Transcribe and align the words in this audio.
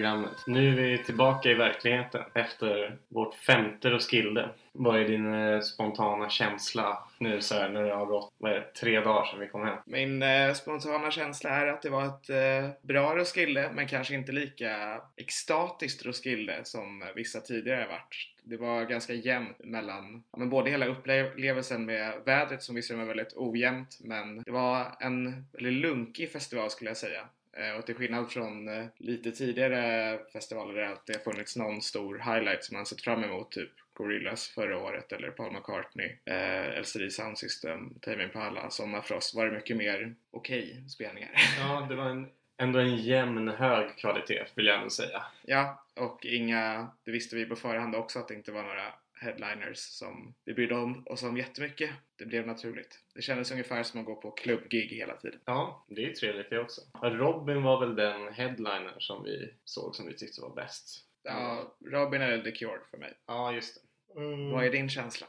programmet. 0.00 0.46
Nu 0.46 0.68
är 0.68 0.76
vi 0.76 1.04
tillbaka 1.04 1.50
i 1.50 1.54
verkligheten 1.54 2.22
efter 2.34 2.98
vårt 3.08 3.34
femte 3.34 3.90
Roskilde. 3.90 4.48
Vad 4.72 5.00
är 5.00 5.04
din 5.08 5.34
eh, 5.34 5.60
spontana 5.60 6.30
känsla 6.30 7.08
nu 7.18 7.40
så 7.40 7.54
här, 7.54 7.68
när 7.68 7.82
det 7.82 7.94
har 7.94 8.06
gått 8.06 8.32
vad 8.38 8.52
är 8.52 8.54
det, 8.54 8.74
tre 8.80 9.00
dagar 9.00 9.24
sedan 9.24 9.40
vi 9.40 9.48
kom 9.48 9.66
hem? 9.66 9.78
Min 9.86 10.22
eh, 10.22 10.52
spontana 10.52 11.10
känsla 11.10 11.50
är 11.50 11.66
att 11.66 11.82
det 11.82 11.90
var 11.90 12.06
ett 12.06 12.30
eh, 12.30 12.70
bra 12.82 13.16
Roskilde, 13.16 13.70
men 13.74 13.88
kanske 13.88 14.14
inte 14.14 14.32
lika 14.32 15.00
extatiskt 15.16 16.06
Roskilde 16.06 16.60
som 16.64 17.04
vissa 17.14 17.40
tidigare 17.40 17.86
varit. 17.86 18.34
Det 18.44 18.56
var 18.56 18.84
ganska 18.84 19.12
jämnt 19.12 19.64
mellan, 19.64 20.22
ja, 20.32 20.38
men 20.38 20.50
både 20.50 20.70
hela 20.70 20.86
upplevelsen 20.86 21.84
med 21.86 22.12
vädret 22.24 22.62
som 22.62 22.74
visserligen 22.74 23.06
var 23.06 23.14
väldigt 23.14 23.36
ojämnt, 23.36 23.98
men 24.00 24.42
det 24.42 24.50
var 24.50 24.86
en 25.00 25.46
väldigt 25.52 25.72
lunkig 25.72 26.32
festival 26.32 26.70
skulle 26.70 26.90
jag 26.90 26.96
säga. 26.96 27.20
Eh, 27.52 27.78
och 27.78 27.86
till 27.86 27.94
skillnad 27.94 28.30
från 28.30 28.68
eh, 28.68 28.86
lite 28.96 29.32
tidigare 29.32 30.18
festivaler 30.32 30.74
där 30.74 30.82
det 30.82 30.88
alltid 30.88 31.16
har 31.16 31.32
funnits 31.32 31.56
någon 31.56 31.82
stor 31.82 32.18
highlight 32.18 32.64
som 32.64 32.76
man 32.76 32.86
sett 32.86 33.02
fram 33.02 33.24
emot, 33.24 33.52
typ 33.52 33.70
Gorillaz 33.92 34.48
förra 34.48 34.78
året 34.78 35.12
eller 35.12 35.30
Paul 35.30 35.52
McCartney, 35.52 36.16
eh, 36.24 36.80
LCD 36.80 37.10
Sound 37.10 37.38
System, 37.38 37.94
Tame 38.00 38.24
Impala, 38.24 38.70
Sommarfrost 38.70 39.34
var 39.34 39.46
det 39.46 39.52
mycket 39.52 39.76
mer 39.76 40.14
okej 40.30 40.70
okay 40.70 40.88
spelningar. 40.88 41.30
Ja, 41.58 41.86
det 41.88 41.94
var 41.94 42.10
en, 42.10 42.28
ändå 42.56 42.78
en 42.78 42.96
jämn 42.96 43.48
hög 43.48 43.96
kvalitet 43.96 44.44
vill 44.54 44.66
jag 44.66 44.76
ändå 44.76 44.90
säga. 44.90 45.22
Ja, 45.42 45.84
och 45.96 46.26
inga, 46.26 46.88
det 47.04 47.10
visste 47.10 47.36
vi 47.36 47.46
på 47.46 47.56
förhand 47.56 47.94
också 47.94 48.18
att 48.18 48.28
det 48.28 48.34
inte 48.34 48.52
var 48.52 48.62
några 48.62 48.92
headliners 49.20 49.78
som 49.78 50.34
vi 50.44 50.54
brydde 50.54 50.74
om 50.74 51.06
oss 51.06 51.22
om 51.22 51.36
jättemycket. 51.36 51.90
Det 52.18 52.26
blev 52.26 52.46
naturligt. 52.46 53.00
Det 53.14 53.22
kändes 53.22 53.50
ungefär 53.50 53.82
som 53.82 54.00
att 54.00 54.06
gå 54.06 54.16
på 54.16 54.30
klubbgig 54.30 54.88
hela 54.88 55.16
tiden. 55.16 55.40
Ja, 55.44 55.86
det 55.88 56.02
är 56.02 56.06
ju 56.06 56.12
trevligt 56.12 56.50
det 56.50 56.58
också. 56.58 56.80
Robin 57.02 57.62
var 57.62 57.80
väl 57.80 57.96
den 57.96 58.32
headliner 58.32 58.96
som 58.98 59.24
vi 59.24 59.54
såg 59.64 59.94
som 59.94 60.06
vi 60.06 60.16
tyckte 60.16 60.40
var 60.40 60.54
bäst. 60.54 61.06
Ja, 61.22 61.76
Robin 61.86 62.22
är 62.22 62.42
The 62.42 62.50
Cure 62.50 62.80
för 62.90 62.98
mig. 62.98 63.14
Ja, 63.26 63.52
just 63.52 63.74
det. 63.74 64.20
Mm. 64.20 64.50
Vad 64.50 64.64
är 64.64 64.70
din 64.70 64.88
känsla? 64.88 65.26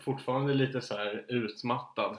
Fortfarande 0.00 0.54
lite 0.54 0.80
så 0.80 0.96
här 0.96 1.24
utmattad 1.28 2.16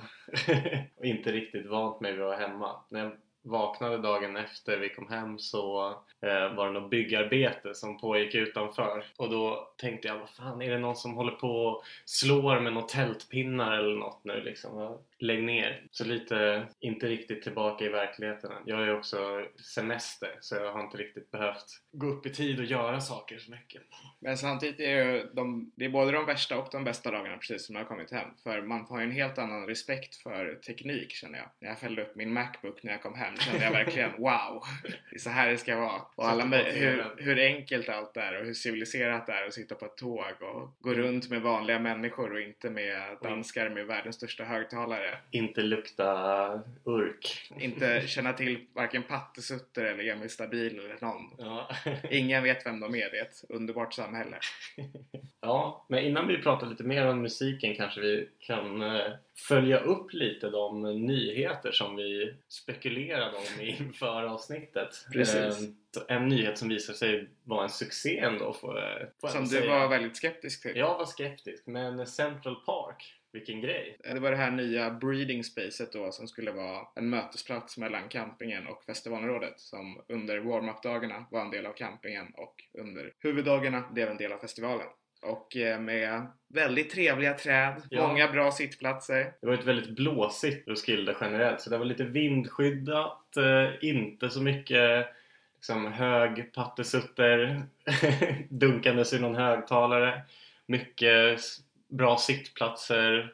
och 0.95 1.05
inte 1.05 1.31
riktigt 1.31 1.65
vant 1.65 2.01
mig 2.01 2.11
vid 2.11 2.21
att 2.21 2.27
vara 2.27 2.47
hemma. 2.47 2.85
När 2.89 3.03
jag 3.03 3.17
vaknade 3.41 3.97
dagen 3.97 4.37
efter 4.37 4.77
vi 4.77 4.89
kom 4.89 5.07
hem 5.07 5.39
så 5.39 5.89
eh, 6.21 6.55
var 6.55 6.65
det 6.67 6.79
något 6.79 6.89
byggarbete 6.89 7.75
som 7.75 7.97
pågick 7.97 8.35
utanför. 8.35 9.05
Och 9.17 9.29
då 9.29 9.67
tänkte 9.77 10.07
jag 10.07 10.19
vad 10.19 10.29
fan 10.29 10.61
är 10.61 10.71
det 10.71 10.77
någon 10.77 10.95
som 10.95 11.13
håller 11.13 11.31
på 11.31 11.47
och 11.47 11.83
slår 12.05 12.59
med 12.59 12.73
några 12.73 12.87
tältpinnar 12.87 13.77
eller 13.77 13.95
något 13.95 14.23
nu 14.23 14.41
liksom? 14.41 14.97
Lägg 15.19 15.43
ner. 15.43 15.83
Så 15.91 16.05
lite 16.05 16.67
inte 16.79 17.07
riktigt 17.07 17.43
tillbaka 17.43 17.85
i 17.85 17.89
verkligheten. 17.89 18.51
Jag 18.65 18.85
ju 18.85 18.93
också 18.93 19.45
semester 19.75 20.37
så 20.41 20.55
jag 20.55 20.73
har 20.73 20.81
inte 20.81 20.97
riktigt 20.97 21.31
behövt 21.31 21.65
gå 21.91 22.07
upp 22.07 22.25
i 22.25 22.29
tid 22.29 22.59
och 22.59 22.65
göra 22.65 23.01
saker 23.01 23.37
så 23.37 23.51
mycket. 23.51 23.81
Men 24.19 24.37
samtidigt 24.37 24.79
är 24.79 25.05
ju 25.05 25.29
de, 25.33 25.71
det 25.75 25.85
är 25.85 25.89
både 25.89 26.11
de 26.11 26.25
värsta 26.25 26.57
och 26.57 26.67
de 26.71 26.83
bästa 26.83 27.11
dagarna 27.11 27.37
precis 27.37 27.65
som 27.65 27.75
jag 27.75 27.81
har 27.81 27.87
kommit 27.87 28.11
hem. 28.11 28.29
För 28.43 28.61
man 28.61 28.85
har 28.85 28.99
ju 28.99 29.03
en 29.03 29.11
helt 29.11 29.37
annan 29.37 29.67
respekt 29.67 30.15
för 30.15 30.55
teknik 30.55 31.11
känner 31.11 31.37
jag. 31.39 31.49
När 31.59 31.69
jag 31.69 31.79
fällde 31.79 32.01
upp 32.01 32.15
min 32.15 32.33
Macbook 32.33 32.83
när 32.83 32.91
jag 32.91 33.01
kom 33.01 33.15
hem 33.15 33.35
kände 33.37 33.63
jag 33.63 33.71
verkligen 33.71 34.11
wow 34.17 34.63
det 35.09 35.15
är 35.15 35.19
så 35.19 35.29
här 35.29 35.49
det 35.49 35.57
ska 35.57 35.75
vara. 35.75 36.01
Och 36.15 36.29
alla 36.29 36.45
hur, 36.57 37.05
hur 37.17 37.39
enkelt 37.39 37.89
allt 37.89 38.17
är 38.17 38.39
och 38.39 38.45
hur 38.45 38.53
civiliserat 38.53 39.27
det 39.27 39.33
är 39.33 39.47
att 39.47 39.53
sitta 39.53 39.75
på 39.75 39.85
ett 39.85 39.97
tåg 39.97 40.33
och 40.41 40.69
gå 40.79 40.93
runt 40.93 41.29
med 41.29 41.41
vanliga 41.41 41.79
människor 41.79 42.33
och 42.33 42.41
inte 42.41 42.69
med 42.69 43.17
danskar 43.21 43.69
med 43.69 43.85
världens 43.85 44.15
största 44.15 44.43
högtalare. 44.43 45.08
Inte 45.31 45.61
lukta 45.61 46.63
urk. 46.85 47.51
Inte 47.59 48.07
känna 48.07 48.33
till 48.33 48.65
varken 48.73 49.03
Pattesutter 49.03 49.85
eller 49.85 50.13
Emil 50.13 50.29
Stabil 50.29 50.79
eller 50.79 50.97
någon. 51.01 51.35
Ja. 51.37 51.69
Ingen 52.11 52.43
vet 52.43 52.65
vem 52.65 52.79
de 52.79 52.95
är. 52.95 53.09
Det 53.09 53.17
är 53.17 53.21
ett 53.21 53.43
underbart 53.49 53.93
samhälle. 53.93 54.39
Ja, 55.41 55.85
men 55.89 56.03
innan 56.03 56.27
vi 56.27 56.37
pratar 56.37 56.67
lite 56.67 56.83
mer 56.83 57.07
om 57.07 57.21
musiken 57.21 57.75
kanske 57.75 58.01
vi 58.01 58.29
kan 58.39 58.81
eh, 58.81 59.11
följa 59.47 59.79
upp 59.79 60.13
lite 60.13 60.49
de 60.49 60.81
nyheter 61.05 61.71
som 61.71 61.95
vi 61.95 62.33
spekulerade 62.47 63.37
om 63.37 63.61
inför 63.61 64.23
avsnittet. 64.23 65.05
Precis. 65.13 65.59
Ehm, 65.59 65.75
en 66.07 66.27
nyhet 66.27 66.57
som 66.57 66.69
visade 66.69 66.97
sig 66.97 67.27
vara 67.43 67.63
en 67.63 67.69
succé 67.69 68.19
ändå 68.19 68.53
får, 68.53 69.09
får 69.21 69.27
Som 69.27 69.43
du 69.43 69.47
säga. 69.49 69.79
var 69.79 69.87
väldigt 69.87 70.17
skeptisk 70.17 70.61
till. 70.61 70.77
Jag 70.77 70.97
var 70.97 71.05
skeptisk, 71.05 71.67
men 71.67 72.07
Central 72.07 72.55
Park 72.55 73.19
vilken 73.31 73.61
grej! 73.61 73.97
Det 74.03 74.19
var 74.19 74.31
det 74.31 74.37
här 74.37 74.51
nya 74.51 74.91
breeding 74.91 75.43
spacet 75.43 75.93
då 75.93 76.11
som 76.11 76.27
skulle 76.27 76.51
vara 76.51 76.87
en 76.95 77.09
mötesplats 77.09 77.77
mellan 77.77 78.09
campingen 78.09 78.67
och 78.67 78.83
festivalområdet 78.83 79.59
som 79.59 80.01
under 80.07 80.37
warm-up-dagarna 80.37 81.25
var 81.31 81.41
en 81.41 81.51
del 81.51 81.65
av 81.65 81.73
campingen 81.73 82.33
och 82.33 82.63
under 82.73 83.13
huvuddagarna 83.19 83.83
blev 83.91 84.09
en 84.09 84.17
del 84.17 84.31
av 84.31 84.37
festivalen. 84.37 84.87
Och 85.21 85.57
eh, 85.57 85.79
med 85.79 86.27
väldigt 86.47 86.91
trevliga 86.91 87.33
träd, 87.33 87.81
ja. 87.89 88.07
många 88.07 88.31
bra 88.31 88.51
sittplatser. 88.51 89.33
Det 89.41 89.47
var 89.47 89.53
ett 89.53 89.65
väldigt 89.65 89.95
blåsigt 89.95 90.67
Roskilde 90.67 91.15
generellt 91.21 91.61
så 91.61 91.69
det 91.69 91.77
var 91.77 91.85
lite 91.85 92.03
vindskyddat, 92.03 93.37
eh, 93.37 93.89
inte 93.89 94.29
så 94.29 94.41
mycket 94.41 95.07
liksom, 95.55 95.93
hög 95.93 96.53
pattesutter 96.53 97.63
dunkandes 98.49 99.13
i 99.13 99.19
någon 99.19 99.35
högtalare. 99.35 100.21
Mycket 100.65 101.39
bra 101.87 102.17
sittplatser, 102.17 103.33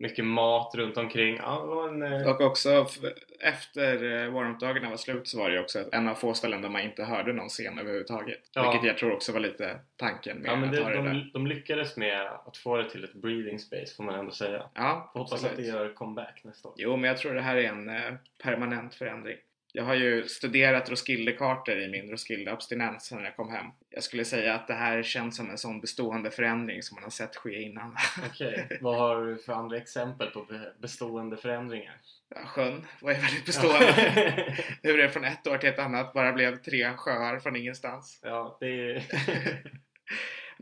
mycket 0.00 0.24
mat 0.24 0.74
runt 0.74 0.96
omkring. 0.96 1.36
Ja, 1.36 1.88
en, 1.88 2.02
eh, 2.02 2.28
Och 2.28 2.40
också 2.40 2.86
efter 3.40 4.24
eh, 4.24 4.30
warm-up-dagarna 4.32 4.90
var 4.90 4.96
slut 4.96 5.28
så 5.28 5.38
var 5.38 5.50
det 5.50 5.60
också 5.60 5.84
en 5.92 6.08
av 6.08 6.14
få 6.14 6.34
ställen 6.34 6.62
där 6.62 6.68
man 6.68 6.82
inte 6.82 7.04
hörde 7.04 7.32
någon 7.32 7.48
scen 7.48 7.78
överhuvudtaget. 7.78 8.38
Ja. 8.54 8.70
Vilket 8.70 8.86
jag 8.86 8.98
tror 8.98 9.12
också 9.12 9.32
var 9.32 9.40
lite 9.40 9.80
tanken 9.96 10.38
med 10.38 10.50
ja, 10.50 10.56
men 10.56 10.70
det, 10.70 10.78
att 10.78 10.84
ha 10.84 10.90
de, 10.90 11.04
det 11.04 11.12
där. 11.12 11.30
de 11.32 11.46
lyckades 11.46 11.96
med 11.96 12.26
att 12.46 12.56
få 12.56 12.76
det 12.76 12.90
till 12.90 13.04
ett 13.04 13.14
breathing 13.14 13.58
space 13.58 13.94
får 13.96 14.04
man 14.04 14.14
ändå 14.14 14.32
säga. 14.32 14.62
Ja, 14.74 15.10
hoppas 15.14 15.44
att 15.44 15.56
det 15.56 15.62
gör 15.62 15.94
comeback 15.94 16.40
nästa 16.44 16.68
år. 16.68 16.74
Jo, 16.76 16.96
men 16.96 17.08
jag 17.08 17.18
tror 17.18 17.34
det 17.34 17.40
här 17.42 17.56
är 17.56 17.68
en 17.68 17.88
eh, 17.88 18.14
permanent 18.42 18.94
förändring. 18.94 19.36
Jag 19.72 19.84
har 19.84 19.94
ju 19.94 20.28
studerat 20.28 20.90
Roskilde-kartor 20.90 21.80
i 21.80 21.88
min 21.88 22.10
Roskilde-abstinens 22.10 23.00
sen 23.00 23.24
jag 23.24 23.36
kom 23.36 23.50
hem. 23.50 23.66
Jag 23.90 24.02
skulle 24.02 24.24
säga 24.24 24.54
att 24.54 24.66
det 24.66 24.74
här 24.74 25.02
känns 25.02 25.36
som 25.36 25.50
en 25.50 25.58
sån 25.58 25.80
bestående 25.80 26.30
förändring 26.30 26.82
som 26.82 26.94
man 26.94 27.02
har 27.02 27.10
sett 27.10 27.36
ske 27.36 27.62
innan. 27.62 27.96
Okej, 28.26 28.64
okay. 28.64 28.78
vad 28.80 28.96
har 28.96 29.26
du 29.26 29.38
för 29.38 29.52
andra 29.52 29.76
exempel 29.76 30.30
på 30.30 30.46
bestående 30.78 31.36
förändringar? 31.36 31.96
Ja, 32.34 32.40
sjön 32.46 32.86
var 33.00 33.12
ju 33.12 33.18
väldigt 33.18 33.46
bestående. 33.46 34.56
Hur 34.82 34.98
det 34.98 35.08
från 35.08 35.24
ett 35.24 35.46
år 35.46 35.58
till 35.58 35.68
ett 35.68 35.78
annat 35.78 36.12
bara 36.12 36.32
blev 36.32 36.56
tre 36.56 36.92
sjöar 36.96 37.38
från 37.38 37.56
ingenstans. 37.56 38.20
Ja, 38.22 38.56
det 38.60 38.66
är... 38.66 39.04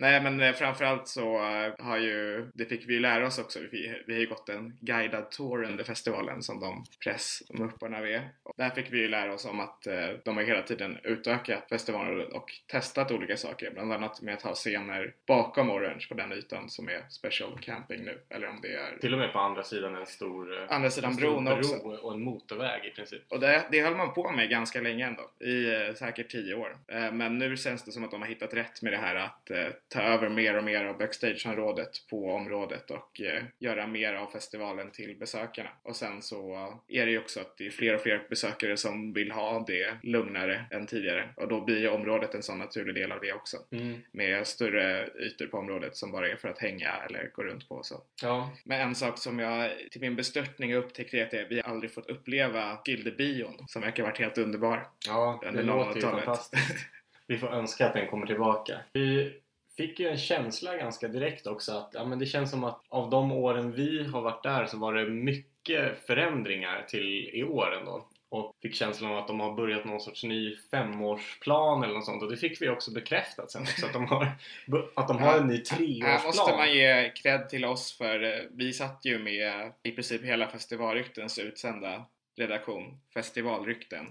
Nej 0.00 0.20
men 0.22 0.40
eh, 0.40 0.52
framförallt 0.52 1.08
så 1.08 1.36
eh, 1.36 1.72
har 1.78 1.98
ju, 1.98 2.46
det 2.54 2.64
fick 2.64 2.88
vi 2.88 2.94
ju 2.94 3.00
lära 3.00 3.26
oss 3.26 3.38
också, 3.38 3.58
vi, 3.72 4.02
vi 4.06 4.12
har 4.12 4.20
ju 4.20 4.26
gått 4.26 4.48
en 4.48 4.78
guidad 4.80 5.30
tour 5.30 5.64
under 5.64 5.84
festivalen 5.84 6.42
som 6.42 6.60
de 6.60 6.84
pressmupparna 7.04 8.00
vi 8.00 8.14
är. 8.14 8.30
Och 8.42 8.54
där 8.56 8.70
fick 8.70 8.92
vi 8.92 8.98
ju 8.98 9.08
lära 9.08 9.34
oss 9.34 9.44
om 9.44 9.60
att 9.60 9.86
eh, 9.86 10.08
de 10.24 10.36
har 10.36 10.44
hela 10.44 10.62
tiden 10.62 10.98
utökat 11.04 11.68
festivalen 11.68 12.32
och 12.32 12.52
testat 12.66 13.10
olika 13.10 13.36
saker. 13.36 13.70
Bland 13.70 13.92
annat 13.92 14.22
med 14.22 14.34
att 14.34 14.42
ha 14.42 14.54
scener 14.54 15.14
bakom 15.26 15.70
Orange 15.70 16.06
på 16.08 16.14
den 16.14 16.32
ytan 16.32 16.70
som 16.70 16.88
är 16.88 17.04
special 17.08 17.58
camping 17.60 18.04
nu. 18.04 18.20
Eller 18.28 18.48
om 18.48 18.60
det 18.62 18.74
är... 18.74 18.98
Till 19.00 19.12
och 19.12 19.18
med 19.18 19.32
på 19.32 19.38
andra 19.38 19.62
sidan 19.62 19.96
en 19.96 20.06
stor, 20.06 20.66
andra 20.70 20.90
sidan 20.90 21.16
bron 21.16 21.44
bro 21.44 21.58
också. 21.58 21.76
och 21.76 22.12
en 22.12 22.24
motorväg 22.24 22.84
i 22.84 22.90
princip. 22.90 23.22
Och 23.28 23.40
det, 23.40 23.64
det 23.70 23.82
höll 23.82 23.96
man 23.96 24.14
på 24.14 24.30
med 24.30 24.50
ganska 24.50 24.80
länge 24.80 25.06
ändå. 25.06 25.46
I 25.46 25.94
säkert 25.94 26.30
tio 26.30 26.54
år. 26.54 26.76
men 27.12 27.38
nu 27.38 27.56
känns 27.56 27.84
det 27.84 27.92
som 27.92 28.04
att 28.04 28.10
de 28.10 28.22
har 28.22 28.28
hittat 28.28 28.54
rätt 28.54 28.82
med 28.82 28.92
det 28.92 28.96
här 28.96 29.14
att 29.14 29.50
ta 29.88 30.02
över 30.02 30.28
mer 30.28 30.56
och 30.56 30.64
mer 30.64 30.84
av 30.84 30.98
backstageområdet 30.98 31.90
på 32.10 32.30
området 32.30 32.90
och 32.90 33.20
eh, 33.20 33.42
göra 33.58 33.86
mer 33.86 34.14
av 34.14 34.26
festivalen 34.26 34.90
till 34.90 35.16
besökarna. 35.18 35.70
Och 35.82 35.96
sen 35.96 36.22
så 36.22 36.72
är 36.88 37.06
det 37.06 37.12
ju 37.12 37.18
också 37.18 37.40
att 37.40 37.56
det 37.56 37.66
är 37.66 37.70
fler 37.70 37.94
och 37.94 38.00
fler 38.00 38.26
besökare 38.30 38.76
som 38.76 39.12
vill 39.12 39.30
ha 39.30 39.64
det 39.66 39.96
lugnare 40.02 40.64
än 40.70 40.86
tidigare 40.86 41.28
och 41.36 41.48
då 41.48 41.64
blir 41.64 41.78
ju 41.78 41.88
området 41.88 42.34
en 42.34 42.42
sån 42.42 42.58
naturlig 42.58 42.94
del 42.94 43.12
av 43.12 43.20
det 43.20 43.32
också. 43.32 43.56
Mm. 43.70 44.00
Med 44.12 44.46
större 44.46 45.08
ytor 45.18 45.46
på 45.46 45.58
området 45.58 45.96
som 45.96 46.12
bara 46.12 46.28
är 46.28 46.36
för 46.36 46.48
att 46.48 46.58
hänga 46.58 46.90
eller 47.08 47.30
gå 47.34 47.42
runt 47.42 47.68
på. 47.68 47.82
Så. 47.82 48.02
Ja. 48.22 48.50
Men 48.64 48.80
en 48.80 48.94
sak 48.94 49.18
som 49.18 49.38
jag 49.38 49.70
till 49.90 50.00
min 50.00 50.16
bestörtning 50.16 50.74
upptäckte 50.74 51.18
är 51.18 51.44
att 51.44 51.50
vi 51.50 51.62
aldrig 51.62 51.94
fått 51.94 52.10
uppleva 52.10 52.78
Gildebion 52.84 53.64
som 53.66 53.82
verkar 53.82 54.02
varit 54.02 54.18
helt 54.18 54.38
underbar. 54.38 54.88
Ja, 55.06 55.40
det 55.52 55.62
låter 55.62 55.94
ju 55.94 56.00
fantastiskt. 56.00 56.76
Vi 57.26 57.38
får 57.38 57.48
önska 57.48 57.86
att 57.86 57.94
den 57.94 58.06
kommer 58.06 58.26
tillbaka. 58.26 58.78
Vi 58.92 59.40
fick 59.78 60.00
ju 60.00 60.08
en 60.08 60.18
känsla 60.18 60.76
ganska 60.76 61.08
direkt 61.08 61.46
också 61.46 61.72
att 61.72 61.90
ja, 61.94 62.04
men 62.04 62.18
det 62.18 62.26
känns 62.26 62.50
som 62.50 62.64
att 62.64 62.82
av 62.88 63.10
de 63.10 63.32
åren 63.32 63.72
vi 63.72 64.04
har 64.04 64.22
varit 64.22 64.42
där 64.42 64.66
så 64.66 64.78
var 64.78 64.94
det 64.94 65.08
mycket 65.10 66.06
förändringar 66.06 66.84
till 66.88 67.30
i 67.32 67.44
år 67.44 67.74
ändå. 67.80 68.08
Och 68.30 68.56
fick 68.62 68.74
känslan 68.74 69.10
av 69.10 69.18
att 69.18 69.26
de 69.26 69.40
har 69.40 69.54
börjat 69.54 69.84
någon 69.84 70.00
sorts 70.00 70.24
ny 70.24 70.56
femårsplan 70.70 71.82
eller 71.82 71.94
något 71.94 72.04
sånt 72.04 72.22
och 72.22 72.30
det 72.30 72.36
fick 72.36 72.62
vi 72.62 72.68
också 72.68 72.90
bekräftat 72.90 73.50
sen 73.50 73.62
också 73.62 73.86
att 73.86 73.92
de 73.92 74.06
har, 74.06 74.32
att 74.96 75.08
de 75.08 75.18
har 75.18 75.38
en 75.38 75.46
ny 75.46 75.58
treårsplan. 75.58 76.10
Här 76.10 76.26
måste 76.26 76.56
man 76.56 76.72
ge 76.72 77.10
cred 77.10 77.48
till 77.48 77.64
oss 77.64 77.98
för 77.98 78.22
eh, 78.22 78.44
vi 78.50 78.72
satt 78.72 79.00
ju 79.04 79.18
med 79.18 79.72
i 79.82 79.90
princip 79.90 80.24
hela 80.24 80.48
festivalryktens 80.48 81.38
utsända 81.38 82.04
redaktion, 82.38 83.00
festivalrykten. 83.14 84.06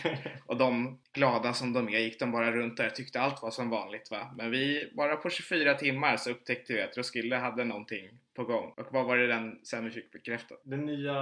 Och 0.46 0.56
de, 0.56 1.00
glada 1.12 1.52
som 1.52 1.72
de 1.72 1.88
är, 1.88 1.98
gick 1.98 2.18
de 2.18 2.32
bara 2.32 2.52
runt 2.52 2.76
där 2.76 2.86
och 2.86 2.94
tyckte 2.94 3.20
allt 3.20 3.42
var 3.42 3.50
som 3.50 3.70
vanligt 3.70 4.10
va. 4.10 4.34
Men 4.36 4.50
vi, 4.50 4.92
bara 4.96 5.16
på 5.16 5.30
24 5.30 5.74
timmar 5.74 6.16
så 6.16 6.30
upptäckte 6.30 6.72
vi 6.72 6.82
att 6.82 6.96
Roskilde 6.96 7.36
hade 7.36 7.64
någonting 7.64 8.10
på 8.34 8.44
gång. 8.44 8.74
Och 8.76 8.86
vad 8.92 9.06
var 9.06 9.16
det 9.16 9.26
den 9.26 9.60
sen 9.64 9.84
vi 9.84 9.90
fick 9.90 10.12
bekräftat? 10.12 10.60
Den 10.64 10.86
nya 10.86 11.14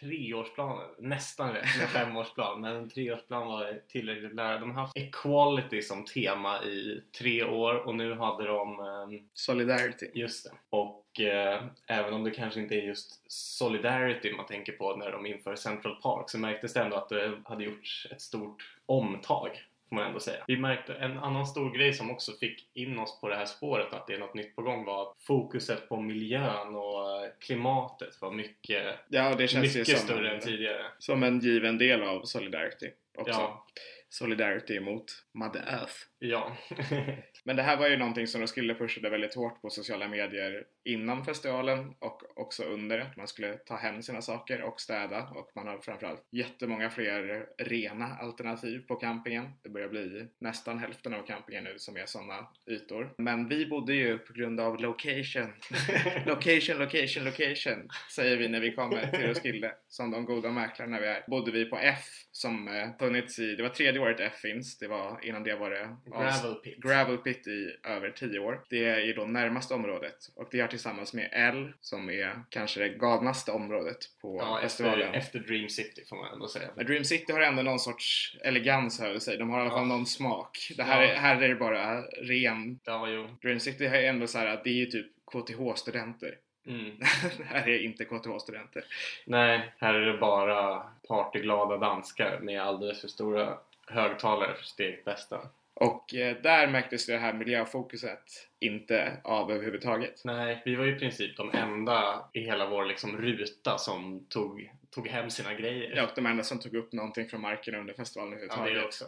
treårsplanen, 0.00 0.88
nästan 0.98 1.52
rätt 1.52 1.78
med 1.78 1.88
femårsplan, 1.88 2.60
men 2.60 2.76
en 2.76 2.90
treårsplan 2.90 3.46
var 3.46 3.80
tillräckligt 3.88 4.34
nära. 4.34 4.58
De 4.58 4.70
har 4.70 4.80
haft 4.80 4.96
equality 4.96 5.82
som 5.82 6.04
tema 6.04 6.64
i 6.64 7.02
tre 7.18 7.44
år 7.44 7.86
och 7.86 7.94
nu 7.94 8.14
hade 8.14 8.46
de 8.46 8.80
eh, 8.80 9.20
Solidarity. 9.34 10.10
Just 10.14 10.44
det. 10.44 10.56
Och 10.70 11.05
eh, 11.20 11.62
även 11.86 12.14
om 12.14 12.24
det 12.24 12.30
kanske 12.30 12.60
inte 12.60 12.74
är 12.74 12.82
just 12.82 13.32
Solidarity 13.32 14.32
man 14.32 14.46
tänker 14.46 14.72
på 14.72 14.96
när 14.96 15.12
de 15.12 15.26
inför 15.26 15.56
Central 15.56 15.96
Park 16.02 16.30
så 16.30 16.38
märktes 16.38 16.72
det 16.72 16.80
ändå 16.80 16.96
att 16.96 17.08
det 17.08 17.38
hade 17.44 17.64
gjorts 17.64 18.06
ett 18.10 18.20
stort 18.20 18.76
omtag 18.86 19.50
får 19.88 19.96
man 19.96 20.06
ändå 20.06 20.20
säga. 20.20 20.44
Vi 20.46 20.56
märkte 20.56 20.94
en 20.94 21.18
annan 21.18 21.46
stor 21.46 21.70
grej 21.70 21.94
som 21.94 22.10
också 22.10 22.32
fick 22.32 22.68
in 22.74 22.98
oss 22.98 23.20
på 23.20 23.28
det 23.28 23.36
här 23.36 23.44
spåret 23.44 23.92
att 23.92 24.06
det 24.06 24.14
är 24.14 24.18
något 24.18 24.34
nytt 24.34 24.56
på 24.56 24.62
gång 24.62 24.84
var 24.84 25.12
fokuset 25.18 25.88
på 25.88 26.00
miljön 26.00 26.74
och 26.74 27.24
eh, 27.24 27.30
klimatet 27.38 28.20
var 28.20 28.30
mycket, 28.30 28.94
Ja, 29.08 29.34
det 29.34 29.48
känns 29.48 29.76
ju 29.76 29.78
mycket 29.78 29.98
som, 29.98 30.08
större 30.08 30.34
än 30.34 30.40
tidigare. 30.40 30.82
som 30.98 31.22
en 31.22 31.40
given 31.40 31.78
del 31.78 32.02
av 32.02 32.22
Solidarity 32.22 32.90
också. 33.16 33.30
Ja, 33.30 33.66
Solidarity 34.08 34.80
mot 34.80 35.04
Mother 35.36 35.60
Earth. 35.60 35.94
ja. 36.18 36.56
Men 37.44 37.56
det 37.56 37.62
här 37.62 37.76
var 37.76 37.88
ju 37.88 37.96
någonting 37.96 38.26
som 38.26 38.40
Roskilde 38.40 38.74
pushade 38.74 39.10
väldigt 39.10 39.34
hårt 39.34 39.62
på 39.62 39.70
sociala 39.70 40.08
medier 40.08 40.64
innan 40.84 41.24
festivalen 41.24 41.94
och 41.98 42.22
också 42.40 42.64
under. 42.64 42.98
Att 42.98 43.16
man 43.16 43.28
skulle 43.28 43.52
ta 43.52 43.76
hem 43.76 44.02
sina 44.02 44.22
saker 44.22 44.62
och 44.62 44.80
städa 44.80 45.22
och 45.22 45.50
man 45.54 45.66
har 45.66 45.78
framförallt 45.78 46.28
jättemånga 46.32 46.90
fler 46.90 47.46
rena 47.58 48.06
alternativ 48.06 48.78
på 48.78 48.96
campingen. 48.96 49.46
Det 49.62 49.68
börjar 49.68 49.88
bli 49.88 50.26
nästan 50.40 50.78
hälften 50.78 51.14
av 51.14 51.26
campingen 51.26 51.64
nu 51.64 51.78
som 51.78 51.96
är 51.96 52.06
sådana 52.06 52.48
ytor. 52.70 53.14
Men 53.18 53.48
vi 53.48 53.66
bodde 53.66 53.94
ju 53.94 54.18
på 54.18 54.32
grund 54.32 54.60
av 54.60 54.80
location. 54.80 55.52
location, 56.26 56.78
location, 56.78 57.24
location 57.24 57.88
säger 58.14 58.36
vi 58.36 58.48
när 58.48 58.60
vi 58.60 58.72
kommer 58.72 59.06
till 59.06 59.26
Roskilde 59.26 59.74
som 59.88 60.10
de 60.10 60.24
goda 60.24 60.50
mäklarna 60.50 61.00
vi 61.00 61.06
är. 61.06 61.24
Bodde 61.26 61.50
vi 61.50 61.64
på 61.64 61.78
F 61.78 62.04
som 62.32 62.68
eh, 62.68 62.88
funnits 62.98 63.38
i, 63.38 63.56
det 63.56 63.62
var 63.62 63.70
tredje 63.70 64.00
året 64.00 64.20
F 64.20 64.34
finns. 64.42 64.78
Det 64.78 64.88
var, 64.88 65.25
innan 65.26 65.42
det 65.42 65.54
var 65.54 65.70
det 65.70 65.96
Gravel 66.10 66.54
pit. 66.54 66.76
Gravel 66.82 67.18
Pit 67.18 67.46
i 67.46 67.76
över 67.84 68.10
10 68.10 68.38
år. 68.38 68.60
Det 68.70 68.84
är 68.84 69.00
ju 69.00 69.12
då 69.12 69.24
närmaste 69.24 69.74
området 69.74 70.16
och 70.36 70.48
det 70.50 70.60
har 70.60 70.68
tillsammans 70.68 71.14
med 71.14 71.28
L 71.32 71.72
som 71.80 72.10
är 72.10 72.42
kanske 72.50 72.80
det 72.80 72.88
galnaste 72.88 73.52
området 73.52 73.98
på 74.22 74.38
Ja, 74.40 74.58
festivalen. 74.62 75.14
efter, 75.14 75.18
efter 75.18 75.38
Dream 75.38 75.68
City 75.68 76.04
får 76.08 76.16
man 76.16 76.32
ändå 76.32 76.48
säga. 76.48 76.68
Dream 76.74 77.04
City 77.04 77.32
har 77.32 77.40
ändå 77.40 77.62
någon 77.62 77.78
sorts 77.78 78.36
elegans 78.44 79.00
här 79.00 79.18
sig. 79.18 79.36
De 79.38 79.50
har 79.50 79.58
i 79.58 79.60
alla 79.60 79.70
fall 79.70 79.78
Ja. 79.80 79.84
någon 79.84 80.06
smak. 80.06 80.72
Det 80.76 80.82
här, 80.82 81.02
Ja. 81.02 81.08
är, 81.08 81.14
här 81.16 81.42
är 81.42 81.48
det 81.48 81.54
bara 81.54 82.00
ren. 82.02 82.80
Ja, 82.84 83.08
jo. 83.08 83.28
Dream 83.42 83.60
City 83.60 83.84
är 83.86 83.94
ändå 84.02 84.26
så 84.26 84.38
här 84.38 84.46
att 84.46 84.64
det 84.64 84.70
är 84.70 84.74
ju 84.74 84.86
typ 84.86 85.06
KTH-studenter. 85.32 86.34
Mm. 86.66 86.96
här 87.46 87.68
är 87.68 87.78
inte 87.78 88.04
KTH-studenter. 88.04 88.84
Nej, 89.24 89.72
här 89.78 89.94
är 89.94 90.12
det 90.12 90.18
bara 90.18 90.82
partyglada 91.08 91.76
danskar 91.76 92.38
med 92.40 92.62
alldeles 92.62 93.00
för 93.00 93.08
stora 93.08 93.58
högtalare 93.86 94.54
för 94.54 94.64
sitt 94.64 94.80
eget 94.80 95.04
bästa. 95.04 95.40
Och 95.74 96.14
eh, 96.14 96.36
där 96.42 96.66
märktes 96.66 97.06
det 97.06 97.18
här 97.18 97.32
miljöfokuset 97.32 98.48
inte 98.60 99.16
av 99.24 99.50
överhuvudtaget. 99.52 100.22
Nej, 100.24 100.62
vi 100.64 100.74
var 100.74 100.84
ju 100.84 100.96
i 100.96 100.98
princip 100.98 101.36
de 101.36 101.50
enda 101.54 102.28
i 102.32 102.40
hela 102.40 102.68
vår 102.70 102.84
liksom 102.84 103.16
ruta 103.16 103.78
som 103.78 104.26
tog, 104.28 104.70
tog 104.90 105.08
hem 105.08 105.30
sina 105.30 105.54
grejer. 105.54 105.96
Ja, 105.96 106.02
och 106.02 106.10
de 106.14 106.26
enda 106.26 106.42
som 106.42 106.58
tog 106.60 106.74
upp 106.74 106.92
någonting 106.92 107.28
från 107.28 107.40
marken 107.40 107.74
under 107.74 107.94
festivalen 107.94 108.38
Ja, 108.38 108.38
överhuvudtaget. 108.38 108.74
det 108.74 108.84
också. 108.86 109.04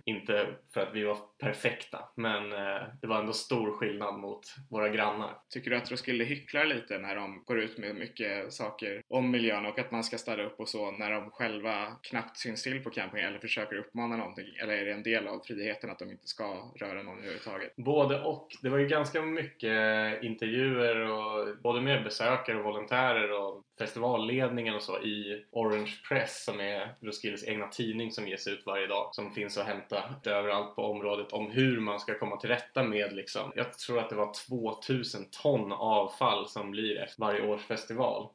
Inte 0.04 0.46
för 0.74 0.80
att 0.80 0.94
vi 0.94 1.04
var 1.04 1.18
perfekta, 1.38 2.08
men 2.14 2.52
eh, 2.52 2.82
det 3.00 3.06
var 3.06 3.18
ändå 3.20 3.32
stor 3.32 3.72
skillnad 3.72 4.18
mot 4.18 4.40
våra 4.70 4.88
grannar. 4.88 5.30
Tycker 5.50 5.70
du 5.70 5.76
att 5.76 5.90
Roskilde 5.90 6.24
hycklar 6.24 6.64
lite 6.64 6.98
när 6.98 7.16
de 7.16 7.42
går 7.44 7.60
ut 7.60 7.78
med 7.78 7.96
mycket 7.96 8.52
saker 8.52 9.02
om 9.08 9.30
miljön 9.30 9.66
och 9.66 9.78
att 9.78 9.90
man 9.90 10.04
ska 10.04 10.18
städa 10.18 10.42
upp 10.42 10.60
och 10.60 10.68
så 10.68 10.90
när 10.90 11.10
de 11.10 11.30
själva 11.30 11.96
knappt 12.02 12.38
syns 12.38 12.62
till 12.62 12.82
på 12.82 12.90
camping 12.90 13.20
eller 13.20 13.38
försöker 13.38 13.76
uppmana 13.76 14.16
någonting? 14.16 14.46
Eller 14.62 14.74
är 14.74 14.84
det 14.84 14.92
en 14.92 15.02
del 15.02 15.26
av 15.28 15.40
friheten 15.46 15.90
att 15.90 15.98
de 15.98 16.10
inte 16.10 16.26
ska 16.26 16.72
röra 16.76 17.02
någon 17.02 17.18
överhuvudtaget? 17.18 17.76
Både 17.76 18.20
och. 18.22 18.48
Det 18.62 18.68
var 18.68 18.78
ju 18.78 18.86
ganska 18.86 19.22
mycket 19.22 20.22
intervjuer 20.22 21.10
och 21.10 21.56
både 21.62 21.80
med 21.80 22.04
besökare 22.04 22.58
och 22.58 22.64
volontärer 22.64 23.32
och 23.32 23.62
festivalledningen 23.78 24.74
och 24.74 24.82
så 24.82 24.98
i 24.98 25.44
Orange 25.50 25.92
Press 26.08 26.44
som 26.44 26.60
är 26.60 26.94
Roskildes 27.00 27.44
egna 27.44 27.68
tidning 27.68 28.12
som 28.12 28.28
ges 28.28 28.46
ut 28.46 28.66
varje 28.66 28.86
dag 28.86 29.14
som 29.14 29.30
finns 29.34 29.58
att 29.58 29.66
hämta 29.66 30.04
överallt 30.24 30.76
på 30.76 30.82
området 30.82 31.32
om 31.32 31.50
hur 31.50 31.80
man 31.80 32.00
ska 32.00 32.18
komma 32.18 32.36
till 32.36 32.50
rätta 32.50 32.82
med 32.82 33.12
liksom, 33.12 33.52
jag 33.56 33.78
tror 33.78 33.98
att 33.98 34.10
det 34.10 34.16
var 34.16 34.32
2000 34.48 35.24
ton 35.42 35.72
avfall 35.72 36.48
som 36.48 36.70
blir 36.70 36.98
efter 36.98 37.20
varje 37.20 37.46
års 37.46 37.62
festival. 37.66 38.28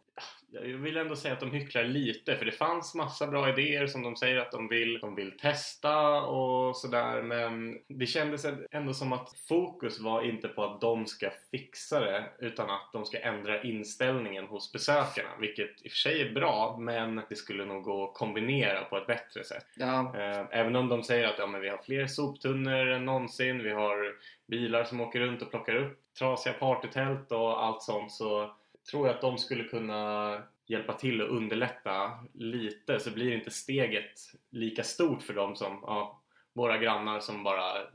Jag 0.54 0.78
vill 0.78 0.98
ändå 0.98 1.16
säga 1.16 1.34
att 1.34 1.40
de 1.40 1.52
hycklar 1.52 1.84
lite 1.84 2.36
för 2.36 2.46
det 2.46 2.52
fanns 2.52 2.96
massa 2.96 3.28
bra 3.28 3.50
idéer 3.50 3.88
som 3.88 4.04
de 4.04 4.16
säger 4.16 4.38
att 4.38 4.52
de 4.52 4.68
vill, 4.68 5.00
de 5.00 5.16
vill 5.16 5.38
testa 5.38 6.22
och 6.22 6.78
sådär 6.78 7.22
men 7.22 7.80
det 7.88 8.06
kändes 8.06 8.46
ändå 8.72 8.94
som 8.94 9.14
att 9.14 9.38
fokus 9.48 10.00
var 10.00 10.22
inte 10.22 10.48
på 10.48 10.64
att 10.64 10.82
de 10.82 11.06
ska 11.06 11.30
fixa 11.52 12.00
det 12.00 12.24
utan 12.40 12.70
att 12.70 12.90
de 12.94 13.06
ska 13.06 13.20
ändra 13.20 13.64
inställningen 13.64 14.46
hos 14.46 14.72
besökarna 14.74 15.30
vilket 15.40 15.86
i 15.86 15.88
och 15.88 15.92
för 15.92 15.98
sig 15.98 16.22
är 16.22 16.34
bra 16.34 16.78
men 16.80 17.22
det 17.30 17.36
skulle 17.36 17.66
nog 17.66 17.84
gå 17.84 18.04
att 18.04 18.14
kombinera 18.14 18.84
på 18.84 18.98
ett 18.98 19.08
bättre 19.08 19.44
sätt. 19.44 19.66
Ja, 19.78 20.14
Eh, 20.18 20.46
Även 20.52 20.76
om 20.76 20.90
de 20.90 21.04
säger 21.04 21.28
att 21.28 21.40
ja, 21.40 21.48
men 21.48 21.62
vi 21.62 21.70
har 21.70 21.78
fler 21.78 22.08
soptunnor 22.08 22.88
än 22.88 23.06
någonsin, 23.06 23.64
vi 23.64 23.72
har 23.72 24.16
bilar 24.48 24.84
som 24.84 25.02
åker 25.02 25.20
runt 25.20 25.42
och 25.42 25.50
plockar 25.50 25.76
upp 25.76 26.00
trasiga 26.20 26.54
partytält 26.54 27.32
och 27.32 27.64
allt 27.66 27.82
sånt 27.82 28.12
så 28.12 28.56
tror 28.92 29.08
jag 29.08 29.16
att 29.16 29.22
de 29.22 29.38
skulle 29.38 29.64
kunna 29.64 30.44
hjälpa 30.66 30.94
till 30.94 31.22
och 31.22 31.36
underlätta 31.36 32.20
lite 32.34 33.00
så 33.00 33.12
blir 33.12 33.32
inte 33.32 33.52
steget 33.52 34.20
lika 34.50 34.84
stort 34.84 35.24
för 35.24 35.34
dem 35.34 35.56
som 35.56 35.80
ja, 35.82 36.22
våra 36.54 36.78
grannar 36.78 37.20
som 37.20 37.44
bara 37.44 37.88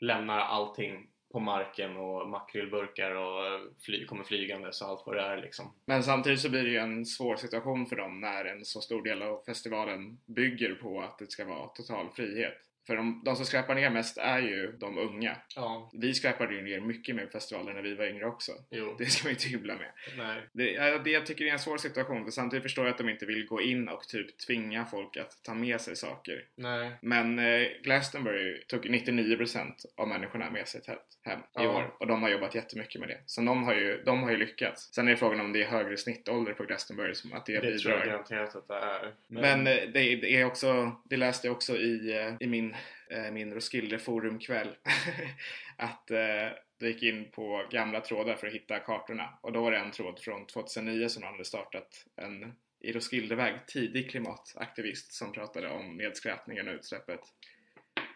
lämnar 0.00 0.38
allting 0.38 1.10
på 1.32 1.40
marken 1.40 1.96
och 1.96 2.28
makrillburkar 2.28 3.10
och 3.14 3.60
fly, 3.84 4.06
kommer 4.06 4.24
flygandes 4.24 4.82
och 4.82 4.88
allt 4.88 5.02
vad 5.06 5.16
det 5.16 5.22
är 5.22 5.36
liksom. 5.36 5.72
men 5.84 6.02
samtidigt 6.02 6.40
så 6.40 6.50
blir 6.50 6.62
det 6.62 6.70
ju 6.70 6.78
en 6.78 7.06
svår 7.06 7.36
situation 7.36 7.86
för 7.86 7.96
dem 7.96 8.20
när 8.20 8.44
en 8.44 8.64
så 8.64 8.80
stor 8.80 9.02
del 9.02 9.22
av 9.22 9.42
festivalen 9.46 10.18
bygger 10.26 10.74
på 10.74 11.00
att 11.00 11.18
det 11.18 11.30
ska 11.30 11.44
vara 11.44 11.68
total 11.68 12.10
frihet. 12.16 12.58
För 12.86 12.96
de, 12.96 13.22
de 13.24 13.36
som 13.36 13.44
skräpar 13.46 13.74
ner 13.74 13.90
mest 13.90 14.18
är 14.18 14.38
ju 14.38 14.72
de 14.72 14.98
unga. 14.98 15.36
Ja, 15.56 15.90
Vi 15.94 16.14
skräpade 16.14 16.54
ju 16.54 16.62
ner 16.62 16.80
mycket 16.80 17.14
mer 17.16 17.24
på 17.26 17.30
festivalen 17.32 17.74
när 17.74 17.82
vi 17.82 17.94
var 17.94 18.04
yngre 18.06 18.26
också. 18.26 18.52
jo, 18.70 18.94
Det 18.98 19.04
ska 19.06 19.24
man 19.24 19.30
ju 19.30 19.34
inte 19.34 19.48
hybla 19.48 19.74
med. 19.74 19.90
nej. 20.18 20.42
Det, 20.52 20.70
ja, 20.72 20.98
det 20.98 21.10
jag 21.10 21.26
tycker 21.26 21.44
är 21.44 21.52
en 21.52 21.58
svår 21.58 21.78
situation 21.78 22.24
för 22.24 22.30
samtidigt 22.30 22.62
förstår 22.62 22.84
jag 22.84 22.92
att 22.92 22.98
de 22.98 23.08
inte 23.08 23.26
vill 23.26 23.46
gå 23.46 23.60
in 23.62 23.88
och 23.88 24.02
typ 24.08 24.38
tvinga 24.38 24.84
folk 24.84 25.16
att 25.16 25.42
ta 25.44 25.54
med 25.54 25.80
sig 25.80 25.96
saker. 25.96 26.44
Nej, 26.56 26.90
Men 27.02 27.38
eh, 27.38 27.66
Glastonbury 27.82 28.62
tog 28.68 28.86
99% 28.86 29.72
av 29.96 30.08
människorna 30.08 30.50
med 30.50 30.68
sig 30.68 30.80
tält 30.82 31.00
hem 31.22 31.38
i 31.40 31.42
Ja. 31.54 31.76
år 31.78 31.94
och 32.00 32.06
de 32.06 32.22
har 32.22 32.28
jobbat 32.30 32.54
jättemycket 32.54 33.00
med 33.00 33.08
det. 33.08 33.18
Så 33.26 33.40
de 33.40 33.62
har 33.64 33.74
ju, 33.74 34.02
de 34.04 34.22
har 34.22 34.30
ju 34.30 34.36
lyckats. 34.36 34.94
Sen 34.94 35.08
är 35.08 35.16
frågan 35.16 35.40
om 35.40 35.52
det 35.52 35.62
är 35.62 35.66
högre 35.66 35.96
snittålder 35.96 36.52
på 36.52 36.64
Glastonbury 36.64 37.14
som 37.14 37.32
att 37.32 37.46
det, 37.46 37.52
det 37.60 37.78
tror 37.78 37.92
jag 37.92 38.00
bidrar. 38.02 38.12
garanterat 38.16 38.56
att 38.56 38.68
det 38.68 38.74
är. 38.74 39.14
Men 39.28 39.66
eh, 39.66 39.74
det, 39.74 40.16
det 40.16 40.36
är 40.36 40.44
också, 40.44 40.92
det 41.04 41.16
läste 41.16 41.46
jag 41.46 41.56
också 41.56 41.76
i, 41.76 42.18
eh, 42.18 42.34
i 42.40 42.46
min, 42.46 42.73
Eh, 43.10 43.30
min 43.32 43.54
Roskilde 43.54 43.98
forumkväll 43.98 44.76
att 45.76 46.10
eh, 46.10 46.48
du 46.78 46.88
gick 46.88 47.02
in 47.02 47.30
på 47.30 47.66
gamla 47.70 48.00
trådar 48.00 48.34
för 48.34 48.46
att 48.46 48.54
hitta 48.54 48.78
kartorna 48.78 49.38
och 49.40 49.52
då 49.52 49.62
var 49.62 49.70
det 49.70 49.78
en 49.78 49.90
tråd 49.90 50.18
från 50.18 50.46
2009 50.46 51.08
som 51.08 51.22
hade 51.22 51.44
startat 51.44 52.06
en 52.16 52.52
i 52.80 52.92
Roskildeväg 52.92 53.66
tidig 53.66 54.10
klimataktivist 54.10 55.12
som 55.12 55.32
pratade 55.32 55.68
om 55.68 55.96
nedskräpningen 55.96 56.68
och 56.68 56.74
utsläppet. 56.74 57.20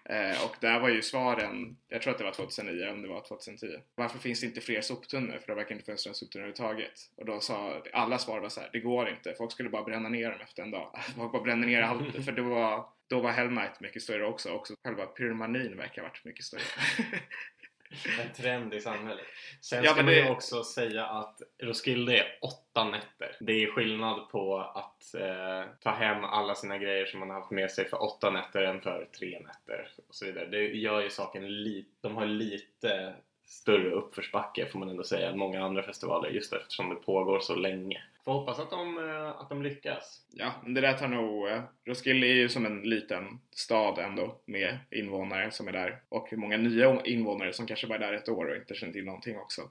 Eh, 0.05 0.45
och 0.45 0.57
där 0.61 0.81
var 0.81 0.89
ju 0.89 1.03
svaren, 1.03 1.77
jag 1.89 2.03
tror 2.03 2.13
att 2.13 2.19
det 2.19 2.25
var 2.25 2.33
2009 2.33 2.89
om 2.91 3.03
det 3.03 3.09
var 3.09 3.21
2010. 3.21 3.67
Varför 3.95 4.19
finns 4.19 4.41
det 4.41 4.47
inte 4.47 4.61
fler 4.61 4.81
soptunnor? 4.81 5.39
För 5.39 5.47
det 5.47 5.55
verkar 5.55 5.75
inte 5.75 5.85
finnas 5.85 6.07
några 6.07 6.15
soptunnor 6.15 6.43
överhuvudtaget. 6.43 7.11
Och 7.17 7.27
då 7.27 7.41
sa 7.41 7.83
alla 7.93 8.19
svar 8.19 8.41
var 8.41 8.49
så 8.49 8.61
här, 8.61 8.71
det 8.73 8.81
går 8.81 9.09
inte. 9.09 9.35
Folk 9.39 9.53
skulle 9.53 9.69
bara 9.69 9.85
bränna 9.85 10.09
ner 10.09 10.31
dem 10.31 10.41
efter 10.41 10.63
en 10.63 10.71
dag. 10.71 10.99
Folk 11.17 11.33
bara 11.33 11.43
bränner 11.43 11.67
ner 11.67 11.83
allt. 11.83 12.25
För 12.25 12.33
det 12.33 12.43
var, 12.43 12.89
då 13.09 13.21
var 13.21 13.31
Hellnight 13.31 13.81
mycket 13.81 14.03
större 14.03 14.25
också. 14.25 14.51
Också 14.51 14.75
själva 14.85 15.07
pyromanin 15.07 15.77
verkar 15.77 16.03
ha 16.03 16.09
varit 16.09 16.25
mycket 16.25 16.45
större. 16.45 16.63
en 18.23 18.33
trend 18.37 18.75
i 18.75 18.81
samhället. 18.81 19.25
Sen 19.61 19.85
Ja, 19.85 19.93
ska 19.93 20.03
man 20.03 20.15
ju 20.15 20.23
det- 20.23 20.31
också 20.31 20.65
säga 20.65 21.07
att 21.07 21.43
Roskilde 21.63 22.19
är 22.19 22.39
åtta 22.43 22.85
nätter. 22.85 23.37
Det 23.41 23.53
är 23.53 23.71
skillnad 23.71 24.29
på 24.31 24.59
att 24.59 25.15
eh, 25.15 25.65
ta 25.81 25.91
hem 25.91 26.25
alla 26.25 26.55
sina 26.55 26.79
grejer 26.79 27.07
som 27.07 27.21
man 27.21 27.31
har 27.31 27.41
haft 27.41 27.51
med 27.51 27.71
sig 27.71 27.89
för 27.89 28.03
åtta 28.03 28.31
nätter 28.31 28.63
än 28.63 28.81
för 28.81 29.09
tre 29.19 29.41
nätter 29.41 29.91
och 30.09 30.15
så 30.15 30.25
vidare. 30.27 30.47
Det 30.47 30.63
gör 30.69 31.03
ju 31.03 31.11
saken 31.11 31.63
lite, 31.63 31.91
de 32.01 32.17
har 32.17 32.27
lite 32.27 33.15
större 33.49 33.91
uppförsbacke 33.91 34.67
får 34.67 34.79
man 34.79 34.89
ändå 34.89 35.05
säga 35.05 35.31
än 35.31 35.39
många 35.39 35.65
andra 35.65 35.83
festivaler 35.83 36.31
just 36.31 36.53
eftersom 36.53 36.89
det 36.89 36.95
pågår 36.95 37.41
så 37.41 37.55
länge. 37.55 38.03
Får 38.25 38.33
hoppas 38.33 38.59
att 38.59 38.71
de, 38.71 38.99
eh, 39.09 39.29
att 39.29 39.49
de 39.49 39.63
lyckas. 39.63 40.21
Ja, 40.31 40.53
men 40.65 40.75
det 40.75 40.81
där 40.81 40.93
tar 40.93 41.09
nog... 41.09 41.49
eh, 41.49 41.63
Roskilde 41.85 42.27
är 42.27 42.35
ju 42.35 42.49
som 42.49 42.67
en 42.67 42.83
liten 42.83 43.41
stad 43.51 43.99
ändå 43.99 44.41
med 44.45 44.79
invånare 44.91 45.51
som 45.51 45.69
är 45.69 45.73
där 45.73 46.01
och 46.09 46.33
många 46.33 46.57
nya 46.57 47.03
invånare 47.05 47.53
som 47.53 47.67
kanske 47.67 47.87
bara 47.87 47.95
är 47.95 48.13
där 48.13 48.13
ett 48.13 48.29
år 48.29 48.51
och 48.51 48.57
inte 48.57 48.75
känner 48.75 48.93
till 48.93 49.05
någonting 49.05 49.39
också. 49.39 49.63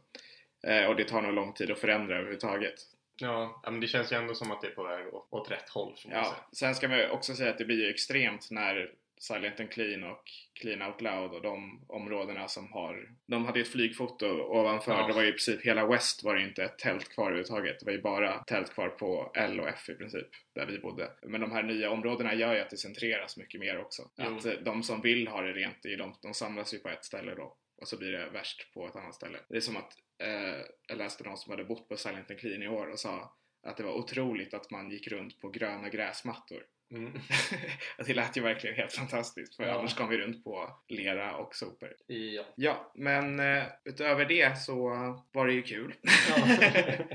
Eh, 0.68 0.86
och 0.86 0.96
det 0.96 1.04
tar 1.04 1.22
nog 1.22 1.34
lång 1.34 1.54
tid 1.54 1.72
att 1.72 1.80
förändra 1.80 2.16
överhuvudtaget. 2.16 2.76
Ja, 3.20 3.62
ja, 3.64 3.72
men 3.72 3.82
det 3.82 3.88
känns 3.88 4.12
ju 4.12 4.18
ändå 4.18 4.34
som 4.36 4.52
att 4.52 4.62
det 4.62 4.68
är 4.68 4.72
på 4.72 4.84
väg 4.84 5.06
åt, 5.30 5.52
rätt 5.52 5.70
håll 5.70 5.94
Ja, 6.12 6.36
sen 6.52 6.76
ska 6.76 6.88
man 6.88 7.10
också 7.10 7.34
säga 7.34 7.50
att 7.50 7.58
det 7.58 7.66
blir 7.66 7.84
ju 7.84 7.90
extremt 7.90 8.48
när 8.52 8.92
Silent 9.20 9.60
and 9.60 9.72
Clean 9.72 10.04
och 10.04 10.24
Clean 10.54 10.82
Out 10.82 11.02
Loud 11.02 11.32
och 11.32 11.42
de 11.42 11.86
områdena 11.88 12.48
som 12.48 12.72
har... 12.72 13.10
De 13.26 13.46
hade 13.46 13.60
ju 13.60 13.64
ett 13.64 13.72
flygfoto 13.72 14.28
ovanför. 14.28 14.92
Ja. 14.92 15.08
Det 15.08 15.14
var 15.14 15.22
ju 15.22 15.28
i 15.28 15.32
princip 15.32 15.66
hela 15.66 15.88
West 15.88 16.24
var 16.24 16.36
det 16.36 16.44
inte 16.44 16.64
ett 16.64 16.80
tält 16.80 17.10
kvar 17.10 17.26
överhuvudtaget. 17.26 17.80
Det 17.80 17.86
var 17.86 17.94
ju 17.94 18.02
bara 18.02 18.44
tält 18.44 18.74
kvar 18.74 18.90
på 18.90 19.32
L 19.36 19.60
och 19.60 19.68
F 19.68 19.90
i 19.90 19.94
princip, 19.94 20.28
där 20.56 20.66
vi 20.66 20.80
bodde. 20.80 21.12
Men 21.22 21.42
de 21.42 21.52
här 21.52 21.64
nya 21.64 21.92
områdena 21.92 22.34
gör 22.34 22.56
ju 22.56 22.60
att 22.60 22.70
det 22.70 22.78
centreras 22.78 23.38
mycket 23.38 23.60
mer 23.60 23.80
också. 23.80 24.10
Jo. 24.16 24.38
Att 24.38 24.46
eh, 24.46 24.54
de 24.54 24.84
som 24.84 25.02
vill 25.02 25.28
ha 25.28 25.42
det 25.42 25.54
rent, 25.54 25.84
de, 25.84 26.16
de 26.22 26.34
samlas 26.34 26.74
ju 26.74 26.80
på 26.80 26.90
ett 26.90 27.06
ställe 27.06 27.36
då. 27.36 27.58
Och 27.82 27.88
så 27.88 27.98
blir 27.98 28.12
det 28.12 28.30
värst 28.30 28.74
på 28.74 28.88
ett 28.88 28.96
annat 28.96 29.16
ställe. 29.16 29.40
Det 29.50 29.58
är 29.58 29.62
som 29.62 29.78
att 29.78 29.94
eh, 30.24 30.62
jag 30.88 30.98
läste 30.98 31.24
någon 31.24 31.38
som 31.38 31.52
hade 31.52 31.64
bott 31.64 31.90
på 31.90 31.98
Silent 31.98 32.32
and 32.32 32.40
Clean 32.40 32.64
i 32.64 32.68
år 32.68 32.88
och 32.88 33.00
sa 33.00 33.36
att 33.64 33.78
det 33.78 33.84
var 33.84 33.94
otroligt 33.94 34.54
att 34.54 34.72
man 34.72 34.92
gick 34.92 35.08
runt 35.08 35.42
på 35.42 35.50
gröna 35.50 35.90
gräsmattor. 35.90 36.64
Mm. 36.92 37.20
det 38.06 38.14
lät 38.14 38.38
ju 38.38 38.42
verkligen 38.42 38.76
helt 38.76 38.94
fantastiskt 38.94 39.56
för 39.56 39.64
Ja. 39.64 39.80
annars 39.80 39.96
kom 39.96 40.10
vi 40.10 40.18
runt 40.18 40.44
på 40.44 40.70
lera 40.88 41.36
och 41.36 41.56
sopor. 41.56 41.94
Ja. 42.08 42.44
Ja, 42.56 42.92
men 42.96 43.40
eh, 43.40 43.64
utöver 43.86 44.26
det 44.26 44.58
så 44.60 44.90
var 45.32 45.48
det 45.48 45.54
ju 45.54 45.62
kul. 45.64 45.94
ja, 46.30 46.48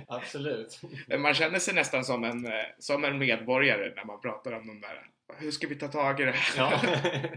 absolut. 0.16 0.80
man 1.18 1.34
känner 1.34 1.58
sig 1.58 1.74
nästan 1.74 2.04
som 2.04 2.24
en, 2.24 2.46
eh, 2.46 2.52
som 2.78 3.04
en 3.04 3.18
medborgare 3.18 3.92
när 3.96 4.04
man 4.04 4.20
pratar 4.20 4.52
om 4.52 4.66
de 4.66 4.80
där. 4.80 5.06
Hur 5.38 5.50
ska 5.50 5.66
vi 5.68 5.74
ta 5.74 5.88
tag 5.88 6.20
i 6.20 6.24
det 6.24 6.32
här? 6.32 6.56
Ja. 6.56 6.80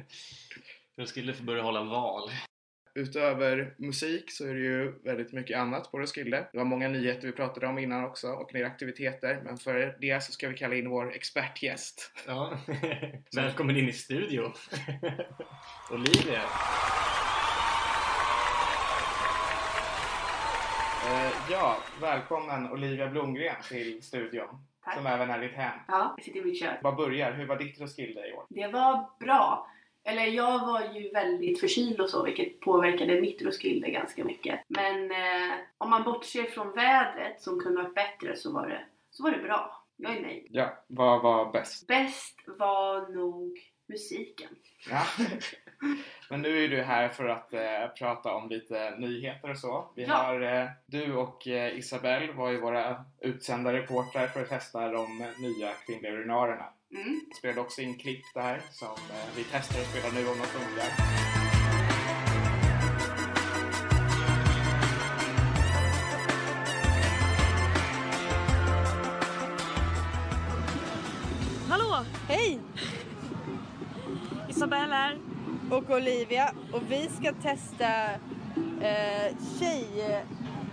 Jag 0.95 1.07
skulle 1.07 1.33
börja 1.33 1.63
hålla 1.63 1.83
val. 1.83 2.29
Utöver 2.97 3.73
musik 3.77 4.31
så 4.31 4.47
är 4.47 4.53
det 4.53 4.59
ju 4.59 4.99
väldigt 5.03 5.33
mycket 5.33 5.57
annat 5.57 5.91
på 5.91 5.99
Roskilde. 5.99 6.47
Det 6.51 6.57
var 6.57 6.65
många 6.65 6.87
nyheter 6.87 7.27
vi 7.27 7.33
pratade 7.33 7.67
om 7.67 7.77
innan 7.77 8.03
också 8.03 8.27
och 8.31 8.53
mer 8.53 8.63
aktiviteter. 8.63 9.41
Men 9.43 9.57
för 9.57 9.97
det 10.01 10.23
så 10.23 10.31
ska 10.31 10.49
vi 10.49 10.57
kalla 10.57 10.75
in 10.75 10.89
vår 10.89 11.13
expertgäst. 11.15 12.11
Ja. 12.27 12.57
Välkommen 13.35 13.77
in 13.77 13.89
i 13.89 13.93
studion. 13.93 14.53
Olivia. 15.91 16.41
Eh, 21.05 21.33
ja, 21.51 21.77
välkommen 22.01 22.71
Olivia 22.71 23.07
Blomgren 23.07 23.55
till 23.69 24.03
studion. 24.03 24.47
Tack. 24.83 24.95
Som 24.95 25.05
även 25.05 25.29
är 25.29 25.39
ditt 25.39 25.53
hem. 25.53 25.79
Ja, 25.87 26.13
jag 26.17 26.25
sitter 26.25 26.39
i 26.39 26.43
mitt 26.43 26.59
kök. 26.59 26.79
Vad 26.83 26.95
börjar? 26.95 27.31
Hur 27.31 27.45
var 27.45 27.57
ditt 27.57 27.81
Roskilde 27.81 28.29
i 28.29 28.33
år? 28.33 28.45
Det 28.49 28.67
var 28.67 29.09
bra. 29.19 29.71
Eller 30.07 30.25
jag 30.25 30.65
var 30.65 30.81
ju 30.93 31.09
väldigt 31.09 31.59
förkyld 31.59 31.99
och 32.01 32.09
så, 32.09 32.23
vilket 32.23 32.59
påverkade 32.59 33.21
mitt 33.21 33.41
Roskilde 33.41 33.89
ganska 33.89 34.23
mycket. 34.23 34.59
Men 34.67 35.11
eh, 35.11 35.53
om 35.77 35.89
man 35.89 36.03
bortser 36.03 36.43
från 36.43 36.71
vädret, 36.75 37.41
som 37.41 37.59
kunde 37.59 37.81
varit 37.83 37.95
bättre, 37.95 38.35
så 38.35 38.53
var 38.53 38.67
det, 38.67 38.85
så 39.09 39.23
var 39.23 39.31
det 39.31 39.37
bra. 39.43 39.81
Jag 39.97 40.17
är 40.17 40.21
nöjd. 40.21 40.47
Ja, 40.49 40.83
vad 40.87 41.21
var 41.21 41.51
bäst? 41.51 41.87
Bäst 41.87 42.39
var 42.47 43.07
nog 43.15 43.59
musiken. 43.89 44.49
Ja. 44.89 45.01
Men 46.29 46.41
nu 46.41 46.63
är 46.63 46.67
du 46.67 46.81
här 46.81 47.09
för 47.09 47.25
att 47.25 47.53
eh, 47.53 47.87
prata 47.99 48.33
om 48.33 48.49
lite 48.49 48.95
nyheter 48.97 49.49
och 49.51 49.57
så. 49.57 49.91
Vi 49.95 50.03
Ja. 50.03 50.13
har, 50.15 50.41
eh, 50.41 50.67
du 50.85 51.15
och 51.15 51.47
eh, 51.47 51.77
Isabelle 51.77 52.33
var 52.33 52.49
ju 52.51 52.61
våra 52.61 53.05
utsända 53.21 53.73
reportrar 53.73 54.27
för 54.27 54.41
att 54.41 54.49
testa 54.49 54.87
de 54.91 55.17
nya 55.39 55.71
kvinnliga 55.85 56.11
urinarerna. 56.11 56.65
Mm. 56.95 57.21
Spelade 57.37 57.61
också 57.61 57.81
in 57.81 57.97
klipp 57.97 58.33
där 58.33 58.61
som 58.71 58.87
eh, 58.87 59.35
vi 59.35 59.45
testar 59.51 59.79
att 59.79 59.87
spela 59.87 60.07
nu 60.13 60.27
om 60.27 60.37
de 60.37 60.45
funkar. 60.45 60.89
Hallå! 71.69 72.05
Hej! 72.27 72.59
Isabelle 74.49 74.93
här. 74.93 75.17
Och 75.71 75.89
Olivia. 75.89 76.53
Och 76.73 76.81
vi 76.89 77.09
ska 77.09 77.33
testa 77.33 78.11
eh, 78.81 79.37
tjej... 79.59 80.25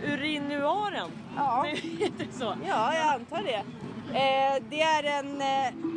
Urinuaren. 0.05 1.11
Ja, 1.37 1.67
Heter 1.99 2.27
det 2.27 2.33
så? 2.33 2.55
ja, 2.69 2.95
jag 2.95 3.15
antar 3.15 3.43
det. 3.43 3.65
Eh, 4.19 4.63
det 4.71 4.83
är 4.83 5.05
en... 5.05 5.41
Eh, 5.41 5.92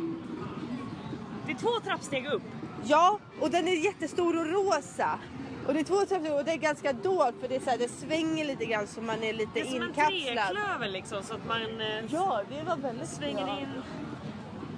Det 1.46 1.52
är 1.52 1.56
två 1.56 1.80
trappsteg 1.84 2.26
upp. 2.26 2.42
ja, 2.84 3.18
och 3.40 3.50
den 3.50 3.68
är 3.68 3.72
jättestor 3.84 4.38
och 4.38 4.46
rosa. 4.46 5.18
Och 5.66 5.74
det 5.74 5.80
är 5.80 5.84
två 5.84 5.96
trappsteg 6.04 6.32
och 6.34 6.44
det 6.44 6.52
är 6.52 6.56
ganska 6.56 6.92
dolt 6.92 7.34
för 7.40 7.48
det, 7.48 7.56
är 7.56 7.60
så 7.60 7.70
här, 7.70 7.78
det 7.78 7.88
svänger 7.88 8.44
lite 8.44 8.64
grann 8.64 8.86
så 8.86 9.00
man 9.00 9.22
är 9.22 9.32
lite 9.32 9.50
Det 9.54 9.60
är 9.60 9.64
som 9.64 9.74
en 9.76 9.82
inkapslad. 9.82 10.12
treklöver 10.46 10.88
liksom 10.88 11.22
så 11.22 11.34
att 11.34 11.46
man 11.46 11.80
eh, 11.80 12.04
Ja, 12.08 12.40
det 12.48 12.62
var 12.62 12.76
väldigt 12.76 13.08
svänger 13.08 13.44
bra. 13.44 13.58
in. 13.60 13.82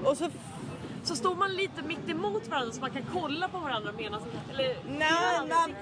Och 0.04 0.16
så... 0.16 0.28
Så 1.04 1.16
står 1.16 1.34
man 1.34 1.52
lite 1.54 1.82
mitt 1.82 2.08
emot 2.08 2.48
varandra 2.48 2.72
så 2.72 2.80
man 2.80 2.90
kan 2.90 3.02
kolla 3.12 3.48
på 3.48 3.58
varandra 3.58 3.92
medan... 3.98 4.20
Eller 4.52 4.76
Nej, 4.88 5.48
man, 5.48 5.75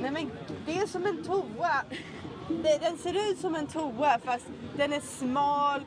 nej 0.00 0.10
men 0.10 0.30
det 0.66 0.78
är 0.78 0.86
som 0.86 1.06
en 1.06 1.24
toa. 1.24 1.82
Det, 2.48 2.78
den 2.80 2.98
ser 2.98 3.30
ut 3.30 3.38
som 3.40 3.54
en 3.54 3.66
toa 3.66 4.18
fast 4.24 4.44
den 4.76 4.92
är 4.92 5.00
smal 5.00 5.80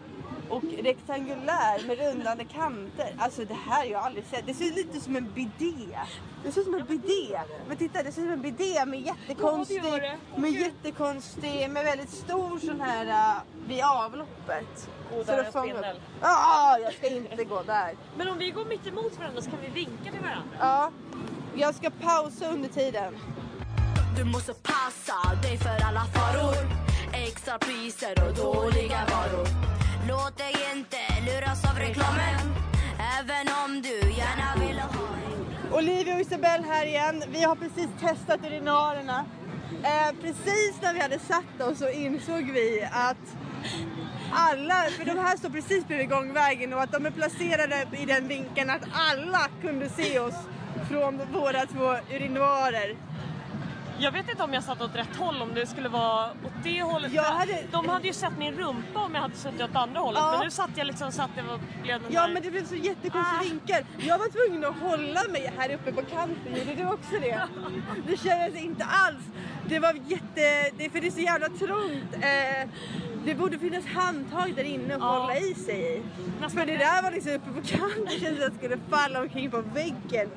och 0.52 0.64
rektangulär 0.84 1.88
med 1.88 1.98
rundande 1.98 2.44
kanter. 2.44 3.16
Alltså 3.18 3.46
det 3.46 3.54
här 3.54 3.78
har 3.78 3.86
jag 3.86 4.04
aldrig 4.04 4.26
sett. 4.26 4.46
Det 4.46 4.54
ser 4.54 4.72
lite 4.72 5.00
som 5.00 5.16
en 5.16 5.32
bidé. 5.34 5.98
Det 6.44 6.52
ser 6.52 6.62
ut 6.62 6.66
som 6.66 6.76
en 6.76 6.86
bidé. 6.86 7.40
Men 7.68 7.78
titta, 7.78 8.04
det 8.04 8.12
ser 8.12 8.22
ut 8.22 8.26
som 8.28 8.34
en 8.34 8.42
bidé 8.42 8.86
med 8.86 9.02
jättekonstig, 9.02 9.82
Ja, 9.84 9.98
det 9.98 10.42
med 10.42 10.52
jättekonstig, 10.52 11.70
med 11.70 11.86
väldigt 11.86 12.10
stor 12.10 12.60
sån 12.60 12.82
här 12.82 13.36
uh, 13.36 13.42
vid 13.68 13.84
avloppet. 13.84 14.90
Fångar 15.10 15.40
upp- 15.40 15.48
spindel. 15.50 16.00
Ja, 16.22 16.78
jag 16.80 16.94
ska 16.94 17.08
inte 17.08 17.44
gå 17.44 17.62
där. 17.64 17.96
Men 18.18 18.28
om 18.28 18.38
vi 18.38 18.52
går 18.52 18.66
mitt 18.66 18.88
emot 18.88 19.20
varandra 19.20 19.42
så 19.42 19.50
kan 19.50 19.60
vi 19.62 19.68
vinka 19.70 20.12
till 20.12 20.22
varandra. 20.22 20.50
Ja, 20.60 20.92
jag 21.56 21.76
ska 21.76 21.90
pausa 21.90 22.50
under 22.50 22.70
tiden. 22.70 23.18
Du 24.18 24.24
måste 24.24 24.54
passa 24.54 25.36
dig 25.42 25.58
för 25.58 25.86
alla 25.86 26.06
faror 26.14 26.56
Extra 27.14 27.58
priser 27.58 28.24
och 28.28 28.36
dåliga 28.36 29.00
varor 29.12 29.48
Låt 30.08 30.38
dig 30.38 30.56
inte 30.76 30.98
luras 31.26 31.66
av 31.72 31.80
reklamen 31.80 32.54
Även 33.20 33.48
om 33.66 33.82
du 33.82 34.12
gärna 34.12 34.68
vill 34.68 34.80
ha 34.80 35.08
en 35.16 35.74
Olivia 35.74 36.16
och 36.16 36.22
Isabelle 36.22 36.64
här 36.68 36.86
igen. 36.86 37.24
Vi 37.28 37.44
har 37.44 37.56
precis 37.56 37.88
testat 38.00 38.40
urinarerna. 38.46 39.26
Eh, 39.84 40.16
precis 40.22 40.82
när 40.82 40.94
vi 40.94 41.00
hade 41.00 41.20
satt 41.20 41.62
oss 41.62 41.80
så 41.80 41.90
insåg 41.90 42.52
vi 42.52 42.88
att 42.92 43.38
alla, 44.32 44.86
för 44.98 45.06
de 45.06 45.18
här 45.18 45.38
står 45.38 45.50
precis 45.50 45.88
bredvid 45.88 46.10
gångvägen 46.10 46.74
och 46.74 46.82
att 46.82 46.92
de 46.92 47.06
är 47.06 47.12
placerade 47.12 47.88
i 47.98 48.06
den 48.06 48.28
vinkeln 48.28 48.70
att 48.70 48.84
alla 48.94 49.48
kunde 49.62 49.90
se 49.90 50.20
oss 50.20 50.36
från 50.90 51.22
våra 51.34 51.66
två 51.66 52.16
urinoarer. 52.16 52.96
Jag 54.04 54.12
vet 54.12 54.30
inte 54.30 54.44
om 54.44 54.54
jag 54.54 54.64
satt 54.64 54.82
åt 54.82 54.96
rätt 54.96 55.16
håll, 55.16 55.42
om 55.42 55.54
det 55.54 55.68
skulle 55.68 55.90
vara 55.90 56.26
åt 56.32 56.54
det 56.64 56.82
hållet. 56.82 57.12
Jag 57.14 57.24
hade- 57.24 57.64
De 57.72 57.90
hade 57.90 58.08
ju 58.08 58.14
sett 58.14 58.38
min 58.38 58.54
rumpa 58.54 59.00
om 59.00 59.14
jag 59.16 59.22
hade 59.22 59.36
suttit 59.36 59.62
åt 59.62 59.76
andra 59.76 60.00
hållet. 60.00 60.22
Ja. 60.24 60.32
Men 60.32 60.40
nu 60.46 60.52
satt 60.52 60.70
jag 60.76 60.88
liksom 60.88 61.12
så 61.12 61.22
att 61.22 61.30
det 61.36 61.42
var, 61.42 61.60
blev 61.84 62.02
den 62.02 62.12
Ja 62.14 62.22
där... 62.28 62.34
men 62.34 62.44
det 62.44 62.52
blev 62.52 62.66
så 62.66 62.76
jättekonstig 62.76 63.38
Ah. 63.40 63.44
vinkel. 63.44 63.86
Jag 63.98 64.18
var 64.18 64.28
tvungen 64.48 64.66
att 64.70 64.80
hålla 64.80 65.22
mig 65.32 65.54
här 65.58 65.74
uppe 65.74 65.92
på 65.92 66.02
kanten. 66.02 66.56
Gjorde 66.58 66.76
du 66.76 66.86
också 66.88 67.12
det? 67.22 67.42
Det 68.08 68.18
kändes 68.18 68.62
inte 68.64 68.86
alls. 68.86 69.24
Det 69.68 69.80
var 69.80 69.94
jätte... 69.94 70.72
Det, 70.78 70.90
för 70.90 71.02
det 71.02 71.08
är 71.08 71.12
så 71.12 71.20
jävla 71.20 71.48
trångt. 71.50 72.14
Eh, 72.14 72.70
det 73.26 73.36
borde 73.36 73.60
finnas 73.60 73.86
handtag 73.86 74.54
där 74.56 74.64
inne 74.64 74.96
att 74.96 75.02
Ja. 75.02 75.18
hålla 75.20 75.38
i 75.38 75.54
sig 75.56 75.96
i. 75.98 76.02
Nästan 76.42 76.50
För 76.60 76.66
det 76.66 76.78
där 76.78 77.04
var 77.04 77.12
liksom 77.12 77.32
uppe 77.32 77.50
på 77.62 77.62
kanten. 77.68 78.06
Det 78.06 78.20
kändes 78.20 78.22
som 78.22 78.48
att 78.48 78.54
jag 78.54 78.54
skulle 78.56 78.78
falla 78.90 79.20
omkring 79.22 79.52
på 79.52 79.62
väggen. 79.62 80.30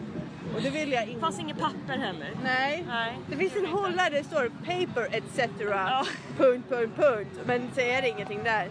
Och 0.56 0.62
det 0.62 0.70
ville 0.70 0.94
jag 0.94 1.06
Det 1.06 1.10
inte. 1.10 1.20
fanns 1.20 1.38
inget 1.40 1.58
papper 1.58 1.98
heller. 1.98 2.30
Nej. 2.44 2.84
Nej, 2.88 3.18
Det 3.28 3.36
finns 3.36 3.56
en 3.56 3.66
hållare 3.66 4.10
där 4.10 4.18
det 4.18 4.24
står 4.24 4.48
paper 4.64 5.08
etc. 5.16 5.38
Ja. 5.60 6.04
Punkt, 6.38 6.68
punkt, 6.68 6.92
punkt. 6.96 7.40
Men 7.46 7.70
det 8.02 8.08
ingenting 8.08 8.44
där. 8.44 8.70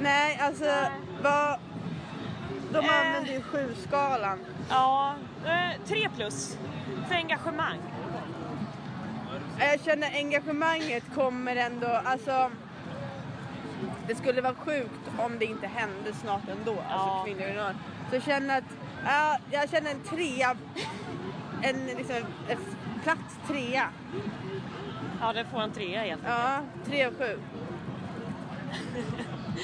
Nej, 0.00 0.38
alltså 0.42 0.64
Nej. 0.64 0.90
vad... 1.22 1.58
De 2.72 2.78
Eh. 2.84 3.00
använder 3.06 3.32
ju 3.32 3.42
sju-skalan. 3.42 4.38
Ja, 4.70 5.14
eh, 5.46 5.80
tre 5.86 6.08
plus. 6.16 6.58
För 7.08 7.14
engagemang. 7.14 7.78
Jag 9.58 9.80
känner 9.80 10.08
engagemanget 10.16 11.04
kommer 11.14 11.56
ändå, 11.56 11.86
alltså... 12.04 12.50
Det 14.06 14.14
skulle 14.14 14.40
vara 14.40 14.54
sjukt 14.54 15.00
om 15.18 15.38
det 15.38 15.44
inte 15.44 15.66
hände 15.66 16.12
snart 16.12 16.48
ändå, 16.58 16.74
Ja. 16.88 16.94
alltså 16.94 17.24
kvinnor 17.24 17.56
och. 17.56 17.74
Så 18.10 18.16
jag 18.16 18.22
känner 18.22 18.58
att, 18.58 18.64
ja, 19.04 19.38
jag 19.50 19.70
känner 19.70 19.90
en 19.90 20.00
trea, 20.00 20.56
en 21.62 21.86
liksom, 21.86 22.16
en 22.48 22.58
platt 23.02 23.48
trea. 23.48 23.88
Ja, 25.20 25.32
det 25.32 25.44
får 25.44 25.62
en 25.62 25.72
trea 25.72 26.00
helt 26.00 26.24
enkelt. 26.24 26.38
Ja, 26.38 26.60
tre 26.86 27.04
av 27.04 27.14
sju. 27.14 27.38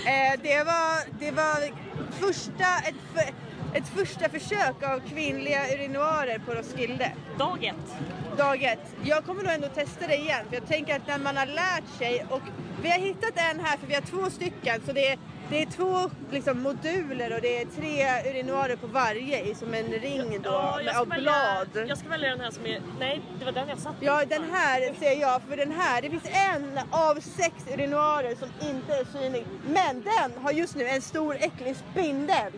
Eh, 0.07 0.41
det, 0.43 0.65
var, 0.65 1.21
det 1.21 1.31
var 1.31 1.71
första, 2.11 2.79
ett, 2.89 2.95
för, 3.15 3.50
ett 3.75 3.89
första 3.89 4.29
försök 4.29 4.83
av 4.83 5.01
kvinnliga 5.09 5.61
urinoarer 5.75 6.39
på 6.39 6.53
Roskilde. 6.55 7.13
Dag 7.39 7.65
ett. 7.65 7.97
Dag 8.39 8.63
ett. 8.63 8.97
Jag 9.03 9.25
kommer 9.25 9.43
nog 9.43 9.53
ändå 9.53 9.69
testa 9.69 10.07
det 10.07 10.17
igen 10.17 10.45
för 10.49 10.57
jag 10.57 10.69
tänker 10.69 10.97
att 10.97 11.07
när 11.07 11.19
man 11.19 11.37
har 11.37 11.47
lärt 11.47 11.99
sig 11.99 12.27
och 12.31 12.43
vi 12.83 12.91
har 12.91 12.99
hittat 12.99 13.33
en 13.37 13.61
här 13.61 13.77
för 13.77 13.87
vi 13.87 13.95
har 13.95 14.03
två 14.03 14.31
stycken 14.31 14.81
så 14.87 14.93
det 14.93 15.09
är, 15.09 15.19
det 15.51 15.63
är 15.63 15.67
två 15.67 16.11
liksom, 16.31 16.63
moduler 16.63 17.35
och 17.35 17.41
det 17.41 17.63
är 17.63 17.67
tre 17.67 18.31
urinoarer 18.31 18.77
på 18.77 18.87
varje 18.87 19.45
i 19.45 19.55
som 19.55 19.75
en 19.75 19.87
ring 19.87 20.43
då 20.43 20.51
Ja, 20.51 20.81
med, 20.85 20.97
av 20.97 21.09
välja, 21.09 21.33
blad. 21.73 21.89
jag 21.89 21.99
ska 21.99 22.09
välja 22.09 22.31
den 22.31 22.41
här 22.41 22.51
som 22.51 22.67
är... 22.67 22.83
Nej, 22.99 23.23
det 23.39 23.45
var 23.45 23.53
den 23.53 23.69
jag 23.69 23.79
satt 23.79 23.95
Ja, 24.01 24.25
den 24.29 24.51
här 24.53 24.95
ser 25.01 25.21
jag, 25.21 25.43
för 25.49 25.57
den 25.57 25.73
här, 25.73 26.03
det 26.03 26.11
finns 26.11 26.29
en 26.53 26.79
av 26.91 27.15
sex 27.15 27.55
urinoarer 27.75 28.35
som 28.35 28.49
inte 28.69 28.93
är 28.95 29.05
synlig. 29.05 29.45
Men 29.67 30.03
den 30.03 30.43
har 30.43 30.53
just 30.53 30.77
nu 30.77 30.87
en 30.87 31.03
stor 31.03 31.37
äcklig 31.41 31.77
spindel. 31.93 32.53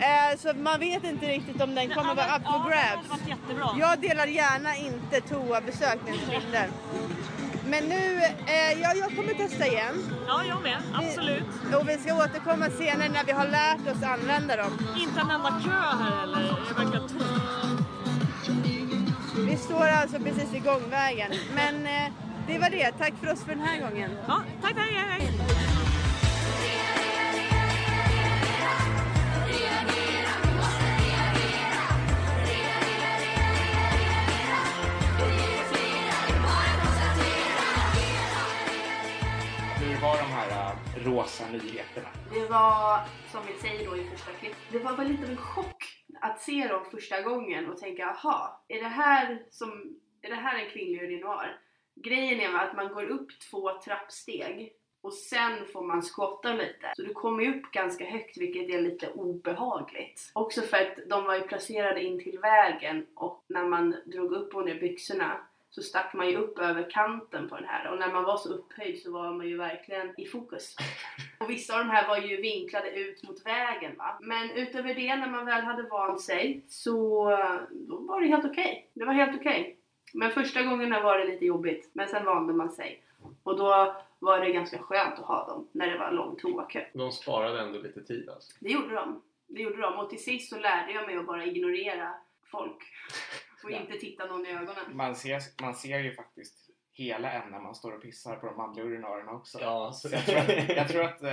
Eh, 0.00 0.38
så 0.38 0.52
man 0.56 0.80
vet 0.80 1.04
inte 1.04 1.26
riktigt 1.26 1.62
om 1.62 1.74
den 1.74 1.88
kommer 1.90 2.14
vara 2.14 2.36
up 2.36 2.42
for 2.42 2.52
ja, 2.52 2.64
Det 2.64 2.70
grabs. 2.70 2.96
hade 2.96 3.08
varit 3.08 3.28
jättebra. 3.28 3.68
Jag 3.78 3.98
delar 4.00 4.26
gärna 4.26 4.76
inte 4.76 5.20
toabesök 5.20 5.98
med 6.04 6.12
en 6.14 6.20
spindel. 6.20 6.70
Men 7.66 7.84
nu, 7.84 8.16
eh, 8.46 8.80
ja, 8.82 8.94
jag 8.94 9.16
kommer 9.16 9.34
testa 9.34 9.66
igen. 9.66 9.94
Ja, 10.26 10.44
jag 10.48 10.62
med. 10.62 10.76
Absolut. 10.94 11.44
Och 11.80 11.88
vi 11.88 11.98
ska 11.98 12.14
återkomma 12.14 12.70
senare 12.70 13.08
när 13.08 13.24
vi 13.24 13.32
har 13.32 13.46
lärt 13.46 13.96
oss 13.96 14.02
använda 14.02 14.56
dem. 14.56 14.72
Inte 14.98 15.20
en 15.20 15.30
enda 15.30 15.50
kö 15.64 15.70
här 15.70 16.20
heller. 16.20 16.56
Det 16.68 16.84
verkar 16.84 16.98
tomt. 16.98 17.22
Vi 19.48 19.56
står 19.56 19.86
alltså 19.88 20.18
precis 20.18 20.52
vid 20.52 20.64
gångvägen. 20.64 21.32
Men 21.54 21.86
eh, 21.86 22.12
det 22.46 22.58
var 22.58 22.70
det. 22.70 22.92
Tack 22.98 23.12
för 23.22 23.32
oss 23.32 23.44
för 23.44 23.54
den 23.54 23.64
här 23.64 23.80
gången. 23.90 24.10
Ja, 24.28 24.42
tack, 24.62 24.74
tack, 24.74 24.90
tack. 25.18 25.89
Var 40.02 40.16
de 40.16 40.24
här 40.24 40.72
uh, 40.72 41.06
rosa 41.06 41.44
nyheterna? 41.52 42.08
Det 42.34 42.46
var, 42.46 43.00
som 43.32 43.40
vi 43.46 43.68
säger 43.68 43.90
då 43.90 43.96
i 43.96 44.04
första 44.04 44.32
klippet, 44.32 44.58
det 44.72 44.78
var 44.78 44.96
väl 44.96 45.08
lite 45.08 45.24
av 45.24 45.30
en 45.30 45.36
chock 45.36 45.84
att 46.20 46.40
se 46.40 46.68
dem 46.68 46.84
första 46.90 47.22
gången 47.22 47.70
och 47.70 47.78
tänka 47.78 48.06
aha, 48.06 48.64
är 48.68 48.82
det 48.82 48.88
här 48.88 49.42
som, 49.50 49.98
är 50.22 50.30
det 50.30 50.36
här 50.36 50.58
en 50.58 50.70
kvinnlig 50.70 51.02
urinoar? 51.02 51.60
Grejen 51.94 52.40
är 52.40 52.58
att 52.58 52.76
man 52.76 52.88
går 52.88 53.04
upp 53.04 53.28
två 53.50 53.70
trappsteg 53.84 54.72
och 55.02 55.12
sen 55.12 55.66
får 55.72 55.82
man 55.82 56.02
skotta 56.02 56.52
lite. 56.52 56.92
Så 56.96 57.02
du 57.02 57.14
kommer 57.14 57.44
ju 57.44 57.58
upp 57.58 57.72
ganska 57.72 58.04
högt 58.04 58.38
vilket 58.38 58.70
är 58.70 58.82
lite 58.82 59.10
obehagligt. 59.10 60.30
Också 60.34 60.62
för 60.62 60.76
att 60.76 60.98
de 61.10 61.24
var 61.24 61.34
ju 61.34 61.42
placerade 61.42 62.02
in 62.02 62.18
till 62.18 62.38
vägen 62.38 63.06
och 63.14 63.44
när 63.48 63.64
man 63.64 63.96
drog 64.06 64.32
upp 64.32 64.54
och 64.54 64.64
ner 64.64 64.80
byxorna 64.80 65.40
så 65.70 65.82
stack 65.82 66.14
man 66.14 66.28
ju 66.28 66.36
upp 66.36 66.58
över 66.58 66.90
kanten 66.90 67.48
på 67.48 67.56
den 67.56 67.64
här 67.64 67.92
och 67.92 67.98
när 67.98 68.12
man 68.12 68.24
var 68.24 68.36
så 68.36 68.48
upphöjd 68.48 69.02
så 69.02 69.12
var 69.12 69.32
man 69.32 69.48
ju 69.48 69.56
verkligen 69.56 70.20
i 70.20 70.26
fokus. 70.26 70.76
Och 71.38 71.50
vissa 71.50 71.74
av 71.74 71.78
de 71.78 71.90
här 71.90 72.08
var 72.08 72.18
ju 72.18 72.36
vinklade 72.36 72.90
ut 72.90 73.22
mot 73.28 73.46
vägen 73.46 73.96
va. 73.96 74.18
Men 74.20 74.50
utöver 74.50 74.94
det 74.94 75.16
när 75.16 75.30
man 75.30 75.46
väl 75.46 75.62
hade 75.62 75.82
vant 75.82 76.20
sig 76.20 76.64
så 76.68 77.24
då 77.70 77.96
var 77.96 78.20
det 78.20 78.26
helt 78.26 78.44
okej. 78.44 78.90
Det 78.94 79.04
var 79.04 79.12
helt 79.12 79.40
okej. 79.40 79.76
Men 80.14 80.30
första 80.30 80.62
gångerna 80.62 81.00
var 81.00 81.18
det 81.18 81.24
lite 81.24 81.46
jobbigt 81.46 81.90
men 81.92 82.08
sen 82.08 82.24
vande 82.24 82.52
man 82.52 82.70
sig. 82.70 83.02
Och 83.42 83.56
då 83.56 83.96
var 84.18 84.40
det 84.40 84.52
ganska 84.52 84.78
skönt 84.78 85.18
att 85.18 85.26
ha 85.26 85.46
dem 85.46 85.68
när 85.72 85.90
det 85.90 85.98
var 85.98 86.10
lång 86.12 86.36
toakö. 86.36 86.84
De 86.92 87.12
sparade 87.12 87.60
ändå 87.60 87.78
lite 87.78 88.04
tid 88.04 88.28
alltså. 88.28 88.52
Det 88.60 88.70
gjorde 88.70 88.94
de. 88.94 89.22
Det 89.46 89.62
gjorde 89.62 89.82
de. 89.82 89.98
Och 89.98 90.10
till 90.10 90.22
sist 90.22 90.50
så 90.50 90.58
lärde 90.58 90.92
jag 90.92 91.06
mig 91.06 91.16
att 91.16 91.26
bara 91.26 91.44
ignorera 91.44 92.14
folk. 92.50 92.82
Och 93.64 93.70
Ja. 93.72 93.76
inte 93.80 93.92
titta 93.92 94.26
någon 94.26 94.46
i 94.46 94.50
ögonen. 94.50 94.74
Man 94.92 95.14
ser, 95.16 95.40
man 95.62 95.74
ser 95.74 95.98
ju 95.98 96.14
faktiskt 96.14 96.66
hela 96.92 97.32
en 97.32 97.50
när 97.50 97.60
man 97.60 97.74
står 97.74 97.92
och 97.92 98.02
pissar 98.02 98.36
på 98.36 98.46
de 98.46 98.56
manliga 98.56 98.84
urinarerna 98.84 99.32
också. 99.32 99.58
Ja, 99.60 99.92
Så 99.92 100.08
jag 100.12 100.26
tror 100.26 100.38
att, 100.38 100.68
jag 100.76 100.88
tror 100.88 101.04
att 101.04 101.22
eh, 101.22 101.30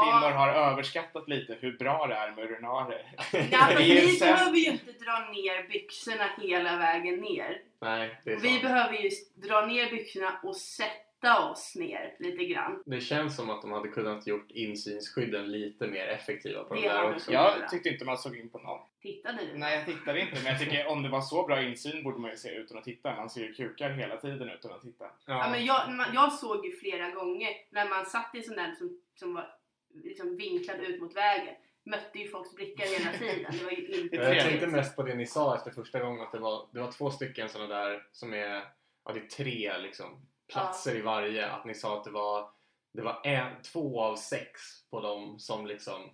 kvinnor 0.00 0.30
har 0.30 0.48
överskattat 0.52 1.28
lite 1.28 1.54
hur 1.60 1.78
bra 1.78 2.06
det 2.06 2.14
är 2.14 2.30
med 2.32 2.44
urinarer. 2.44 3.14
Ja, 3.50 3.66
men 3.74 3.76
vi 3.82 4.18
behöver 4.20 4.56
ju 4.56 4.70
inte 4.70 4.92
dra 4.92 5.18
ner 5.32 5.68
byxorna 5.68 6.24
hela 6.38 6.76
vägen 6.76 7.14
ner. 7.20 7.62
Nej, 7.80 8.20
det 8.24 8.32
är 8.32 8.36
Vi 8.36 8.48
sant. 8.48 8.62
behöver 8.62 8.94
ju 8.96 9.10
dra 9.34 9.66
ner 9.66 9.90
byxorna 9.90 10.40
och 10.42 10.56
sätta 10.56 11.50
oss 11.50 11.76
ner 11.76 12.16
lite 12.18 12.44
grann. 12.44 12.82
Det 12.86 13.00
känns 13.00 13.36
som 13.36 13.50
att 13.50 13.62
de 13.62 13.72
hade 13.72 13.88
kunnat 13.88 14.26
gjort 14.26 14.50
insynsskydden 14.50 15.52
lite 15.52 15.86
mer 15.86 16.06
effektiva 16.06 16.64
på 16.64 16.74
de 16.74 16.80
Det 16.82 16.88
har 16.88 16.96
där 17.02 17.08
de 17.08 17.14
också. 17.14 17.32
Jag 17.32 17.68
tyckte 17.68 17.88
inte 17.88 18.04
man 18.04 18.18
såg 18.18 18.36
in 18.36 18.48
på 18.50 18.58
någon. 18.58 18.80
Tittade 19.02 19.46
du? 19.46 19.58
Nej, 19.58 19.76
jag 19.76 19.86
tittade 19.86 20.20
inte. 20.20 20.34
Men 20.34 20.44
jag 20.44 20.58
tycker 20.58 20.86
om 20.86 21.02
det 21.02 21.08
var 21.08 21.20
så 21.20 21.46
bra 21.46 21.62
insyn 21.62 22.02
borde 22.02 22.18
man 22.18 22.30
ju 22.30 22.36
se 22.36 22.54
utan 22.54 22.78
att 22.78 22.84
titta. 22.84 23.16
Man 23.16 23.30
ser 23.30 23.40
ju 23.40 23.54
kukar 23.54 23.90
hela 23.90 24.16
tiden 24.16 24.50
utan 24.50 24.72
att 24.72 24.82
titta. 24.82 25.04
Ja, 25.26 25.48
men 25.50 25.64
jag, 25.64 25.92
man, 25.92 26.06
jag 26.14 26.32
såg 26.32 26.66
ju 26.66 26.76
flera 26.76 27.10
gånger 27.10 27.48
när 27.70 27.88
man 27.88 28.06
satt 28.06 28.34
i 28.34 28.38
en 28.38 28.44
sån 28.44 28.56
där 28.56 28.74
som, 28.74 29.00
som 29.14 29.34
var 29.34 29.54
liksom 29.94 30.36
vinklad 30.36 30.80
ut 30.80 31.00
mot 31.00 31.16
vägen. 31.16 31.54
Mötte 31.84 32.18
ju 32.18 32.28
folks 32.28 32.54
blickar 32.54 32.84
hela 32.84 33.18
tiden. 33.18 33.52
Det 33.58 33.64
var 33.64 33.70
ju 33.70 34.02
inte 34.02 34.16
Jag 34.16 34.40
tänkte 34.40 34.66
mest 34.66 34.96
på 34.96 35.02
det 35.02 35.14
ni 35.14 35.26
sa 35.26 35.56
efter 35.56 35.70
första 35.70 36.00
gången 36.00 36.20
att 36.20 36.32
det 36.32 36.38
var, 36.38 36.68
det 36.72 36.80
var 36.80 36.92
två 36.92 37.10
stycken 37.10 37.48
sådana 37.48 37.74
där 37.74 38.06
som 38.12 38.34
är, 38.34 38.64
ja 39.04 39.12
det 39.14 39.20
är 39.20 39.26
tre 39.26 39.78
liksom 39.78 40.26
platser 40.48 40.96
i 40.96 41.00
varje. 41.00 41.50
Att 41.50 41.64
ni 41.64 41.74
sa 41.74 41.98
att 41.98 42.04
det 42.04 42.10
var, 42.10 42.50
det 42.92 43.02
var 43.02 43.20
en, 43.24 43.62
två 43.62 44.00
av 44.00 44.16
sex 44.16 44.60
på 44.90 45.00
dem 45.00 45.38
som 45.38 45.66
liksom 45.66 46.10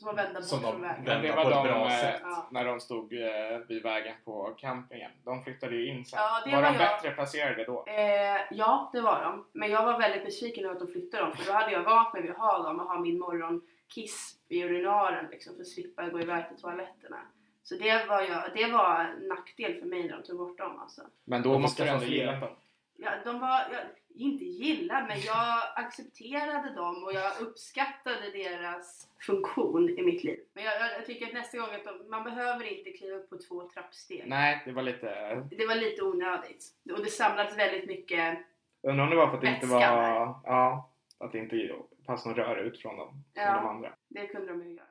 som 0.00 0.06
var 0.06 0.14
vända 0.14 0.40
bort 0.40 0.48
Som 0.48 0.60
från 0.60 0.80
vägen. 0.82 1.22
det 1.22 1.28
på 1.28 1.36
var 1.36 1.42
ett 1.44 1.50
de 1.50 1.62
bra 1.68 1.84
eh, 1.86 2.00
sätt. 2.00 2.20
Ja. 2.24 2.48
när 2.50 2.64
de 2.64 2.80
stod 2.80 3.12
eh, 3.12 3.58
vid 3.68 3.82
vägen 3.82 4.14
på 4.24 4.54
campingen. 4.58 5.10
De 5.24 5.42
flyttade 5.44 5.76
ju 5.76 5.86
in 5.88 6.04
sen. 6.04 6.18
Ja, 6.22 6.42
det 6.44 6.50
var, 6.50 6.62
var 6.62 6.72
de 6.72 6.78
jag. 6.78 6.90
bättre 6.90 7.10
placerade 7.10 7.64
då? 7.64 7.84
Eh, 7.86 8.40
ja, 8.50 8.90
det 8.92 9.00
var 9.00 9.22
de. 9.24 9.46
Men 9.52 9.70
jag 9.70 9.84
var 9.84 9.98
väldigt 9.98 10.24
besviken 10.24 10.64
över 10.64 10.74
att 10.74 10.80
de 10.80 10.92
flyttade 10.92 11.22
dem. 11.24 11.32
För 11.36 11.46
då 11.46 11.52
hade 11.52 11.72
jag 11.72 11.82
vant 11.82 12.12
mig 12.12 12.22
vid 12.22 12.30
att 12.30 12.36
ha 12.36 12.62
dem 12.62 12.80
och 12.80 12.86
ha 12.86 12.98
min 12.98 13.18
morgonkiss 13.18 14.36
i 14.48 14.62
urinaren 14.64 15.26
liksom, 15.30 15.54
för 15.54 15.62
att 15.62 15.68
slippa 15.68 16.08
gå 16.08 16.20
iväg 16.20 16.48
till 16.48 16.56
toaletterna. 16.62 17.18
Så 17.62 17.74
det 17.74 18.06
var, 18.08 18.20
jag, 18.22 18.42
det 18.54 18.66
var 18.72 19.00
en 19.00 19.28
nackdel 19.28 19.80
för 19.80 19.86
mig 19.86 20.08
när 20.08 20.16
de 20.16 20.22
tog 20.22 20.38
bort 20.38 20.58
dem 20.58 20.80
alltså. 20.80 21.02
Men 21.24 21.42
då 21.42 21.58
måste 21.58 21.84
du 21.84 21.88
ändå 21.90 22.04
gilla 22.06 22.32
dem. 22.40 22.56
Ja, 22.96 23.10
de 23.24 23.40
var, 23.40 23.48
jag, 23.72 23.80
inte 24.14 24.44
gilla, 24.44 25.06
men 25.08 25.20
jag 25.20 25.62
accepterade 25.76 26.74
dem 26.74 27.04
och 27.04 27.12
jag 27.12 27.40
uppskattade 27.40 28.30
deras 28.32 29.08
funktion 29.26 29.88
i 29.88 30.02
mitt 30.02 30.24
liv. 30.24 30.40
Men 30.52 30.64
jag, 30.64 30.74
jag, 30.98 31.06
tycker 31.06 31.26
att 31.26 31.32
nästa 31.32 31.58
gång 31.58 31.74
att 31.74 31.84
de, 31.84 32.10
man 32.10 32.24
behöver 32.24 32.78
inte 32.78 32.90
kliva 32.90 33.16
upp 33.16 33.30
på 33.30 33.38
två 33.38 33.68
trappsteg. 33.68 34.24
Nej, 34.26 34.62
det 34.64 34.72
var 34.72 34.82
lite... 34.82 35.34
Det 35.50 35.66
var 35.66 35.74
lite 35.74 36.02
onödigt. 36.02 36.64
Och 36.92 37.04
det 37.04 37.10
samlades 37.10 37.58
väldigt 37.58 37.86
mycket 37.86 38.38
Undrar 38.82 39.04
om 39.04 39.10
det 39.10 39.16
var 39.16 39.26
för 39.26 39.34
att 39.34 39.40
det 39.40 39.54
inte 39.54 39.66
var... 39.66 39.80
där. 39.80 40.34
Ja, 40.44 40.90
att 41.18 41.32
det 41.32 41.38
inte 41.38 41.74
fanns 42.06 42.26
någon 42.26 42.34
röra 42.34 42.60
ut 42.60 42.82
från 42.82 42.96
dem. 42.96 43.24
Ja. 43.34 43.54
de 43.54 43.66
andra. 43.66 43.92
Det 44.08 44.26
kunde 44.26 44.52
de 44.52 44.62
ju 44.68 44.74
göra. 44.74 44.86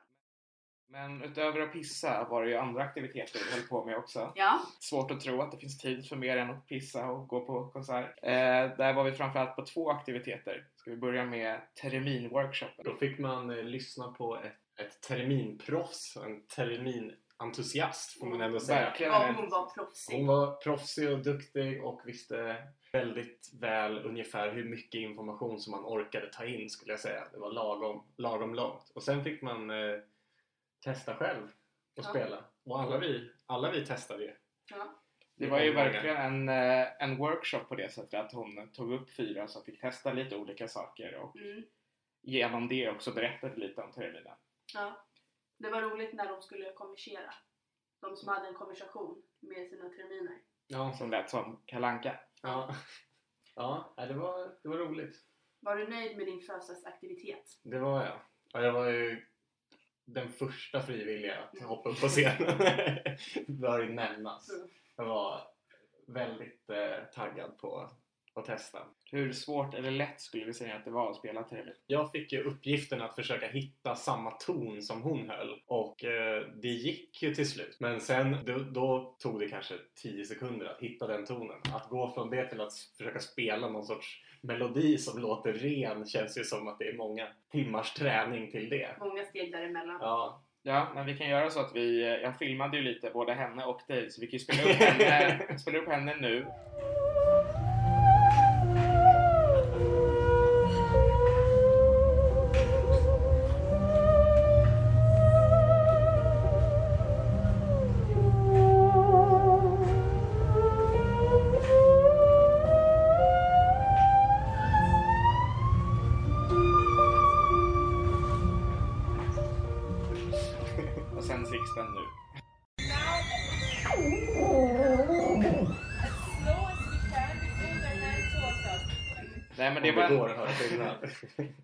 Men 0.92 1.22
utöver 1.22 1.60
att 1.60 1.72
pissa 1.72 2.26
var 2.30 2.42
det 2.44 2.50
ju 2.50 2.56
andra 2.56 2.82
aktiviteter 2.82 3.40
vi 3.46 3.52
höll 3.52 3.68
på 3.68 3.84
med 3.84 3.96
också. 3.96 4.32
Ja, 4.34 4.60
Svårt 4.78 5.10
att 5.10 5.20
tro 5.20 5.42
att 5.42 5.52
det 5.52 5.58
finns 5.58 5.78
tid 5.78 6.06
för 6.06 6.16
mer 6.16 6.36
än 6.36 6.50
att 6.50 6.66
pissa 6.66 7.06
och 7.06 7.28
gå 7.28 7.46
på 7.46 7.68
konsert. 7.68 8.18
Eh, 8.22 8.76
där 8.76 8.92
var 8.92 9.04
vi 9.04 9.12
framförallt 9.12 9.56
på 9.56 9.64
två 9.64 9.90
aktiviteter. 9.90 10.66
Ska 10.76 10.90
vi 10.90 10.96
börja 10.96 11.24
med 11.24 11.60
terminworkshopen? 11.82 12.84
Då 12.84 12.96
fick 12.96 13.18
man 13.18 13.50
eh, 13.50 13.64
lyssna 13.64 14.12
på 14.12 14.36
ett, 14.36 14.80
ett 14.86 15.00
terminproffs, 15.00 16.16
en 16.16 16.46
terminentusiast 16.46 18.18
får 18.18 18.26
man 18.26 18.40
ändå 18.40 18.60
säga. 18.60 18.80
Verkligen. 18.80 19.12
ja 19.12 19.34
hon 19.36 19.50
var 19.50 19.70
proffsig. 19.74 20.16
Hon 20.16 20.26
var 20.26 20.56
proffsig 20.56 21.12
och 21.12 21.18
duktig 21.18 21.84
och 21.84 22.02
visste 22.04 22.56
väldigt 22.92 23.50
väl 23.60 23.98
ungefär 24.06 24.52
hur 24.52 24.64
mycket 24.64 25.00
information 25.00 25.60
som 25.60 25.70
man 25.70 25.84
orkade 25.84 26.30
ta 26.32 26.44
in 26.44 26.70
skulle 26.70 26.92
jag 26.92 27.00
säga. 27.00 27.24
Det 27.32 27.38
var 27.38 27.52
lagom, 27.52 28.04
lagom 28.16 28.54
långt. 28.54 28.92
Och 28.94 29.02
sen 29.02 29.24
fick 29.24 29.42
man 29.42 29.70
eh, 29.70 30.00
testa 30.80 31.14
själv 31.14 31.44
och 31.44 31.50
Ja. 31.94 32.02
spela. 32.02 32.44
Och 32.64 32.80
alla 32.80 32.98
vi, 32.98 33.30
alla 33.46 33.70
vi 33.70 33.86
testade 33.86 34.24
ju. 34.24 34.34
Ja. 34.70 35.02
Det 35.36 35.46
var 35.46 35.60
ju 35.60 35.72
verkligen 35.72 36.16
en, 36.16 36.48
eh, 36.48 37.02
en 37.02 37.16
workshop 37.16 37.64
på 37.68 37.74
det 37.74 37.92
sättet 37.92 38.20
att 38.20 38.32
hon 38.32 38.72
tog 38.72 38.92
upp 38.92 39.10
fyra 39.10 39.48
som 39.48 39.64
fick 39.64 39.80
testa 39.80 40.12
lite 40.12 40.36
olika 40.36 40.68
saker 40.68 41.14
och 41.14 41.36
Mm. 41.36 41.64
genom 42.22 42.68
det 42.68 42.90
också 42.90 43.12
berättade 43.12 43.56
lite 43.56 43.80
om 43.82 43.92
terminen. 43.92 44.36
ja. 44.74 45.06
Det 45.58 45.70
var 45.70 45.82
roligt 45.82 46.12
när 46.14 46.28
de 46.28 46.42
skulle 46.42 46.72
konversera. 46.72 47.34
De 48.00 48.16
som 48.16 48.28
hade 48.28 48.48
en 48.48 48.54
konversation 48.54 49.22
med 49.40 49.68
sina 49.68 49.88
terminer. 49.88 50.38
Ja, 50.66 50.92
Som 50.92 51.10
lät 51.10 51.30
som 51.30 51.62
kalanka. 51.66 52.20
ja. 52.42 52.74
ja 53.54 53.94
det, 53.96 54.14
var, 54.14 54.58
det 54.62 54.68
var 54.68 54.76
roligt. 54.76 55.16
Var 55.60 55.76
du 55.76 55.88
nöjd 55.88 56.16
med 56.16 56.26
din 56.26 56.40
födelsedagsaktivitet? 56.40 57.44
Det 57.62 57.78
var 57.78 58.04
jag. 58.04 58.20
Ja, 58.52 58.62
jag 58.62 58.72
var 58.72 58.86
ju 58.86 59.26
den 60.14 60.32
första 60.32 60.80
frivilliga 60.82 61.34
att 61.38 61.62
hoppa 61.62 61.88
upp 61.88 62.00
på 62.00 62.08
scenen. 62.08 62.58
bör 63.46 63.84
nämnas. 63.84 64.50
Jag 64.96 65.04
var 65.04 65.40
väldigt 66.06 66.70
eh, 66.70 67.04
taggad 67.14 67.58
på, 67.58 67.90
att 68.40 68.46
testa. 68.46 68.78
Hur 69.12 69.32
svårt 69.32 69.74
eller 69.74 69.90
lätt 69.90 70.20
skulle 70.20 70.44
vi 70.44 70.54
säga 70.54 70.76
att 70.76 70.84
det 70.84 70.90
var 70.90 71.10
att 71.10 71.16
spela 71.16 71.42
trevligt? 71.42 71.84
Jag 71.86 72.10
fick 72.10 72.32
ju 72.32 72.42
uppgiften 72.42 73.02
att 73.02 73.14
försöka 73.14 73.48
hitta 73.48 73.94
samma 73.94 74.30
ton 74.30 74.82
som 74.82 75.02
hon 75.02 75.30
höll 75.30 75.62
och 75.66 76.04
eh, 76.04 76.42
det 76.62 76.68
gick 76.68 77.22
ju 77.22 77.34
till 77.34 77.48
slut. 77.48 77.76
Men 77.80 78.00
sen 78.00 78.36
då, 78.46 78.58
då 78.58 79.16
tog 79.18 79.40
det 79.40 79.48
kanske 79.48 79.74
10 80.02 80.24
sekunder 80.24 80.66
att 80.66 80.80
hitta 80.80 81.06
den 81.06 81.26
tonen. 81.26 81.60
Att 81.74 81.88
gå 81.88 82.10
från 82.10 82.30
det 82.30 82.48
till 82.48 82.60
att 82.60 82.72
försöka 82.98 83.18
spela 83.18 83.68
någon 83.68 83.84
sorts 83.84 84.22
melodi 84.40 84.98
som 84.98 85.22
låter 85.22 85.52
ren 85.52 86.06
känns 86.06 86.38
ju 86.38 86.44
som 86.44 86.68
att 86.68 86.78
det 86.78 86.88
är 86.88 86.96
många 86.96 87.28
timmars 87.52 87.94
träning 87.94 88.50
till 88.50 88.68
det. 88.68 88.96
Många 89.00 89.24
steg 89.24 89.52
däremellan. 89.52 89.98
Ja, 90.00 90.42
Ja, 90.62 90.88
men 90.94 91.06
vi 91.06 91.16
kan 91.16 91.28
göra 91.28 91.50
så 91.50 91.60
att 91.60 91.74
vi... 91.74 92.18
Jag 92.22 92.38
filmade 92.38 92.76
ju 92.76 92.82
lite 92.82 93.10
både 93.10 93.32
henne 93.32 93.64
och 93.64 93.80
dig 93.88 94.10
så 94.10 94.20
vi 94.20 94.26
kan 94.26 94.32
ju 94.32 94.38
spela 94.38 94.62
upp 94.62 94.76
henne, 94.76 95.58
spela 95.58 95.78
upp 95.78 95.88
henne 95.88 96.16
nu. 96.16 96.46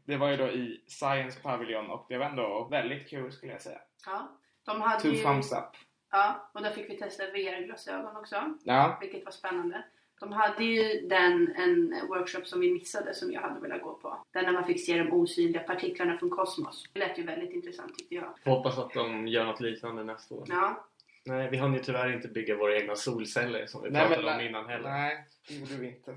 Det 0.05 0.17
var 0.17 0.31
ju 0.31 0.37
då 0.37 0.49
i 0.49 0.81
Science 0.87 1.41
Pavilion 1.41 1.91
och 1.91 2.07
det 2.09 2.19
var 2.19 2.27
ändå 2.27 2.69
väldigt 2.71 3.09
kul 3.09 3.33
skulle 3.33 3.53
jag 3.53 3.63
säga. 3.63 3.79
Ja. 4.07 4.29
De 4.65 4.81
hade 4.81 5.01
Two 5.03 5.09
ju, 5.09 5.23
thumbs 5.23 5.53
up. 5.53 5.65
ja, 6.11 6.51
och 6.55 6.63
där 6.63 6.71
fick 6.71 6.91
vi 6.91 6.97
testa 6.97 7.23
VR-glasögon 7.27 8.17
också. 8.17 8.55
Ja, 8.65 8.99
Vilket 9.01 9.25
var 9.25 9.33
spännande. 9.33 9.85
De 10.21 10.33
hade 10.33 10.65
ju 10.65 11.09
den, 11.09 11.55
en 11.57 11.95
workshop 12.09 12.45
som 12.45 12.61
vi 12.61 12.73
missade 12.73 13.15
som 13.15 13.33
jag 13.33 13.41
hade 13.41 13.61
velat 13.61 13.83
gå 13.83 13.95
på. 13.95 14.25
Den 14.33 14.45
där 14.45 14.53
man 14.53 14.65
fick 14.65 14.87
se 14.87 14.99
de 14.99 15.13
osynliga 15.13 15.63
partiklarna 15.63 16.19
från 16.19 16.31
kosmos. 16.31 16.85
Det 16.93 16.99
lät 17.01 17.19
ju 17.19 17.23
väldigt 17.23 17.53
intressant 17.53 17.99
tyckte 17.99 18.15
jag. 18.15 18.35
Får 18.45 18.51
hoppas 18.51 18.79
att 18.79 18.93
de 18.95 19.29
gör 19.29 19.45
något 19.45 19.61
liknande 19.61 20.05
nästa 20.05 20.35
år. 20.35 20.45
Ja, 20.49 20.87
Nej, 21.29 21.49
vi 21.51 21.57
hann 21.57 21.75
ju 21.75 21.79
tyvärr 21.81 22.13
inte 22.13 22.29
bygga 22.29 22.57
våra 22.57 22.77
egna 22.77 22.97
solceller 22.97 23.67
som 23.67 23.83
vi 23.83 23.91
Nej, 23.91 24.07
pratade 24.07 24.27
men- 24.27 24.41
om 24.41 24.47
innan 24.47 24.69
heller. 24.69 24.89
nej 24.91 25.25
det 25.49 25.55
gjorde 25.55 25.75
vi 25.75 25.87
inte. 25.87 26.11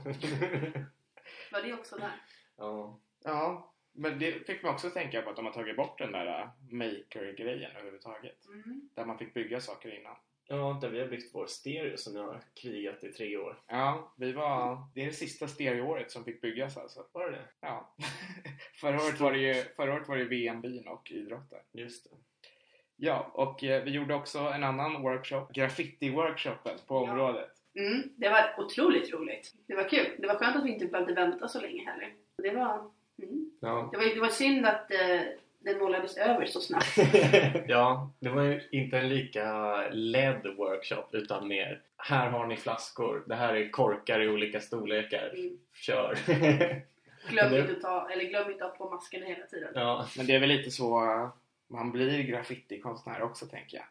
var 1.52 1.62
det 1.62 1.74
också 1.74 1.96
där? 1.96 2.12
ja. 2.58 3.00
Ja, 3.24 3.74
men 3.94 4.20
det 4.20 4.32
fick 4.48 4.64
mig 4.64 4.72
också 4.72 4.90
tänka 4.90 5.22
på 5.22 5.30
att 5.30 5.36
de 5.36 5.46
har 5.46 5.54
tagit 5.54 5.76
bort 5.76 5.98
den 5.98 6.12
där 6.12 6.26
äh, 6.42 6.48
maker-grejen 6.72 7.72
överhuvudtaget. 7.72 8.46
Mm. 8.48 8.90
Där 8.96 9.06
man 9.06 9.18
fick 9.18 9.34
bygga 9.34 9.60
saker 9.60 10.00
innan. 10.00 10.16
ja, 10.48 10.78
där 10.82 10.90
vi 10.90 11.00
har 11.00 11.08
byggt 11.08 11.36
vår 11.36 11.48
stereo 11.48 11.98
som 11.98 12.14
nu 12.14 12.20
har 12.20 12.42
krigat 12.62 13.04
i 13.04 13.12
tre 13.12 13.38
år. 13.38 13.60
Ja, 13.68 14.14
vi 14.18 14.32
var... 14.32 14.78
Det 14.96 15.02
är 15.02 15.06
det 15.06 15.12
sista 15.14 15.48
stereoåret 15.48 16.12
som 16.12 16.24
fick 16.24 16.42
byggas 16.42 16.78
alltså. 16.78 17.06
Var 17.12 17.26
det 17.26 17.32
det? 17.32 17.46
Ja. 17.60 17.96
förra, 18.82 18.96
året 18.96 19.20
var 19.20 19.32
det 19.32 19.40
ju, 19.40 19.54
förra 19.54 19.94
året 19.94 20.08
var 20.08 20.18
det 20.18 20.24
VM-bin 20.26 20.88
och 20.88 21.12
idrotter. 21.12 21.60
Just 21.74 22.04
det. 22.10 22.16
Ja, 22.96 23.32
och 23.34 23.64
eh, 23.64 23.84
vi 23.84 23.92
gjorde 23.92 24.14
också 24.16 24.40
en 24.40 24.64
annan 24.64 25.02
workshop, 25.02 25.48
graffiti-workshopen 25.54 26.78
på 26.88 26.96
Ja. 26.96 27.12
området. 27.12 27.50
Mm, 27.80 28.04
det 28.18 28.30
var 28.30 28.56
otroligt 28.58 29.14
roligt. 29.14 29.54
Det 29.68 29.76
var 29.76 29.90
kul. 29.90 30.16
Det 30.18 30.28
var 30.28 30.36
skönt 30.36 30.56
att 30.56 30.66
vi 30.66 30.70
inte 30.74 30.86
behövde 30.86 31.14
vänta 31.14 31.48
så 31.48 31.62
länge 31.62 31.86
heller. 31.86 32.14
Det 32.44 32.52
var, 32.52 32.92
mm. 33.24 33.52
Ja. 33.60 33.90
det 33.92 33.98
var, 33.98 34.06
det 34.16 34.20
var 34.22 34.30
synd 34.30 34.66
att 34.66 34.92
eh, 34.92 35.22
den 35.60 35.80
målades 35.80 36.18
över 36.18 36.46
så 36.46 36.60
snabbt. 36.62 36.98
ja, 37.68 38.10
det 38.20 38.30
var 38.30 38.44
ju 38.44 38.62
inte 38.72 38.98
en 38.98 39.10
lika 39.10 39.78
ledd 39.92 40.56
workshop 40.58 41.06
utan 41.12 41.48
mer 41.48 41.82
här 41.98 42.30
har 42.30 42.48
ni 42.48 42.58
flaskor, 42.58 43.24
det 43.28 43.36
här 43.36 43.56
är 43.56 43.70
korkar 43.70 44.20
i 44.22 44.30
olika 44.30 44.62
storlekar, 44.62 45.30
Mm. 45.34 45.58
kör! 45.74 46.18
Glöm, 47.30 47.54
inte 47.56 47.72
att 47.72 47.82
ta, 47.82 48.10
eller 48.10 48.24
glöm 48.24 48.52
inte 48.52 48.66
att 48.66 48.78
ha 48.78 48.86
på 48.86 48.90
maskerna 48.96 49.26
hela 49.26 49.46
tiden. 49.46 49.72
ja, 49.76 50.08
Men 50.18 50.26
det 50.26 50.36
är 50.36 50.40
väl 50.40 50.50
lite 50.50 50.72
så 50.72 51.00
man 51.68 51.92
blir 51.92 52.24
graffiti-konstnär 52.24 53.22
också 53.22 53.46
tänker 53.46 53.78
jag. 53.78 53.86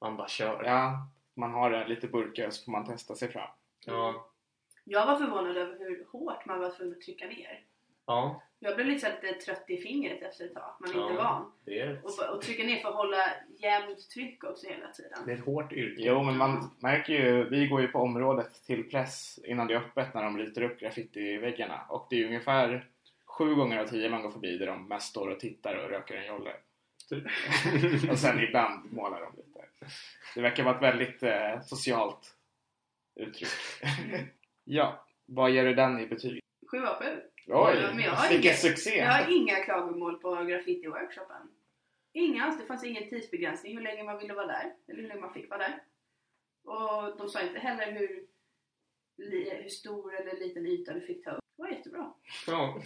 man 0.00 0.16
bara 0.16 0.28
kör. 0.28 0.64
Ja, 0.64 1.08
man 1.34 1.50
har 1.54 1.84
lite 1.88 2.06
burkar 2.06 2.50
så 2.50 2.64
får 2.64 2.72
man 2.72 2.86
testa 2.86 3.14
sig 3.14 3.28
fram. 3.32 3.50
Ja, 3.86 4.26
Jag 4.84 5.06
var 5.06 5.16
förvånad 5.16 5.56
över 5.56 5.78
hur 5.78 6.06
hårt 6.12 6.44
man 6.46 6.60
var 6.60 6.70
tvungen 6.70 6.94
att 6.94 7.00
trycka 7.02 7.26
ner. 7.26 7.60
ja 8.06 8.42
Jag 8.62 8.74
blev 8.76 8.86
lite, 8.86 9.00
så 9.00 9.06
här 9.06 9.18
lite 9.22 9.34
trött 9.44 9.64
i 9.70 9.76
fingret 9.76 10.22
efter 10.22 10.44
ett 10.44 10.54
tag. 10.54 10.74
Man 10.80 10.90
är 10.90 10.94
Ja. 10.94 11.02
inte 11.10 11.22
van. 11.22 11.52
är, 11.66 12.00
Och, 12.04 12.34
och 12.36 12.42
trycka 12.42 12.62
ner 12.64 12.76
för 12.80 12.88
att 12.88 12.94
hålla 12.94 13.16
jämnt 13.58 14.10
tryck 14.10 14.44
också 14.44 14.66
hela 14.68 14.88
tiden. 14.88 15.18
det 15.26 15.32
är 15.32 15.36
ett 15.36 15.44
hårt 15.44 15.72
yrke. 15.72 16.02
Jo, 16.04 16.22
men 16.22 16.36
man 16.36 16.70
märker 16.78 17.12
ju, 17.12 17.48
vi 17.48 17.66
går 17.66 17.80
ju 17.80 17.88
på 17.88 17.98
området 17.98 18.64
till 18.66 18.90
press 18.90 19.38
innan 19.44 19.66
det 19.66 19.74
är 19.74 19.78
öppet 19.78 20.14
när 20.14 20.22
de 20.22 20.38
ritar 20.38 20.62
upp 20.62 20.80
graffiti-väggarna. 20.80 21.80
Och 21.88 22.06
det 22.10 22.22
är 22.22 22.26
ungefär 22.26 22.86
sju 23.26 23.54
gånger 23.54 23.78
av 23.78 23.86
tio 23.86 24.08
man 24.10 24.22
går 24.22 24.30
förbi 24.30 24.58
där 24.58 24.66
de 24.66 24.88
mest 24.88 25.06
står 25.10 25.28
och 25.28 25.40
tittar 25.40 25.74
och 25.84 25.90
röker 25.90 26.14
en 26.14 26.26
jolle. 26.26 26.52
och 28.10 28.18
sen 28.18 28.40
ibland 28.40 28.92
målar 28.92 29.20
de 29.20 29.36
lite. 29.36 29.64
Det 30.34 30.40
verkar 30.40 30.62
vara 30.64 30.76
ett 30.76 30.82
väldigt 30.82 31.22
eh, 31.22 31.60
socialt 31.62 32.36
uttryck. 33.16 33.48
ja, 34.64 35.04
vad 35.26 35.50
ger 35.50 35.64
du 35.64 35.74
den 35.74 36.00
i 36.00 36.06
betyg? 36.06 36.40
Sju 36.70 36.86
av 36.86 37.02
sju. 37.02 37.20
Oj, 37.52 37.76
Ja, 37.82 37.92
men 37.94 38.04
jag 38.04 38.10
har 38.12 38.28
vilken 38.28 38.50
inga- 38.50 38.56
succé! 38.56 38.98
Jag 38.98 39.12
har 39.12 39.32
inga 39.36 39.54
klagomål 39.56 40.18
på 40.20 40.28
graffiti-workshopen. 40.34 41.48
Inga 42.12 42.44
alls. 42.44 42.58
Det 42.60 42.66
fanns 42.66 42.84
ingen 42.84 43.08
tidsbegränsning 43.08 43.76
hur 43.76 43.82
länge 43.84 44.02
man 44.04 44.18
ville 44.18 44.34
vara 44.34 44.46
där. 44.46 44.74
Eller 44.88 45.00
hur 45.02 45.08
länge 45.08 45.20
man 45.20 45.32
fick 45.34 45.50
vara 45.50 45.58
där. 45.60 45.82
Och 46.64 47.16
de 47.18 47.28
sa 47.28 47.42
inte 47.42 47.58
heller 47.58 47.92
hur, 47.92 48.26
hur 49.62 49.68
stor 49.68 50.14
eller 50.14 50.36
liten 50.40 50.66
yta 50.66 50.92
du 50.94 51.00
fick 51.00 51.24
ta 51.24 51.30
upp. 51.30 51.40
Det 51.56 51.62
var 51.62 51.70
jättebra. 51.70 52.12
Ja. 52.46 52.82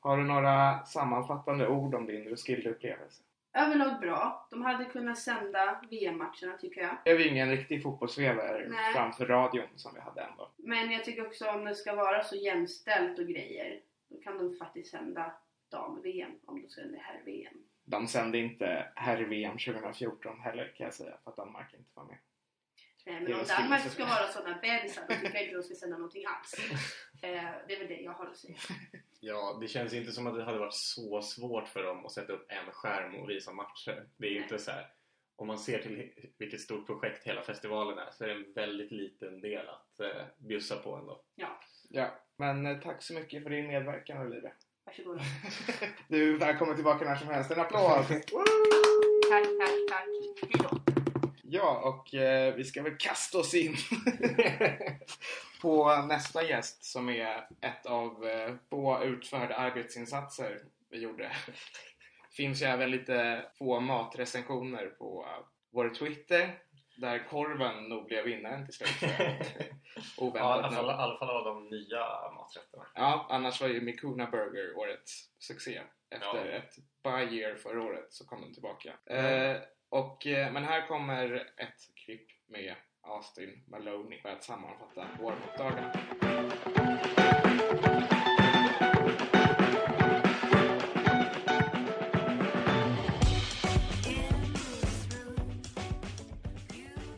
Har 0.00 0.16
du 0.16 0.24
några 0.24 0.84
sammanfattande 0.84 1.68
ord 1.68 1.94
om 1.94 2.06
din 2.06 2.24
Roskilde-upplevelse? 2.28 3.22
Överlag 3.52 4.00
bra. 4.00 4.46
De 4.50 4.62
hade 4.62 4.84
kunnat 4.84 5.18
sända 5.18 5.80
VM-matcherna 5.90 6.58
tycker 6.60 6.80
jag. 6.80 6.96
Det 7.04 7.10
är 7.10 7.18
ju 7.18 7.28
ingen 7.28 7.50
riktig 7.50 7.82
fotbollsväver 7.82 8.66
Nej. 8.70 8.92
framför 8.94 9.26
radion 9.26 9.68
som 9.76 9.94
vi 9.94 10.00
hade 10.00 10.20
ändå. 10.22 10.50
Men 10.56 10.90
jag 10.90 11.04
tycker 11.04 11.26
också 11.26 11.48
om 11.50 11.64
det 11.64 11.74
ska 11.74 11.94
vara 11.94 12.24
så 12.24 12.36
jämställt 12.36 13.18
och 13.18 13.26
grejer. 13.26 13.80
Då 14.08 14.20
kan 14.20 14.38
de 14.38 14.56
faktiskt 14.56 14.90
sända 14.90 15.32
dam-VM 15.70 16.32
om 16.46 16.62
de 16.62 16.68
sänder 16.68 16.98
herr-VM. 16.98 17.54
De 17.84 18.08
sände 18.08 18.38
inte 18.38 18.92
herr-VM 18.94 19.58
2014 19.58 20.40
heller 20.40 20.74
kan 20.76 20.84
jag 20.84 20.94
säga 20.94 21.16
för 21.24 21.30
att 21.30 21.36
Danmark 21.36 21.74
inte 21.74 21.90
var 21.94 22.04
med. 22.04 22.18
Eh, 23.08 23.14
Det 23.14 23.20
Men 23.20 23.40
om 23.40 23.46
Danmark 23.46 23.90
ska 23.92 24.04
vara 24.04 24.28
sådana 24.28 24.58
bebisar 24.62 25.02
då 25.08 25.14
tycker 25.14 25.34
jag 25.34 25.42
inte 25.42 25.56
de 25.56 25.62
ska 25.62 25.74
sända 25.74 25.96
någonting 25.96 26.24
alls. 26.26 26.54
Eh, 27.22 27.50
Det 27.68 27.74
är 27.74 27.78
väl 27.78 27.88
det 27.88 28.00
jag 28.00 28.12
har 28.12 28.26
att 28.26 28.36
säga. 28.36 28.54
ja, 29.20 29.58
det 29.60 29.68
känns 29.68 29.92
inte 29.94 30.12
som 30.12 30.26
att 30.26 30.34
det 30.34 30.44
hade 30.44 30.58
varit 30.58 30.74
så 30.74 31.22
svårt 31.22 31.68
för 31.68 31.82
dem 31.82 32.06
att 32.06 32.12
sätta 32.12 32.32
upp 32.32 32.46
en 32.48 32.72
skärm 32.72 33.14
och 33.14 33.30
visa 33.30 33.52
matcher. 33.52 34.06
Det 34.16 34.26
är 34.26 34.30
ju 34.30 34.42
inte 34.42 34.58
så 34.58 34.70
här. 34.70 34.86
Om 35.36 35.46
man 35.46 35.58
ser 35.58 35.78
till 35.78 36.10
vilket 36.38 36.60
stort 36.60 36.86
projekt 36.86 37.26
hela 37.26 37.42
festivalen 37.42 37.98
är 37.98 38.10
så 38.12 38.24
är 38.24 38.28
det 38.28 38.34
en 38.34 38.52
väldigt 38.54 38.90
liten 38.90 39.40
del 39.40 39.68
att 39.68 40.00
eh, 40.00 40.22
bjussa 40.38 40.76
på 40.76 40.96
ändå. 40.96 41.22
Ja, 41.34 41.60
Ja, 41.90 42.18
men 42.36 42.66
eh, 42.66 42.78
tack 42.80 43.02
så 43.02 43.14
mycket 43.14 43.42
för 43.42 43.50
din 43.50 43.66
medverkan 43.66 44.26
Olivia. 44.26 44.52
varsågoda. 44.84 45.22
Du 46.08 46.34
är 46.34 46.38
välkommen 46.38 46.74
tillbaka 46.74 47.04
när 47.04 47.16
som 47.16 47.28
helst. 47.28 47.50
En 47.50 47.60
applåd! 47.60 48.04
Tack, 49.30 49.44
tack, 49.58 49.70
tack. 49.90 50.08
Hejdå. 50.42 50.77
Ja, 51.50 51.80
och 51.84 52.14
eh, 52.14 52.54
vi 52.54 52.64
ska 52.64 52.82
väl 52.82 52.96
kasta 52.98 53.38
oss 53.38 53.54
in 53.54 53.76
på 55.62 55.96
nästa 55.96 56.44
gäst 56.44 56.84
som 56.84 57.08
är 57.08 57.48
ett 57.60 57.86
av 57.86 58.26
eh, 58.28 58.54
få 58.70 59.04
utförda 59.04 59.54
arbetsinsatser 59.54 60.60
vi 60.90 60.98
gjorde. 60.98 61.32
finns 62.36 62.62
ju 62.62 62.66
även 62.66 62.90
lite 62.90 63.46
få 63.58 63.80
matrecensioner 63.80 64.86
på 64.86 65.26
vår 65.70 65.90
Twitter 65.94 66.58
där 66.96 67.26
korven 67.30 67.84
nog 67.84 68.06
blev 68.06 68.24
vinnaren 68.24 68.64
till 68.64 68.74
slut. 68.74 69.10
Ja, 69.96 70.04
i 70.04 70.28
Oväntat 70.28 70.64
alla 70.64 70.70
fall, 70.70 70.86
i 70.86 70.92
alla 70.92 71.18
fall 71.18 71.30
av 71.36 71.44
de 71.44 71.68
nya 71.68 72.30
maträtterna. 72.34 72.86
Ja, 72.94 73.26
annars 73.30 73.60
var 73.60 73.68
ju 73.68 73.80
Mikuna 73.80 74.26
Burger 74.30 74.78
årets 74.78 75.30
succé. 75.38 75.80
Efter 76.10 76.46
Ja. 76.46 76.52
ett 76.52 76.74
by 77.02 77.36
year 77.36 77.54
förra 77.56 77.82
året 77.82 78.12
så 78.12 78.26
kom 78.26 78.40
den 78.40 78.52
tillbaka. 78.54 78.92
Eh, 79.06 79.56
och, 79.88 80.26
eh, 80.26 80.52
men 80.52 80.64
här 80.64 80.86
kommer 80.86 81.34
ett 81.36 81.94
klipp 82.04 82.26
med 82.48 82.74
Austin 83.02 83.62
Maloney 83.66 84.18
för 84.20 84.28
att 84.28 84.44
sammanfatta 84.44 85.06
warm-up-dagarna. 85.22 85.92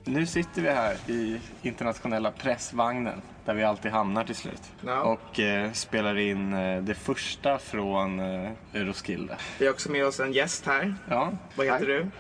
Nu 0.05 0.27
sitter 0.27 0.63
vi 0.63 0.69
här 0.71 0.97
i 1.11 1.41
internationella 1.63 2.31
pressvagnen 2.31 3.23
där 3.45 3.55
vi 3.55 3.65
alltid 3.65 3.91
hamnar 3.93 4.25
till 4.25 4.35
slut. 4.35 4.63
Ja. 4.87 5.03
Och 5.03 5.41
eh, 5.41 5.73
spelar 5.73 6.19
in 6.19 6.53
eh, 6.53 6.83
det 6.83 6.95
första 6.95 7.59
från 7.59 8.21
eh, 8.21 8.51
Roskilde. 8.73 9.37
Vi 9.59 9.67
har 9.67 9.73
också 9.73 9.91
med 9.91 10.07
oss 10.07 10.21
en 10.21 10.33
gäst 10.33 10.67
här. 10.67 10.95
Ja, 11.09 11.33
Vad 11.55 11.67
heter 11.67 11.79
Hej. 11.79 11.87
du? 11.87 12.11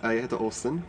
Jag 0.00 0.14
heter 0.14 0.36
Austin. 0.36 0.82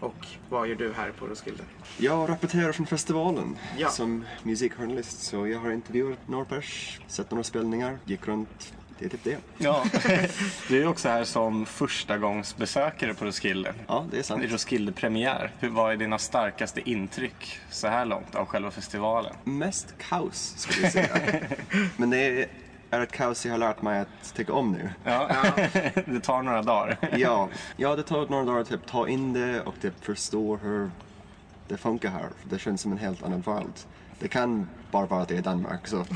Och 0.00 0.26
vad 0.48 0.68
gör 0.68 0.74
du 0.74 0.92
här 0.92 1.10
på 1.10 1.26
Roskilde? 1.26 1.62
Jag 1.98 2.28
rapporterar 2.28 2.72
från 2.72 2.86
festivalen 2.86 3.56
Ja. 3.78 3.88
som 3.88 4.24
musikjournalist. 4.42 5.22
Så 5.22 5.46
jag 5.46 5.58
har 5.58 5.70
intervjuat 5.72 6.18
några 6.28 6.44
pers, 6.44 7.00
sett 7.06 7.30
några 7.30 7.44
spelningar, 7.44 7.98
gick 8.04 8.28
runt. 8.28 8.72
Det 8.98 9.04
är 9.04 9.08
typ 9.08 9.24
det. 9.24 9.36
ja. 9.58 9.84
du 10.68 10.82
är 10.82 10.86
också 10.86 11.08
här 11.08 11.24
som 11.24 11.66
första 11.66 12.18
gångs 12.18 12.56
besökare 12.56 13.14
på 13.14 13.24
Roskilde. 13.24 13.74
Ja, 13.88 14.06
det 14.10 14.18
är 14.18 14.22
sant. 14.22 14.42
Roskilde-premiär. 14.48 15.50
Hur 15.58 15.68
var 15.68 15.96
dina 15.96 16.18
starkaste 16.18 16.90
intryck 16.90 17.58
så 17.70 17.88
här 17.88 18.04
långt 18.04 18.34
av 18.34 18.46
själva 18.46 18.70
festivalen? 18.70 19.34
Mest 19.44 19.94
kaos 20.08 20.54
skulle 20.58 20.82
jag 20.82 20.92
säga. 20.92 21.16
Men 21.96 22.10
det 22.10 22.16
är 22.42 22.46
ett 22.90 23.12
kaos 23.12 23.46
jag 23.46 23.52
har 23.52 23.58
lärt 23.58 23.82
mig 23.82 24.00
att 24.00 24.34
tycka 24.34 24.52
om 24.52 24.72
nu. 24.72 24.90
Ja, 25.04 25.30
det 26.06 26.20
tar 26.20 26.42
några 26.42 26.62
dagar. 26.62 26.98
Ja, 27.16 27.48
ja 27.76 27.96
det 27.96 28.02
tar 28.02 28.26
några 28.28 28.44
dagar 28.44 28.60
att 28.60 28.68
typ, 28.68 28.86
ta 28.86 29.08
in 29.08 29.32
det 29.32 29.60
och 29.60 29.74
typ, 29.80 30.04
förstå 30.04 30.56
hur 30.56 30.90
det 31.68 31.76
funkar 31.76 32.10
här. 32.10 32.28
Det 32.50 32.58
känns 32.58 32.80
som 32.80 32.92
en 32.92 32.98
helt 32.98 33.22
annan 33.22 33.40
värld. 33.40 33.66
Det 34.18 34.28
kan 34.28 34.68
bara 34.90 35.06
vara 35.06 35.22
att 35.22 35.28
det 35.28 35.36
är 35.36 35.42
Danmark. 35.42 35.86
Så. 35.88 35.96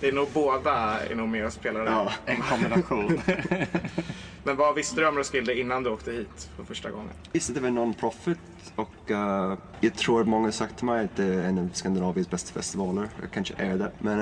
Det 0.00 0.08
är 0.08 0.12
nog 0.12 0.28
båda 0.34 1.00
är 1.00 1.14
nog 1.14 1.28
med 1.28 1.46
och 1.46 1.52
spelar. 1.52 1.84
Ja. 1.86 2.12
En 2.26 2.40
kombination. 2.42 3.20
Men 4.44 4.56
vad 4.56 4.74
visste 4.74 5.00
du 5.00 5.08
om 5.08 5.16
Roskilde 5.18 5.58
innan 5.60 5.82
du 5.82 5.90
åkte 5.90 6.12
hit 6.12 6.50
för 6.56 6.64
första 6.64 6.90
gången? 6.90 7.10
Visst, 7.32 7.54
det 7.54 7.60
var 7.60 7.68
non-profit 7.70 8.38
och 8.74 9.10
eh, 9.10 9.58
jag 9.80 9.94
tror 9.94 10.20
att 10.20 10.28
många 10.28 10.46
har 10.46 10.52
sagt 10.52 10.76
till 10.76 10.86
mig 10.86 11.04
att 11.04 11.16
det 11.16 11.24
är 11.24 11.42
en 11.44 11.58
av 11.58 11.68
Skandinaviens 11.72 12.30
bästa 12.30 12.52
festivaler. 12.52 13.08
Jag 13.20 13.30
kanske 13.30 13.54
är 13.58 13.78
det. 13.78 13.92
Men 13.98 14.20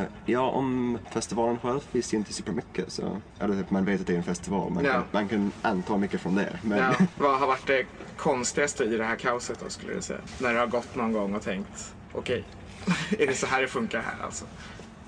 eh, 0.00 0.06
ja, 0.26 0.40
om 0.50 0.98
festivalen 1.12 1.58
själv 1.58 1.80
visste 1.92 2.16
jag 2.16 2.20
inte 2.20 2.32
supermycket. 2.32 2.92
Så, 2.92 3.20
eller 3.38 3.54
typ, 3.54 3.70
man 3.70 3.84
vet 3.84 4.00
att 4.00 4.06
det 4.06 4.12
är 4.12 4.16
en 4.16 4.22
festival. 4.22 4.70
Man, 4.72 4.84
Ja. 4.84 4.92
kan, 4.92 5.02
man 5.10 5.28
kan 5.28 5.52
anta 5.62 5.96
mycket 5.96 6.20
från 6.20 6.34
det. 6.34 6.58
Men 6.62 6.78
Ja. 6.78 6.94
vad 7.18 7.38
har 7.40 7.46
varit 7.46 7.66
det 7.66 7.86
konstigaste 8.16 8.84
i 8.84 8.96
det 8.96 9.04
här 9.04 9.16
kaoset 9.16 9.60
då 9.64 9.70
skulle 9.70 9.94
du 9.94 10.02
säga? 10.02 10.20
När 10.38 10.52
du 10.52 10.58
har 10.58 10.66
gått 10.66 10.94
någon 10.96 11.12
gång 11.12 11.34
och 11.34 11.42
tänkt, 11.42 11.94
okej, 12.12 12.44
är 13.18 13.26
det 13.26 13.34
så 13.34 13.46
här 13.46 13.62
det 13.62 13.68
funkar 13.68 14.00
här 14.00 14.24
alltså? 14.24 14.44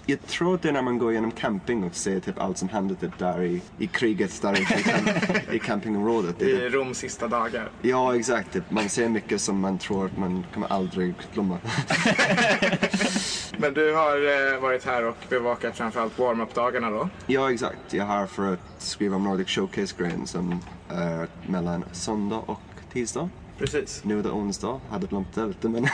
jag 0.06 0.26
tror 0.26 0.54
att 0.54 0.62
det 0.62 0.68
är 0.68 0.72
när 0.72 0.82
man 0.82 0.98
går 0.98 1.12
igenom 1.12 1.30
camping 1.30 1.84
och 1.84 1.94
ser 1.94 2.20
typ 2.20 2.38
allt 2.38 2.58
som 2.58 2.68
hände 2.68 2.94
typ 2.94 3.18
där 3.18 3.42
i, 3.42 3.62
i 3.78 3.86
kriget 3.86 4.42
där 4.42 4.60
i, 4.60 4.64
camp, 4.64 5.08
i 5.52 5.58
campingområdet. 5.58 6.42
I 6.42 6.44
typ- 6.44 6.72
Roms 6.74 6.98
sista 6.98 7.28
dagar. 7.28 7.70
Ja, 7.82 8.16
exakt. 8.16 8.52
Typ, 8.52 8.70
man 8.70 8.88
ser 8.88 9.08
mycket 9.08 9.40
som 9.40 9.60
man 9.60 9.78
tror 9.78 10.06
att 10.06 10.16
man 10.16 10.46
kommer 10.54 10.72
aldrig 10.72 11.14
glömma. 11.34 11.58
Men 13.58 13.74
du 13.74 13.94
har 13.94 14.16
eh, 14.54 14.60
varit 14.60 14.84
här 14.84 15.04
och 15.04 15.16
bevakat 15.28 15.76
framförallt 15.76 16.18
warm-up-dagarna 16.18 16.90
då? 16.90 17.08
Ja, 17.26 17.52
exakt. 17.52 17.78
Jag 17.92 18.02
är 18.02 18.06
här 18.10 18.26
för 18.26 18.52
att 18.52 18.60
skriva 18.78 19.16
om 19.16 19.24
Nordic 19.24 19.48
Showcase-grejen 19.48 20.26
som 20.26 20.60
är 20.88 21.28
mellan 21.46 21.84
söndag 21.92 22.38
och 22.38 22.60
tisdag. 22.92 23.30
Precis. 23.58 24.04
Nu 24.04 24.18
är 24.18 24.22
det 24.22 24.30
onsdag, 24.30 24.80
hade 24.90 25.06
glömt 25.06 25.34
det 25.34 25.46
lite 25.46 25.68
men... 25.68 25.84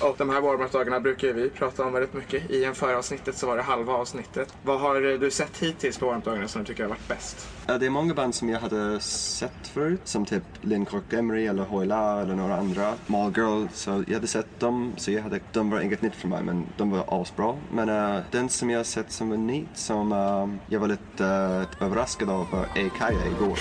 Och 0.00 0.14
de 0.18 0.30
här 0.30 0.40
warm-up-dagarna 0.40 1.00
brukar 1.00 1.32
vi 1.32 1.50
prata 1.50 1.84
om 1.84 1.92
väldigt 1.92 2.14
mycket. 2.14 2.50
I 2.50 2.64
en 2.64 2.74
föravsnittet 2.74 3.36
så 3.36 3.46
var 3.46 3.56
det 3.56 3.62
halva 3.62 3.92
avsnittet. 3.92 4.54
Vad 4.62 4.80
har 4.80 5.12
eh, 5.12 5.18
du 5.18 5.30
sett 5.30 5.58
hittills 5.58 5.98
på 5.98 6.06
warm-up-dagarna 6.06 6.48
som 6.48 6.62
du 6.62 6.66
tycker 6.66 6.82
har 6.82 6.90
varit 6.90 7.08
bäst? 7.08 7.48
Ja, 7.66 7.78
det 7.78 7.86
är 7.86 7.90
många 7.90 8.14
band 8.14 8.34
som 8.34 8.48
jag 8.48 8.60
hade 8.60 9.00
sett 9.00 9.68
förut, 9.72 10.00
som 10.04 10.24
typ 10.24 10.42
Lynn 10.60 10.84
Cork 10.84 11.12
Emery 11.12 11.46
eller 11.46 11.62
Hoyla 11.62 12.22
eller 12.22 12.34
några 12.34 12.56
andra. 12.56 12.94
Mall 13.06 13.32
Girl, 13.36 13.66
så 13.74 14.04
jag 14.06 14.14
hade 14.14 14.26
sett 14.26 14.60
dem, 14.60 14.92
så 14.96 15.10
jag 15.10 15.22
hade, 15.22 15.40
de 15.52 15.70
var 15.70 15.80
inget 15.80 16.02
nytt 16.02 16.14
för 16.14 16.28
mig, 16.28 16.42
men 16.42 16.66
de 16.76 16.90
var 16.90 17.04
asbra. 17.22 17.56
Men 17.72 17.88
eh, 17.88 18.22
den 18.30 18.48
som 18.48 18.70
jag 18.70 18.78
har 18.78 18.84
sett 18.84 19.12
som 19.12 19.30
var 19.30 19.36
ny, 19.36 19.64
som 19.74 20.12
eh, 20.12 20.72
jag 20.72 20.80
var 20.80 20.88
lite 20.88 21.26
eh, 21.26 21.86
överraskad 21.86 22.30
av, 22.30 22.50
var 22.50 22.66
Eikaya 22.76 23.26
igår. 23.26 23.58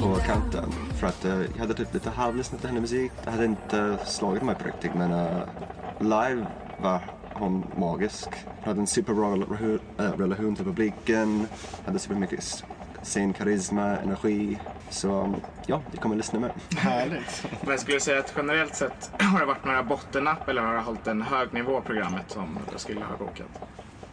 På 0.00 0.14
kanten. 0.26 0.72
För 1.00 1.06
att 1.06 1.24
uh, 1.24 1.42
jag 1.54 1.60
hade 1.60 1.74
typ 1.74 1.94
lite 1.94 2.10
halvlyssnat 2.10 2.60
på 2.60 2.66
hennes 2.66 2.80
musik. 2.80 3.12
Det 3.24 3.30
hade 3.30 3.44
inte 3.44 3.98
slagit 4.06 4.42
mig 4.42 4.54
på 4.54 4.64
riktigt 4.64 4.94
men 4.94 5.12
uh, 5.12 5.42
live 6.00 6.46
var 6.82 7.00
hon 7.34 7.64
magisk. 7.76 8.28
Hon 8.44 8.64
hade 8.64 8.80
en 8.80 8.86
superbra 8.86 9.32
relation, 9.32 9.80
eh, 9.98 10.12
relation 10.12 10.56
till 10.56 10.64
publiken. 10.64 11.46
Hade 11.86 11.98
supermycket 11.98 12.64
s- 13.04 13.10
scenkarisma, 13.10 13.96
energi. 13.98 14.58
Så 14.90 15.34
ja, 15.66 15.80
jag 15.92 16.00
kommer 16.00 16.16
lyssna 16.16 16.40
med. 16.40 16.50
Härligt. 16.76 17.46
Men 17.66 17.78
skulle 17.78 17.96
du 17.96 18.00
säga 18.00 18.18
att 18.18 18.32
generellt 18.36 18.74
sett 18.74 19.10
har 19.22 19.40
det 19.40 19.46
varit 19.46 19.64
några 19.64 19.82
bottennapp 19.82 20.48
eller 20.48 20.62
har 20.62 20.74
det 20.74 20.80
hållit 20.80 21.06
en 21.06 21.22
hög 21.22 21.52
nivå 21.52 21.80
programmet 21.80 22.30
som 22.30 22.58
Roskilde 22.72 23.04
har 23.04 23.16
bokat? 23.26 23.46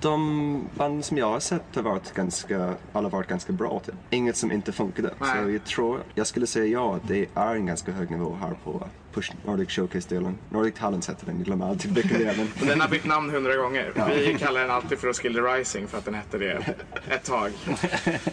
De 0.02 0.68
band 0.78 1.06
som 1.06 1.18
jag 1.18 1.30
har 1.30 1.40
sett 1.40 1.76
har 1.76 1.82
varit 1.84 2.14
ganska, 2.14 2.74
alla 2.94 3.10
varit 3.10 3.28
ganska 3.28 3.54
bra. 3.54 3.80
Typ. 3.86 3.96
Inget 4.10 4.38
som 4.38 4.52
inte 4.52 4.72
funkade. 4.72 5.10
Nej. 5.20 5.30
Så 5.44 5.50
jag 5.52 5.64
tror, 5.66 6.00
jag 6.16 6.28
skulle 6.28 6.48
säga 6.48 6.66
ja, 6.66 6.96
att 6.96 7.08
det 7.08 7.26
är 7.36 7.56
en 7.56 7.66
ganska 7.66 7.92
hög 7.92 8.12
nivå 8.12 8.38
här 8.42 8.56
på 8.64 8.88
Push 9.14 9.32
Nordic 9.46 9.70
Showcase-delen. 9.70 10.38
Nordic 10.50 10.76
Talents 10.76 11.10
heter 11.10 11.26
den, 11.26 11.44
glömmer 11.44 11.70
alltid 11.70 11.92
vilken 11.96 12.20
det 12.20 12.26
är. 12.26 12.36
Men 12.60 12.68
Den 12.68 12.82
har 12.82 12.88
bytt 12.90 13.06
namn 13.06 13.30
hundra 13.30 13.56
gånger. 13.56 13.92
Vi 14.10 14.36
kallar 14.40 14.62
den 14.62 14.72
alltid 14.72 15.00
för 15.00 15.08
Roskilde 15.08 15.42
Rising 15.42 15.88
för 15.88 15.98
att 15.98 16.06
den 16.06 16.14
hette 16.14 16.38
det 16.38 16.76
ett 17.10 17.24
tag. 17.24 17.52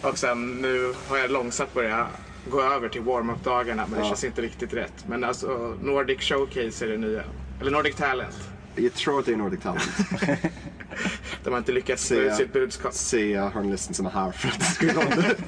Och 0.03 0.19
sen 0.19 0.51
nu 0.62 0.95
har 1.09 1.17
jag 1.19 1.31
långsamt 1.31 1.75
börjat 1.75 2.07
gå 2.51 2.62
över 2.62 2.88
till 2.88 3.01
warm-up-dagarna 3.03 3.87
men 3.87 3.99
det 3.99 4.05
Ja. 4.05 4.09
känns 4.09 4.25
inte 4.25 4.43
riktigt 4.43 4.73
rätt. 4.75 5.05
Men 5.09 5.25
alltså 5.25 5.77
Nordic 5.83 6.21
Showcase 6.23 6.85
är 6.85 6.88
det 6.88 6.97
nya. 6.97 7.23
Eller 7.61 7.71
Nordic 7.71 7.95
Talent. 7.97 8.35
jag 8.77 8.95
tror 8.95 9.19
att 9.19 9.27
det 9.27 9.33
är 9.33 9.37
Nordic 9.37 9.61
Talent. 9.61 9.91
De 11.44 11.50
har 11.50 11.58
inte 11.58 11.72
lyckats 11.72 12.02
Se- 12.02 12.14
få 12.14 12.20
ut 12.20 12.34
sitt 12.34 12.52
budskap. 12.52 12.92
Se 12.94 13.30
jag 13.30 13.52
journalisten 13.52 13.94
som 13.94 14.06
är 14.06 14.11
här 14.11 14.32
för 14.32 14.48
att 14.48 14.62
skriva 14.74 15.00
om 15.00 15.11
det. 15.16 15.37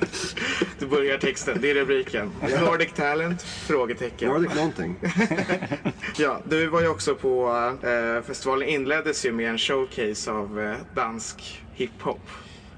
Du 0.78 0.86
börjar 0.86 1.18
texten, 1.18 1.58
det 1.60 1.70
är 1.70 1.74
rubriken. 1.74 2.32
Nordic 2.64 2.92
Talent? 2.92 3.42
Frågetecken. 3.42 4.28
Nordic 4.28 4.54
någonting. 4.54 4.96
Ja, 6.18 6.42
du 6.44 6.66
var 6.66 6.80
ju 6.80 6.88
också 6.88 7.14
på, 7.14 7.50
eh, 7.82 8.22
festivalen 8.26 8.68
inleddes 8.68 9.26
ju 9.26 9.32
med 9.32 9.50
en 9.50 9.58
showcase 9.58 10.30
av 10.30 10.60
eh, 10.60 10.76
dansk 10.94 11.62
hiphop. 11.72 12.28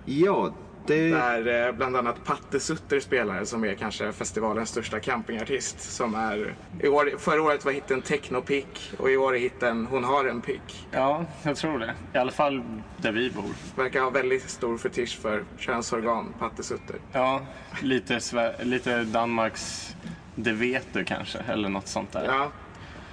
Ja, 0.04 0.54
det... 0.86 1.10
Där 1.10 1.66
eh, 1.66 1.72
bland 1.72 1.96
annat 1.96 2.24
Patte 2.24 2.60
Sutter 2.60 3.00
spelar 3.00 3.44
som 3.44 3.64
är 3.64 3.74
kanske 3.74 4.12
festivalens 4.12 4.68
största 4.68 5.00
campingartist. 5.00 5.80
Som 5.80 6.14
är, 6.14 6.54
i 6.80 6.88
år, 6.88 7.12
förra 7.18 7.42
året 7.42 7.64
var 7.64 7.72
hitten 7.72 8.02
Technopick 8.02 8.92
och 8.98 9.10
i 9.10 9.16
år 9.16 9.36
är 9.36 9.40
hitten 9.40 9.86
Hon 9.86 10.04
har 10.04 10.24
en 10.24 10.40
pick. 10.40 10.86
Ja, 10.90 11.24
jag 11.42 11.56
tror 11.56 11.78
det. 11.78 11.94
I 12.14 12.18
alla 12.18 12.32
fall 12.32 12.62
där 12.96 13.12
vi 13.12 13.30
bor. 13.30 13.50
Verkar 13.76 14.00
ha 14.00 14.10
väldigt 14.10 14.50
stor 14.50 14.78
fetisch 14.78 15.18
för 15.20 15.44
könsorgan, 15.58 16.34
Patte 16.38 16.62
Sutter. 16.62 16.96
Ja, 17.12 17.40
lite, 17.82 18.20
lite 18.62 19.04
Danmarks 19.04 19.96
Det 20.34 20.52
vet 20.52 20.86
du 20.92 21.04
kanske, 21.04 21.38
eller 21.38 21.68
något 21.68 21.88
sånt 21.88 22.12
där. 22.12 22.24
Ja. 22.24 22.50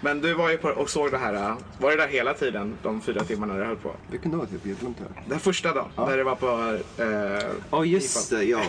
Men 0.02 0.22
du 0.22 0.34
var 0.34 0.50
ju 0.50 0.58
på 0.58 0.70
och 0.70 0.90
såg 0.90 1.12
det 1.12 1.18
här, 1.18 1.34
eh, 1.34 1.58
var 1.80 1.92
det 1.92 1.98
där 1.98 2.08
hela 2.08 2.34
tiden 2.34 2.76
de 2.84 3.02
fyra 3.02 3.24
timmarna 3.24 3.54
det 3.54 3.66
höll 3.66 3.76
på? 3.76 3.92
Vilken 4.12 4.32
dag? 4.32 4.48
Jag 4.64 4.78
glömde 4.78 5.00
det. 5.00 5.22
Den 5.30 5.40
första 5.40 5.74
dagen, 5.74 5.90
där 5.96 6.18
det 6.18 6.24
var 6.24 6.36
på... 6.36 6.80
Eh, 7.04 7.50
Ja, 7.72 7.86
just 7.86 8.18
hiphop. 8.32 8.40
det. 8.40 8.46
Ja. 8.46 8.62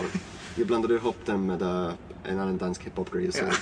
Jag 0.55 0.67
blandade 0.67 0.93
ihop 0.95 1.17
den 1.25 1.45
med 1.45 1.61
eh, 1.61 1.91
en 2.23 2.39
annan 2.39 2.57
dansk 2.57 2.83
hiphop-grej. 2.83 3.31
Så 3.31 3.45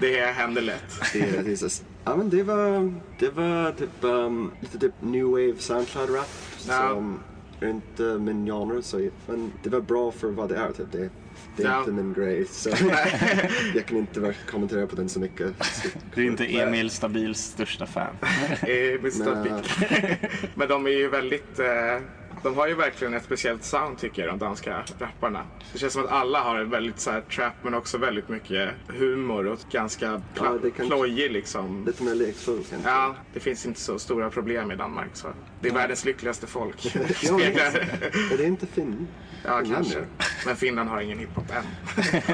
det, 0.00 0.10
Det 0.10 0.26
händer 0.32 0.62
lätt. 0.62 1.00
det, 1.12 1.18
det, 1.44 1.62
är 1.62 1.70
ja, 2.04 2.16
men 2.16 2.30
det 2.30 2.42
var, 2.42 2.94
det 3.18 3.30
var 3.30 3.72
typ 3.72 3.90
um, 4.00 4.50
lite 4.60 4.78
typ 4.78 4.92
new 5.00 5.24
wave 5.26 5.54
Soundcloud-rap. 5.58 6.26
Ja. 6.68 6.88
Som 6.88 7.20
är 7.60 7.68
inte 7.68 8.02
min 8.02 8.46
genre, 8.46 8.82
så, 8.82 9.08
men 9.26 9.52
det 9.62 9.70
var 9.70 9.80
bra 9.80 10.12
för 10.12 10.28
vad 10.30 10.48
det 10.48 10.56
är. 10.56 10.72
Typ. 10.72 10.92
Det, 10.92 11.10
det 11.56 11.62
är 11.62 11.66
Ja. 11.70 11.78
inte 11.78 11.90
min 11.92 12.12
grej. 12.14 12.46
Så 12.50 12.70
jag 13.74 13.86
kan 13.86 13.96
inte 13.98 14.34
kommentera 14.50 14.86
på 14.86 14.96
den 14.96 15.08
så 15.08 15.20
mycket. 15.20 15.64
Så, 15.64 15.88
Du 16.14 16.22
är 16.22 16.26
inte 16.26 16.44
Emil 16.44 16.90
Stabils 16.90 17.38
största 17.38 17.86
fan. 17.86 18.14
i 18.68 18.98
Mr. 18.98 19.62
Men, 20.54 20.68
de 20.68 20.86
är 20.86 20.90
ju 20.90 21.08
väldigt... 21.08 21.58
Eh, 21.58 21.66
de 22.42 22.56
har 22.56 22.68
ju 22.68 22.74
verkligen 22.74 23.14
ett 23.14 23.24
speciellt 23.24 23.64
sound 23.64 23.98
tycker 23.98 24.22
jag, 24.22 24.30
de 24.32 24.38
danska 24.38 24.82
rapparna. 24.98 25.42
Det 25.72 25.78
känns 25.78 25.92
som 25.92 26.04
att 26.04 26.10
alla 26.10 26.40
har 26.40 26.58
en 26.58 26.70
väldigt 26.70 27.00
så 27.00 27.10
här, 27.10 27.20
trap 27.20 27.52
men 27.62 27.74
också 27.74 27.98
väldigt 27.98 28.28
mycket 28.28 28.70
humor 28.88 29.46
och 29.46 29.58
ganska 29.70 30.06
Ja, 30.06 30.20
pla- 30.34 30.62
det 30.62 30.70
kan- 30.70 30.86
plojig 30.86 31.30
liksom. 31.32 31.84
lite 31.86 32.02
mer 32.02 32.14
lekfull 32.14 32.64
kanske. 32.70 32.88
Ja, 32.90 33.14
det 33.34 33.40
finns 33.40 33.66
inte 33.66 33.80
så 33.80 33.98
stora 33.98 34.30
problem 34.30 34.72
i 34.72 34.76
Danmark. 34.76 35.08
Så. 35.12 35.28
Det 35.60 35.68
är 35.68 35.72
världens 35.72 36.04
lyckligaste 36.04 36.46
folk. 36.46 36.86
Ja, 36.94 37.38
Speglar. 37.38 37.64
Är 38.32 38.36
det 38.38 38.44
inte 38.44 38.66
Finn? 38.66 39.08
Ja, 39.44 39.58
Finland, 39.60 39.74
kanske. 39.74 40.04
Men 40.46 40.56
Finland 40.56 40.88
har 40.90 41.00
ingen 41.00 41.18
hiphop 41.18 41.44
än. 41.50 41.64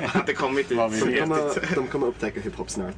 Har 0.09 0.21
inte 0.21 0.33
kommit 0.35 0.69
dit. 0.69 0.79
De 0.79 0.91
kommer, 1.21 1.75
de 1.75 1.87
kommer 1.87 2.07
upptäcka 2.07 2.41
hiphop 2.41 2.71
snart. 2.71 2.95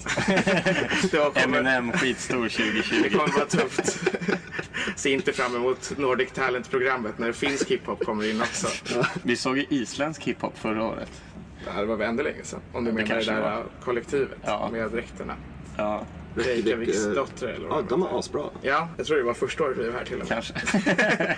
Det 1.10 1.36
Eminem 1.44 1.92
skitstor 1.92 2.42
Det 2.42 2.48
2020. 2.48 3.18
kommer 3.18 3.32
vara 3.34 3.44
tufft. 3.46 3.98
ser 4.96 5.10
inte 5.10 5.32
fram 5.32 5.56
emot 5.56 5.92
Nordic 5.98 6.32
Talent-programmet 6.32 7.18
när 7.18 7.32
finsk 7.32 7.70
hiphop 7.70 8.04
kommer 8.04 8.30
in 8.30 8.40
också. 8.42 8.68
Vi 9.22 9.36
såg 9.36 9.58
ju 9.58 9.66
isländsk 9.70 10.22
hiphop 10.22 10.58
förra 10.58 10.84
året. 10.84 11.10
Det 11.64 11.70
här 11.70 11.84
var 11.84 11.98
ännu 12.04 12.22
länge 12.22 12.42
sedan. 12.44 12.60
Om 12.72 12.84
du 12.84 12.90
det 12.90 12.96
menar 13.02 13.16
det 13.16 13.24
där 13.24 13.40
var. 13.40 13.64
kollektivet 13.84 14.38
Ja. 14.44 14.68
med 14.72 14.90
dräkterna. 14.90 15.36
Ja, 15.76 16.02
Reykjaviks 16.36 17.04
dotter 17.14 17.46
eller 17.48 17.68
vad 17.68 17.78
Ja, 17.78 17.84
de 17.88 18.02
är 18.02 18.18
asbra. 18.18 18.44
Ja, 18.62 18.88
jag 18.96 19.06
tror 19.06 19.16
det 19.16 19.22
var 19.22 19.34
första 19.34 19.64
året 19.64 19.78
vi 19.78 19.86
var 19.86 19.98
här 19.98 20.04
till 20.04 20.20
och 20.20 20.28
med. 20.28 20.28
kanske. 20.28 21.36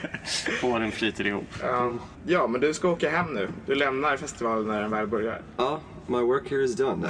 Åren 0.66 0.92
flyter 0.92 1.26
ihop. 1.26 1.44
Ja. 1.62 1.92
ja, 2.26 2.46
men 2.46 2.60
du 2.60 2.74
ska 2.74 2.88
åka 2.88 3.10
hem 3.10 3.34
nu. 3.34 3.48
Du 3.66 3.74
lämnar 3.74 4.16
festivalen 4.16 4.66
när 4.66 4.80
den 4.82 4.90
väl 4.90 5.06
börjar. 5.06 5.42
Ja, 5.56 5.80
my 6.06 6.18
work 6.20 6.50
here 6.50 6.64
is 6.64 6.76
done. 6.76 7.08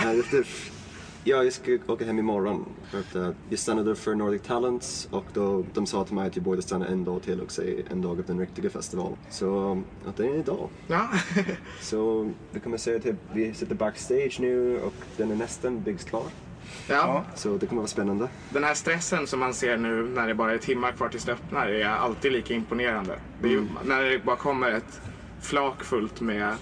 Ja, 1.24 1.44
jag 1.44 1.52
ska 1.52 1.78
åka 1.86 2.04
hem 2.04 2.18
imorgon. 2.18 2.64
För 2.90 2.98
att, 2.98 3.14
eh, 3.14 3.30
jag 3.48 3.58
stannade 3.58 3.94
för 3.96 4.14
Nordic 4.14 4.42
Talents 4.42 5.08
och 5.10 5.24
då, 5.34 5.64
de 5.74 5.86
sa 5.86 6.04
till 6.04 6.14
mig 6.14 6.26
att 6.26 6.36
jag 6.36 6.44
borde 6.44 6.62
stanna 6.62 6.86
en 6.86 7.04
dag 7.04 7.22
till 7.22 7.40
och 7.40 7.52
se 7.52 7.82
en 7.90 8.02
dag 8.02 8.18
av 8.18 8.24
den 8.26 8.38
riktiga 8.40 8.70
festivalen. 8.70 9.16
Så 9.30 9.82
att 10.06 10.16
det 10.16 10.26
är 10.26 10.34
idag. 10.34 10.68
Ja, 10.86 11.08
Så 11.80 12.30
vi 12.52 12.60
kommer 12.60 12.76
se 12.76 12.98
typ, 12.98 13.16
vi 13.32 13.54
sitter 13.54 13.74
backstage 13.74 14.36
nu 14.40 14.80
och 14.80 14.94
den 15.16 15.30
är 15.30 15.36
nästan 15.36 15.82
byggs 15.82 16.04
klar. 16.04 16.24
Ja. 16.88 17.24
Så 17.34 17.56
det 17.56 17.66
kommer 17.66 17.82
vara 17.82 17.88
spännande. 17.88 18.28
Den 18.50 18.64
här 18.64 18.74
stressen 18.74 19.26
som 19.26 19.40
man 19.40 19.54
ser 19.54 19.76
nu 19.76 20.02
när 20.02 20.28
det 20.28 20.34
bara 20.34 20.52
är 20.52 20.58
timmar 20.58 20.92
kvar 20.92 21.08
tills 21.08 21.24
det 21.24 21.32
öppnar 21.32 21.66
är 21.68 21.86
alltid 21.86 22.32
lika 22.32 22.54
imponerande. 22.54 23.18
Det 23.40 23.48
är 23.48 23.52
ju, 23.52 23.66
när 23.84 24.02
det 24.02 24.18
bara 24.18 24.36
kommer 24.36 24.72
ett 24.72 25.00
flak 25.40 25.84
fullt 25.84 26.20
med 26.20 26.56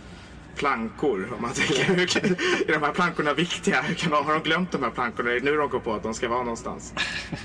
plankor. 0.56 1.28
Om 1.36 1.42
man 1.42 1.52
tänker, 1.52 1.84
hur 1.84 2.06
kan, 2.06 2.22
är 2.68 2.72
de 2.72 2.82
här 2.82 2.92
plankorna 2.92 3.34
viktiga? 3.34 3.82
Hur 3.82 3.94
kan 3.94 4.12
har 4.12 4.32
de 4.34 4.42
glömt 4.42 4.72
de 4.72 4.82
här 4.82 4.90
plankorna? 4.90 5.30
Är 5.30 5.34
det 5.34 5.40
nu 5.40 5.56
de 5.56 5.68
går 5.68 5.80
på 5.80 5.92
att 5.92 6.02
de 6.02 6.14
ska 6.14 6.28
vara 6.28 6.42
någonstans? 6.42 6.94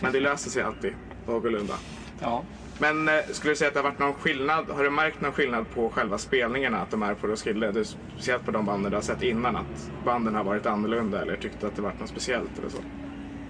Men 0.01 0.13
det 0.13 0.19
löser 0.19 0.49
sig 0.49 0.63
alltid 0.63 0.93
någorlunda. 1.25 1.73
Ja. 2.19 2.43
Men 2.81 3.07
eh, 3.07 3.13
skulle 3.31 3.51
du 3.51 3.55
säga 3.55 3.67
att 3.67 3.73
det 3.73 3.79
har 3.79 3.89
varit 3.89 3.99
någon 3.99 4.13
skillnad? 4.13 4.65
Har 4.69 4.83
du 4.83 4.89
märkt 4.89 5.21
någon 5.21 5.31
skillnad 5.31 5.69
på 5.69 5.89
själva 5.89 6.17
spelningarna? 6.17 6.77
Att 6.81 6.91
de 6.91 7.03
är 7.03 7.13
på 7.13 7.27
Roskilde? 7.27 7.71
Du, 7.71 7.85
speciellt 7.85 8.45
på 8.45 8.51
de 8.51 8.65
banden 8.65 8.91
du 8.91 8.97
har 8.97 9.01
sett 9.01 9.23
innan. 9.23 9.55
Att 9.55 9.91
banden 10.05 10.35
har 10.35 10.43
varit 10.43 10.65
annorlunda 10.65 11.21
eller 11.21 11.35
tyckte 11.37 11.67
att 11.67 11.75
det 11.75 11.81
varit 11.81 11.99
något 11.99 12.09
speciellt 12.09 12.59
eller 12.59 12.69
så? 12.69 12.77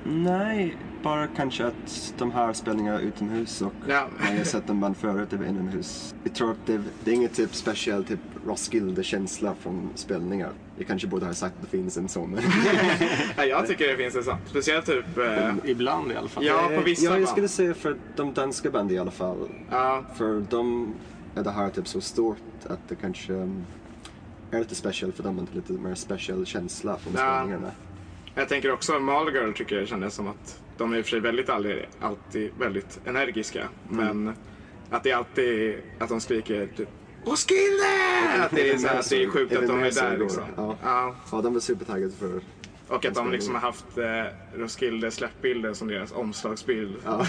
Nej, 0.03 0.77
bara 1.03 1.27
kanske 1.27 1.65
att 1.65 2.13
de 2.17 2.31
här 2.31 2.53
spelningarna 2.53 2.99
är 2.99 3.03
utomhus 3.03 3.61
och 3.61 3.73
Ja. 3.87 4.07
när 4.23 4.37
jag 4.37 4.47
sett 4.47 4.69
en 4.69 4.79
band 4.79 4.97
förut, 4.97 5.29
det 5.29 5.37
var 5.37 5.45
inomhus. 5.45 6.13
Jag 6.23 6.33
tror 6.33 6.51
att 6.51 6.65
det, 6.65 6.81
det 6.99 7.11
är 7.11 7.15
inget 7.15 7.33
typ 7.33 7.55
speciellt 7.55 8.07
typ 8.07 8.19
Roskilde-känsla 8.45 9.55
från 9.55 9.89
spelningar. 9.95 10.49
Jag 10.81 10.87
kanske 10.87 11.07
borde 11.07 11.25
ha 11.25 11.33
sagt 11.33 11.55
att 11.55 11.61
det 11.61 11.77
finns 11.77 11.97
en 11.97 12.09
sån. 12.09 12.29
men- 12.31 12.43
Ja, 13.37 13.45
jag 13.45 13.67
tycker 13.67 13.87
det 13.87 13.97
finns 13.97 14.15
en 14.15 14.23
sån. 14.23 14.37
Speciellt 14.49 14.85
typ... 14.85 15.17
Eh, 15.17 15.53
Ibland 15.65 16.11
i 16.11 16.15
alla 16.15 16.27
fall. 16.29 16.45
ja, 16.45 16.71
på 16.75 16.81
vissa 16.81 17.05
Ja, 17.05 17.11
jag 17.11 17.19
band. 17.19 17.29
skulle 17.29 17.47
säga 17.47 17.73
för 17.73 17.97
de 18.15 18.33
danska 18.33 18.69
band 18.71 18.91
i 18.91 18.97
alla 18.97 19.11
fall. 19.11 19.49
Ja, 19.71 20.05
För 20.17 20.41
de 20.49 20.93
är 21.35 21.43
det 21.43 21.51
här 21.51 21.69
typ 21.69 21.87
så 21.87 22.01
stort 22.01 22.37
att 22.69 22.87
det 22.87 22.95
kanske 22.95 23.33
um, 23.33 23.65
är 24.51 24.59
lite 24.59 24.75
speciellt 24.75 25.15
för 25.15 25.23
dem, 25.23 25.35
men 25.35 25.47
lite 25.51 25.73
mer 25.73 25.95
speciell 25.95 26.45
känsla 26.45 26.97
från 26.97 27.13
Ja. 27.13 27.19
spelningarna. 27.19 27.71
jag 28.35 28.49
tänker 28.49 28.71
också 28.71 28.99
Malgirl 28.99 29.53
tycker 29.53 29.75
jag 29.75 29.87
kändes 29.87 30.13
som 30.13 30.27
att 30.27 30.59
de 30.77 30.93
är 30.93 30.97
i 30.97 31.01
och 31.01 31.05
för 31.05 31.09
sig 31.09 31.19
väldigt 31.19 31.49
aldrig, 31.49 31.85
alltid 31.99 32.51
väldigt 32.59 32.99
energiska. 33.05 33.69
Men 33.89 34.33
att 34.89 35.03
det 35.03 35.11
alltid 35.11 35.75
att 35.99 36.09
de 36.09 36.19
skriker 36.21 36.67
typ 36.77 36.89
Roskilde! 37.25 38.43
Att 38.45 38.51
det 38.51 38.69
är, 38.69 38.77
så 38.77 38.87
här, 38.87 38.99
att 38.99 39.09
det 39.09 39.23
är 39.23 39.29
sjukt 39.29 39.55
att 39.55 39.67
de 39.67 39.79
är 39.83 39.91
där 39.91 40.17
liksom. 40.17 40.43
Ja. 40.57 40.75
Ja. 40.83 41.15
Ja, 41.31 41.41
de 41.41 41.53
var 41.53 41.59
supertaggade 41.61 42.11
för 42.11 42.41
Och 42.87 43.05
att 43.05 43.13
de 43.15 43.31
liksom 43.31 43.53
har 43.53 43.61
haft 43.61 43.97
eh, 43.97 44.59
Roskilde 44.59 45.11
släppbilden 45.11 45.75
som 45.75 45.87
deras 45.87 46.11
omslagsbild 46.11 46.95
Ja. 47.05 47.25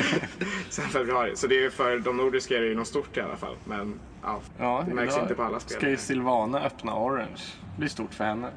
sen 0.70 0.88
februari. 0.88 1.36
Så 1.36 1.46
det 1.46 1.64
är 1.64 1.70
för 1.70 1.98
de 1.98 2.16
nordiska 2.16 2.56
är 2.56 2.60
det 2.60 2.66
ju 2.66 2.74
något 2.74 2.88
stort 2.88 3.16
i 3.16 3.20
alla 3.20 3.36
fall. 3.36 3.56
Men 3.64 4.00
ja, 4.22 4.40
Ja, 4.58 4.84
det 4.88 4.94
märks 4.94 5.18
inte 5.18 5.34
på 5.34 5.42
alla 5.42 5.60
Ska 5.60 5.74
ju 5.74 5.78
spel. 5.80 5.98
Silvana 5.98 6.60
öppna 6.60 6.94
Orange. 6.94 7.42
Det 7.74 7.78
blir 7.78 7.88
stort 7.88 8.14
för 8.14 8.24
henne. 8.24 8.50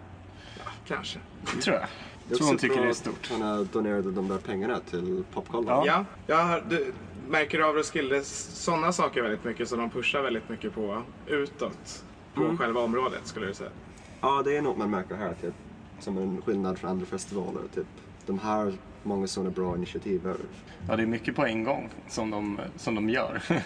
Kanske. 0.87 1.19
Tror 1.61 1.75
jag. 1.75 1.85
Det 2.27 2.35
är 2.35 2.37
tror 2.37 2.47
hon 2.47 2.57
tycker 2.57 2.81
det 2.81 2.89
är 2.89 2.93
stort. 2.93 3.29
Hon 3.31 3.41
har 3.41 3.63
donerat 3.63 4.15
de 4.15 4.27
där 4.27 4.37
pengarna 4.37 4.79
till 4.89 5.23
Popkollen. 5.33 5.67
Ja. 5.67 5.83
Ja, 5.85 6.05
jag 6.27 6.37
har, 6.37 6.63
du, 6.69 6.93
märker 7.29 7.59
av 7.59 7.75
Roskilde 7.75 8.23
sådana 8.23 8.91
saker 8.91 9.21
väldigt 9.21 9.43
mycket 9.43 9.69
så 9.69 9.75
de 9.75 9.89
pushar 9.89 10.21
väldigt 10.21 10.49
mycket 10.49 10.73
på 10.73 11.03
utåt. 11.27 12.03
På 12.33 12.41
Mm. 12.41 12.57
själva 12.57 12.81
området 12.81 13.27
skulle 13.27 13.45
du 13.47 13.53
säga. 13.53 13.69
Ja, 14.21 14.41
det 14.45 14.57
är 14.57 14.61
något 14.61 14.77
man 14.77 14.89
märker 14.89 15.15
här, 15.15 15.33
typ, 15.41 15.53
som 15.99 16.17
en 16.17 16.41
skillnad 16.41 16.79
från 16.79 16.89
andra 16.91 17.05
festivaler. 17.05 17.61
Typ. 17.75 17.87
De 18.25 18.39
har 18.39 18.73
många 19.03 19.27
sådana 19.27 19.49
bra 19.49 19.75
initiativ 19.75 20.25
här. 20.25 20.35
Ja, 20.87 20.95
det 20.95 21.01
är 21.03 21.07
mycket 21.07 21.35
på 21.35 21.45
en 21.45 21.63
gång 21.63 21.89
som 22.07 22.31
de, 22.31 22.59
som 22.77 22.95
de 22.95 23.09
gör. 23.09 23.41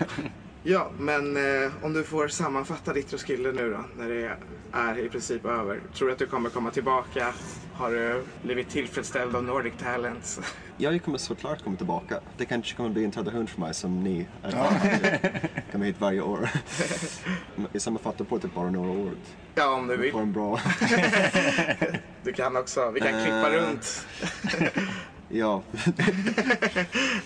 Ja, 0.65 0.91
men 0.99 1.37
eh, 1.37 1.71
om 1.81 1.93
du 1.93 2.03
får 2.03 2.27
sammanfatta 2.27 2.93
ditt 2.93 3.13
Roskilde 3.13 3.51
nu 3.51 3.71
då, 3.71 3.85
när 3.97 4.09
det 4.09 4.37
är 4.71 4.99
i 5.05 5.09
princip 5.09 5.45
över. 5.45 5.81
Tror 5.93 6.07
du 6.07 6.13
att 6.13 6.19
du 6.19 6.25
kommer 6.27 6.49
komma 6.49 6.71
tillbaka? 6.71 7.33
Har 7.73 7.91
du 7.91 8.23
blivit 8.43 8.69
tillfredsställd 8.69 9.35
av 9.35 9.43
Nordic 9.43 9.73
Talents? 9.79 10.39
Ja, 10.77 10.91
jag 10.91 11.03
kommer 11.03 11.17
såklart 11.17 11.63
komma 11.63 11.77
tillbaka. 11.77 12.19
Det 12.37 12.45
kanske 12.45 12.75
kommer 12.75 12.89
bli 12.89 13.03
en 13.03 13.11
tradition 13.11 13.47
för 13.47 13.59
mig 13.59 13.73
som 13.73 13.99
ni. 14.03 14.27
Att 14.41 14.53
jag 14.53 14.73
kommer 15.71 15.85
hit 15.85 15.95
varje 15.99 16.21
år. 16.21 16.49
Jag 17.71 17.81
sammanfattar 17.81 18.25
på 18.25 18.39
typ 18.39 18.53
bara 18.53 18.69
några 18.69 18.91
år. 18.91 19.11
Ja, 19.55 19.67
om 19.73 19.87
du 19.87 19.97
vill. 19.97 20.11
Får 20.11 20.21
en 20.21 20.33
bra... 20.33 20.59
Du 22.23 22.33
kan 22.33 22.57
också, 22.57 22.91
vi 22.91 22.99
kan 22.99 23.11
klippa 23.23 23.53
Eh. 23.53 23.61
runt. 23.61 24.07
Ja. 25.35 25.63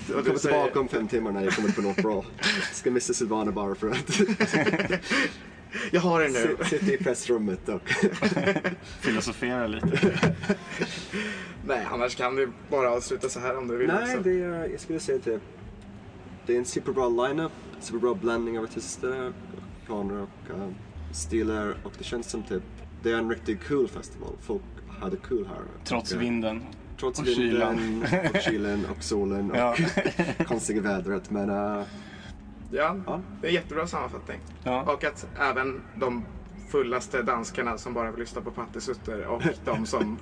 Jag 0.10 0.26
kommer 0.26 0.38
tillbaka 0.40 0.80
om 0.80 0.88
fem 0.88 1.08
timmar 1.08 1.32
när 1.32 1.44
jag 1.44 1.54
kommer 1.54 1.70
på 1.70 1.82
något 1.82 1.98
bra. 2.02 2.26
Ska 2.74 2.92
missa 2.92 3.14
Silvana 3.14 3.52
bara 3.52 3.76
för 3.76 3.90
att 3.90 4.20
jag 5.92 6.02
har 6.02 6.22
det 6.22 6.28
nu. 6.30 6.58
sit- 6.60 6.66
sitta 6.70 6.94
i 6.94 6.98
pressrummet 6.98 7.70
och... 7.70 7.90
Filosofera 9.02 9.68
lite. 9.68 10.12
Nej, 11.66 11.88
annars 11.92 12.16
kan 12.16 12.36
vi 12.36 12.48
bara 12.70 12.90
avsluta 12.92 13.30
så 13.30 13.40
här 13.40 13.58
om 13.58 13.68
du 13.68 13.78
vill. 13.78 13.88
Nej, 13.88 14.04
också. 14.04 14.24
det 14.24 14.42
är, 14.42 14.70
jag 14.72 14.80
skulle 14.80 15.00
säga 15.00 15.20
typ... 15.20 15.42
Det 16.46 16.54
är 16.54 16.58
en 16.58 16.66
superbra 16.66 17.10
lineup, 17.10 17.52
superbra 17.80 18.14
blandning 18.14 18.58
av 18.58 18.64
artister, 18.64 19.34
genrer 19.88 20.22
och 20.22 20.58
uh, 20.58 20.70
stilar 21.12 21.76
och 21.84 21.92
det 21.98 22.04
känns 22.04 22.30
som 22.30 22.44
typ... 22.44 22.64
Det 23.04 23.12
är 23.12 23.18
en 23.18 23.30
riktigt 23.30 23.68
cool 23.68 23.88
festival. 23.88 24.34
Folk 24.42 24.62
hade 25.02 25.18
kul 25.18 25.48
här. 25.48 25.62
Trots 25.84 26.12
Och, 26.12 26.18
eh, 26.18 26.22
vinden. 26.24 26.62
Trots 27.00 27.20
och 27.20 27.28
vinden 27.28 28.06
och 28.36 28.42
kylen 28.42 28.86
och 28.98 29.04
solen 29.04 29.52
och 29.52 29.58
Ja. 29.58 29.76
konstiga 30.48 30.82
vädret. 30.82 31.30
Men 31.32 31.50
uh, 31.50 31.84
Ja, 32.72 32.96
Ja. 33.06 33.22
det 33.42 33.48
är 33.48 33.50
en 33.50 33.56
jättebra 33.56 33.88
sammanfattning. 33.88 34.40
Ja. 34.64 34.82
Och 34.94 35.04
att 35.04 35.28
även 35.40 35.82
de 35.96 36.26
fullaste 36.70 37.22
danskarna 37.22 37.78
som 37.78 37.94
bara 37.94 38.12
vill 38.12 38.20
lyssna 38.20 38.42
på 38.42 38.52
pattesutter 38.52 39.26
och 39.26 39.42
de 39.66 39.86
som 39.86 40.18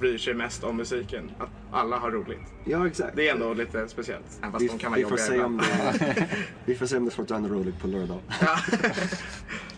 bryr 0.00 0.18
sig 0.18 0.34
mest 0.34 0.64
om 0.64 0.76
musiken, 0.76 1.30
att 1.38 1.48
alla 1.72 1.96
har 1.98 2.10
roligt. 2.10 2.40
ja, 2.64 2.86
exakt. 2.86 3.16
Det 3.16 3.28
är 3.28 3.34
ändå 3.34 3.54
lite 3.54 3.88
speciellt. 3.88 4.38
Även 4.40 4.52
fast 4.52 4.64
vi, 4.64 4.68
de 4.68 4.78
kan 4.78 4.90
vara 4.90 4.98
vi, 5.02 5.06
får 5.06 5.16
se 5.16 5.40
om 5.42 5.56
det, 5.56 6.28
vi 6.64 6.74
får 6.74 6.86
se 6.86 6.96
om 6.96 7.04
det 7.04 7.10
fortfarande 7.10 7.48
är 7.48 7.52
roligt 7.52 7.78
på 7.80 7.86
lördag. 7.88 8.18
Ja. 8.40 8.56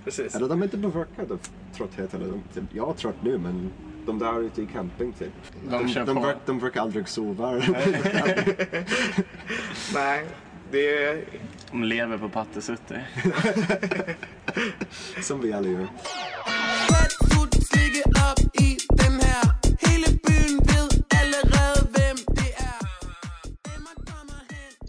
Precis. 0.05 0.35
Eller 0.35 0.49
de 0.49 0.61
är 0.61 0.65
inte 0.65 0.79
påverkade 0.79 1.35
av 1.35 1.41
trötthet. 1.77 2.15
Eller 2.15 2.27
de, 2.55 2.69
jag 2.73 2.89
är 2.91 2.95
trött 2.95 3.23
nu 3.23 3.39
men 3.39 3.71
de 4.07 4.19
där 4.19 4.41
ute 4.41 4.63
i 4.63 4.67
camping 4.67 5.13
typ. 5.13 5.33
De 5.71 5.87
de, 5.95 6.15
på. 6.15 6.21
verk, 6.21 6.37
de 6.47 6.59
verkar 6.59 6.81
aldrig 6.81 7.09
sova. 7.09 7.51
Nej, 9.95 10.27
det 10.71 11.05
är... 11.05 11.25
De 11.71 11.85
lever 11.85 12.19
på 12.19 12.29
pattesutter. 12.29 13.09
Som 15.23 15.41
vi 15.41 15.53
alla 15.53 15.69
gör. 15.69 15.89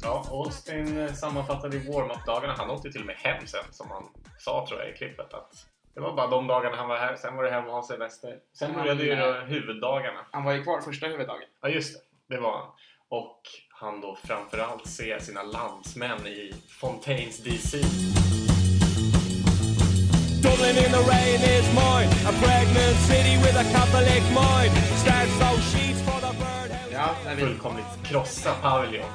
Ja, 0.02 0.26
Austin 0.32 0.98
eh, 0.98 1.14
sammanfattade 1.14 1.78
i 1.78 1.80
warm-up-dagarna. 1.80 2.54
Han 2.58 2.70
åkte 2.70 2.92
till 2.92 3.02
och 3.02 3.08
med 3.08 3.16
hem 3.16 3.48
sen, 3.48 3.64
som 3.72 3.88
han 3.90 4.04
sa 4.40 4.66
tror 4.68 4.80
jag 4.80 4.90
i 4.90 4.94
klippet. 4.94 5.34
Att 5.34 5.66
det 5.94 6.02
var 6.02 6.14
bara 6.14 6.28
de 6.28 6.48
dagarna 6.48 6.78
han 6.78 6.88
var 6.90 6.98
här, 6.98 7.16
sen 7.16 7.36
var 7.36 7.44
det 7.44 7.50
hem 7.52 7.66
och 7.66 7.74
ha 7.74 7.84
semester. 7.84 8.38
Sen 8.54 8.74
började 8.74 9.04
ju 9.04 9.12
eh, 9.12 9.20
då 9.20 9.32
huvuddagarna. 9.34 10.26
Han 10.32 10.44
var 10.44 10.54
ju 10.54 10.64
kvar 10.64 10.82
första 10.82 11.08
huvuddagen. 11.08 11.48
Ja, 11.62 11.70
just 11.70 11.94
det. 12.28 12.36
Det 12.36 12.42
var 12.42 12.58
han. 12.58 12.68
Och 13.10 13.42
han 13.70 14.02
då 14.02 14.18
framförallt 14.24 14.88
ser 14.88 15.20
sina 15.20 15.44
landsmän 15.44 16.28
i 16.28 16.54
Fontaines 16.80 17.38
DC. 17.44 17.78
Dublin 20.44 20.78
in 20.78 20.92
the 20.98 21.04
rain 21.14 21.42
is 21.58 21.68
mine. 21.82 22.10
A 22.30 22.34
pregnant 22.44 22.98
city 23.10 23.38
with 23.38 23.58
a 23.58 23.66
Catholic 23.76 24.24
mind. 24.42 24.74
Starts 25.04 25.40
those 25.40 25.64
sheets 25.74 26.02
for 26.08 26.20
the 26.28 26.34
bird. 26.40 26.78
Ja, 26.92 27.10
när 27.26 27.36
vi, 27.36 27.42
Fullkomligt 27.42 28.04
krossa 28.06 28.54
Pavilion. 28.62 29.06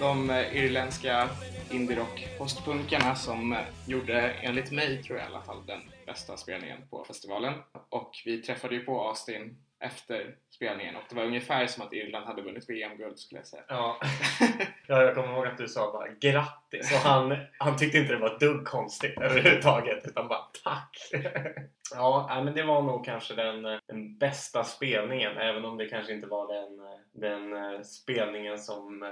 de 0.00 0.30
eh, 0.30 0.56
irländska 0.56 1.28
indie-rock 1.70 2.28
postpunkarna 2.38 3.14
som 3.14 3.52
eh, 3.52 3.58
gjorde, 3.86 4.20
enligt 4.42 4.72
mig 4.72 5.02
tror 5.02 5.18
jag 5.18 5.28
i 5.28 5.30
alla 5.32 5.42
fall, 5.42 5.66
den 5.66 5.80
bästa 6.06 6.36
spelningen 6.36 6.88
på 6.90 7.04
festivalen. 7.04 7.54
Och 7.88 8.22
vi 8.24 8.42
träffade 8.42 8.74
ju 8.74 8.84
på 8.84 9.08
Austin 9.08 9.56
efter 9.78 10.36
spelningen 10.50 10.96
och 10.96 11.02
det 11.08 11.16
var 11.16 11.24
ungefär 11.24 11.66
som 11.66 11.86
att 11.86 11.92
Irland 11.92 12.26
hade 12.26 12.42
vunnit 12.42 12.68
VM-guld 12.70 13.18
skulle 13.18 13.38
jag 13.38 13.46
säga. 13.46 13.62
Ja. 13.68 14.00
ja, 14.86 15.02
jag 15.02 15.14
kommer 15.14 15.32
ihåg 15.32 15.46
att 15.46 15.58
du 15.58 15.68
sa 15.68 15.92
bara 15.92 16.08
grattis 16.08 16.92
och 16.92 17.10
han, 17.10 17.36
han 17.58 17.76
tyckte 17.76 17.98
inte 17.98 18.12
det 18.12 18.18
var 18.18 18.38
dugg 18.38 18.66
konstigt 18.66 19.18
överhuvudtaget 19.20 20.06
utan 20.06 20.28
bara 20.28 20.44
tack. 20.64 20.98
ja, 21.94 22.42
men 22.44 22.54
det 22.54 22.62
var 22.62 22.82
nog 22.82 23.04
kanske 23.04 23.34
den, 23.34 23.62
den 23.86 24.18
bästa 24.18 24.64
spelningen 24.64 25.36
även 25.36 25.64
om 25.64 25.76
det 25.76 25.88
kanske 25.88 26.12
inte 26.12 26.26
var 26.26 26.54
den, 26.54 26.98
den 27.12 27.52
eh, 27.52 27.82
spelningen 27.82 28.58
som 28.58 29.02
eh, 29.02 29.08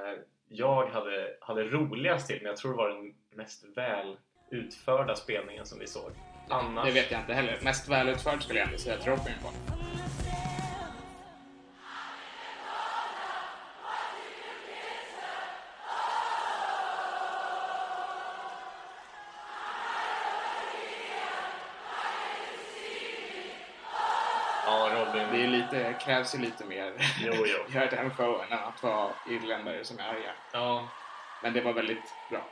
jag 0.49 0.87
hade, 0.87 1.37
hade 1.41 1.65
roligast 1.65 2.27
till 2.27 2.39
men 2.43 2.47
jag 2.47 2.57
tror 2.57 2.71
det 2.71 2.77
var 2.77 2.89
den 2.89 3.15
mest 3.35 3.65
väl 3.77 4.17
utförda 4.51 5.15
spelningen 5.15 5.67
som 5.67 5.79
vi 5.79 5.87
såg. 5.87 6.11
Annars... 6.49 6.85
Det 6.85 6.91
vet 6.91 7.11
jag 7.11 7.21
inte 7.21 7.35
heller. 7.35 7.59
Mest 7.63 7.89
välutförd 7.89 8.43
skulle 8.43 8.59
jag 8.59 8.69
ändå 8.69 8.79
säga 8.79 8.97
Tropien 8.97 9.39
var. 9.43 9.53
Ja, 24.67 24.91
Robin. 24.95 25.29
Det 25.33 25.43
är 25.45 25.49
lite, 25.49 25.97
krävs 26.05 26.35
ju 26.35 26.39
lite 26.39 26.65
mer 26.65 26.93
Jo, 27.21 27.33
jo. 27.47 27.81
den 27.91 28.11
showen 28.11 28.53
än 28.53 28.59
att 28.59 28.83
vara 28.83 29.13
irländare 29.31 29.85
som 29.85 29.99
är 29.99 30.03
arga. 30.03 30.33
Ja, 30.53 30.89
Men 31.43 31.53
det 31.53 31.61
var 31.61 31.73
väldigt 31.73 32.15
bra. 32.31 32.45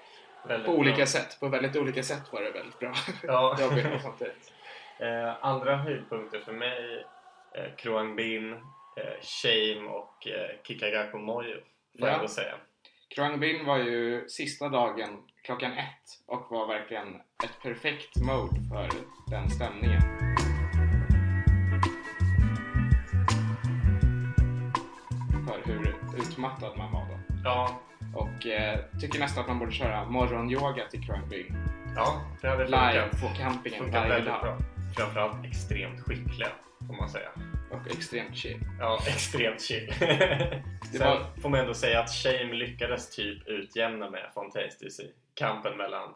Väldigt 0.49 0.66
På 0.66 0.72
olika 0.72 0.97
bra. 0.97 1.07
sätt. 1.07 1.40
På 1.40 1.49
väldigt 1.49 1.76
olika 1.76 2.03
sätt 2.03 2.32
var 2.32 2.43
det 2.43 2.51
väldigt 2.51 2.78
bra. 2.78 2.93
Ja. 3.22 3.57
Samtidigt. 4.03 4.53
Eh, 4.99 5.45
andra 5.45 5.76
höjdpunkter 5.76 6.40
för 6.40 6.53
mig, 6.53 7.07
eh, 7.55 7.74
Kroang 7.76 8.16
Bin, 8.16 8.53
eh, 8.53 9.20
Shame 9.22 9.88
och 9.88 10.26
eh, 10.26 10.51
Kikagako 10.62 11.18
Mojo 11.18 11.57
får 11.99 12.09
Ja. 12.09 12.18
jag 12.20 12.30
säga. 12.30 12.55
Krang 13.14 13.40
Bin 13.40 13.64
var 13.66 13.78
ju 13.78 14.28
sista 14.28 14.68
dagen 14.68 15.22
klockan 15.45 15.72
ett 15.72 16.20
och 16.26 16.47
var 16.51 16.66
verkligen 16.66 17.14
ett 17.45 17.62
perfekt 17.62 18.16
mode 18.16 18.61
för 18.70 18.88
den 19.30 19.51
stämningen. 19.51 20.03
För 25.47 25.62
hur 25.72 25.95
utmattad 26.18 26.78
man 26.78 26.93
var 26.93 27.01
då. 27.09 27.18
Ja, 27.45 27.80
Och 28.15 28.47
eh, 28.47 28.79
tycker 29.01 29.19
nästan 29.19 29.41
att 29.43 29.49
man 29.49 29.59
borde 29.59 29.73
köra 29.73 30.05
morgonyoga 30.05 30.89
till 30.89 31.01
Bin. 31.31 31.57
ja 31.97 32.23
det 32.41 32.49
hade 32.49 32.65
Live 32.65 33.09
funkat. 33.11 33.21
på 33.21 33.29
campingen 33.39 33.79
Funkar 33.79 33.99
varje 34.01 34.13
väldigt 34.13 34.33
dag. 34.33 34.43
bra. 34.43 34.59
Framförallt 34.97 35.47
extremt 35.47 36.01
skickliga, 36.01 36.49
får 36.87 36.95
man 36.95 37.09
säga. 37.09 37.29
Och 37.71 37.87
extremt 37.91 38.37
chill. 38.37 38.59
Ja, 38.81 38.99
extremt 39.09 39.61
chill. 39.63 39.93
Sen 40.93 41.01
var- 41.01 41.41
får 41.43 41.49
man 41.49 41.61
ändå 41.61 41.75
säga 41.75 42.01
att 42.01 42.11
Shame 42.11 42.53
lyckades 42.55 43.17
typ 43.17 43.49
utjämna 43.49 44.11
med 44.11 44.31
Fontaines 44.35 44.79
DC. 44.79 45.03
Kampen 45.35 45.77
mellan, 45.77 46.15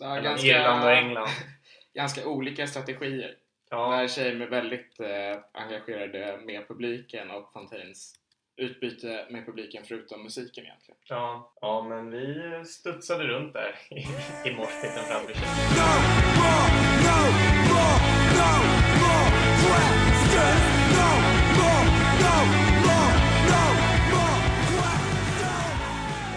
Ja, 0.00 0.06
mellan 0.08 0.22
ganska, 0.24 0.46
Irland 0.46 0.84
och 0.84 0.92
England. 0.92 1.28
ganska 1.94 2.26
olika 2.28 2.66
strategier. 2.66 3.34
Ja, 3.70 3.90
Där 3.96 4.08
Shame 4.08 4.44
är 4.44 4.48
väldigt 4.50 5.00
eh, 5.00 5.62
engagerade 5.62 6.38
med 6.46 6.68
publiken 6.68 7.30
och 7.30 7.52
Fontaines 7.52 8.12
utbyte 8.56 9.26
med 9.30 9.46
publiken 9.46 9.84
förutom 9.84 10.22
musiken 10.22 10.64
egentligen. 10.64 10.98
ja, 11.08 11.52
ja, 11.60 11.82
men 11.82 12.10
vi 12.10 12.64
studsade 12.64 13.24
runt 13.24 13.52
där 13.52 13.74
i, 13.90 13.98
i 14.48 14.54
fram 14.54 15.26
till. 15.26 15.36
No. 15.36 16.24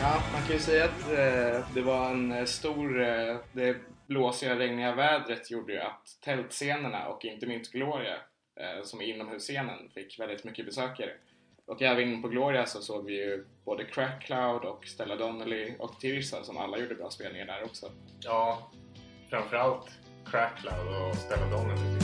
Ja, 0.01 0.23
man 0.33 0.41
kan 0.41 0.53
ju 0.53 0.59
säga 0.59 0.85
att 0.85 1.11
eh, 1.11 1.73
det 1.73 1.81
var 1.81 2.09
en 2.09 2.31
eh, 2.31 2.45
stor... 2.45 3.01
Eh, 3.01 3.37
det 3.51 3.77
blåsiga, 4.07 4.59
regniga 4.59 4.95
vädret 4.95 5.51
gjorde 5.51 5.73
ju 5.73 5.79
att 5.79 6.17
tältscenerna 6.21 7.07
och 7.07 7.25
inte 7.25 7.47
minst 7.47 7.71
Gloria, 7.71 8.15
eh, 8.55 8.83
som 8.83 9.01
är 9.01 9.05
inomhusscenen, 9.05 9.89
fick 9.93 10.19
väldigt 10.19 10.43
mycket 10.43 10.65
besökare. 10.65 11.11
Och 11.67 11.81
även 11.81 12.21
på 12.21 12.27
Gloria 12.27 12.65
så 12.65 12.81
såg 12.81 13.05
vi 13.05 13.13
ju 13.13 13.45
både 13.65 13.83
Crack 13.83 14.25
Cloud 14.25 14.63
och 14.63 14.85
Stella 14.87 15.15
Donnelly 15.15 15.75
och 15.79 15.99
Tirsa 15.99 16.43
som 16.43 16.57
alla 16.57 16.77
gjorde 16.77 16.95
bra 16.95 17.09
spelningar 17.09 17.45
där 17.45 17.63
också. 17.63 17.91
Ja, 18.19 18.71
framförallt 19.29 19.91
Crackloud 20.31 21.09
och 21.09 21.15
Stella 21.15 21.49
Donnelly. 21.49 21.97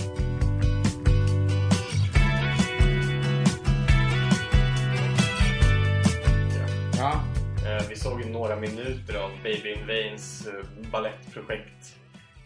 Ja, 6.97 7.23
Eh, 7.65 7.87
Vi 7.89 7.95
såg 7.95 8.21
ju 8.21 8.29
några 8.29 8.55
minuter 8.55 9.17
av 9.23 9.31
Baby 9.43 9.73
in 9.73 9.87
Vains 9.87 10.47
eh, 10.47 10.65
ballettprojekt 10.91 11.95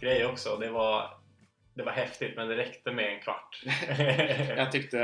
grej 0.01 0.26
också. 0.26 0.57
Det 0.57 0.70
var, 0.70 1.09
det 1.74 1.84
var 1.84 1.91
häftigt 1.91 2.36
men 2.36 2.47
det 2.47 2.55
räckte 2.57 2.91
med 2.91 3.13
en 3.13 3.20
kvart. 3.20 3.63
jag 4.57 4.72
tyckte, 4.72 4.97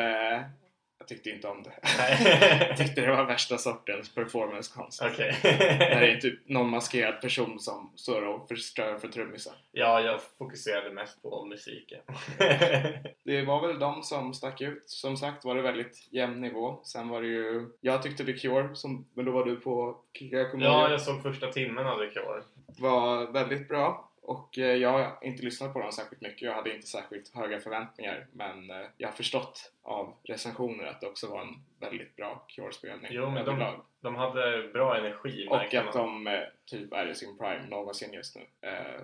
jag 1.04 1.08
tyckte 1.08 1.30
inte 1.30 1.47
om 1.47 1.64
det. 1.64 1.72
Jag 2.68 2.78
tyckte 2.78 3.01
det 3.01 3.12
var 3.12 3.26
värsta 3.26 3.58
sortens 3.58 4.16
performancekonst. 4.16 5.01
Okej. 5.01 5.36
Det 5.41 5.49
här 5.95 6.01
är 6.01 6.18
typ 6.18 6.39
någon 6.49 6.70
maskerad 6.70 7.22
person 7.22 7.60
som 7.60 7.91
står 7.95 8.28
och 8.28 8.47
förstör 8.47 8.97
för 8.97 9.08
trummisen. 9.08 9.54
Ja, 9.72 10.01
jag 10.01 10.20
fokuserade 10.38 10.91
mest 10.91 11.22
på 11.22 11.45
musiken. 11.45 11.99
Det 13.24 13.41
var 13.41 13.68
väl 13.68 13.80
de 13.80 14.04
som 14.04 14.34
stack 14.34 14.62
ut. 14.62 14.84
Som 14.86 15.18
sagt 15.18 15.45
var 15.45 15.56
det 15.56 15.62
väldigt 15.62 16.08
jämn 16.12 16.41
nivå. 16.41 16.80
Sen 16.84 17.10
var 17.10 17.22
det 17.22 17.28
ju... 17.28 17.70
Jag 17.82 18.04
tyckte 18.04 18.26
The 18.26 18.34
Cure, 18.34 18.76
som, 18.76 19.06
men 19.14 19.26
då 19.26 19.32
var 19.32 19.45
du 19.45 19.56
på 19.56 19.97
Kikakumoyo, 20.14 20.70
ja, 20.70 20.89
jag 20.89 21.01
såg 21.01 21.22
första 21.22 21.51
timmen 21.51 21.88
av 21.88 21.99
The 21.99 22.10
Cure. 22.10 22.43
var 22.80 23.32
väldigt 23.32 23.68
bra. 23.68 24.10
Och 24.26 24.57
eh, 24.57 24.76
jag 24.76 24.91
har 24.91 25.17
inte 25.21 25.43
lyssnat 25.43 25.74
på 25.74 25.80
dem 25.80 25.91
särskilt 25.91 26.21
mycket. 26.21 26.41
Jag 26.41 26.53
hade 26.53 26.76
inte 26.76 26.88
särskilt 26.88 27.36
höga 27.36 27.59
förväntningar. 27.59 28.28
Men 28.32 28.69
eh, 28.69 28.88
jag 28.97 29.07
har 29.07 29.13
förstått 29.13 29.71
av 29.82 30.13
recensioner 30.24 30.86
att 30.86 31.01
det 31.01 31.07
också 31.07 31.28
var 31.28 31.41
en 31.41 31.63
väldigt 31.80 32.15
bra 32.15 32.45
Cure-spelning 32.47 33.11
Jo, 33.13 33.30
men 33.30 33.45
de, 33.45 33.82
de 34.01 34.15
hade 34.15 34.69
bra 34.74 34.97
energi. 34.97 35.47
Och 35.49 35.76
att 35.76 35.95
man. 35.95 36.26
de 36.26 36.28
eh, 36.28 36.41
typ 36.65 36.93
är 36.93 37.09
i 37.09 37.15
sin 37.15 37.38
prime 37.38 37.67
någonsin 37.67 38.13
just 38.13 38.36
nu. 38.36 38.41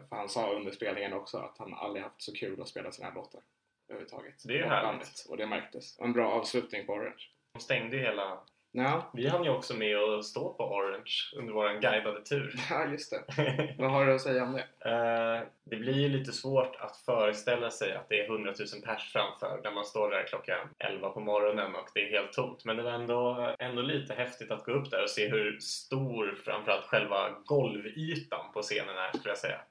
För 0.09 0.15
han 0.15 0.29
sa 0.29 0.53
under 0.53 0.71
spelningen 0.71 1.13
också 1.13 1.37
att 1.37 1.57
han 1.57 1.73
aldrig 1.73 2.03
haft 2.03 2.21
så 2.21 2.33
kul 2.33 2.61
att 2.61 2.67
spela 2.67 2.91
sina 2.91 3.07
här 3.07 3.15
låtar 3.15 3.41
överhuvudtaget. 3.89 4.43
Det 4.45 4.53
är 4.53 4.57
ju 4.57 4.65
härligt. 4.65 4.89
bandet. 4.89 5.25
Och 5.29 5.37
det 5.37 5.47
märktes. 5.47 5.97
Och 5.97 6.05
en 6.05 6.13
bra 6.13 6.31
avslutning 6.31 6.85
på 6.85 6.93
Orange. 6.93 7.29
De 7.53 7.59
stängde 7.59 7.95
ju 7.95 8.01
hela... 8.01 8.39
Ja, 8.71 9.11
Vi 9.13 9.27
hann 9.27 9.43
ju 9.43 9.49
också 9.49 9.73
med 9.75 9.97
att 9.97 10.25
stå 10.25 10.53
på 10.53 10.63
Orange 10.63 11.13
under 11.35 11.53
vår 11.53 11.81
guidade 11.81 12.21
tur. 12.21 12.53
ja 12.69 12.85
just 12.91 13.11
det. 13.11 13.75
Vad 13.77 13.91
har 13.91 14.05
du 14.05 14.13
att 14.13 14.21
säga 14.21 14.43
om 14.43 14.53
det? 14.53 14.89
Eh, 14.89 15.47
det 15.63 15.75
blir 15.75 15.93
ju 15.93 16.09
lite 16.09 16.31
svårt 16.31 16.75
att 16.75 16.97
föreställa 16.97 17.71
sig 17.71 17.93
att 17.93 18.09
det 18.09 18.19
är 18.19 18.25
100 18.25 18.53
000 18.73 18.81
pers 18.85 19.11
framför 19.13 19.61
när 19.63 19.71
man 19.71 19.85
står 19.85 20.11
där 20.11 20.23
klockan 20.27 20.69
11 20.79 21.09
på 21.09 21.19
morgonen 21.19 21.75
och 21.75 21.87
det 21.93 21.99
är 21.99 22.11
helt 22.11 22.33
tomt. 22.33 22.65
Men 22.65 22.77
det 22.77 22.83
var 22.83 22.91
ändå, 22.91 23.55
ändå 23.59 23.81
lite 23.81 24.13
häftigt 24.13 24.51
att 24.51 24.65
gå 24.65 24.71
upp 24.71 24.91
där 24.91 25.03
och 25.03 25.09
se 25.09 25.29
hur 25.29 25.59
stor 25.59 26.35
framförallt 26.45 26.85
själva 26.85 27.29
golvytan 27.45 28.51
på 28.53 28.61
scenen 28.61 28.97
är 28.97 29.17
skulle 29.17 29.31
jag 29.31 29.37
säga. 29.37 29.61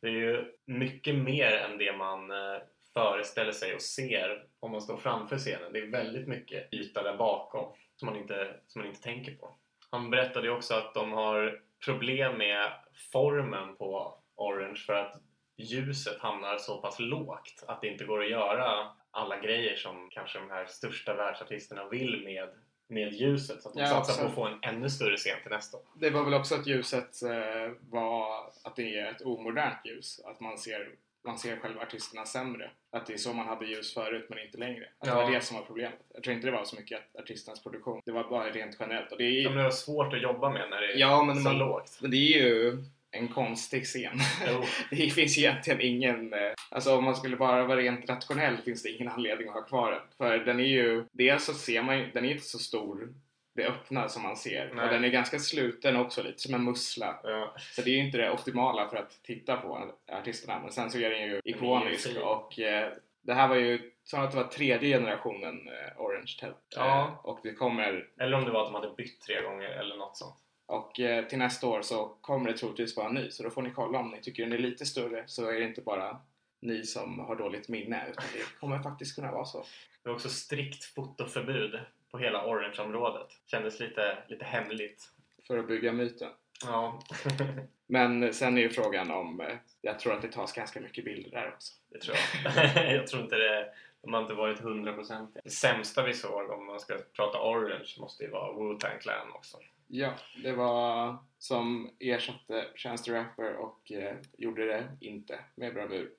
Det 0.00 0.06
är 0.06 0.12
ju 0.12 0.44
mycket 0.66 1.14
mer 1.14 1.52
än 1.52 1.78
det 1.78 1.96
man 1.96 2.30
eh, 2.30 2.58
föreställer 2.94 3.52
sig 3.52 3.74
och 3.74 3.82
ser 3.82 4.44
om 4.60 4.70
man 4.70 4.80
står 4.80 4.96
framför 4.96 5.38
scenen. 5.38 5.72
Det 5.72 5.78
är 5.78 5.90
väldigt 5.90 6.28
mycket 6.28 6.74
yta 6.74 7.02
där 7.02 7.16
bakom 7.16 7.72
som 7.96 8.06
man 8.06 8.16
inte, 8.16 8.56
som 8.66 8.80
man 8.80 8.88
inte 8.88 9.02
tänker 9.02 9.34
på. 9.34 9.54
Han 9.90 10.10
berättade 10.10 10.50
också 10.50 10.74
att 10.74 10.94
de 10.94 11.12
har 11.12 11.60
problem 11.84 12.38
med 12.38 12.72
formen 13.12 13.76
på 13.76 14.18
Orange 14.36 14.76
för 14.86 14.92
att 14.92 15.22
ljuset 15.56 16.18
hamnar 16.18 16.58
så 16.58 16.80
pass 16.80 16.98
lågt 16.98 17.64
att 17.66 17.80
det 17.80 17.88
inte 17.88 18.04
går 18.04 18.22
att 18.22 18.30
göra 18.30 18.90
alla 19.10 19.40
grejer 19.40 19.76
som 19.76 20.08
kanske 20.10 20.38
de 20.38 20.50
här 20.50 20.66
största 20.66 21.14
världsartisterna 21.14 21.88
vill 21.88 22.24
med, 22.24 22.48
med 22.88 23.12
ljuset. 23.12 23.62
Så 23.62 23.68
att 23.68 23.74
de 23.74 23.80
Ja, 23.80 23.88
satsar 23.88 24.22
på 24.22 24.28
att 24.28 24.34
få 24.34 24.46
en 24.46 24.58
ännu 24.62 24.90
större 24.90 25.16
scen 25.16 25.42
till 25.42 25.50
nästa. 25.50 25.78
Det 26.00 26.10
var 26.10 26.24
väl 26.24 26.34
också 26.34 26.54
att 26.54 26.66
ljuset 26.66 27.22
eh, 27.22 27.72
var 27.80 28.52
att 28.64 28.76
det 28.76 28.98
är 28.98 29.10
ett 29.10 29.22
omodernt 29.22 29.86
ljus. 29.86 30.20
Att 30.24 30.40
man 30.40 30.58
ser, 30.58 30.94
man 31.24 31.38
ser 31.38 31.56
själva 31.56 31.82
artisterna 31.82 32.26
sämre. 32.26 32.70
Att 32.92 33.06
det 33.06 33.12
är 33.12 33.16
så 33.16 33.32
man 33.32 33.46
hade 33.46 33.66
ljus 33.66 33.94
förut 33.94 34.26
men 34.30 34.38
inte 34.38 34.58
längre. 34.58 34.84
Att 34.98 35.04
det 35.04 35.10
Ja. 35.10 35.22
var 35.24 35.30
det 35.30 35.40
som 35.40 35.56
var 35.56 35.64
problemet. 35.64 35.98
Jag 36.14 36.22
tror 36.22 36.34
inte 36.36 36.46
det 36.46 36.52
var 36.52 36.64
så 36.64 36.76
mycket 36.76 36.98
att 37.14 37.20
artisternas 37.22 37.62
produktion. 37.62 38.00
Det 38.04 38.12
var 38.12 38.24
bara 38.30 38.50
rent 38.50 38.76
generellt. 38.80 39.12
Och 39.12 39.18
det 39.18 39.24
är 39.24 39.30
ju, 39.30 39.48
det 39.48 39.62
var 39.62 39.70
svårt 39.70 40.12
att 40.14 40.22
jobba 40.22 40.50
med 40.50 40.70
när 40.70 40.80
det 40.80 40.92
är 40.92 40.98
Ja, 40.98 41.22
men 41.24 41.36
så 41.36 41.42
man- 41.42 41.58
lågt. 41.58 41.98
men 42.02 42.10
det 42.10 42.16
är 42.16 42.38
ju 42.42 42.76
en 43.10 43.28
konstig 43.28 43.84
scen. 43.84 44.18
Det 44.90 45.10
finns 45.10 45.38
egentligen 45.38 45.80
ingen... 45.80 46.32
eh, 46.32 46.52
Alltså 46.70 46.96
om 46.96 47.04
man 47.04 47.16
skulle 47.16 47.36
bara 47.36 47.64
vara 47.64 47.78
rent 47.80 48.08
rationell 48.10 48.56
finns 48.64 48.82
det 48.82 48.88
ingen 48.90 49.08
anledning 49.08 49.48
att 49.48 49.54
ha 49.54 49.62
kvar 49.62 49.90
den. 49.92 50.00
För 50.18 50.38
den 50.38 50.60
är 50.60 50.64
ju... 50.64 51.04
Dels 51.12 51.44
så 51.44 51.52
ser 51.54 51.82
man 51.82 51.98
ju... 51.98 52.10
Den 52.10 52.24
är 52.24 52.30
inte 52.30 52.44
så 52.44 52.58
stor, 52.58 53.14
det 53.54 53.66
öppna 53.66 54.08
som 54.08 54.22
man 54.22 54.36
ser. 54.36 54.70
Nej. 54.74 54.84
Och 54.84 54.90
den 54.90 55.04
är 55.04 55.08
ganska 55.08 55.38
sluten 55.38 55.96
också, 55.96 56.22
lite 56.22 56.40
som 56.42 56.54
en 56.54 56.64
mussla. 56.64 57.20
Ja. 57.22 57.54
Så 57.58 57.82
det 57.82 57.90
är 57.90 57.94
ju 57.94 58.04
inte 58.06 58.18
det 58.18 58.30
optimala 58.30 58.88
för 58.88 58.96
att 58.96 59.22
titta 59.22 59.56
på 59.56 59.92
artisterna. 60.12 60.60
Men 60.60 60.72
sen 60.72 60.90
så 60.90 60.98
är 60.98 61.10
den 61.10 61.22
ju 61.22 61.40
ikonisk 61.44 62.08
fin. 62.08 62.22
och 62.22 62.58
eh, 62.58 62.92
Det 63.22 63.34
här 63.34 63.48
var 63.48 63.56
ju, 63.56 63.90
sa 64.04 64.18
att 64.22 64.30
det 64.30 64.36
var 64.36 64.44
tredje 64.44 64.98
generationen 64.98 65.68
eh, 65.68 66.00
Orange 66.00 66.36
tält. 66.40 66.56
Ja. 66.76 66.98
Eh, 67.00 67.26
och 67.26 67.40
det 67.42 67.52
kommer, 67.54 68.08
Eller 68.18 68.36
om 68.36 68.44
det 68.44 68.50
var 68.50 68.60
att 68.60 68.66
de 68.66 68.74
hade 68.74 68.94
bytt 68.96 69.20
tre 69.20 69.42
gånger 69.42 69.68
eller 69.70 69.96
något 69.96 70.16
sånt. 70.16 70.36
och 70.66 71.00
eh, 71.00 71.24
till 71.26 71.38
nästa 71.38 71.66
år 71.66 71.82
så 71.82 72.16
kommer 72.20 72.52
det 72.52 72.58
troligtvis 72.58 72.96
vara 72.96 73.08
en 73.08 73.14
ny. 73.14 73.30
Så 73.30 73.42
då 73.42 73.50
får 73.50 73.62
ni 73.62 73.70
kolla 73.70 73.98
om 73.98 74.10
ni 74.10 74.20
tycker 74.20 74.42
den 74.42 74.52
är 74.52 74.58
lite 74.58 74.86
större 74.86 75.24
så 75.26 75.48
är 75.50 75.60
det 75.60 75.64
inte 75.64 75.80
bara 75.80 76.20
ni 76.60 76.82
som 76.84 77.18
har 77.18 77.36
dåligt 77.36 77.68
minne 77.68 78.06
utan 78.10 78.24
det 78.32 78.58
kommer 78.60 78.78
faktiskt 78.82 79.14
kunna 79.14 79.32
vara 79.32 79.44
så. 79.44 79.58
Det 80.02 80.08
var 80.08 80.14
också 80.14 80.28
strikt 80.28 80.84
fotoförbud 80.84 81.80
på 82.14 82.18
hela 82.18 82.46
Orange-området. 82.46 83.28
Kändes 83.46 83.80
lite, 83.80 84.18
lite 84.28 84.44
hemligt. 84.44 85.10
För 85.46 85.58
att 85.58 85.68
bygga 85.68 85.92
myten. 85.92 86.30
Ja, 86.64 87.00
Men 87.86 88.34
sen 88.34 88.58
är 88.58 88.62
ju 88.62 88.70
frågan 88.70 89.10
om, 89.10 89.40
eh, 89.40 89.56
jag 89.80 89.98
tror 89.98 90.12
att 90.12 90.22
det 90.22 90.32
tas 90.32 90.52
ganska 90.52 90.80
mycket 90.80 91.04
bilder 91.04 91.30
där 91.30 91.52
också. 91.54 91.72
det 91.88 91.98
tror 91.98 92.16
jag. 92.44 92.94
jag 92.94 93.06
tror 93.06 93.22
inte 93.22 93.36
det... 93.36 93.74
De 94.02 94.14
har 94.14 94.22
inte 94.22 94.34
varit 94.34 94.60
100% 94.60 95.28
Det 95.44 95.50
sämsta 95.50 96.02
vi 96.02 96.14
såg 96.14 96.50
om 96.50 96.66
man 96.66 96.80
ska 96.80 96.98
prata 97.16 97.42
Orange 97.42 97.94
måste 98.00 98.24
ju 98.24 98.30
vara 98.30 98.52
Wu-Tang 98.52 98.98
Clan 99.00 99.32
också. 99.34 99.58
Ja, 99.86 100.12
det 100.42 100.52
var 100.52 101.16
som 101.38 101.90
ersatte 102.00 102.66
Chance 102.74 103.04
the 103.04 103.12
Rapper 103.12 103.54
och 103.54 103.92
eh, 103.92 104.16
gjorde 104.38 104.66
det 104.66 104.96
inte 105.00 105.38
med 105.54 105.74
bravur. 105.74 106.10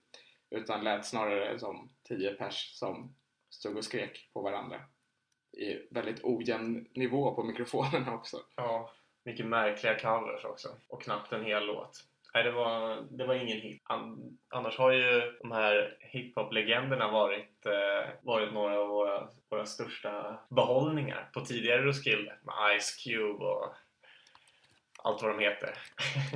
Utan 0.49 0.83
lät 0.83 1.05
snarare 1.05 1.59
som 1.59 1.89
tio 2.03 2.33
pers 2.33 2.71
som 2.73 3.15
stod 3.49 3.77
och 3.77 3.85
skrek 3.85 4.29
på 4.33 4.41
varandra. 4.41 4.81
I 5.57 5.87
väldigt 5.91 6.23
ojämn 6.23 6.87
nivå 6.93 7.35
på 7.35 7.43
mikrofonerna 7.43 8.13
också. 8.13 8.37
Ja, 8.55 8.91
mycket 9.25 9.45
märkliga 9.45 9.99
covers 9.99 10.45
också. 10.45 10.69
Och 10.87 11.01
knappt 11.01 11.31
en 11.31 11.45
hel 11.45 11.65
låt. 11.65 12.03
Nej, 12.33 12.43
det 12.43 12.51
var, 12.51 13.01
det 13.11 13.25
var 13.25 13.35
ingen 13.35 13.61
hit. 13.61 13.81
An, 13.83 14.37
annars 14.49 14.77
har 14.77 14.91
ju 14.91 15.37
de 15.41 15.51
här 15.51 15.97
hiphop-legenderna 15.99 17.11
varit, 17.11 17.65
eh, 17.65 18.09
varit 18.21 18.53
några 18.53 18.79
av 18.79 18.87
våra, 18.87 19.29
våra 19.49 19.65
största 19.65 20.39
behållningar 20.49 21.29
på 21.33 21.41
tidigare 21.41 21.81
Roskilde. 21.81 22.33
Med 22.43 22.79
Ice 22.81 23.03
Cube 23.03 23.45
och 23.45 23.73
allt 25.03 25.21
vad 25.21 25.31
de 25.31 25.39
heter. 25.39 25.77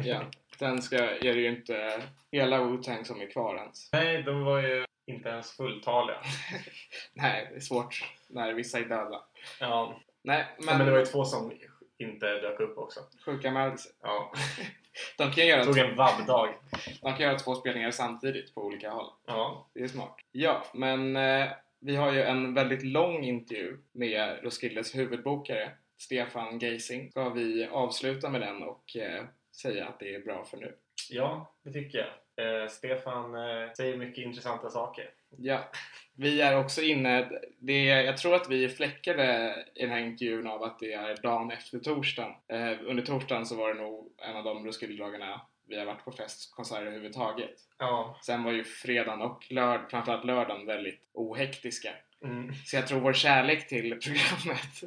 Ja. 0.03 0.21
Sen 0.59 0.81
ska, 0.81 0.97
är 0.97 1.33
det 1.33 1.41
ju 1.41 1.49
inte 1.49 2.01
hela 2.31 2.63
Wu-Tang 2.63 3.03
som 3.03 3.21
är 3.21 3.31
kvar 3.31 3.55
ens. 3.55 3.89
Nej, 3.93 4.23
de 4.23 4.43
var 4.43 4.61
ju 4.61 4.85
inte 5.09 5.29
ens 5.29 5.51
fulltaliga. 5.51 6.17
Nej, 7.13 7.47
det 7.51 7.55
är 7.55 7.59
svårt 7.59 8.03
när 8.27 8.53
vissa 8.53 8.79
är 8.79 8.83
döda. 8.83 9.23
Ja, 9.59 9.99
Nej, 10.21 10.45
men, 10.57 10.65
men, 10.65 10.77
men 10.77 10.85
det 10.85 10.91
var 10.91 10.99
ju 10.99 11.05
två 11.05 11.25
som 11.25 11.51
inte 11.97 12.25
dök 12.39 12.59
upp 12.59 12.77
också. 12.77 12.99
sjuka. 13.25 13.75
Ja, 14.01 14.31
De 15.17 15.31
kan, 15.31 15.47
göra, 15.47 15.63
tog 15.65 15.77
en 15.77 15.95
vabbdag. 15.95 16.55
de 17.01 17.13
kan 17.13 17.19
göra 17.19 17.39
två 17.39 17.55
spelningar 17.55 17.91
samtidigt 17.91 18.55
på 18.55 18.61
olika 18.65 18.89
håll. 18.89 19.11
Ja, 19.25 19.69
Det 19.73 19.83
är 19.83 19.87
smart. 19.87 20.15
Ja, 20.31 20.63
men 20.73 21.15
eh, 21.15 21.47
vi 21.79 21.95
har 21.95 22.13
ju 22.13 22.21
en 22.21 22.53
väldigt 22.53 22.83
lång 22.83 23.23
intervju 23.23 23.77
med 23.91 24.43
Roskildes 24.43 24.95
huvudbokare 24.95 25.71
Stefan 25.97 26.59
Geising. 26.59 27.11
Ska 27.11 27.29
vi 27.29 27.67
avsluta 27.67 28.29
med 28.29 28.41
den 28.41 28.63
och 28.63 28.95
eh, 28.97 29.23
säga 29.55 29.87
att 29.87 29.99
det 29.99 30.15
är 30.15 30.19
bra 30.19 30.45
för 30.45 30.57
nu? 30.57 30.75
ja 31.09 31.55
det 31.63 31.73
tycker 31.73 31.97
jag. 31.97 32.63
Eh, 32.63 32.67
Stefan 32.67 33.35
eh, 33.35 33.71
säger 33.77 33.97
mycket 33.97 34.23
intressanta 34.23 34.69
saker. 34.69 35.09
Ja, 35.37 35.71
vi 36.15 36.41
är 36.41 36.57
också 36.57 36.81
inne, 36.81 37.29
det 37.59 37.89
är, 37.89 38.03
jag 38.03 38.17
tror 38.17 38.35
att 38.35 38.49
vi 38.49 38.65
är 38.65 38.69
fläckade 38.69 39.55
i 39.75 39.81
den 39.81 39.89
här 39.89 39.99
intervjun 39.99 40.47
av 40.47 40.63
att 40.63 40.79
det 40.79 40.93
är 40.93 41.15
dagen 41.23 41.51
efter 41.51 41.79
torsdagen. 41.79 42.31
Eh, 42.47 42.77
under 42.85 43.03
torsdagen 43.03 43.45
så 43.45 43.55
var 43.55 43.73
det 43.73 43.81
nog 43.81 44.13
en 44.17 44.35
av 44.35 44.43
de 44.43 44.65
Roskildedagarna 44.65 45.41
vi 45.67 45.79
har 45.79 45.85
varit 45.85 46.05
på 46.05 46.11
fest, 46.11 46.55
konserter 46.55 46.85
överhuvudtaget. 46.85 47.55
Ja, 47.77 48.19
Sen 48.21 48.43
var 48.43 48.51
ju 48.51 48.63
fredagen 48.63 49.21
och 49.21 49.51
lörd, 49.51 49.91
framförallt 49.91 50.25
lördagen 50.25 50.65
väldigt 50.65 51.09
ohektiska. 51.13 51.89
Mm. 52.23 52.53
Så 52.65 52.75
jag 52.75 52.87
tror 52.87 52.99
vår 52.99 53.13
kärlek 53.13 53.67
till 53.67 53.89
programmet 54.03 54.83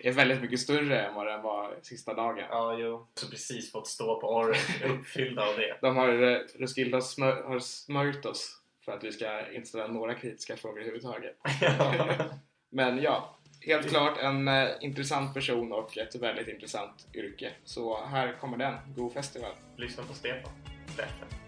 är 0.00 0.12
väldigt 0.12 0.40
mycket 0.40 0.60
större 0.60 1.06
än 1.06 1.14
vad 1.14 1.26
den 1.26 1.42
var 1.42 1.74
sista 1.82 2.14
dagen. 2.14 2.44
ja 2.50 2.78
jo. 2.78 3.06
Så 3.14 3.30
precis 3.30 3.72
fått 3.72 3.86
stå 3.86 4.20
på 4.20 4.36
Orange, 4.36 4.98
uppfyllda 4.98 5.42
av 5.42 5.56
det. 5.56 5.78
De 5.80 5.96
har, 5.96 6.22
eh, 6.22 6.38
Roskilde 6.58 6.96
har, 6.96 7.00
smör, 7.00 7.42
har 7.42 7.58
smörjt 7.58 8.26
oss 8.26 8.60
för 8.84 8.92
att 8.92 9.04
vi 9.04 9.12
ska 9.12 9.52
inte 9.52 9.68
ställa 9.68 9.86
några 9.86 10.14
kritiska 10.14 10.56
frågor 10.56 10.80
överhuvudtaget. 10.80 11.36
Ja. 11.60 12.06
Men 12.70 13.02
ja, 13.02 13.38
helt 13.60 13.88
klart 13.88 14.18
en 14.18 14.48
eh, 14.48 14.68
intressant 14.80 15.34
person 15.34 15.72
och 15.72 15.98
ett 15.98 16.14
väldigt 16.14 16.48
intressant 16.48 17.06
yrke. 17.14 17.52
Så 17.64 18.04
här 18.06 18.32
kommer 18.40 18.56
den. 18.56 18.74
God 18.96 19.12
festival! 19.12 19.52
Lyssna 19.76 20.04
på 20.04 20.14
Stefan. 20.14 20.52
Bättre. 20.96 21.45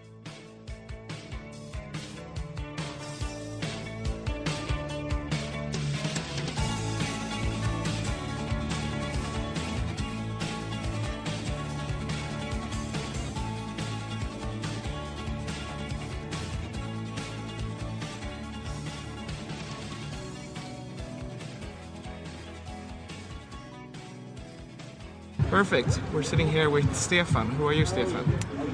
Perfect. 25.59 25.99
We're 26.13 26.23
sitting 26.23 26.47
here 26.47 26.69
with 26.69 26.95
Stefan. 26.95 27.47
Who 27.57 27.67
are 27.67 27.73
you, 27.73 27.85
Stefan? 27.85 28.23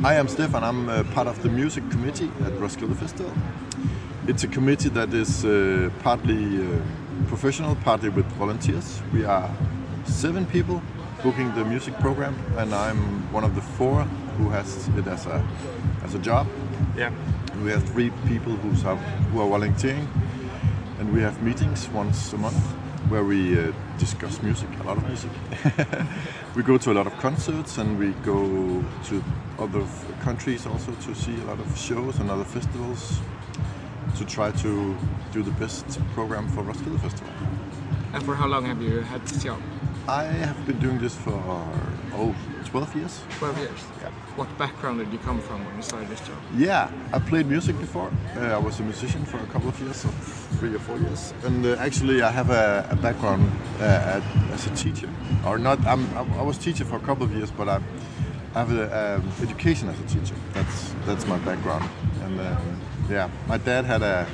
I'm 0.03 0.27
Stefan. 0.27 0.63
I'm 0.63 0.87
uh, 0.87 1.03
part 1.15 1.27
of 1.27 1.41
the 1.41 1.49
music 1.49 1.83
committee 1.89 2.29
at 2.45 2.53
Roskilde 2.59 2.95
Festival. 2.95 3.33
It's 4.27 4.43
a 4.43 4.47
committee 4.47 4.89
that 4.89 5.11
is 5.11 5.43
uh, 5.43 5.89
partly 6.03 6.61
uh, 6.61 6.79
professional, 7.25 7.75
partly 7.77 8.09
with 8.09 8.27
volunteers. 8.33 9.01
We 9.11 9.25
are 9.25 9.49
seven 10.05 10.45
people 10.45 10.79
booking 11.23 11.55
the 11.55 11.65
music 11.65 11.95
program, 11.95 12.35
and 12.55 12.71
I'm 12.71 13.33
one 13.33 13.43
of 13.43 13.55
the 13.55 13.61
four 13.61 14.03
who 14.37 14.49
has 14.49 14.87
it 14.89 15.07
as 15.07 15.25
a 15.25 15.43
as 16.03 16.13
a 16.13 16.19
job. 16.19 16.45
Yeah. 16.95 17.11
And 17.51 17.63
we 17.63 17.71
have 17.71 17.83
three 17.89 18.11
people 18.27 18.55
who's 18.57 18.83
have, 18.83 18.99
who 19.31 19.41
are 19.41 19.49
volunteering, 19.49 20.07
and 20.99 21.11
we 21.11 21.21
have 21.21 21.41
meetings 21.41 21.89
once 21.89 22.31
a 22.33 22.37
month 22.37 22.84
where 23.09 23.23
we 23.23 23.57
uh, 23.59 23.71
discuss 23.97 24.41
music, 24.41 24.69
a 24.79 24.83
lot 24.83 24.97
of 24.97 25.07
music. 25.07 25.29
we 26.55 26.63
go 26.63 26.77
to 26.77 26.91
a 26.91 26.93
lot 26.93 27.07
of 27.07 27.13
concerts 27.19 27.77
and 27.77 27.99
we 27.99 28.11
go 28.23 28.83
to 29.05 29.23
other 29.59 29.85
countries 30.21 30.65
also 30.65 30.91
to 30.93 31.13
see 31.15 31.35
a 31.41 31.45
lot 31.45 31.59
of 31.59 31.77
shows 31.77 32.19
and 32.19 32.29
other 32.29 32.43
festivals 32.43 33.19
to 34.17 34.25
try 34.25 34.51
to 34.51 34.95
do 35.31 35.43
the 35.43 35.51
best 35.51 35.99
program 36.13 36.47
for 36.49 36.63
Roskilde 36.63 36.99
Festival. 37.01 37.33
And 38.13 38.23
for 38.23 38.35
how 38.35 38.47
long 38.47 38.65
have 38.65 38.81
you 38.81 39.01
had 39.01 39.25
this 39.27 39.43
job? 39.43 39.61
I 40.07 40.23
have 40.23 40.65
been 40.65 40.79
doing 40.79 40.99
this 40.99 41.15
for 41.15 41.33
oh 42.15 42.35
12 42.65 42.95
years. 42.95 43.21
12 43.39 43.57
years. 43.59 43.79
Yeah. 44.01 44.09
What 44.35 44.57
background 44.57 44.99
did 44.99 45.13
you 45.13 45.19
come 45.19 45.39
from 45.39 45.63
when 45.65 45.75
you 45.75 45.81
started 45.81 46.09
this 46.09 46.19
job? 46.21 46.37
Yeah, 46.57 46.91
I 47.13 47.19
played 47.19 47.45
music 47.47 47.79
before. 47.79 48.11
Uh, 48.35 48.47
I 48.47 48.57
was 48.57 48.79
a 48.79 48.83
musician 48.83 49.23
for 49.25 49.37
a 49.37 49.45
couple 49.47 49.69
of 49.69 49.79
years, 49.79 49.95
so 49.97 50.09
three 50.59 50.75
or 50.75 50.79
four 50.79 50.97
years. 50.97 51.33
And 51.43 51.65
uh, 51.65 51.75
actually, 51.79 52.21
I 52.21 52.31
have 52.31 52.49
a, 52.49 52.87
a 52.91 52.95
background 52.95 53.49
uh, 53.79 54.21
as 54.51 54.67
a 54.67 54.75
teacher, 54.75 55.09
or 55.45 55.57
not. 55.57 55.79
I'm, 55.85 56.05
I 56.17 56.41
was 56.41 56.57
teacher 56.57 56.85
for 56.85 56.97
a 56.97 56.99
couple 56.99 57.23
of 57.23 57.33
years, 57.33 57.51
but 57.51 57.69
I, 57.69 57.79
I 58.55 58.59
have 58.59 58.71
a, 58.73 59.15
um, 59.15 59.31
education 59.41 59.87
as 59.89 59.99
a 59.99 60.03
teacher. 60.03 60.35
That's 60.53 60.93
that's 61.05 61.25
my 61.27 61.37
background. 61.39 61.89
And 62.23 62.39
um, 62.39 62.81
yeah, 63.09 63.29
my 63.47 63.57
dad 63.57 63.85
had 63.85 64.01
a 64.01 64.27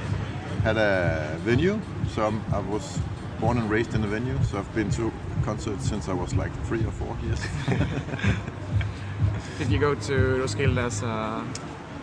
had 0.63 0.77
a 0.77 1.38
venue, 1.43 1.79
so 2.13 2.25
I'm, 2.25 2.41
I 2.51 2.59
was 2.59 2.99
born 3.39 3.57
and 3.57 3.69
raised 3.69 3.93
in 3.93 4.03
a 4.03 4.07
venue. 4.07 4.38
So 4.49 4.57
I've 4.57 4.73
been 4.75 4.89
to 4.91 5.11
concerts 5.41 5.87
since 5.87 6.07
I 6.09 6.13
was 6.13 6.35
like 6.35 6.51
three 6.65 6.83
or 6.85 6.91
four 6.91 7.15
years. 7.23 7.41
Did 9.57 9.71
you 9.71 9.79
go 9.79 9.95
to 9.95 10.41
Roskilde 10.41 10.77
as 10.77 11.03
a 11.03 11.43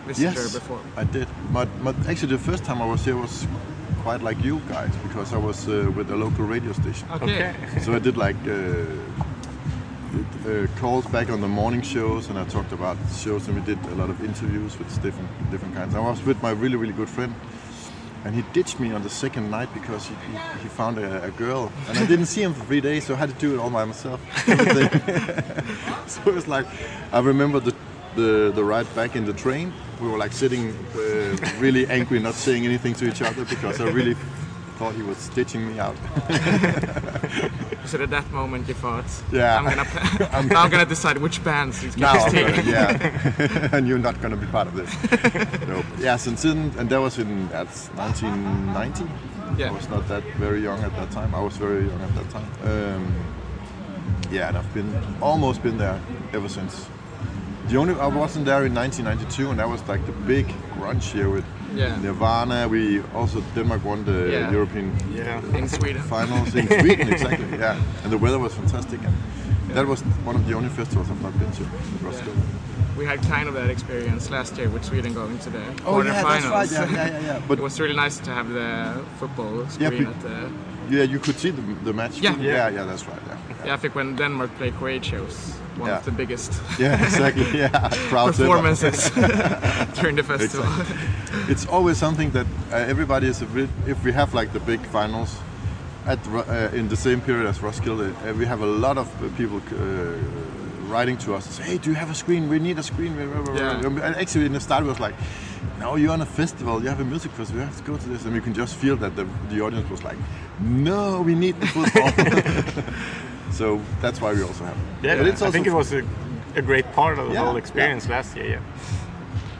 visitor 0.05 0.41
yes, 0.41 0.53
before? 0.53 0.79
I 0.95 1.03
did. 1.03 1.27
But, 1.51 1.67
but 1.83 1.95
actually, 2.07 2.31
the 2.31 2.37
first 2.37 2.63
time 2.63 2.81
I 2.81 2.85
was 2.85 3.03
here 3.03 3.17
was 3.17 3.45
quite 4.01 4.21
like 4.21 4.41
you 4.43 4.61
guys 4.69 4.95
because 5.03 5.33
I 5.33 5.37
was 5.37 5.67
uh, 5.67 5.91
with 5.95 6.09
a 6.11 6.15
local 6.15 6.45
radio 6.45 6.73
station. 6.73 7.07
Okay. 7.11 7.53
So 7.81 7.93
I 7.93 7.99
did 7.99 8.17
like 8.17 8.37
uh, 8.47 8.85
uh, 10.47 10.67
calls 10.79 11.05
back 11.07 11.29
on 11.29 11.41
the 11.41 11.47
morning 11.47 11.81
shows, 11.81 12.29
and 12.29 12.39
I 12.39 12.45
talked 12.45 12.71
about 12.71 12.97
shows, 13.17 13.47
and 13.47 13.55
we 13.55 13.61
did 13.61 13.83
a 13.91 13.95
lot 13.95 14.09
of 14.09 14.23
interviews 14.23 14.77
with 14.79 14.89
different 15.01 15.29
different 15.51 15.75
kinds. 15.75 15.95
I 15.95 15.99
was 15.99 16.23
with 16.25 16.41
my 16.41 16.51
really 16.51 16.77
really 16.77 16.93
good 16.93 17.09
friend, 17.09 17.33
and 18.25 18.35
he 18.35 18.43
ditched 18.53 18.79
me 18.79 18.91
on 18.91 19.01
the 19.01 19.09
second 19.09 19.49
night 19.49 19.69
because 19.73 20.07
he, 20.07 20.15
he, 20.15 20.37
he 20.63 20.67
found 20.67 20.97
a, 20.97 21.23
a 21.23 21.31
girl, 21.31 21.71
and 21.87 21.97
I 21.97 22.05
didn't 22.05 22.27
see 22.27 22.41
him 22.41 22.53
for 22.53 22.63
three 22.65 22.81
days, 22.81 23.05
so 23.05 23.13
I 23.13 23.17
had 23.17 23.29
to 23.29 23.35
do 23.35 23.53
it 23.53 23.59
all 23.59 23.69
by 23.69 23.85
myself. 23.85 24.19
so 26.07 26.21
it 26.25 26.33
was 26.33 26.47
like, 26.47 26.65
I 27.11 27.19
remember 27.19 27.59
the, 27.59 27.75
the 28.15 28.51
the 28.53 28.63
ride 28.63 28.93
back 28.95 29.15
in 29.15 29.25
the 29.25 29.33
train. 29.33 29.73
We 30.01 30.07
were 30.07 30.17
like 30.17 30.33
sitting 30.33 30.71
uh, 30.95 31.35
really 31.59 31.87
angry, 31.87 32.19
not 32.19 32.35
saying 32.35 32.65
anything 32.65 32.93
to 32.95 33.07
each 33.07 33.21
other 33.21 33.45
because 33.45 33.79
I 33.81 33.85
really 33.85 34.15
thought 34.79 34.95
he 34.95 35.03
was 35.03 35.17
stitching 35.17 35.67
me 35.69 35.77
out. 35.79 35.95
So 37.85 37.99
at 38.03 38.11
that 38.11 38.29
moment 38.31 38.67
you 38.67 38.75
thought, 38.75 39.05
Yeah. 39.31 39.57
I'm 39.57 39.65
gonna, 39.65 40.29
I'm, 40.31 40.47
gonna 40.73 40.85
decide 40.85 41.17
which 41.17 41.43
bands 41.43 41.81
he's 41.81 41.97
now 41.97 42.13
gonna 42.13 42.25
I'm 42.25 42.31
take. 42.31 42.55
gonna, 42.55 42.71
yeah, 42.71 43.75
and 43.75 43.87
you're 43.87 43.97
not 44.09 44.21
gonna 44.21 44.35
be 44.37 44.45
part 44.45 44.67
of 44.67 44.75
this. 44.75 44.91
no. 45.67 45.83
Yes, 45.97 46.27
and 46.27 46.37
then, 46.37 46.71
and 46.77 46.87
that 46.91 47.01
was 47.01 47.17
in 47.17 47.47
that's 47.49 47.87
1990. 47.95 49.05
Yeah. 49.57 49.69
I 49.69 49.71
was 49.71 49.89
not 49.89 50.07
that 50.07 50.23
very 50.37 50.61
young 50.61 50.79
at 50.83 50.95
that 50.97 51.09
time. 51.09 51.33
I 51.33 51.41
was 51.41 51.57
very 51.57 51.87
young 51.87 52.01
at 52.01 52.13
that 52.19 52.29
time. 52.29 52.49
Um, 52.71 53.03
yeah, 54.31 54.49
and 54.49 54.57
I've 54.59 54.71
been 54.75 54.91
almost 55.19 55.63
been 55.63 55.77
there 55.79 55.99
ever 56.33 56.47
since. 56.49 56.85
The 57.69 57.77
only 57.77 57.95
I 57.95 58.05
wasn't 58.07 58.45
there 58.45 58.65
in 58.67 58.73
1992, 58.75 59.49
and 59.49 59.59
that 59.59 59.67
was 59.67 59.81
like 59.87 60.05
the 60.05 60.11
big 60.33 60.45
grunge 60.75 61.15
year 61.15 61.29
with 61.29 61.45
Yeah. 61.75 62.01
Nirvana. 62.01 62.67
We 62.67 63.01
also 63.15 63.41
Denmark 63.55 63.83
won 63.85 64.03
the 64.05 64.11
Yeah. 64.31 64.51
European 64.51 64.91
Yeah. 65.15 65.57
in 65.57 65.67
Sweden. 65.69 66.01
finals 66.03 66.55
in 66.55 66.67
Sweden, 66.67 67.07
exactly. 67.13 67.57
Yeah, 67.59 67.77
and 68.03 68.11
the 68.11 68.17
weather 68.17 68.39
was 68.39 68.53
fantastic, 68.53 68.99
and 69.05 69.13
that 69.75 69.85
was 69.87 70.01
one 70.25 70.35
of 70.39 70.45
the 70.47 70.53
only 70.55 70.69
festivals 70.69 71.07
I've 71.11 71.21
not 71.21 71.33
been 71.39 71.51
to. 71.51 71.63
It 71.63 72.03
was 72.07 72.21
good. 72.21 72.35
We 72.97 73.05
had 73.05 73.19
kind 73.29 73.47
of 73.47 73.53
that 73.55 73.69
experience 73.69 74.29
last 74.29 74.57
year 74.57 74.69
with 74.69 74.83
Sweden 74.83 75.13
going 75.13 75.37
to 75.39 75.49
the 75.49 75.59
Oh, 75.85 76.01
yeah, 76.01 76.11
that's 76.11 76.45
quarterfinals. 76.45 76.51
right. 76.51 76.71
Yeah, 76.71 76.91
yeah, 76.91 77.07
yeah, 77.21 77.25
yeah. 77.27 77.47
But- 77.47 77.59
it 77.59 77.63
was 77.63 77.79
really 77.79 77.95
nice 77.95 78.17
to 78.23 78.31
have 78.31 78.49
the 78.53 79.01
football 79.19 79.65
screen 79.69 80.03
but- 80.05 80.15
at 80.15 80.21
the. 80.21 80.49
Yeah, 80.97 81.03
you 81.13 81.19
could 81.19 81.37
see 81.39 81.51
the, 81.51 81.61
the 81.85 81.93
match. 81.93 82.19
Yeah. 82.21 82.35
yeah, 82.41 82.69
yeah, 82.75 82.83
that's 82.89 83.05
right. 83.07 83.21
Yeah, 83.27 83.65
Yeah, 83.65 83.73
I 83.75 83.77
think 83.77 83.93
when 83.95 84.15
Denmark 84.15 84.49
played 84.57 84.73
Croatia 84.79 85.15
it 85.17 85.21
was 85.25 85.53
one 85.79 85.89
Yeah. 85.89 85.97
of 85.99 86.05
the 86.05 86.11
biggest 86.11 86.51
yeah 86.79 87.03
exactly. 87.05 87.45
Yeah, 87.59 87.89
performances 88.09 89.09
during 89.99 90.15
the 90.17 90.23
festival. 90.23 90.65
Exactly. 90.65 91.51
It's 91.51 91.65
always 91.67 91.97
something 91.97 92.31
that 92.31 92.45
uh, 92.71 92.75
everybody 92.91 93.27
is 93.27 93.41
a 93.41 93.45
bit. 93.45 93.69
If 93.87 94.03
we 94.05 94.11
have 94.13 94.33
like 94.39 94.51
the 94.53 94.59
big 94.59 94.79
finals 94.91 95.35
at 96.05 96.19
uh, 96.27 96.77
in 96.79 96.87
the 96.89 96.95
same 96.95 97.21
period 97.21 97.47
as 97.47 97.59
Roskilde, 97.61 98.01
uh, 98.01 98.33
we 98.37 98.45
have 98.45 98.61
a 98.63 98.65
lot 98.85 98.97
of 98.97 99.07
uh, 99.07 99.27
people 99.37 99.57
uh, 99.71 99.75
writing 100.91 101.17
to 101.17 101.35
us 101.35 101.45
and 101.45 101.53
say, 101.55 101.63
"Hey, 101.71 101.77
do 101.77 101.89
you 101.89 101.95
have 101.95 102.09
a 102.11 102.15
screen? 102.15 102.49
We 102.49 102.59
need 102.59 102.77
a 102.79 102.83
screen." 102.83 103.13
Yeah. 103.55 103.85
And 103.85 104.15
actually, 104.15 104.45
in 104.45 104.53
the 104.53 104.59
start, 104.59 104.83
it 104.83 104.87
was 104.87 104.99
like, 104.99 105.15
"No, 105.79 105.97
you're 105.97 106.13
on 106.13 106.21
a 106.21 106.25
festival. 106.25 106.81
You 106.83 106.89
have 106.89 107.01
a 107.01 107.05
music 107.05 107.31
festival. 107.31 107.61
You 107.61 107.67
have 107.67 107.77
to 107.77 107.91
go 107.91 107.97
to 107.97 108.09
this." 108.09 108.25
And 108.25 108.33
we 108.33 108.41
can 108.41 108.53
just 108.53 108.75
feel 108.75 108.97
that 108.97 109.15
the 109.15 109.25
the 109.49 109.61
audience 109.65 109.89
was 109.89 110.01
like, 110.03 110.17
"No, 110.59 111.21
we 111.25 111.33
need 111.35 111.55
the 111.61 111.67
football." 111.67 112.11
So 113.51 113.79
that's 114.01 114.19
why 114.21 114.33
we 114.33 114.41
also 114.43 114.63
have. 114.65 114.75
it. 114.77 115.05
Yeah, 115.05 115.17
But 115.17 115.27
it's 115.27 115.41
I 115.41 115.51
think 115.51 115.67
it 115.67 115.73
was 115.73 115.91
a, 115.93 116.03
a 116.55 116.61
great 116.61 116.91
part 116.93 117.19
of 117.19 117.27
the 117.27 117.33
Yeah, 117.33 117.45
whole 117.45 117.57
experience 117.57 118.07
last 118.09 118.35
year. 118.35 118.47
Yeah. 118.47 118.61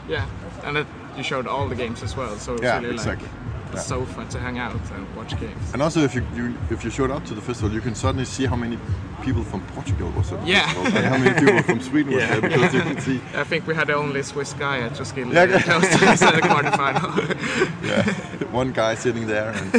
yeah, 0.08 0.26
and 0.66 0.76
that 0.76 0.86
you 1.16 1.22
showed 1.22 1.46
all 1.46 1.68
the 1.68 1.74
games 1.76 2.02
as 2.02 2.16
well, 2.16 2.36
so 2.38 2.54
it's 2.54 2.62
Yeah, 2.62 2.78
really 2.80 2.94
exactly. 2.94 3.26
like 3.28 3.74
Yeah. 3.74 3.80
so 3.80 4.04
fun 4.04 4.28
to 4.28 4.38
hang 4.40 4.58
out 4.58 4.74
and 4.94 5.06
watch 5.16 5.38
games. 5.38 5.72
And 5.72 5.82
also, 5.82 6.00
if 6.00 6.14
you, 6.14 6.22
you 6.34 6.54
if 6.70 6.82
you 6.84 6.90
showed 6.90 7.10
up 7.10 7.24
to 7.26 7.34
the 7.34 7.40
festival, 7.40 7.70
you 7.72 7.80
can 7.80 7.94
suddenly 7.94 8.24
see 8.24 8.46
how 8.46 8.56
many 8.56 8.78
people 9.22 9.44
from 9.44 9.60
Portugal 9.74 10.10
was 10.16 10.32
at 10.32 10.40
the 10.40 10.46
Yeah. 10.46 10.66
festival, 10.66 10.98
and 10.98 11.06
how 11.06 11.18
many 11.18 11.38
people 11.40 11.62
from 11.62 11.80
Sweden 11.80 12.14
was 12.14 12.22
Yeah. 12.24 12.40
there 12.40 12.48
because 12.50 12.74
you 12.74 12.80
can 12.82 13.00
see. 13.00 13.20
I 13.42 13.44
think 13.44 13.66
we 13.66 13.74
had 13.74 13.86
the 13.86 13.94
only 13.94 14.22
Swiss 14.22 14.54
guy 14.54 14.78
at 14.80 14.98
Roskilde 14.98 15.32
Yeah, 15.32 15.44
yeah. 15.44 15.62
close 15.62 15.88
to 15.88 16.26
at 16.26 16.34
the 16.34 16.42
quarterfinal. 16.50 17.12
Yeah, 17.84 18.02
one 18.52 18.72
guy 18.72 18.94
sitting 18.96 19.26
there 19.28 19.50
and 19.50 19.72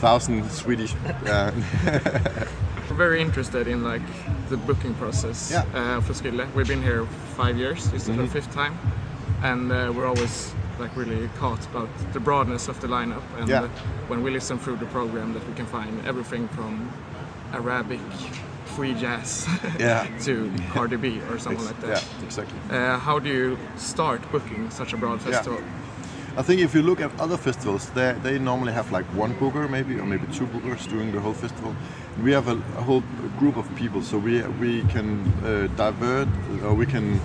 thousand 0.00 0.50
Swedish. 0.50 0.94
Uh, 1.26 1.50
We're 1.84 2.67
very 2.98 3.20
interested 3.22 3.68
in 3.68 3.82
like 3.84 4.02
the 4.50 4.56
booking 4.56 4.94
process 4.94 5.50
Yeah. 5.50 5.62
uh, 5.74 6.00
for 6.00 6.12
Skille. 6.14 6.46
We've 6.54 6.66
been 6.68 6.82
here 6.82 7.06
five 7.36 7.56
years. 7.56 7.88
This 7.92 8.08
is 8.08 8.16
Mhm. 8.16 8.20
our 8.22 8.26
fifth 8.26 8.52
time, 8.52 8.74
and 9.42 9.70
uh, 9.72 9.92
we're 9.94 10.06
always 10.06 10.52
like 10.80 10.96
really 10.96 11.28
caught 11.40 11.64
about 11.72 11.88
the 12.12 12.20
broadness 12.20 12.68
of 12.68 12.76
the 12.80 12.88
lineup. 12.88 13.22
And 13.38 13.48
Yeah. 13.48 13.68
when 14.08 14.22
we 14.24 14.30
listen 14.30 14.58
through 14.58 14.78
the 14.78 14.86
program, 14.86 15.32
that 15.34 15.44
we 15.48 15.54
can 15.54 15.66
find 15.66 15.92
everything 16.06 16.48
from 16.56 16.72
Arabic, 17.52 18.00
free 18.76 18.94
jazz, 18.94 19.46
Yeah. 19.78 20.06
to 20.26 20.50
Cardi 20.74 20.96
B 20.96 21.06
or 21.30 21.38
something 21.38 21.66
Ex- 21.66 21.70
like 21.70 21.80
that. 21.80 22.02
yeah, 22.02 22.24
exactly. 22.26 22.58
Uh, 22.70 22.98
how 22.98 23.18
do 23.20 23.28
you 23.28 23.58
start 23.76 24.20
booking 24.32 24.70
such 24.70 24.92
a 24.92 24.96
broad 24.96 25.18
Yeah. 25.20 25.42
I 26.38 26.42
think 26.42 26.60
if 26.60 26.72
you 26.72 26.82
look 26.82 27.00
at 27.00 27.10
other 27.18 27.36
festivals, 27.36 27.90
they 27.90 28.14
they 28.22 28.38
normally 28.38 28.72
have 28.72 28.92
like 28.92 29.06
one 29.06 29.32
booker, 29.40 29.66
maybe, 29.66 29.98
or 29.98 30.06
maybe 30.06 30.26
two 30.32 30.46
bookers 30.46 30.88
during 30.88 31.10
the 31.10 31.18
whole 31.18 31.34
festival. 31.34 31.74
We 32.22 32.30
have 32.30 32.46
a, 32.46 32.52
a 32.78 32.82
whole 32.82 33.02
group 33.40 33.56
of 33.56 33.66
people, 33.74 34.02
so 34.02 34.18
we 34.18 34.42
we 34.60 34.82
can 34.94 35.08
uh, 35.42 35.66
divert, 35.74 36.28
or 36.62 36.74
we 36.74 36.86
can 36.86 37.20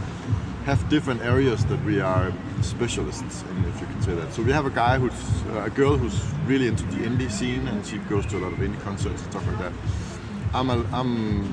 have 0.65 0.79
different 0.89 1.21
areas 1.21 1.63
that 1.65 1.79
we 1.85 2.01
are 2.01 2.33
specialists 2.61 3.43
in, 3.51 3.65
if 3.65 3.81
you 3.81 3.85
can 3.85 4.01
say 4.01 4.15
that. 4.15 4.33
So 4.33 4.41
we 4.41 4.51
have 4.51 4.65
a 4.65 4.71
guy 4.71 4.97
who's 4.97 5.21
uh, 5.53 5.65
a 5.65 5.69
girl 5.69 5.95
who's 5.95 6.19
really 6.47 6.67
into 6.67 6.83
the 6.85 7.05
indie 7.05 7.29
scene, 7.29 7.67
and 7.67 7.85
she 7.85 7.99
goes 8.09 8.25
to 8.25 8.37
a 8.37 8.41
lot 8.45 8.51
of 8.53 8.59
indie 8.59 8.81
concerts 8.81 9.21
and 9.21 9.31
stuff 9.31 9.45
like 9.45 9.59
that. 9.59 9.73
I'm, 10.53 10.69
a, 10.69 10.85
I'm 10.93 11.43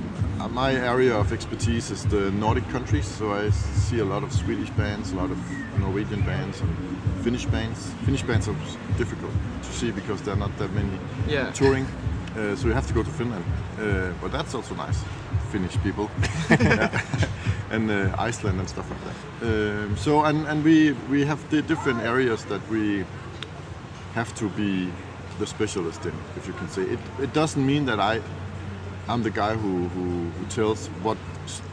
uh, 0.40 0.48
my 0.48 0.72
area 0.74 1.16
of 1.16 1.32
expertise 1.32 1.90
is 1.90 2.04
the 2.04 2.30
Nordic 2.32 2.68
countries, 2.68 3.06
so 3.06 3.32
I 3.32 3.50
see 3.50 4.00
a 4.00 4.04
lot 4.04 4.22
of 4.22 4.32
Swedish 4.32 4.70
bands, 4.70 5.12
a 5.12 5.16
lot 5.16 5.30
of 5.30 5.38
Norwegian 5.78 6.20
bands, 6.22 6.60
and 6.60 6.70
Finnish 7.24 7.46
bands. 7.46 7.90
Finnish 8.04 8.22
bands 8.22 8.46
are 8.48 8.54
difficult 8.98 9.32
to 9.62 9.72
see 9.72 9.90
because 9.90 10.20
there 10.22 10.34
are 10.34 10.38
not 10.38 10.56
that 10.58 10.70
many 10.74 10.90
Yeah. 11.28 11.50
touring, 11.52 11.86
uh, 12.36 12.54
so 12.56 12.66
you 12.68 12.74
have 12.74 12.86
to 12.88 12.94
go 12.94 13.02
to 13.02 13.10
Finland. 13.10 13.44
Uh, 13.78 14.12
but 14.20 14.32
that's 14.32 14.54
also 14.54 14.74
nice, 14.74 14.98
Finnish 15.50 15.76
people, 15.82 16.10
and 17.70 17.90
uh, 17.90 18.14
Iceland 18.18 18.58
and 18.60 18.68
stuff 18.68 18.86
like 18.90 19.00
that. 19.04 19.16
Um, 19.48 19.96
so 19.96 20.24
and, 20.24 20.46
and 20.46 20.62
we 20.64 20.94
we 21.10 21.24
have 21.24 21.38
the 21.50 21.62
different 21.62 22.00
areas 22.02 22.44
that 22.44 22.60
we 22.70 23.04
have 24.14 24.34
to 24.34 24.48
be 24.50 24.92
the 25.38 25.46
specialist 25.46 26.04
in, 26.04 26.12
if 26.36 26.46
you 26.46 26.52
can 26.54 26.68
say. 26.68 26.82
It, 26.82 26.98
it 27.22 27.32
doesn't 27.32 27.64
mean 27.64 27.86
that 27.86 27.98
I, 27.98 28.20
I'm 29.10 29.24
the 29.24 29.30
guy 29.30 29.54
who, 29.54 29.88
who, 29.88 30.30
who 30.30 30.46
tells 30.46 30.86
what 31.02 31.18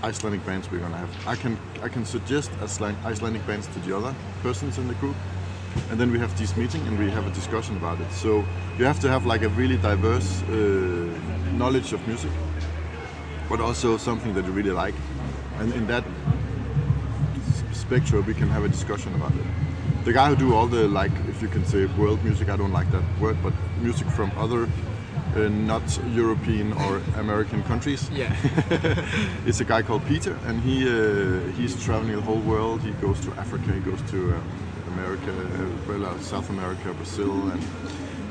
Icelandic 0.02 0.44
bands 0.44 0.72
we're 0.72 0.80
gonna 0.80 0.98
have. 0.98 1.10
I 1.28 1.36
can 1.36 1.56
I 1.84 1.88
can 1.88 2.04
suggest 2.04 2.50
Icelandic 2.60 3.46
bands 3.46 3.68
to 3.68 3.80
the 3.80 3.96
other 3.96 4.16
persons 4.42 4.80
in 4.80 4.88
the 4.88 4.96
group, 4.96 5.16
and 5.92 6.00
then 6.00 6.12
we 6.12 6.18
have 6.18 6.36
this 6.36 6.58
meeting 6.58 6.82
and 6.88 6.98
we 6.98 7.12
have 7.12 7.28
a 7.28 7.30
discussion 7.30 7.78
about 7.78 8.02
it. 8.02 8.12
So 8.12 8.44
you 8.80 8.86
have 8.86 9.00
to 9.02 9.10
have 9.10 9.28
like 9.28 9.44
a 9.44 9.50
really 9.50 9.78
diverse 9.78 10.42
uh, 10.42 10.56
knowledge 11.54 11.94
of 11.94 12.02
music, 12.08 12.32
but 13.48 13.62
also 13.62 13.98
something 13.98 14.34
that 14.34 14.44
you 14.46 14.52
really 14.52 14.72
like, 14.72 14.96
and 15.60 15.72
in 15.74 15.86
that 15.86 16.04
spectrum 17.72 18.26
we 18.26 18.34
can 18.34 18.50
have 18.50 18.64
a 18.64 18.70
discussion 18.70 19.14
about 19.14 19.36
it. 19.36 19.46
The 20.06 20.14
guy 20.14 20.30
who 20.30 20.36
do 20.36 20.56
all 20.56 20.66
the 20.66 20.88
like, 20.88 21.12
if 21.30 21.44
you 21.44 21.50
can 21.50 21.64
say 21.66 21.86
world 22.00 22.24
music, 22.24 22.50
I 22.50 22.58
don't 22.58 22.74
like 22.74 22.90
that 22.90 23.04
word, 23.20 23.38
but 23.44 23.54
music 23.80 24.08
from 24.08 24.32
other 24.40 24.68
uh, 25.38 25.50
not 25.50 25.84
European 26.14 26.74
or 26.74 27.02
American 27.18 27.64
countries. 27.64 28.10
Yeah. 28.12 28.36
it's 29.46 29.60
a 29.60 29.66
guy 29.66 29.82
called 29.82 30.06
Peter, 30.06 30.38
and 30.48 30.62
he 30.62 30.88
uh, 30.88 31.40
he's 31.58 31.82
traveling 31.84 32.16
the 32.16 32.22
whole 32.22 32.40
world. 32.40 32.82
He 32.82 32.92
goes 33.02 33.20
to 33.22 33.32
Africa, 33.34 33.72
he 33.72 33.80
goes 33.80 34.02
to 34.12 34.18
um, 34.34 34.44
America, 34.94 35.32
uh, 35.32 35.66
well, 35.88 36.06
uh, 36.06 36.20
South 36.20 36.50
America, 36.50 36.94
Brazil, 36.94 37.50
and 37.52 37.62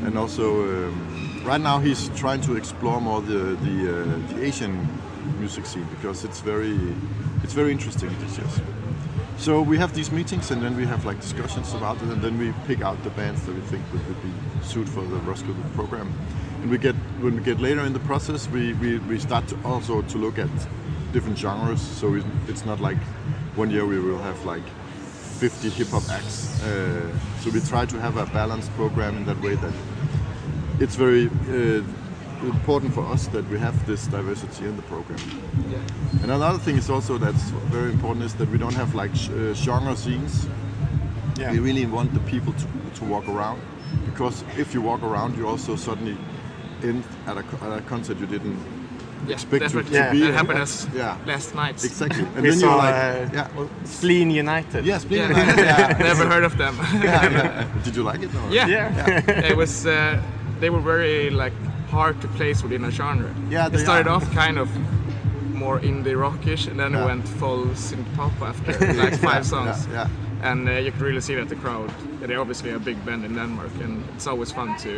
and 0.04 0.18
also 0.18 0.62
um, 0.62 1.42
right 1.44 1.60
now 1.60 1.78
he's 1.78 2.10
trying 2.16 2.40
to 2.42 2.56
explore 2.56 3.00
more 3.00 3.22
the 3.22 3.56
the, 3.66 3.76
uh, 3.90 4.34
the 4.34 4.44
Asian 4.44 4.88
music 5.38 5.66
scene 5.66 5.86
because 5.96 6.24
it's 6.24 6.40
very 6.40 6.78
it's 7.42 7.54
very 7.54 7.72
interesting 7.72 8.10
these 8.20 8.38
years. 8.38 8.60
So 9.38 9.60
we 9.60 9.76
have 9.76 9.94
these 9.94 10.10
meetings 10.10 10.50
and 10.50 10.62
then 10.62 10.76
we 10.76 10.86
have 10.86 11.04
like 11.04 11.20
discussions 11.20 11.74
about 11.74 11.96
it 11.96 12.08
and 12.08 12.22
then 12.22 12.38
we 12.38 12.52
pick 12.66 12.80
out 12.80 13.02
the 13.04 13.10
bands 13.10 13.44
that 13.44 13.54
we 13.54 13.60
think 13.62 13.84
would, 13.92 14.06
would 14.08 14.22
be 14.22 14.32
suit 14.62 14.88
for 14.88 15.02
the 15.02 15.16
Roskilde 15.18 15.62
program. 15.74 16.12
And 16.66 16.72
we 16.72 16.78
get 16.78 16.96
when 17.20 17.36
we 17.36 17.42
get 17.42 17.60
later 17.60 17.82
in 17.82 17.92
the 17.92 18.00
process, 18.00 18.48
we, 18.48 18.72
we, 18.74 18.98
we 18.98 19.20
start 19.20 19.46
to 19.50 19.56
also 19.64 20.02
to 20.02 20.18
look 20.18 20.36
at 20.36 20.48
different 21.12 21.38
genres. 21.38 21.80
So 21.80 22.14
it- 22.14 22.24
it's 22.48 22.64
not 22.66 22.80
like 22.80 22.98
one 23.54 23.70
year 23.70 23.86
we 23.86 24.00
will 24.00 24.18
have 24.18 24.44
like 24.44 24.64
50 25.38 25.70
hip 25.70 25.86
hop 25.90 26.02
acts. 26.10 26.60
Uh, 26.64 27.08
so 27.40 27.50
we 27.50 27.60
try 27.60 27.86
to 27.86 28.00
have 28.00 28.16
a 28.16 28.26
balanced 28.32 28.72
program 28.74 29.16
in 29.16 29.24
that 29.26 29.40
way 29.42 29.54
that 29.54 29.72
it's 30.80 30.96
very 30.96 31.26
uh, 31.28 31.82
important 32.42 32.92
for 32.92 33.06
us 33.12 33.28
that 33.28 33.48
we 33.48 33.60
have 33.60 33.86
this 33.86 34.08
diversity 34.08 34.64
in 34.66 34.74
the 34.74 34.82
program. 34.82 35.20
And 36.22 36.32
another 36.32 36.58
thing 36.58 36.76
is 36.78 36.90
also 36.90 37.16
that's 37.16 37.50
very 37.70 37.92
important 37.92 38.24
is 38.24 38.34
that 38.34 38.50
we 38.50 38.58
don't 38.58 38.74
have 38.74 38.92
like 38.96 39.12
uh, 39.14 39.54
genre 39.54 39.94
scenes. 39.94 40.48
Yeah. 41.38 41.52
We 41.52 41.60
really 41.60 41.86
want 41.86 42.12
the 42.12 42.20
people 42.28 42.54
to, 42.54 42.66
to 42.98 43.04
walk 43.04 43.28
around 43.28 43.60
because 44.06 44.42
if 44.58 44.74
you 44.74 44.82
walk 44.82 45.04
around, 45.04 45.36
you 45.36 45.46
also 45.46 45.76
suddenly 45.76 46.16
end 46.82 47.04
at 47.26 47.36
a, 47.36 47.44
at 47.64 47.78
a 47.78 47.82
concert 47.82 48.18
you 48.20 48.26
didn't 48.26 48.58
Yeah, 49.26 49.34
expect 49.34 49.50
to, 49.52 49.58
definitely. 49.68 49.98
to 49.98 50.10
be. 50.12 50.20
That 50.20 50.28
in. 50.28 50.34
happened 50.34 50.58
us 50.62 50.86
yeah, 50.94 51.16
last 51.26 51.54
night. 51.54 51.84
exactly. 51.84 52.24
And 52.36 52.42
we 52.42 52.50
then 52.50 52.58
saw 52.58 52.66
you're 52.66 52.76
like, 52.76 52.94
uh, 52.94 53.36
yeah, 53.36 53.48
well, 53.56 53.68
Spleen 53.84 54.30
United. 54.30 54.84
yes, 54.86 55.04
please. 55.04 55.18
Yeah, 55.18 55.56
yeah, 55.56 55.98
never 56.12 56.26
heard 56.26 56.44
of 56.44 56.56
them. 56.56 56.74
yeah, 57.02 57.30
yeah. 57.32 57.64
Did 57.84 57.96
you 57.96 58.04
like 58.12 58.22
it? 58.24 58.30
Or? 58.34 58.50
Yeah, 58.54 58.68
Yeah. 58.68 59.50
it 59.50 59.56
was. 59.56 59.86
Uh, 59.86 60.18
they 60.60 60.70
were 60.70 60.82
very 60.82 61.30
like 61.30 61.52
hard 61.90 62.20
to 62.20 62.28
place 62.28 62.62
within 62.62 62.84
a 62.84 62.90
genre. 62.90 63.30
Yeah, 63.50 63.66
it 63.66 63.72
they 63.72 63.78
started 63.82 64.06
are. 64.10 64.16
off 64.16 64.34
kind 64.34 64.58
of 64.58 64.68
more 65.54 65.80
indie 65.80 66.14
rockish, 66.20 66.68
and 66.70 66.78
then 66.78 66.92
Yeah. 66.92 67.02
it 67.02 67.06
went 67.06 67.28
full 67.28 67.66
synth 67.74 68.06
pop 68.16 68.32
after 68.42 68.72
like 69.02 69.18
five 69.20 69.44
songs. 69.44 69.86
Yeah, 69.86 69.92
yeah. 69.92 70.50
And 70.50 70.68
uh, 70.68 70.72
you 70.72 70.92
could 70.92 71.02
really 71.06 71.20
see 71.20 71.34
that 71.36 71.48
the 71.48 71.56
crowd. 71.56 71.90
They're 72.20 72.40
obviously 72.40 72.70
a 72.74 72.78
big 72.78 72.96
band 73.04 73.24
in 73.24 73.34
Denmark, 73.34 73.70
and 73.84 74.04
it's 74.14 74.26
always 74.26 74.52
fun 74.52 74.76
to 74.78 74.90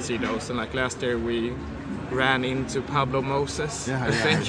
see 0.00 0.16
those. 0.16 0.50
And 0.50 0.58
like 0.58 0.74
last 0.74 1.02
year, 1.02 1.18
we 1.18 1.52
ran 2.10 2.44
into 2.44 2.82
Pablo 2.82 3.22
Moses, 3.22 3.88
Yeah, 3.88 4.04
I 4.04 4.10
think. 4.10 4.48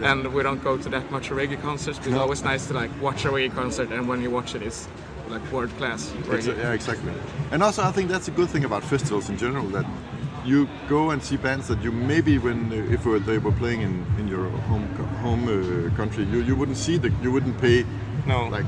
yeah, 0.00 0.10
and 0.10 0.32
we 0.34 0.42
don't 0.42 0.62
go 0.62 0.76
to 0.76 0.88
that 0.90 1.10
much 1.10 1.30
reggae 1.30 1.60
concerts, 1.60 1.98
but 1.98 2.08
it's 2.08 2.14
No. 2.16 2.22
always 2.22 2.44
nice 2.44 2.66
to 2.68 2.74
like 2.74 2.90
watch 3.00 3.24
a 3.24 3.28
reggae 3.28 3.54
concert, 3.54 3.90
and 3.90 4.08
when 4.08 4.20
you 4.22 4.30
watch 4.30 4.54
it, 4.54 4.62
it's 4.62 4.88
like 5.28 5.42
world 5.52 5.70
class. 5.78 6.12
Yeah, 6.28 6.72
exactly. 6.72 7.12
And 7.52 7.62
also, 7.62 7.82
I 7.82 7.92
think 7.92 8.08
that's 8.10 8.28
a 8.28 8.32
good 8.32 8.50
thing 8.50 8.64
about 8.64 8.82
festivals 8.84 9.30
in 9.30 9.36
general 9.38 9.66
that 9.68 9.86
you 10.44 10.68
go 10.88 11.10
and 11.10 11.22
see 11.22 11.36
bands 11.36 11.68
that 11.68 11.82
you 11.82 11.92
maybe 11.92 12.38
when 12.38 12.72
uh, 12.72 12.94
if 12.94 13.04
they 13.26 13.38
were 13.38 13.52
playing 13.52 13.82
in, 13.82 14.04
in 14.18 14.26
your 14.26 14.48
home 14.68 14.86
home 15.22 15.44
uh, 15.48 15.96
country, 15.96 16.24
you, 16.24 16.40
you 16.42 16.56
wouldn't 16.56 16.78
see 16.78 16.96
the 16.98 17.12
you 17.22 17.30
wouldn't 17.30 17.58
pay 17.60 17.84
No. 18.26 18.48
like 18.48 18.66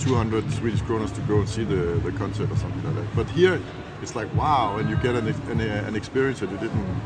200 0.00 0.52
Swedish 0.52 0.82
kronas 0.82 1.12
to 1.14 1.20
go 1.22 1.38
and 1.38 1.48
see 1.48 1.64
the, 1.64 2.00
the 2.04 2.12
concert 2.12 2.50
or 2.50 2.56
something 2.56 2.84
like 2.84 2.94
that. 2.96 3.16
But 3.16 3.28
here, 3.30 3.60
it's 4.02 4.14
like 4.14 4.32
wow, 4.34 4.76
and 4.76 4.88
you 4.88 4.96
get 4.96 5.14
an, 5.14 5.28
an, 5.50 5.60
an 5.60 5.96
experience 5.96 6.40
that 6.40 6.50
you 6.50 6.58
didn't 6.58 7.00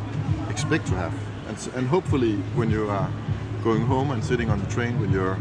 expect 0.48 0.86
to 0.88 0.94
have. 0.94 1.14
And, 1.48 1.74
and 1.74 1.88
hopefully, 1.88 2.36
when 2.54 2.70
you 2.70 2.88
are 2.88 3.10
going 3.64 3.82
home 3.82 4.10
and 4.10 4.24
sitting 4.24 4.50
on 4.50 4.60
the 4.60 4.66
train 4.66 5.00
with 5.00 5.12
your 5.12 5.38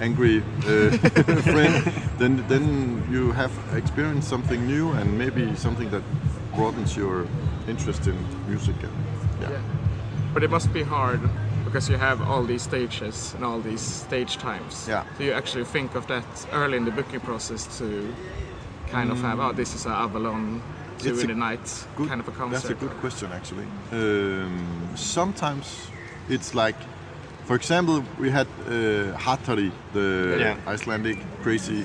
angry 0.00 0.38
uh, 0.38 0.90
friend, 1.42 1.92
then 2.18 2.44
then 2.48 3.06
you 3.10 3.32
have 3.32 3.52
experienced 3.74 4.28
something 4.28 4.66
new 4.66 4.92
and 4.92 5.18
maybe 5.18 5.54
something 5.56 5.90
that 5.90 6.02
broadens 6.54 6.96
your 6.96 7.26
interest 7.68 8.06
in 8.06 8.16
music. 8.48 8.76
And, 8.82 8.92
yeah. 9.40 9.50
Yeah. 9.50 9.62
But 10.34 10.42
it 10.42 10.50
must 10.50 10.72
be 10.72 10.82
hard 10.82 11.20
because 11.64 11.88
you 11.88 11.96
have 11.96 12.22
all 12.22 12.42
these 12.42 12.62
stages 12.62 13.34
and 13.34 13.44
all 13.44 13.60
these 13.60 13.80
stage 13.80 14.36
times. 14.36 14.86
Yeah. 14.88 15.04
So 15.16 15.24
you 15.24 15.32
actually 15.32 15.64
think 15.64 15.94
of 15.94 16.06
that 16.06 16.24
early 16.52 16.76
in 16.76 16.84
the 16.84 16.90
booking 16.90 17.20
process 17.20 17.78
to 17.78 18.14
kind 18.88 19.10
of 19.10 19.20
have, 19.20 19.40
oh, 19.40 19.52
this 19.52 19.74
is 19.74 19.86
a 19.86 19.90
Avalon 19.90 20.62
two 20.98 21.10
It's 21.10 21.22
in 21.22 21.28
the 21.28 21.34
night 21.34 21.86
good- 21.96 22.08
kind 22.08 22.20
of 22.20 22.28
a 22.28 22.32
concert. 22.32 22.52
That's 22.68 22.70
a 22.70 22.74
good 22.74 22.96
question, 23.00 23.30
actually. 23.32 23.66
Um, 23.92 24.66
sometimes 24.96 25.88
it's 26.28 26.54
like, 26.54 26.76
for 27.44 27.56
example, 27.56 28.02
we 28.18 28.30
had 28.30 28.46
uh, 28.66 29.16
Hattari, 29.18 29.70
the 29.92 30.36
Yeah. 30.40 30.56
Icelandic 30.74 31.18
crazy 31.42 31.84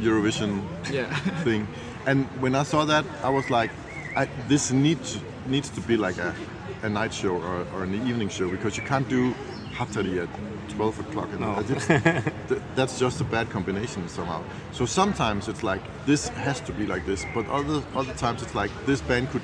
Eurovision 0.00 0.62
Yeah. 0.90 1.14
thing, 1.44 1.66
and 2.06 2.26
when 2.40 2.54
I 2.54 2.64
saw 2.64 2.84
that, 2.86 3.04
I 3.22 3.28
was 3.30 3.50
like, 3.50 3.70
I, 4.16 4.26
this 4.48 4.70
needs 4.72 5.18
needs 5.46 5.70
to 5.70 5.80
be 5.80 5.96
like 5.96 6.18
a, 6.18 6.34
a 6.82 6.88
night 6.88 7.12
show 7.12 7.34
or, 7.34 7.66
or 7.74 7.82
an 7.84 7.94
evening 8.08 8.28
show 8.30 8.48
because 8.50 8.76
you 8.76 8.82
can't 8.86 9.08
do 9.08 9.34
Hattari 9.76 10.22
at 10.22 10.28
12 10.68 11.00
o'clock. 11.00 11.28
at 11.32 11.40
No. 11.40 11.52
night. 11.54 11.70
It's- 11.70 12.24
th- 12.48 12.60
that's 12.74 12.98
just 12.98 13.20
a 13.20 13.24
bad 13.24 13.50
combination 13.50 14.08
somehow. 14.08 14.42
So 14.72 14.86
sometimes 14.86 15.48
it's 15.48 15.62
like 15.62 15.82
this 16.06 16.28
has 16.28 16.60
to 16.62 16.72
be 16.72 16.86
like 16.86 17.04
this, 17.06 17.24
but 17.34 17.48
other 17.48 17.82
other 17.94 18.14
times 18.14 18.42
it's 18.42 18.54
like 18.54 18.70
this 18.86 19.00
band 19.02 19.30
could 19.30 19.42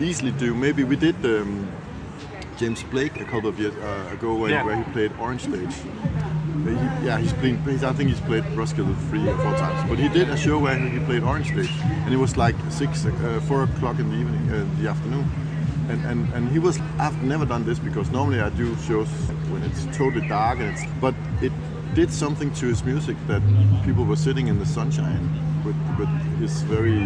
easily 0.00 0.32
do. 0.32 0.54
Maybe 0.54 0.84
we 0.84 0.96
did 0.96 1.16
um, 1.24 1.68
James 2.58 2.82
Blake 2.84 3.20
a 3.20 3.24
couple 3.24 3.48
of 3.48 3.58
years 3.58 3.74
uh, 3.76 4.12
ago 4.14 4.34
when, 4.34 4.50
Yeah. 4.50 4.64
where 4.64 4.76
he 4.76 4.84
played 4.92 5.12
Orange 5.20 5.42
Stage. 5.42 5.74
He- 6.64 7.06
yeah, 7.06 7.18
he's 7.18 7.32
playing. 7.32 7.58
he's- 7.64 7.82
I 7.82 7.92
think 7.92 8.08
he's 8.10 8.20
played 8.20 8.44
Roskilde 8.56 8.94
three 9.10 9.28
or 9.28 9.36
four 9.38 9.54
times, 9.56 9.88
but 9.88 9.98
he 9.98 10.08
did 10.08 10.28
a 10.30 10.36
show 10.36 10.58
where 10.58 10.76
he 10.78 10.98
played 11.00 11.22
Orange 11.24 11.48
Stage, 11.52 11.72
and 12.04 12.14
it 12.14 12.18
was 12.18 12.36
like 12.36 12.54
six, 12.70 13.04
uh, 13.04 13.40
four 13.48 13.64
o'clock 13.64 13.98
in 13.98 14.08
the 14.10 14.16
evening, 14.16 14.44
uh, 14.50 14.64
the 14.80 14.88
afternoon. 14.88 15.24
And, 15.92 16.04
and, 16.06 16.32
and 16.32 16.48
he 16.48 16.58
was. 16.58 16.80
I've 16.98 17.22
never 17.22 17.44
done 17.44 17.64
this 17.64 17.78
because 17.78 18.10
normally 18.10 18.40
I 18.40 18.48
do 18.48 18.74
shows 18.88 19.08
when 19.52 19.62
it's 19.62 19.84
totally 19.96 20.26
dark 20.26 20.58
and 20.60 20.70
it's. 20.70 20.84
But 21.00 21.14
it 21.42 21.52
did 21.94 22.10
something 22.10 22.50
to 22.54 22.66
his 22.66 22.82
music 22.82 23.16
that 23.26 23.42
people 23.84 24.04
were 24.04 24.16
sitting 24.16 24.48
in 24.48 24.58
the 24.58 24.64
sunshine 24.66 25.28
with 25.64 25.76
with 25.98 26.08
his 26.40 26.62
very 26.62 27.04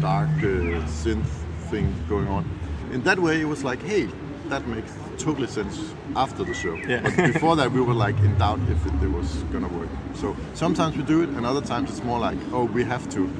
dark 0.00 0.28
uh, 0.38 0.82
synth 1.00 1.30
thing 1.70 1.94
going 2.08 2.26
on. 2.26 2.44
In 2.92 3.02
that 3.02 3.18
way, 3.20 3.40
it 3.40 3.44
was 3.44 3.62
like, 3.62 3.80
hey, 3.82 4.08
that 4.48 4.66
makes 4.66 4.92
totally 5.16 5.46
sense 5.46 5.94
after 6.16 6.42
the 6.44 6.54
show. 6.54 6.74
Yeah. 6.74 7.02
But 7.02 7.16
before 7.32 7.54
that, 7.56 7.70
we 7.70 7.80
were 7.80 7.94
like 7.94 8.18
in 8.18 8.36
doubt 8.36 8.58
if 8.68 8.84
it, 8.84 8.94
it 9.02 9.10
was 9.10 9.44
gonna 9.52 9.68
work. 9.68 9.88
So 10.14 10.36
sometimes 10.54 10.96
we 10.96 11.04
do 11.04 11.22
it, 11.22 11.28
and 11.30 11.46
other 11.46 11.62
times 11.62 11.90
it's 11.90 12.02
more 12.02 12.18
like, 12.18 12.38
oh, 12.52 12.64
we 12.64 12.82
have 12.84 13.08
to. 13.10 13.30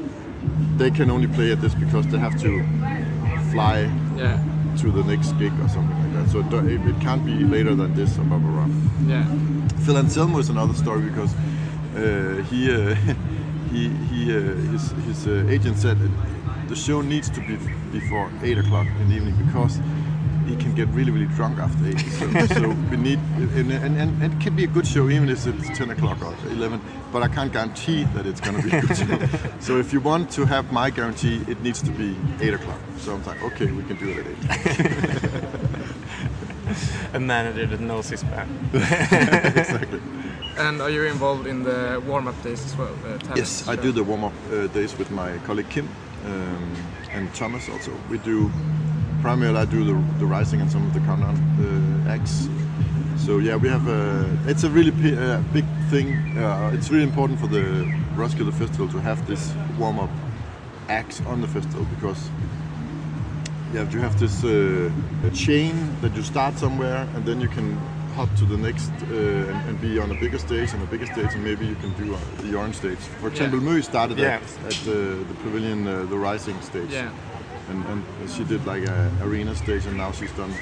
They 0.77 0.91
can 0.91 1.11
only 1.11 1.29
play 1.29 1.53
at 1.53 1.61
this 1.61 1.75
because 1.75 2.07
they 2.07 2.19
have 2.19 2.41
to 2.43 2.63
fly 3.51 3.91
Yeah. 4.17 4.41
To 4.79 4.91
the 4.91 5.05
next 5.05 5.33
gig 5.39 5.53
or 5.61 5.69
something 5.69 5.99
like 6.03 6.13
that. 6.15 6.31
So 6.31 6.41
it, 6.41 6.81
it, 6.87 7.01
can't 7.01 7.25
be 7.25 7.45
later 7.45 7.75
than 7.75 7.95
this 7.95 8.17
blah 8.17 8.39
blah. 8.39 8.69
Yeah. 9.07 9.25
Phil 9.85 9.97
Anselmo 9.97 10.39
is 10.39 10.49
another 10.49 10.75
story 10.75 11.03
because 11.03 11.33
uh, 11.97 12.43
he 12.51 12.73
uh, 12.73 12.95
he 13.71 13.89
he 14.11 14.37
uh, 14.37 14.41
his 14.73 14.91
his 15.07 15.27
uh, 15.27 15.47
agent 15.49 15.79
said 15.79 15.99
the 16.69 16.77
show 16.77 17.01
needs 17.03 17.29
to 17.31 17.41
be 17.41 17.57
before 17.91 18.31
eight 18.43 18.59
o'clock 18.59 18.87
in 19.01 19.09
the 19.09 19.17
evening 19.17 19.37
because 19.47 19.79
he 20.47 20.57
can 20.57 20.75
get 20.75 20.89
really 20.89 21.11
really 21.11 21.27
drunk 21.27 21.59
after 21.59 21.87
eight. 21.87 21.99
So, 21.99 22.47
so 22.47 22.69
we 22.91 22.97
need 22.97 23.19
and, 23.59 23.73
and, 23.73 23.97
and 23.97 24.23
it 24.23 24.41
can 24.41 24.55
be 24.55 24.65
a 24.65 24.67
good 24.67 24.87
show 24.87 25.09
even 25.09 25.29
if 25.29 25.47
it's 25.47 25.79
ten 25.79 25.91
o'clock 25.91 26.23
or 26.23 26.35
eleven. 26.49 26.81
But 27.13 27.23
I 27.23 27.29
can't 27.29 27.53
guarantee 27.53 28.05
that 28.15 28.27
it's 28.27 28.41
going 28.41 28.57
to 28.57 28.63
be 28.63 28.77
a 28.77 28.81
good 28.81 28.97
show. 28.97 29.51
so 29.61 29.79
if 29.79 29.93
you 29.93 30.01
want 30.01 30.31
to 30.33 30.47
have 30.47 30.73
my 30.73 30.91
guarantee, 30.91 31.43
it 31.47 31.61
needs 31.63 31.83
to 31.83 31.91
be 31.91 32.17
eight 32.41 32.55
o'clock. 32.55 32.81
So 32.99 33.15
I'm 33.15 33.25
like, 33.25 33.43
okay, 33.43 33.71
we 33.71 33.83
can 33.85 33.97
do 33.97 34.09
it 34.11 34.19
at 34.19 34.27
eight. 34.27 35.93
A 37.15 37.21
manager 37.21 37.67
that 37.67 37.81
knows 37.81 38.09
his 38.09 38.23
band. 38.23 38.51
exactly. 38.75 40.01
And 40.57 40.81
are 40.81 40.91
you 40.91 41.05
involved 41.05 41.47
in 41.47 41.63
the 41.63 42.03
warm-up 42.07 42.41
days 42.43 42.65
as 42.65 42.77
well? 42.77 42.95
the 43.03 43.19
talent 43.19 43.37
Yes, 43.37 43.69
I 43.69 43.77
do 43.77 43.93
the 43.93 44.05
warm 44.05 44.25
up 44.25 44.33
uh, 44.51 44.67
days 44.69 44.97
with 44.97 45.11
my 45.11 45.37
colleague 45.39 45.69
Kim 45.69 45.89
um, 46.27 46.77
and 47.11 47.35
Thomas 47.35 47.69
also. 47.69 47.93
We 48.09 48.19
do 48.19 48.51
primarily 49.23 49.59
I 49.59 49.65
do 49.65 49.85
the, 49.85 50.19
the 50.19 50.27
rising 50.27 50.61
and 50.61 50.71
some 50.71 50.87
of 50.87 50.93
the 50.93 51.01
countdown 51.01 51.37
uh, 52.07 52.11
acts. 52.11 52.49
So 53.17 53.39
yeah, 53.39 53.57
we 53.57 53.69
have 53.69 53.87
a. 53.89 54.27
It's 54.51 54.65
a 54.65 54.71
really 54.71 54.91
uh, 55.17 55.41
big 55.53 55.65
thing. 55.91 56.09
Uh, 56.37 56.73
it's 56.75 56.91
really 56.91 57.05
important 57.05 57.39
for 57.39 57.47
the 57.47 57.63
Roskilde 58.17 58.53
Festival 58.53 58.89
to 58.89 58.99
have 59.01 59.25
this 59.27 59.53
warm 59.79 59.99
up 60.01 60.11
acts 60.89 61.21
on 61.27 61.41
the 61.41 61.47
festival 61.49 61.87
because 61.97 62.29
yeah, 63.73 63.89
you 63.91 64.01
have 64.01 64.19
this 64.19 64.43
uh, 64.45 64.91
a 65.25 65.31
chain 65.31 65.73
that 66.01 66.15
you 66.17 66.23
start 66.23 66.59
somewhere 66.59 67.07
and 67.15 67.25
then 67.25 67.41
you 67.41 67.49
can 67.49 67.77
hop 68.17 68.29
to 68.37 68.45
the 68.45 68.59
next 68.59 68.91
uh, 69.05 69.15
and, 69.15 69.69
and 69.69 69.81
be 69.81 69.99
on 69.99 70.11
a 70.11 70.15
bigger 70.21 70.39
stage 70.39 70.75
and 70.75 70.83
a 70.83 70.87
bigger 70.87 71.07
stage 71.07 71.33
and 71.33 71.43
maybe 71.45 71.65
you 71.65 71.77
can 71.77 71.91
do 71.95 72.13
uh, 72.15 72.19
the 72.43 72.55
orange 72.55 72.75
stage. 72.77 72.99
For 73.21 73.29
example, 73.29 73.63
Yeah. 73.63 73.69
Mui 73.71 73.83
started 73.85 74.19
Yeah. 74.19 74.35
at, 74.41 74.43
at 74.67 74.75
the, 74.85 75.25
the 75.29 75.35
pavilion, 75.43 75.87
uh, 75.87 76.05
the 76.11 76.19
rising 76.19 76.61
stage. 76.61 76.91
Yeah. 76.91 77.11
And, 77.73 77.85
and 78.21 78.31
she 78.31 78.45
did 78.45 78.65
like 78.67 78.85
a 78.89 79.11
arena 79.23 79.55
stage 79.55 79.87
and 79.87 79.97
now 79.97 80.13
she's 80.13 80.33
done 80.33 80.53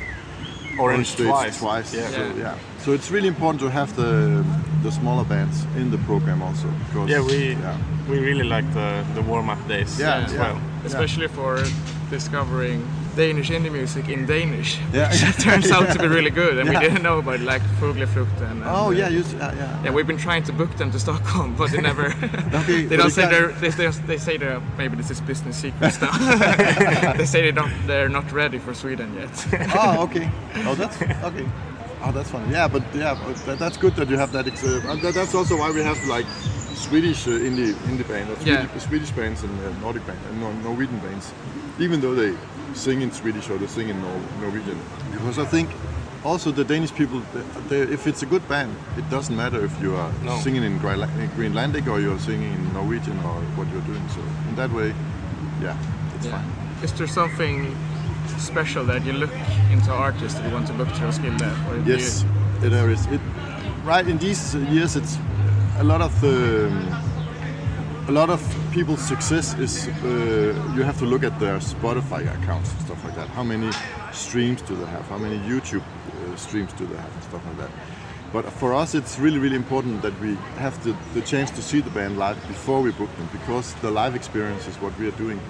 Orange 0.78 1.08
stage 1.08 1.26
twice. 1.26 1.58
twice. 1.58 1.94
Yeah. 1.94 2.08
So, 2.10 2.20
Yeah. 2.22 2.34
yeah. 2.44 2.54
So 2.84 2.92
it's 2.92 3.10
really 3.10 3.28
important 3.28 3.60
to 3.62 3.70
have 3.70 3.94
the 3.96 4.44
the 4.82 4.90
smaller 4.90 5.24
bands 5.24 5.66
in 5.76 5.90
the 5.90 5.98
program 5.98 6.42
also 6.42 6.68
because 6.86 7.10
Yeah, 7.10 7.20
we 7.30 7.38
yeah. 7.52 7.76
we 8.08 8.18
really 8.18 8.44
like 8.56 8.66
the, 8.72 9.04
the 9.14 9.22
warm 9.22 9.50
up 9.50 9.58
days 9.68 9.98
Yeah, 9.98 10.24
as 10.24 10.32
yeah. 10.32 10.40
well. 10.42 10.58
Especially 10.84 11.28
for 11.28 11.62
discovering 12.10 12.80
Danish 13.20 13.50
indie 13.50 13.70
music 13.70 14.08
in 14.08 14.24
Danish. 14.26 14.78
Yeah. 14.92 15.10
which 15.10 15.36
turns 15.46 15.70
out 15.70 15.86
to 15.92 15.98
be 15.98 16.08
really 16.08 16.30
good, 16.42 16.54
and 16.58 16.66
Yeah. 16.66 16.80
we 16.80 16.86
didn't 16.86 17.02
know 17.02 17.18
about 17.18 17.40
like 17.52 17.62
Fuglefrukt 17.80 18.38
and. 18.50 18.62
and 18.62 18.64
Oh 18.64 18.86
uh, 18.86 18.90
yeah, 19.00 19.08
you, 19.16 19.20
s- 19.20 19.34
yeah, 19.34 19.84
yeah. 19.84 19.90
We've 19.96 20.06
been 20.12 20.22
trying 20.28 20.44
to 20.44 20.52
book 20.52 20.72
them 20.80 20.90
to 20.94 20.98
Stockholm, 20.98 21.54
but 21.58 21.70
they 21.72 21.80
never. 21.90 22.06
Okay, 22.60 22.84
they 22.90 22.96
don't 22.96 23.10
say 23.18 23.26
they're. 23.28 23.52
They, 23.62 23.68
they, 23.80 23.88
they 24.10 24.18
say 24.26 24.36
they're. 24.38 24.60
Maybe 24.78 24.94
this 24.96 25.10
is 25.10 25.20
business 25.20 25.56
secrets 25.64 26.00
now. 26.00 26.12
they 27.18 27.26
say 27.26 27.40
they 27.42 27.52
don't. 27.60 27.72
They're 27.86 28.08
not 28.18 28.26
ready 28.32 28.58
for 28.58 28.72
Sweden 28.74 29.08
yet. 29.20 29.32
oh, 29.82 30.02
okay. 30.06 30.26
Oh, 30.68 30.74
that's 30.74 30.96
okay. 31.30 31.46
Oh, 32.02 32.12
that's 32.12 32.30
funny. 32.30 32.50
Yeah, 32.52 32.68
but 32.74 32.82
yeah, 32.94 33.14
but 33.26 33.36
that, 33.46 33.58
that's 33.58 33.76
good 33.76 33.94
that 33.96 34.08
you 34.08 34.16
have 34.18 34.32
that. 34.32 34.46
Uh, 34.46 34.96
that 35.02 35.12
that's 35.14 35.34
also 35.34 35.54
why 35.58 35.70
we 35.70 35.82
have 35.90 35.98
like 36.16 36.26
Swedish 36.88 37.26
uh, 37.26 37.30
indie 37.48 37.72
indie 37.90 38.06
band, 38.08 38.30
or 38.30 38.36
Yeah. 38.44 38.66
Swedish, 38.66 38.82
Swedish 38.88 39.10
bands 39.12 39.42
and 39.44 39.52
uh, 39.60 39.70
Nordic 39.80 40.04
band 40.06 40.18
and 40.28 40.40
Nor- 40.40 40.54
Norwegian 40.64 40.98
bands, 41.00 41.32
even 41.78 42.00
though 42.00 42.14
they 42.14 42.32
sing 42.74 43.02
in 43.02 43.10
Swedish 43.12 43.50
or 43.50 43.58
they 43.58 43.66
sing 43.66 43.88
in 43.88 44.00
Nor- 44.00 44.22
Norwegian. 44.40 44.78
Because 45.12 45.38
I 45.38 45.44
think 45.44 45.68
also 46.24 46.50
the 46.50 46.64
Danish 46.64 46.92
people, 46.94 47.22
they, 47.34 47.42
they, 47.86 47.92
if 47.92 48.06
it's 48.06 48.22
a 48.22 48.26
good 48.26 48.46
band, 48.48 48.74
it 48.96 49.08
doesn't 49.10 49.36
matter 49.36 49.64
if 49.64 49.72
you 49.82 49.94
are 49.96 50.10
No. 50.24 50.38
singing 50.38 50.64
in 50.64 50.78
Greenla- 50.80 51.10
in 51.18 51.28
Greenlandic 51.38 51.86
or 51.86 52.00
you're 52.00 52.18
singing 52.18 52.52
in 52.52 52.72
Norwegian 52.72 53.18
or 53.20 53.40
what 53.56 53.66
you're 53.72 53.86
doing. 53.92 54.02
So 54.14 54.20
in 54.48 54.54
that 54.56 54.70
way, 54.72 54.94
yeah, 55.62 55.76
it's 56.16 56.26
Yeah. 56.26 56.32
fine. 56.38 56.50
Is 56.82 56.92
there 56.94 57.06
something 57.08 57.76
special 58.38 58.84
that 58.86 59.04
you 59.04 59.12
look 59.12 59.32
into 59.70 59.90
artists 59.92 60.38
that 60.38 60.46
you 60.48 60.54
want 60.54 60.66
to 60.68 60.72
look 60.74 60.88
to 60.94 61.04
Roskilde? 61.04 61.42
Or 61.68 61.76
do 61.84 61.90
Yes, 61.92 62.24
you- 62.62 62.70
there 62.70 62.88
is. 62.90 63.06
It, 63.06 63.20
right 63.84 64.06
in 64.08 64.18
these 64.18 64.54
years, 64.54 64.96
it's 64.96 65.18
a 65.80 65.84
lot 65.84 66.02
of 66.02 66.24
um, 66.24 66.88
a 68.06 68.12
lot 68.12 68.28
of 68.28 68.40
people's 68.70 69.00
success 69.00 69.54
is 69.54 69.88
uh, 69.88 70.72
you 70.74 70.82
have 70.82 70.98
to 70.98 71.06
look 71.06 71.24
at 71.24 71.40
their 71.40 71.58
Spotify 71.58 72.20
accounts 72.42 72.70
and 72.72 72.80
stuff 72.82 73.02
like 73.02 73.14
that. 73.14 73.28
How 73.28 73.42
many 73.42 73.70
streams 74.12 74.60
do 74.60 74.76
they 74.76 74.84
have? 74.86 75.06
How 75.08 75.16
many 75.16 75.38
YouTube 75.38 75.82
uh, 75.82 76.36
streams 76.36 76.72
do 76.74 76.86
they 76.86 76.96
have 76.96 77.12
and 77.14 77.22
stuff 77.24 77.42
like 77.46 77.56
that. 77.58 77.70
But 78.30 78.52
for 78.52 78.74
us, 78.74 78.94
it's 78.94 79.18
really, 79.18 79.38
really 79.38 79.56
important 79.56 80.02
that 80.02 80.18
we 80.20 80.34
have 80.58 80.82
the, 80.84 80.94
the 81.14 81.22
chance 81.22 81.50
to 81.52 81.62
see 81.62 81.80
the 81.80 81.90
band 81.90 82.18
live 82.18 82.36
before 82.46 82.82
we 82.82 82.92
book 82.92 83.10
them, 83.16 83.28
because 83.32 83.74
the 83.80 83.90
live 83.90 84.14
experience 84.14 84.68
is 84.68 84.76
what 84.82 84.96
we 84.98 85.08
are 85.08 85.16
doing. 85.24 85.40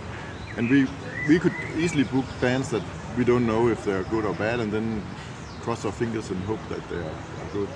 and 0.56 0.70
we 0.70 0.86
we 1.28 1.38
could 1.38 1.54
easily 1.76 2.04
book 2.04 2.24
bands 2.40 2.70
that 2.70 2.82
we 3.16 3.24
don't 3.24 3.46
know 3.46 3.68
if 3.68 3.84
they're 3.84 4.04
good 4.04 4.24
or 4.24 4.34
bad, 4.34 4.60
and 4.60 4.72
then 4.72 5.02
cross 5.62 5.84
our 5.84 5.92
fingers 5.92 6.30
and 6.30 6.40
hope 6.44 6.60
that 6.68 6.88
they 6.88 6.96
are, 6.96 7.16
are 7.42 7.50
good. 7.52 7.68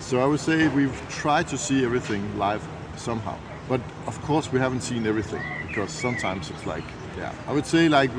So 0.00 0.20
I 0.20 0.26
would 0.26 0.40
say 0.40 0.68
we've 0.68 1.00
tried 1.08 1.48
to 1.48 1.58
see 1.58 1.84
everything 1.84 2.38
live 2.38 2.66
somehow, 2.96 3.36
but 3.68 3.80
of 4.06 4.20
course 4.22 4.50
we 4.50 4.58
haven't 4.58 4.82
seen 4.82 5.06
everything 5.06 5.42
because 5.66 5.90
sometimes 5.90 6.50
it's 6.50 6.66
like 6.66 6.84
yeah, 7.18 7.34
I 7.46 7.52
would 7.52 7.66
say 7.66 7.88
like 7.88 8.10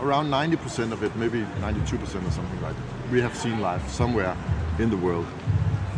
around 0.00 0.28
90% 0.28 0.92
of 0.92 1.02
it, 1.02 1.14
maybe 1.16 1.42
92% 1.60 2.02
or 2.02 2.06
something 2.06 2.62
like 2.62 2.74
that, 2.74 3.10
we 3.12 3.20
have 3.20 3.36
seen 3.36 3.60
live 3.60 3.88
somewhere 3.88 4.36
in 4.78 4.90
the 4.90 4.96
world 4.96 5.26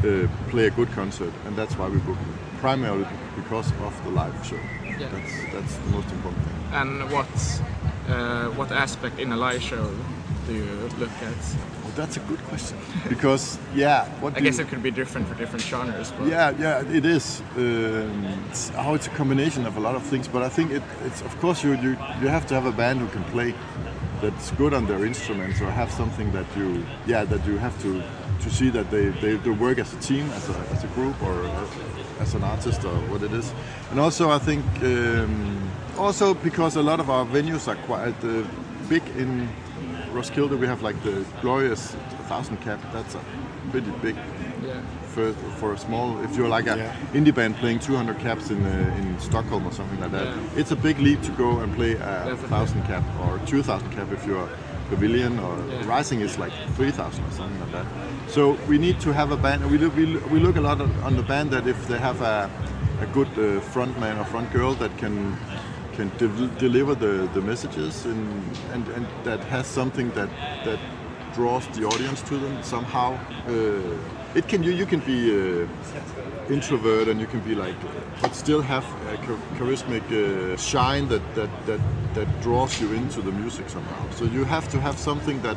uh, 0.04 0.28
play 0.50 0.66
a 0.66 0.70
good 0.70 0.90
concert, 0.92 1.32
and 1.46 1.56
that's 1.56 1.74
why 1.78 1.88
we 1.88 1.98
book 1.98 2.16
them. 2.16 2.38
Primarily 2.60 3.06
because 3.36 3.70
of 3.82 4.04
the 4.04 4.10
live 4.10 4.34
show. 4.44 4.58
Yeah. 4.98 5.08
That's 5.08 5.52
that's 5.52 5.76
the 5.76 5.90
most 5.90 6.10
important 6.10 6.42
thing. 6.44 6.56
And 6.72 7.10
what 7.10 7.62
uh, 8.08 8.48
what 8.50 8.72
aspect 8.72 9.18
in 9.18 9.32
a 9.32 9.36
live 9.36 9.62
show 9.62 9.90
do 10.46 10.54
you 10.54 10.90
look 10.98 11.10
at? 11.22 11.75
That's 11.96 12.16
a 12.18 12.20
good 12.20 12.42
question 12.44 12.78
because 13.08 13.58
yeah, 13.74 14.06
what 14.20 14.36
I 14.36 14.40
guess 14.40 14.58
it 14.58 14.68
could 14.68 14.82
be 14.82 14.90
different 14.90 15.26
for 15.28 15.34
different 15.34 15.64
genres. 15.64 16.12
But 16.12 16.28
Yeah, 16.28 16.52
yeah, 16.58 16.96
it 16.98 17.06
is. 17.06 17.40
Um, 17.56 18.24
it's 18.50 18.68
how 18.68 18.94
it's 18.94 19.06
a 19.06 19.10
combination 19.10 19.66
of 19.66 19.76
a 19.78 19.80
lot 19.80 19.94
of 19.94 20.02
things, 20.02 20.28
but 20.28 20.42
I 20.42 20.50
think 20.50 20.72
it, 20.72 20.82
it's 21.06 21.22
of 21.22 21.34
course 21.40 21.64
you, 21.64 21.72
you 21.84 21.96
you 22.20 22.28
have 22.28 22.46
to 22.48 22.54
have 22.54 22.66
a 22.66 22.72
band 22.72 23.00
who 23.00 23.08
can 23.08 23.24
play 23.24 23.54
that's 24.20 24.50
good 24.52 24.74
on 24.74 24.86
their 24.86 25.04
instruments 25.06 25.60
or 25.60 25.70
have 25.70 25.90
something 25.90 26.32
that 26.32 26.46
you 26.56 26.84
yeah 27.06 27.24
that 27.24 27.46
you 27.46 27.58
have 27.58 27.80
to 27.82 28.02
to 28.40 28.50
see 28.50 28.70
that 28.70 28.90
they, 28.90 29.08
they, 29.22 29.36
they 29.36 29.50
work 29.50 29.78
as 29.78 29.92
a 29.92 29.96
team 29.96 30.30
as 30.32 30.48
a, 30.48 30.58
as 30.72 30.84
a 30.84 30.86
group 30.88 31.20
or 31.22 31.50
as 32.20 32.34
an 32.34 32.42
artist 32.42 32.84
or 32.84 32.94
what 33.10 33.22
it 33.22 33.32
is 33.32 33.52
and 33.90 34.00
also 34.00 34.30
I 34.30 34.38
think 34.38 34.64
um, 34.82 35.70
also 35.98 36.34
because 36.34 36.76
a 36.76 36.82
lot 36.82 37.00
of 37.00 37.10
our 37.10 37.24
venues 37.26 37.68
are 37.68 37.76
quite 37.86 38.22
uh, 38.24 38.44
big 38.88 39.02
in 39.16 39.48
Roskilde 40.16 40.58
we 40.58 40.66
have 40.66 40.82
like 40.82 41.00
the 41.02 41.24
glorious 41.42 41.94
thousand 42.28 42.56
cap 42.62 42.80
that's 42.92 43.14
a 43.14 43.20
pretty 43.70 43.90
big 44.02 44.16
Yeah. 44.64 44.80
for, 45.14 45.32
for 45.60 45.72
a 45.74 45.78
small 45.78 46.18
if 46.24 46.36
you're 46.36 46.48
like 46.48 46.66
a 46.66 46.76
Yeah. 46.76 47.18
indie 47.18 47.34
band 47.34 47.56
playing 47.56 47.80
200 47.80 48.18
caps 48.18 48.50
in 48.50 48.64
uh, 48.64 48.98
in 49.00 49.18
Stockholm 49.20 49.66
or 49.66 49.72
something 49.72 50.00
like 50.00 50.12
that 50.12 50.26
Yeah. 50.26 50.60
it's 50.60 50.72
a 50.72 50.76
big 50.76 50.98
leap 50.98 51.20
to 51.22 51.32
go 51.32 51.50
and 51.62 51.74
play 51.76 51.92
a 51.94 52.36
thousand 52.48 52.82
cap 52.86 53.04
or 53.24 53.38
2000 53.46 53.90
cap 53.92 54.10
if 54.12 54.26
you're 54.26 54.48
Pavilion 54.90 55.38
or. 55.40 55.54
Rising 55.86 56.20
is 56.20 56.38
like 56.38 56.52
3000 56.76 57.24
or 57.24 57.30
something 57.32 57.60
like 57.60 57.72
that 57.72 57.86
so 58.28 58.56
we 58.68 58.78
need 58.78 58.98
to 59.00 59.12
have 59.12 59.30
a 59.32 59.36
band 59.36 59.70
we 59.70 59.78
look, 59.78 59.94
we, 59.96 60.04
we 60.32 60.38
look 60.40 60.56
a 60.56 60.60
lot 60.60 60.80
on 60.80 60.90
on 61.08 61.16
the 61.16 61.22
band 61.32 61.50
that 61.50 61.66
if 61.66 61.78
they 61.88 61.98
have 61.98 62.18
a, 62.22 62.50
a 63.00 63.06
good 63.16 63.28
uh, 63.38 63.60
front 63.72 63.92
man 64.00 64.18
or 64.18 64.24
front 64.24 64.48
girl 64.52 64.72
that 64.82 64.92
can 64.98 65.36
can 65.96 66.10
de- 66.18 66.58
deliver 66.58 66.94
the, 66.94 67.28
the 67.34 67.40
messages 67.40 68.04
and, 68.04 68.42
and, 68.72 68.86
and 68.88 69.06
that 69.24 69.40
has 69.44 69.66
something 69.66 70.10
that 70.10 70.28
that 70.64 70.78
draws 71.34 71.66
the 71.68 71.84
audience 71.84 72.22
to 72.22 72.38
them 72.38 72.62
somehow. 72.62 73.18
Uh, 73.48 74.38
it 74.38 74.46
can 74.48 74.62
you 74.62 74.72
you 74.72 74.86
can 74.86 75.00
be 75.00 75.18
uh, 75.30 75.66
introvert 76.52 77.08
and 77.08 77.20
you 77.20 77.26
can 77.26 77.40
be 77.40 77.54
like, 77.54 77.76
but 78.22 78.34
still 78.34 78.62
have 78.62 78.84
a 79.12 79.16
char- 79.26 79.44
charismatic 79.58 80.06
uh, 80.12 80.56
shine 80.56 81.08
that, 81.08 81.22
that 81.34 81.50
that 81.66 81.80
that 82.14 82.28
draws 82.42 82.80
you 82.80 82.92
into 82.92 83.20
the 83.22 83.32
music 83.32 83.68
somehow. 83.68 84.02
So 84.10 84.24
you 84.24 84.44
have 84.44 84.68
to 84.68 84.80
have 84.80 84.96
something 84.98 85.40
that 85.42 85.56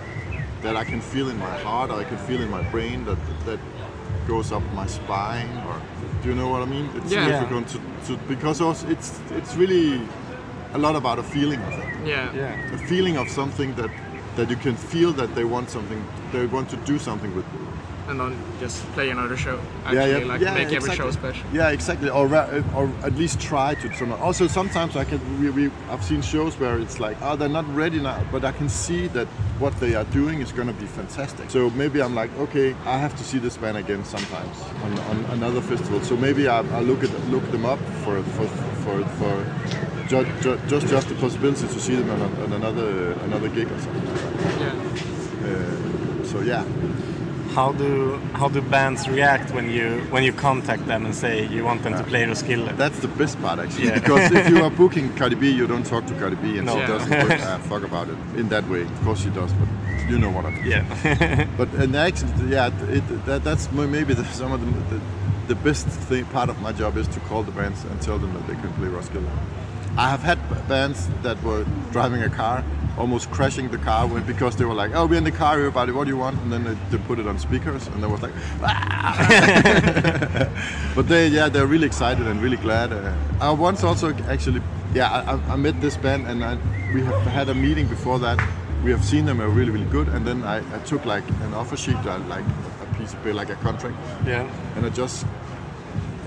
that 0.62 0.76
I 0.76 0.84
can 0.84 1.02
feel 1.02 1.30
in 1.30 1.38
my 1.38 1.56
heart 1.66 1.90
or 1.92 2.00
I 2.02 2.04
can 2.04 2.18
feel 2.18 2.42
in 2.42 2.50
my 2.50 2.62
brain 2.72 3.06
that 3.06 3.18
that 3.46 3.60
goes 4.28 4.52
up 4.52 4.64
my 4.74 4.88
spine 4.88 5.50
or 5.68 5.76
do 6.22 6.30
you 6.30 6.36
know 6.36 6.50
what 6.50 6.62
I 6.62 6.66
mean? 6.66 6.90
It's 6.98 7.12
Yeah. 7.12 7.28
difficult 7.32 7.68
to, 7.74 7.80
to 8.08 8.18
because 8.28 8.62
also 8.62 8.88
it's 8.90 9.10
it's 9.40 9.56
really 9.56 10.02
a 10.74 10.78
lot 10.78 10.96
about 10.96 11.20
a 11.20 11.24
feeling 11.24 11.60
I 11.62 11.72
think 11.72 12.08
yeah. 12.08 12.34
Yeah. 12.34 12.76
a 12.76 12.78
feeling 12.88 13.18
of 13.18 13.30
something 13.30 13.76
that 13.76 13.92
that 14.36 14.50
you 14.50 14.56
can 14.56 14.76
feel 14.76 15.12
that 15.14 15.36
they 15.36 15.44
want 15.44 15.70
something 15.70 16.06
they 16.32 16.46
want 16.46 16.70
to 16.70 16.78
do 16.78 17.00
something 17.00 17.36
with 17.36 17.46
you. 17.54 17.68
And 18.08 18.20
then 18.20 18.44
just 18.60 18.84
play 18.94 19.12
another 19.12 19.38
show. 19.38 19.60
Actually, 19.86 20.26
like 20.26 20.42
make 20.42 20.74
every 20.74 20.96
show 20.96 21.12
special. 21.12 21.46
Yeah, 21.54 21.70
exactly. 21.70 22.10
Or 22.10 22.26
ra- 22.26 22.50
or 22.76 22.92
at 23.04 23.14
least 23.14 23.40
try 23.40 23.76
to. 23.76 23.94
Some, 23.94 24.12
also, 24.14 24.48
sometimes 24.48 24.96
I 24.98 25.04
can. 25.04 25.20
We, 25.40 25.52
we 25.52 25.72
I've 25.92 26.04
seen 26.04 26.24
shows 26.24 26.58
where 26.60 26.80
it's 26.80 27.00
like, 27.00 27.18
oh, 27.22 27.36
they're 27.36 27.48
not 27.48 27.72
ready 27.76 28.00
now, 28.00 28.24
but 28.32 28.44
I 28.44 28.52
can 28.52 28.68
see 28.68 29.06
that 29.10 29.28
what 29.60 29.80
they 29.80 29.94
are 29.94 30.06
doing 30.06 30.42
is 30.42 30.52
going 30.52 30.68
to 30.70 30.74
be 30.74 30.88
fantastic. 30.88 31.52
So 31.52 31.70
maybe 31.72 32.02
I'm 32.02 32.16
like, 32.16 32.36
okay, 32.40 32.76
I 32.86 32.98
have 32.98 33.16
to 33.16 33.24
see 33.24 33.38
this 33.38 33.58
band 33.58 33.78
again 33.78 34.04
sometimes 34.04 34.60
on, 34.84 34.98
on 34.98 35.18
another 35.38 35.62
festival. 35.62 36.02
So 36.02 36.18
maybe 36.18 36.48
I, 36.48 36.62
I 36.62 36.80
look 36.80 37.04
at 37.04 37.12
look 37.30 37.46
them 37.52 37.66
up 37.66 37.80
for 38.04 38.24
for 38.24 38.48
for, 38.90 39.06
for 39.20 40.10
ju- 40.10 40.26
ju- 40.42 40.60
just 40.68 40.88
just 40.88 41.08
the 41.10 41.16
possibility 41.16 41.68
to 41.68 41.80
see 41.80 41.96
them 41.96 42.10
on, 42.10 42.22
on 42.44 42.54
another 42.54 43.12
another 43.28 43.50
gig 43.50 43.72
or 43.72 43.80
something. 43.80 44.06
Like. 44.06 44.60
Yeah. 44.60 45.50
Uh, 45.50 46.24
so 46.24 46.42
yeah. 46.42 46.64
How 47.56 47.72
do 47.74 48.20
how 48.34 48.48
do 48.50 48.62
bands 48.62 49.08
react 49.10 49.52
when 49.56 49.70
you 49.72 50.02
when 50.12 50.24
you 50.24 50.34
contact 50.34 50.86
them 50.86 51.06
and 51.06 51.16
say 51.16 51.48
you 51.48 51.64
want 51.66 51.82
them 51.84 51.94
to 51.94 52.04
play 52.04 52.24
Roskilde? 52.26 52.78
That's 52.78 53.00
the 53.00 53.08
best 53.08 53.42
part 53.42 53.60
actually, 53.60 53.88
Yeah. 53.88 54.00
because 54.00 54.32
if 54.32 54.50
you 54.50 54.64
are 54.64 54.70
booking 54.82 55.16
Cardi 55.16 55.36
B, 55.36 55.50
you 55.52 55.66
don't 55.68 55.86
talk 55.86 56.06
to 56.08 56.14
Cardi 56.14 56.36
B, 56.36 56.58
and 56.58 56.66
No. 56.68 56.74
she 56.74 56.80
Yeah. 56.80 56.88
doesn't 56.88 57.12
work, 57.30 57.42
uh, 57.42 57.58
fuck 57.70 57.84
about 57.84 58.08
it 58.10 58.18
in 58.40 58.50
that 58.50 58.68
way. 58.70 58.82
Of 58.84 59.02
course 59.04 59.20
she 59.24 59.30
does, 59.32 59.52
but 59.54 59.68
you 60.12 60.20
know 60.20 60.30
what 60.32 60.46
I 60.46 60.52
mean. 60.52 60.66
Yeah. 60.68 61.46
But 61.58 61.70
and 61.74 61.96
actually, 61.96 62.32
yeah, 62.56 62.70
it, 62.98 63.26
that, 63.26 63.44
that's 63.44 63.72
maybe 63.72 64.14
the, 64.14 64.26
some 64.26 64.52
of 64.54 64.60
the, 64.62 64.68
the 64.96 65.02
the 65.50 65.56
best 65.56 65.88
thing 65.88 66.24
part 66.26 66.48
of 66.50 66.62
my 66.62 66.72
job 66.72 66.96
is 66.96 67.08
to 67.10 67.20
call 67.22 67.42
the 67.44 67.52
bands 67.52 67.84
and 67.86 68.00
tell 68.02 68.20
them 68.20 68.32
that 68.36 68.46
they 68.48 68.54
can 68.54 68.72
play 68.74 68.88
Roskilde. 68.88 69.28
I 69.98 70.10
have 70.12 70.22
had 70.22 70.38
bands 70.70 71.10
that 71.24 71.42
were 71.44 71.66
driving 71.92 72.22
a 72.22 72.30
car, 72.30 72.64
almost 72.98 73.32
crashing 73.32 73.70
the 73.70 73.80
car 73.80 74.06
when, 74.08 74.24
because 74.24 74.56
they 74.56 74.64
were 74.64 74.76
like, 74.76 74.92
"Oh, 74.94 75.08
we're 75.08 75.18
in 75.18 75.24
the 75.24 75.32
car, 75.32 75.56
everybody. 75.58 75.92
What 75.92 76.04
do 76.06 76.12
you 76.12 76.18
want?" 76.18 76.40
And 76.44 76.54
then 76.54 76.64
they, 76.64 76.76
they 76.92 77.00
put 77.04 77.18
it 77.20 77.28
on 77.28 77.40
speakers, 77.40 77.88
and 77.88 78.04
they 78.04 78.08
was 78.08 78.22
like, 78.22 78.32
"Ah!" 78.62 80.48
but 80.96 81.08
they, 81.08 81.28
yeah, 81.28 81.50
they're 81.50 81.66
really 81.68 81.88
excited 81.88 82.28
and 82.28 82.40
really 82.42 82.58
glad. 82.58 82.94
Uh, 82.94 83.12
I 83.42 83.52
once 83.52 83.84
also 83.84 84.14
actually, 84.30 84.62
yeah, 84.94 85.10
I, 85.10 85.34
I- 85.34 85.54
I 85.54 85.56
met 85.56 85.82
this 85.82 85.98
band, 85.98 86.28
and 86.28 86.46
I, 86.46 86.58
we 86.94 87.02
have 87.04 87.16
had 87.24 87.50
a 87.50 87.56
meeting 87.56 87.88
before 87.88 88.20
that. 88.20 88.40
We 88.84 88.92
have 88.92 89.04
seen 89.04 89.26
them 89.26 89.42
are 89.42 89.50
really, 89.50 89.72
really 89.72 89.92
good, 89.92 90.08
and 90.08 90.26
then 90.26 90.44
I, 90.44 90.58
I 90.74 90.80
took 90.80 91.06
like 91.06 91.28
an 91.42 91.54
offer 91.54 91.76
sheet, 91.78 91.98
uh, 92.06 92.20
like 92.30 92.46
a 92.82 92.98
piece 92.98 93.14
of 93.14 93.20
paper, 93.24 93.34
like 93.34 93.50
a 93.50 93.56
contract, 93.56 93.98
yeah. 94.26 94.50
and 94.76 94.86
I 94.86 94.90
just 94.90 95.26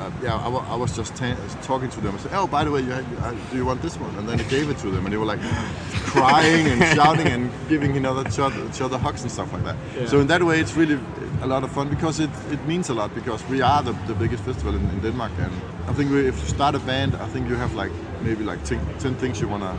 uh, 0.02 0.10
yeah, 0.22 0.34
I, 0.36 0.48
I 0.48 0.74
was 0.74 0.96
just 0.96 1.14
ta- 1.14 1.36
talking 1.62 1.88
to 1.90 2.00
them 2.00 2.14
I 2.14 2.18
said, 2.18 2.32
"Oh, 2.34 2.46
by 2.46 2.64
the 2.64 2.70
way, 2.70 2.80
you, 2.80 2.92
uh, 2.92 3.34
do 3.50 3.56
you 3.56 3.64
want 3.64 3.82
this 3.82 3.96
one?" 3.98 4.14
And 4.16 4.28
then 4.28 4.40
I 4.40 4.42
gave 4.44 4.68
it 4.68 4.78
to 4.78 4.90
them, 4.90 5.04
and 5.06 5.12
they 5.12 5.16
were 5.16 5.24
like 5.24 5.40
crying 6.14 6.66
and 6.66 6.82
shouting 6.96 7.28
and 7.28 7.50
giving 7.68 7.96
each 7.96 8.04
other, 8.04 8.66
each 8.66 8.80
other, 8.80 8.98
hugs 8.98 9.22
and 9.22 9.30
stuff 9.30 9.52
like 9.52 9.64
that. 9.64 9.76
Yeah. 9.96 10.06
So 10.06 10.20
in 10.20 10.26
that 10.26 10.42
way, 10.42 10.60
it's 10.60 10.74
really 10.74 10.98
a 11.42 11.46
lot 11.46 11.62
of 11.62 11.70
fun 11.70 11.88
because 11.88 12.20
it, 12.20 12.30
it 12.50 12.64
means 12.66 12.88
a 12.88 12.94
lot 12.94 13.14
because 13.14 13.46
we 13.48 13.60
are 13.60 13.82
the, 13.82 13.92
the 14.06 14.14
biggest 14.14 14.42
festival 14.44 14.74
in, 14.74 14.82
in 14.90 15.00
Denmark, 15.00 15.32
and 15.38 15.52
I 15.86 15.92
think 15.92 16.10
we, 16.10 16.26
if 16.26 16.40
you 16.40 16.48
start 16.48 16.74
a 16.74 16.80
band, 16.80 17.14
I 17.16 17.26
think 17.26 17.48
you 17.48 17.56
have 17.56 17.74
like 17.74 17.92
maybe 18.22 18.44
like 18.44 18.64
10, 18.64 18.80
10 18.98 19.14
things 19.16 19.40
you 19.40 19.48
wanna 19.48 19.76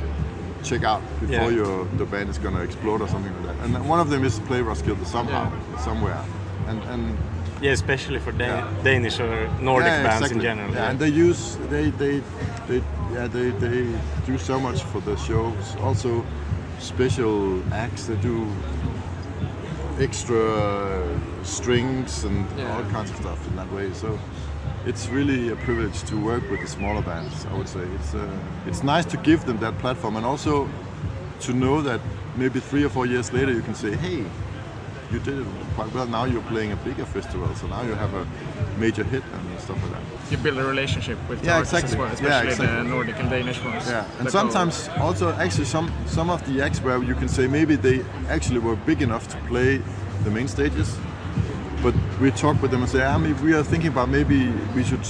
check 0.64 0.84
out 0.84 1.01
before 1.20 1.51
Yeah. 1.51 1.57
your 1.61 1.86
the 1.97 2.05
band 2.05 2.30
is 2.30 2.38
gonna 2.38 2.61
explode 2.61 3.01
or 3.01 3.07
something 3.07 3.34
like 3.45 3.57
that. 3.57 3.66
And 3.66 3.89
one 3.89 3.99
of 3.99 4.09
them 4.09 4.24
is 4.24 4.39
play 4.39 4.61
Roskilde 4.61 5.05
somehow, 5.05 5.51
somewhere, 5.84 6.18
and 6.68 6.82
and 6.93 7.18
Yeah, 7.61 7.72
especially 7.74 8.20
for 8.20 8.32
Dan- 8.34 8.49
Yeah. 8.49 8.84
Danish 8.84 9.20
or 9.20 9.47
Nordic 9.61 9.88
yeah, 9.91 10.03
bands 10.03 10.22
exactly. 10.22 10.36
in 10.38 10.41
general. 10.41 10.74
Yeah, 10.74 10.89
and 10.89 10.99
they 10.99 11.09
use 11.28 11.57
they 11.70 11.91
they 11.91 12.22
they 12.68 12.82
yeah 13.14 13.28
they 13.28 13.51
they 13.51 13.86
do 14.26 14.38
so 14.38 14.59
much 14.59 14.84
for 14.91 15.01
the 15.01 15.16
shows. 15.18 15.76
Also, 15.82 16.24
special 16.80 17.61
acts. 17.72 18.05
They 18.07 18.16
do 18.30 18.47
extra 19.99 21.03
strings 21.43 22.24
and 22.24 22.45
Yeah. 22.57 22.76
all 22.76 22.84
kinds 22.95 23.09
of 23.11 23.18
stuff 23.18 23.39
in 23.49 23.55
that 23.55 23.72
way. 23.72 23.88
So. 23.93 24.18
It's 24.86 25.08
really 25.08 25.50
a 25.50 25.56
privilege 25.56 26.04
to 26.10 26.16
work 26.18 26.44
with 26.52 26.60
the 26.62 26.68
smaller 26.68 27.02
bands. 27.02 27.46
I 27.46 27.54
would 27.58 27.70
say 27.70 27.80
it's 27.96 28.14
uh, 28.14 28.28
it's 28.68 28.84
nice 28.84 29.06
to 29.06 29.18
give 29.18 29.46
them 29.46 29.58
that 29.60 29.78
platform, 29.80 30.18
and 30.18 30.26
also 30.26 30.68
to 31.42 31.54
know 31.54 31.82
that 31.82 32.02
maybe 32.36 32.60
three 32.60 32.84
or 32.84 32.90
four 32.90 33.06
years 33.06 33.32
later 33.32 33.54
you 33.54 33.62
can 33.62 33.76
say, 33.76 33.96
"Hey, 33.96 34.26
you 35.12 35.20
did 35.20 35.40
it 35.40 35.48
quite 35.76 35.94
well. 35.94 36.06
Now 36.08 36.26
you're 36.26 36.48
playing 36.54 36.74
a 36.74 36.76
bigger 36.76 37.06
festival, 37.06 37.48
so 37.56 37.68
now 37.68 37.82
you 37.84 37.96
have 37.96 38.14
a 38.14 38.26
major 38.78 39.06
hit 39.06 39.24
and 39.34 39.60
stuff 39.62 39.82
like 39.84 39.92
that." 39.92 40.02
You 40.32 40.38
build 40.44 40.58
a 40.58 40.66
relationship 40.66 41.18
with 41.30 41.40
the 41.40 41.46
Yeah, 41.48 41.56
artists 41.58 41.74
as 41.76 41.84
exactly. 41.84 42.00
well, 42.06 42.16
Yeah, 42.22 42.42
especially 42.42 42.68
the. 42.68 42.84
Nordic 42.84 43.20
and 43.20 43.30
Danish 43.30 43.64
ones. 43.64 43.88
Yeah, 43.88 44.04
and 44.20 44.28
that 44.28 44.34
go- 44.34 44.40
sometimes 44.40 44.90
also 45.00 45.32
actually 45.46 45.66
some 45.66 45.90
some 46.08 46.30
of 46.34 46.42
the 46.48 46.62
acts 46.66 46.80
where 46.82 47.02
you 47.02 47.16
can 47.16 47.30
say 47.30 47.48
maybe 47.48 47.76
they 47.78 48.04
actually 48.30 48.60
were 48.60 48.76
big 48.86 49.02
enough 49.02 49.28
to 49.30 49.38
play 49.48 49.82
the 50.26 50.30
main 50.32 50.48
stages, 50.48 50.98
we 52.24 52.32
talk 52.32 52.62
with 52.62 52.72
them 52.72 52.82
and 52.82 52.90
say, 52.90 53.04
I 53.04 53.18
mean, 53.18 53.36
we 53.44 53.54
are 53.54 53.64
thinking 53.64 53.90
about 53.90 54.08
maybe 54.08 54.50
we 54.76 54.84
should 54.84 55.06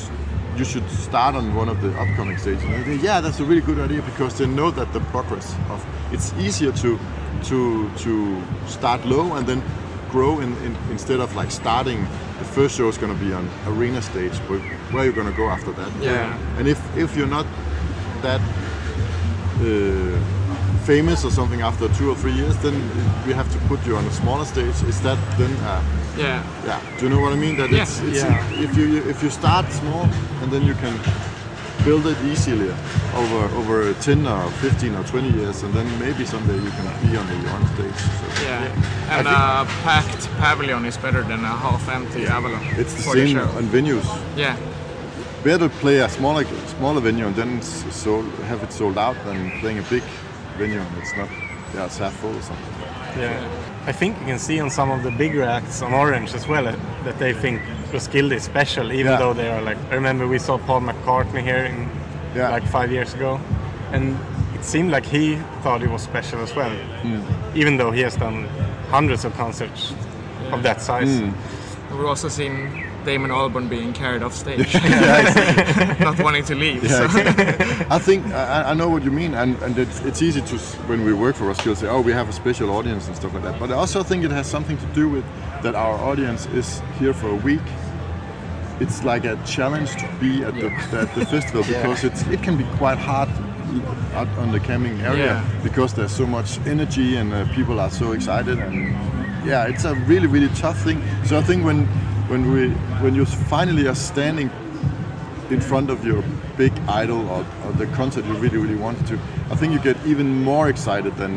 you 0.58 0.66
should 0.66 0.88
start 0.90 1.36
on 1.36 1.54
one 1.56 1.70
of 1.70 1.80
the 1.82 1.90
upcoming 2.00 2.38
stages. 2.38 2.64
Think, 2.64 3.04
yeah, 3.04 3.22
that's 3.22 3.40
a 3.40 3.46
really 3.46 3.62
good 3.62 3.80
idea 3.80 4.02
because 4.02 4.38
they 4.40 4.48
know 4.48 4.72
that 4.72 4.92
the 4.94 5.00
progress 5.14 5.56
of 5.70 5.86
it's 6.12 6.34
easier 6.46 6.72
to 6.84 7.00
to 7.50 7.90
to 8.06 8.42
start 8.68 9.06
low 9.06 9.34
and 9.36 9.46
then 9.48 9.62
grow 10.10 10.40
in, 10.40 10.58
in, 10.66 10.76
instead 10.90 11.20
of 11.20 11.36
like 11.36 11.52
starting 11.52 12.00
the 12.40 12.46
first 12.46 12.76
show 12.76 12.88
is 12.88 12.98
going 12.98 13.14
to 13.16 13.26
be 13.26 13.32
on 13.32 13.48
arena 13.68 14.02
stage, 14.02 14.38
but 14.48 14.60
where 14.92 15.02
are 15.02 15.06
you're 15.06 15.14
going 15.14 15.32
to 15.32 15.38
go 15.38 15.50
after 15.50 15.72
that. 15.72 15.92
Yeah. 16.02 16.38
And 16.58 16.68
if 16.68 16.80
if 16.98 17.16
you're 17.16 17.34
not 17.38 17.46
that 18.22 18.42
uh, 19.62 20.18
famous 20.86 21.24
or 21.24 21.32
something 21.32 21.62
after 21.62 21.88
two 21.90 22.10
or 22.10 22.16
three 22.16 22.34
years, 22.34 22.58
then 22.58 22.76
we 23.28 23.34
have 23.34 23.52
to 23.53 23.53
put 23.76 23.86
you 23.88 23.98
on 23.98 24.06
a 24.06 24.12
smaller 24.12 24.46
stage. 24.46 24.78
Is 24.92 25.00
that 25.02 25.18
then? 25.40 25.54
Uh, 25.66 25.82
Yeah. 26.18 26.44
yeah. 26.70 26.80
Do 26.98 27.06
you 27.06 27.10
know 27.14 27.22
what 27.24 27.34
I 27.34 27.40
mean? 27.46 27.56
That 27.58 27.70
Yeah. 27.72 27.82
it's, 27.84 28.00
it's 28.10 28.22
Yeah. 28.24 28.64
if 28.66 28.72
you 28.78 28.88
if 29.12 29.18
you 29.24 29.30
start 29.42 29.66
small 29.82 30.04
and 30.42 30.48
then 30.54 30.62
you 30.70 30.76
can 30.84 30.96
build 31.86 32.06
it 32.14 32.18
easily 32.32 32.70
over 33.22 33.42
over 33.60 33.78
10 34.08 34.28
or 34.28 34.44
15 34.62 34.96
or 35.00 35.04
20 35.04 35.30
years, 35.40 35.64
and 35.64 35.72
then 35.78 35.88
maybe 36.06 36.24
someday 36.34 36.58
you 36.68 36.72
can 36.78 36.86
be 37.06 37.18
on 37.22 37.26
the 37.32 37.38
on 37.56 37.62
stage. 37.74 38.00
So, 38.20 38.26
Yeah. 38.50 39.16
And 39.18 39.28
a 39.28 39.66
packed 39.86 40.24
pavilion 40.42 40.86
is 40.86 40.98
better 41.06 41.24
than 41.32 41.42
a 41.54 41.56
half-empty 41.66 42.22
Avalon. 42.38 42.62
It's 42.82 42.94
the 42.94 43.04
same 43.16 43.38
on 43.58 43.64
venues. 43.78 44.08
Yeah. 44.38 44.56
Better 45.44 45.70
play 45.84 45.98
a 46.06 46.10
smaller 46.10 46.46
smaller 46.78 47.02
venue 47.02 47.26
and 47.30 47.36
then 47.36 47.52
sold, 48.04 48.26
have 48.52 48.62
it 48.66 48.72
sold 48.80 48.98
out 49.06 49.18
than 49.26 49.38
playing 49.62 49.80
a 49.80 49.86
big 49.94 50.04
venue 50.60 50.80
and 50.86 50.94
it's 51.02 51.16
not 51.18 51.30
yeah 51.76 51.86
it's 51.88 51.98
half 52.04 52.14
full 52.22 52.36
or 52.40 52.42
something. 52.50 52.74
Yeah. 53.20 53.63
I 53.86 53.92
think 53.92 54.18
you 54.20 54.26
can 54.26 54.40
see 54.40 54.60
on 54.62 54.70
some 54.70 54.90
of 54.92 55.04
the 55.04 55.12
bigger 55.12 55.44
acts 55.44 55.82
on 55.82 55.94
Orange 55.94 56.34
as 56.34 56.48
well 56.48 56.68
uh, 56.68 56.76
that 57.04 57.20
they 57.20 57.34
think 57.34 57.62
Roskilde 57.92 58.32
is 58.32 58.44
special, 58.44 58.92
even 58.94 59.12
Yeah. 59.12 59.18
though 59.20 59.34
they 59.34 59.50
are 59.50 59.62
like. 59.62 59.78
I 59.92 59.96
remember 59.96 60.26
we 60.28 60.40
saw 60.40 60.58
Paul 60.58 60.82
McCartney 60.82 61.42
here 61.44 61.66
in 61.66 61.90
Yeah. 62.36 62.50
like 62.50 62.66
five 62.66 62.92
years 62.92 63.14
ago, 63.14 63.40
and 63.92 64.18
it 64.56 64.64
seemed 64.64 64.92
like 64.92 65.06
he 65.06 65.38
thought 65.64 65.84
it 65.84 65.90
was 65.92 66.02
special 66.02 66.40
as 66.42 66.56
well, 66.56 66.72
Mm. 67.04 67.22
even 67.56 67.78
though 67.78 67.92
he 67.92 68.02
has 68.04 68.16
done 68.16 68.48
hundreds 68.90 69.26
of 69.26 69.36
concerts 69.38 69.94
of 70.52 70.64
that 70.64 70.82
size. 70.82 71.10
Mm. 71.22 71.34
We've 71.92 72.06
also 72.08 72.30
seen 72.30 72.84
Damon 73.06 73.32
Albarn 73.32 73.70
being 73.70 73.94
carried 73.94 74.24
off 74.24 74.34
stage. 74.34 74.74
Yeah. 74.84 75.96
Not 76.00 76.20
wanting 76.22 76.44
to 76.46 76.56
leave. 76.56 76.84
Yeah, 76.84 76.90
so. 76.90 77.04
exactly. 77.06 77.86
I 77.90 78.00
think 78.00 78.26
I, 78.28 78.72
I 78.72 78.74
know 78.74 78.90
what 78.90 79.04
you 79.04 79.12
mean, 79.12 79.34
and, 79.34 79.56
and 79.64 79.78
it's, 79.78 80.00
it's 80.02 80.22
easy 80.22 80.42
to 80.42 80.58
when 80.88 81.04
we 81.04 81.14
work 81.14 81.36
for 81.36 81.46
Roskilde 81.46 81.78
say, 81.78 81.88
oh, 81.88 82.02
we 82.02 82.12
have 82.12 82.30
a 82.30 82.34
special 82.34 82.70
audience 82.72 83.08
and 83.08 83.16
stuff 83.16 83.34
like 83.34 83.44
that. 83.44 83.60
But 83.60 83.72
I 83.72 83.76
also 83.76 84.04
think 84.04 84.24
it 84.24 84.32
has 84.32 84.48
something 84.48 84.78
to 84.78 84.86
do 84.88 85.10
with 85.10 85.26
that 85.64 85.76
our 85.76 85.96
audience 85.96 86.46
is 86.48 86.82
here 87.00 87.14
for 87.14 87.30
a 87.30 87.36
week. 87.36 87.62
It's 88.80 89.04
like 89.04 89.26
a 89.26 89.36
challenge 89.46 89.92
to 89.98 90.10
be 90.20 90.44
at 90.44 90.56
the 90.56 90.70
at 91.00 91.14
the 91.16 91.26
festival 91.26 91.64
Yeah. 91.70 91.82
because 91.82 92.04
it's 92.04 92.22
it 92.28 92.42
can 92.44 92.58
be 92.58 92.66
quite 92.78 92.98
hard 92.98 93.30
out 94.14 94.28
on 94.38 94.52
the 94.52 94.60
camping 94.60 95.00
area 95.02 95.26
Yeah. 95.26 95.60
because 95.64 95.94
there's 95.94 96.12
so 96.12 96.26
much 96.26 96.60
energy 96.68 97.16
and 97.16 97.34
uh, 97.34 97.46
people 97.54 97.80
are 97.80 97.90
so 97.92 98.12
excited 98.12 98.60
and 98.60 98.94
yeah, 99.46 99.66
it's 99.68 99.86
a 99.86 99.94
really 100.08 100.28
really 100.28 100.50
tough 100.56 100.80
thing. 100.84 101.02
So 101.26 101.38
I 101.38 101.44
think 101.44 101.64
when 101.66 101.88
when 102.30 102.52
we 102.52 102.70
when 103.02 103.16
you 103.16 103.26
finally 103.26 103.88
are 103.88 103.96
standing 103.96 104.50
in 105.50 105.62
front 105.62 105.90
of 105.90 106.06
your 106.06 106.24
big 106.58 106.72
idol 106.88 107.28
or, 107.30 107.46
or 107.66 107.72
the 107.74 107.86
concert 107.88 108.26
you 108.26 108.34
really 108.36 108.58
really 108.58 108.76
wanted 108.76 109.06
to 109.08 109.16
i 109.52 109.56
think 109.56 109.74
you 109.74 109.80
get 109.80 109.98
even 110.06 110.44
more 110.44 110.70
excited 110.70 111.16
than 111.18 111.32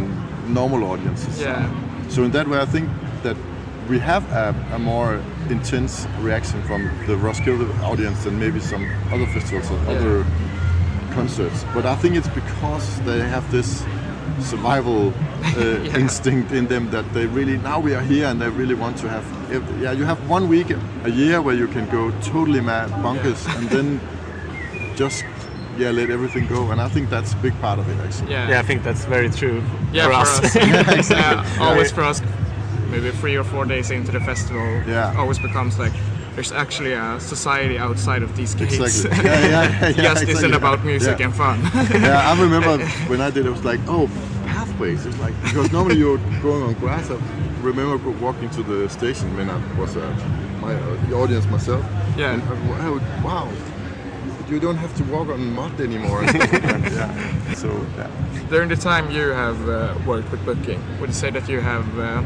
normal 0.52 0.84
audiences 0.84 1.40
Yeah. 1.40 1.68
so 2.08 2.22
in 2.24 2.30
that 2.32 2.46
way 2.46 2.58
i 2.60 2.66
think 2.66 2.88
that 3.22 3.36
we 3.88 3.98
have 4.00 4.24
a, 4.32 4.54
a 4.74 4.78
more 4.78 5.22
intense 5.48 6.06
reaction 6.20 6.62
from 6.62 6.90
the 7.06 7.16
roskilde 7.16 7.70
audience 7.82 8.24
than 8.24 8.38
maybe 8.38 8.60
some 8.60 8.84
other 9.12 9.26
festivals 9.26 9.70
or 9.70 9.78
Yeah. 9.84 9.92
other 9.98 10.24
concerts 11.10 11.64
but 11.74 11.84
i 11.86 11.94
think 11.96 12.16
it's 12.16 12.28
because 12.28 13.00
they 13.04 13.20
have 13.28 13.50
this 13.50 13.84
survival 14.40 15.08
uh, 15.08 15.60
Yeah. 15.84 15.98
instinct 15.98 16.52
in 16.52 16.66
them 16.66 16.90
that 16.90 17.04
they 17.12 17.26
really 17.26 17.56
now 17.58 17.78
we 17.80 17.94
are 17.94 18.02
here 18.02 18.26
and 18.26 18.40
they 18.40 18.48
really 18.48 18.74
want 18.74 18.96
to 18.98 19.08
have 19.08 19.24
if- 19.52 19.80
yeah 19.80 19.92
you 19.92 20.04
have 20.04 20.18
one 20.30 20.48
week 20.48 20.70
a 21.04 21.10
year 21.10 21.40
where 21.40 21.54
you 21.56 21.68
can 21.68 21.86
go 21.90 22.10
totally 22.20 22.60
mad 22.60 22.90
bonkers 23.02 23.46
and 23.58 23.68
then 23.70 24.00
just 24.96 25.24
yeah 25.78 25.90
let 25.90 26.10
everything 26.10 26.46
go 26.48 26.70
and 26.70 26.80
i 26.80 26.88
think 26.88 27.10
that's 27.10 27.32
a 27.34 27.36
big 27.36 27.54
part 27.60 27.78
of 27.78 27.88
it 27.88 27.96
actually 28.06 28.30
Yeah. 28.32 28.48
Yeah, 28.50 28.60
I 28.60 28.66
think 28.66 28.82
that's 28.82 29.04
very 29.04 29.30
true 29.30 29.62
Yeah, 29.92 30.06
for, 30.06 30.12
for 30.12 30.20
us. 30.20 30.38
us. 30.44 30.54
Yeah, 30.56 30.94
exactly. 30.98 31.16
Yeah, 31.16 31.66
always 31.68 31.90
for 31.92 32.02
us, 32.02 32.22
maybe 32.90 33.10
three 33.20 33.36
or 33.38 33.44
four 33.44 33.64
days 33.66 33.90
into 33.90 34.12
the 34.12 34.20
festival, 34.20 34.66
Yeah. 34.86 35.14
always 35.20 35.38
becomes 35.38 35.78
like 35.78 35.92
there's 36.36 36.52
actually 36.52 36.92
a 36.92 37.18
society 37.18 37.78
outside 37.78 38.22
of 38.22 38.36
these 38.36 38.54
gates. 38.54 38.78
Exactly. 38.78 39.24
Yeah, 39.24 39.40
yeah, 39.40 39.48
yeah, 39.48 39.88
yeah, 39.88 40.14
Just 40.14 40.28
isn't 40.28 40.54
about 40.54 40.84
music 40.84 41.18
Yeah. 41.18 41.26
and 41.26 41.34
fun. 41.34 41.58
yeah 42.02 42.30
i 42.30 42.32
remember 42.40 42.84
when 43.10 43.20
i 43.20 43.30
did 43.30 43.46
it 43.46 43.50
was 43.50 43.64
like 43.64 43.80
oh 43.88 44.06
pathways 44.46 45.06
it's 45.06 45.18
like 45.18 45.34
because 45.42 45.72
normally 45.72 45.96
you're 45.96 46.18
going 46.42 46.62
on 46.62 46.74
grass 46.74 47.10
i 47.10 47.16
remember 47.62 47.96
walking 48.26 48.50
to 48.50 48.62
the 48.62 48.88
station 48.88 49.26
when 49.36 49.48
i 49.50 49.56
was 49.80 49.96
uh, 49.96 50.02
my 50.60 50.74
uh, 50.74 51.08
the 51.08 51.14
audience 51.16 51.46
myself 51.46 51.82
Yeah. 52.16 52.34
and 52.34 52.42
I, 52.86 52.90
would, 52.90 53.02
wow 53.24 53.48
you 54.48 54.60
don't 54.60 54.76
have 54.84 54.94
to 54.98 55.04
walk 55.14 55.28
on 55.28 55.40
mud 55.54 55.80
anymore 55.80 56.20
and 56.22 56.30
stuff 56.30 56.52
like 56.52 56.62
that. 56.62 56.92
yeah 57.00 57.54
so 57.54 57.68
yeah 57.96 58.10
During 58.50 58.68
the 58.68 58.76
time 58.90 59.10
you 59.10 59.26
have 59.44 59.58
uh, 59.68 59.76
worked 60.06 60.30
with 60.30 60.42
booking, 60.44 60.80
would 61.00 61.08
you 61.10 61.18
say 61.24 61.30
that 61.36 61.48
you 61.48 61.60
have 61.72 61.86
uh, 61.98 62.22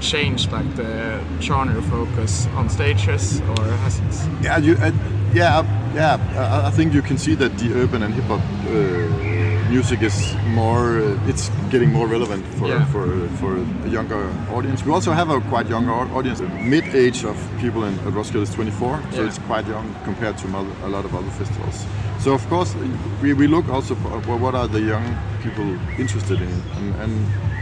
changed 0.00 0.52
like 0.52 0.68
the 0.76 1.20
genre 1.40 1.80
focus 1.82 2.46
on 2.56 2.68
stages, 2.68 3.40
or 3.40 3.64
has 3.84 3.98
it? 4.00 4.28
Yeah, 4.42 4.58
you, 4.58 4.74
uh, 4.76 4.90
yeah, 5.34 5.58
uh, 5.58 5.64
yeah. 5.94 6.18
I, 6.64 6.68
I 6.68 6.70
think 6.70 6.92
you 6.94 7.02
can 7.02 7.18
see 7.18 7.34
that 7.36 7.56
the 7.58 7.72
urban 7.74 8.02
and 8.02 8.14
hip 8.14 8.24
hop 8.24 8.40
uh, 8.40 9.70
music 9.70 10.02
is 10.02 10.34
more. 10.48 10.98
Uh, 11.00 11.28
it's 11.30 11.50
getting 11.70 11.92
more 11.92 12.06
relevant 12.06 12.44
for 12.58 12.68
Yeah. 12.68 12.84
for 12.86 13.06
for 13.40 13.56
a 13.86 13.88
younger 13.88 14.28
audience. 14.52 14.84
We 14.86 14.92
also 14.92 15.12
have 15.12 15.30
a 15.30 15.40
quite 15.40 15.68
younger 15.70 15.92
au- 15.92 16.18
audience. 16.18 16.40
Mid 16.62 16.84
age 16.94 17.24
of 17.24 17.36
people 17.60 17.84
in 17.84 17.94
at 18.06 18.12
Roskilde 18.14 18.42
is 18.48 18.54
24, 18.54 19.00
so 19.12 19.20
Yeah. 19.20 19.26
it's 19.28 19.38
quite 19.46 19.66
young 19.68 19.94
compared 20.04 20.36
to 20.38 20.46
a 20.84 20.88
lot 20.88 21.04
of 21.04 21.14
other 21.14 21.30
festivals. 21.30 21.86
So 22.18 22.32
of 22.32 22.46
course 22.48 22.74
we, 23.22 23.34
we 23.34 23.46
look 23.46 23.68
also 23.68 23.94
for 23.94 24.36
what 24.38 24.54
are 24.54 24.68
the 24.68 24.80
young 24.80 25.04
people 25.42 25.66
interested 25.98 26.40
in, 26.40 26.52
and, 26.78 26.94
and 27.02 27.12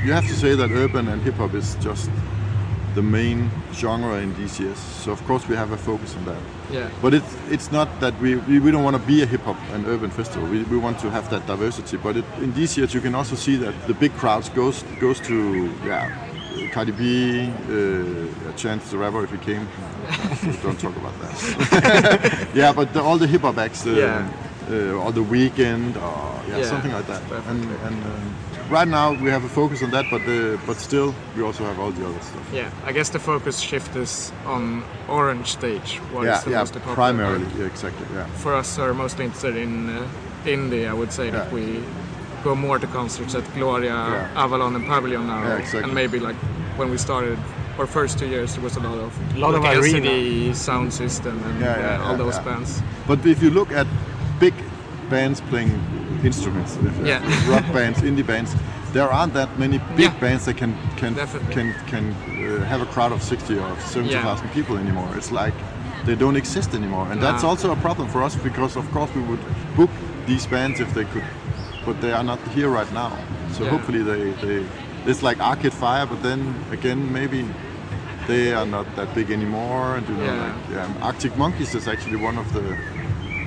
you 0.04 0.12
have 0.12 0.26
to 0.26 0.34
say 0.34 0.54
that 0.54 0.70
urban 0.70 1.08
and 1.08 1.22
hip 1.22 1.34
hop 1.34 1.54
is 1.54 1.76
just 1.76 2.10
the 2.94 3.02
main 3.02 3.50
genre 3.72 4.18
in 4.18 4.34
DCS. 4.34 4.76
So 4.76 5.12
of 5.12 5.24
course 5.26 5.48
we 5.48 5.56
have 5.56 5.72
a 5.72 5.76
focus 5.78 6.14
on 6.16 6.24
that. 6.26 6.42
Yeah. 6.70 6.90
But 7.00 7.14
it's 7.14 7.36
it's 7.50 7.70
not 7.72 7.88
that 8.00 8.18
we, 8.20 8.36
we, 8.36 8.58
we 8.60 8.70
don't 8.70 8.84
want 8.84 8.96
to 8.96 9.02
be 9.02 9.22
a 9.22 9.26
hip 9.26 9.42
hop 9.42 9.56
and 9.72 9.86
urban 9.86 10.10
festival. 10.10 10.48
We, 10.48 10.62
we 10.64 10.76
want 10.76 10.98
to 11.00 11.10
have 11.10 11.28
that 11.30 11.46
diversity. 11.46 11.96
But 11.96 12.16
it, 12.16 12.24
in 12.40 12.52
these 12.54 12.76
years 12.76 12.92
you 12.94 13.00
can 13.00 13.14
also 13.14 13.36
see 13.36 13.56
that 13.56 13.74
the 13.86 13.94
big 13.94 14.12
crowds 14.14 14.48
goes 14.50 14.82
goes 15.00 15.20
to 15.20 15.72
yeah 15.84 16.10
Cardi 16.72 16.92
B, 16.92 17.50
uh, 17.50 18.52
Chance 18.56 18.90
the 18.90 18.98
Rapper 18.98 19.24
if 19.24 19.30
he 19.30 19.38
came. 19.38 19.66
Don't 20.62 20.78
talk 20.78 20.96
about 20.96 21.14
that. 21.20 22.48
yeah, 22.54 22.72
but 22.72 22.92
the, 22.92 23.02
all 23.02 23.18
the 23.18 23.26
hip 23.26 23.42
hop 23.42 23.58
acts. 23.58 23.86
Uh, 23.86 23.90
Yeah. 23.90 24.28
Uh, 24.70 25.04
or 25.04 25.10
the 25.12 25.22
weekend, 25.22 25.96
or 25.96 26.40
yeah, 26.48 26.58
Yeah, 26.58 26.64
something 26.64 26.92
like 26.92 27.06
that. 27.08 27.20
And, 27.50 27.64
and 27.86 28.04
um, 28.04 28.34
right 28.72 28.88
now 28.88 29.12
we 29.12 29.30
have 29.30 29.44
a 29.44 29.48
focus 29.48 29.82
on 29.82 29.90
that, 29.90 30.06
but 30.10 30.22
uh, 30.22 30.56
but 30.66 30.76
still 30.78 31.14
we 31.36 31.42
also 31.42 31.64
have 31.64 31.78
all 31.78 31.90
the 31.92 32.04
other 32.08 32.20
stuff. 32.20 32.46
Yeah, 32.52 32.70
I 32.88 32.92
guess 32.92 33.10
the 33.10 33.18
focus 33.18 33.60
shift 33.60 33.94
is 33.96 34.32
on 34.46 34.82
orange 35.08 35.46
stage. 35.52 35.98
What 36.12 36.22
is 36.22 36.26
yeah, 36.28 36.40
the 36.44 36.50
yeah, 36.50 36.58
most 36.58 36.72
popular 36.74 36.94
primarily, 36.94 37.46
yeah, 37.58 37.66
exactly, 37.66 38.06
yeah. 38.14 38.26
For 38.42 38.54
us, 38.54 38.76
who 38.76 38.82
are 38.82 38.94
mostly 38.94 39.24
interested 39.24 39.56
in 39.56 39.90
uh, 39.90 40.08
indie. 40.44 40.88
I 40.88 40.92
would 40.94 41.12
say 41.12 41.30
that 41.30 41.52
we 41.52 41.64
go 42.44 42.54
more 42.54 42.78
to 42.78 42.86
concerts 42.86 43.34
at 43.34 43.44
Gloria, 43.54 43.94
Yeah. 43.94 44.44
Avalon, 44.44 44.74
and 44.76 44.84
Pavilion 44.86 45.26
now. 45.26 45.42
Yeah, 45.42 45.58
exactly. 45.58 45.82
And 45.84 45.94
maybe 45.94 46.18
like 46.18 46.36
when 46.78 46.90
we 46.90 46.96
started 46.98 47.38
our 47.78 47.86
first 47.86 48.18
two 48.18 48.26
years, 48.26 48.54
there 48.54 48.64
was 48.64 48.76
a 48.76 48.80
lot 48.80 48.98
of 48.98 49.12
A 49.36 49.38
lot 49.38 49.54
of 49.54 49.62
like 49.62 49.76
arena. 49.78 50.08
LCD 50.08 50.54
sound 50.54 50.92
system 50.92 51.36
and 51.44 51.60
Yeah, 51.60 51.78
yeah, 51.78 52.00
uh, 52.00 52.04
all 52.04 52.10
yeah, 52.12 52.24
those 52.24 52.36
yeah. 52.38 52.44
bands. 52.44 52.82
But 53.06 53.24
if 53.26 53.42
you 53.42 53.50
look 53.50 53.70
at 53.72 53.86
big 54.40 54.54
bands 55.12 55.40
playing 55.50 55.70
instruments, 56.24 56.78
Yeah. 57.04 57.20
rock 57.54 57.66
bands, 57.72 57.98
indie 58.00 58.26
bands, 58.26 58.50
there 58.92 59.08
aren't 59.16 59.34
that 59.34 59.48
many 59.58 59.78
big 59.96 60.10
Yeah. 60.12 60.20
bands 60.20 60.44
that 60.46 60.56
can 60.56 60.72
can 61.00 61.14
Definitely. 61.14 61.54
can 61.56 61.66
can 61.92 62.04
uh, 62.12 62.64
have 62.72 62.80
a 62.82 62.86
crowd 62.94 63.12
of 63.12 63.20
60 63.22 63.58
or 63.64 63.70
70,000 63.80 64.48
people 64.56 64.74
anymore. 64.84 65.08
It's 65.18 65.30
like 65.42 65.54
they 66.06 66.16
don't 66.16 66.36
exist 66.36 66.74
anymore, 66.74 67.06
and 67.12 67.20
that's 67.26 67.44
also 67.44 67.72
a 67.72 67.76
problem 67.76 68.08
for 68.08 68.20
us 68.26 68.34
because 68.48 68.78
of 68.80 68.86
course 68.94 69.10
we 69.18 69.22
would 69.30 69.42
book 69.76 69.90
these 70.26 70.46
bands 70.50 70.80
if 70.80 70.90
they 70.94 71.04
could, 71.12 71.24
but 71.86 72.00
they 72.00 72.12
are 72.12 72.24
not 72.24 72.38
here 72.56 72.68
right 72.78 72.92
now. 72.92 73.12
So 73.56 73.64
Yeah. 73.64 73.70
hopefully 73.74 74.02
they 74.10 74.22
they 74.46 74.58
it's 75.10 75.22
like 75.28 75.38
Arcade 75.50 75.74
Fire, 75.82 76.06
but 76.06 76.20
then 76.22 76.40
again 76.72 77.12
maybe. 77.12 77.44
They 78.28 78.54
are 78.54 78.66
not 78.76 78.86
that 78.96 79.08
big 79.14 79.28
anymore, 79.32 79.96
and 79.96 80.06
you 80.08 80.14
know, 80.14 80.24
Yeah. 80.24 80.44
like 80.44 80.58
yeah, 80.76 81.06
Arctic 81.08 81.32
Monkeys 81.36 81.74
is 81.74 81.88
actually 81.88 82.18
one 82.28 82.38
of 82.42 82.46
the 82.56 82.62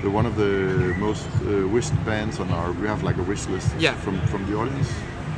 the 0.06 0.12
one 0.12 0.26
of 0.32 0.36
the 0.36 0.94
most 1.08 1.26
uh, 1.42 1.68
wished 1.76 1.96
bands 2.06 2.40
on 2.40 2.48
our. 2.52 2.72
We 2.82 2.88
have 2.88 3.02
like 3.10 3.18
a 3.18 3.24
wish 3.32 3.46
list 3.48 3.70
Yeah. 3.80 3.96
from 4.04 4.16
from 4.32 4.42
the 4.50 4.56
audience. 4.62 4.90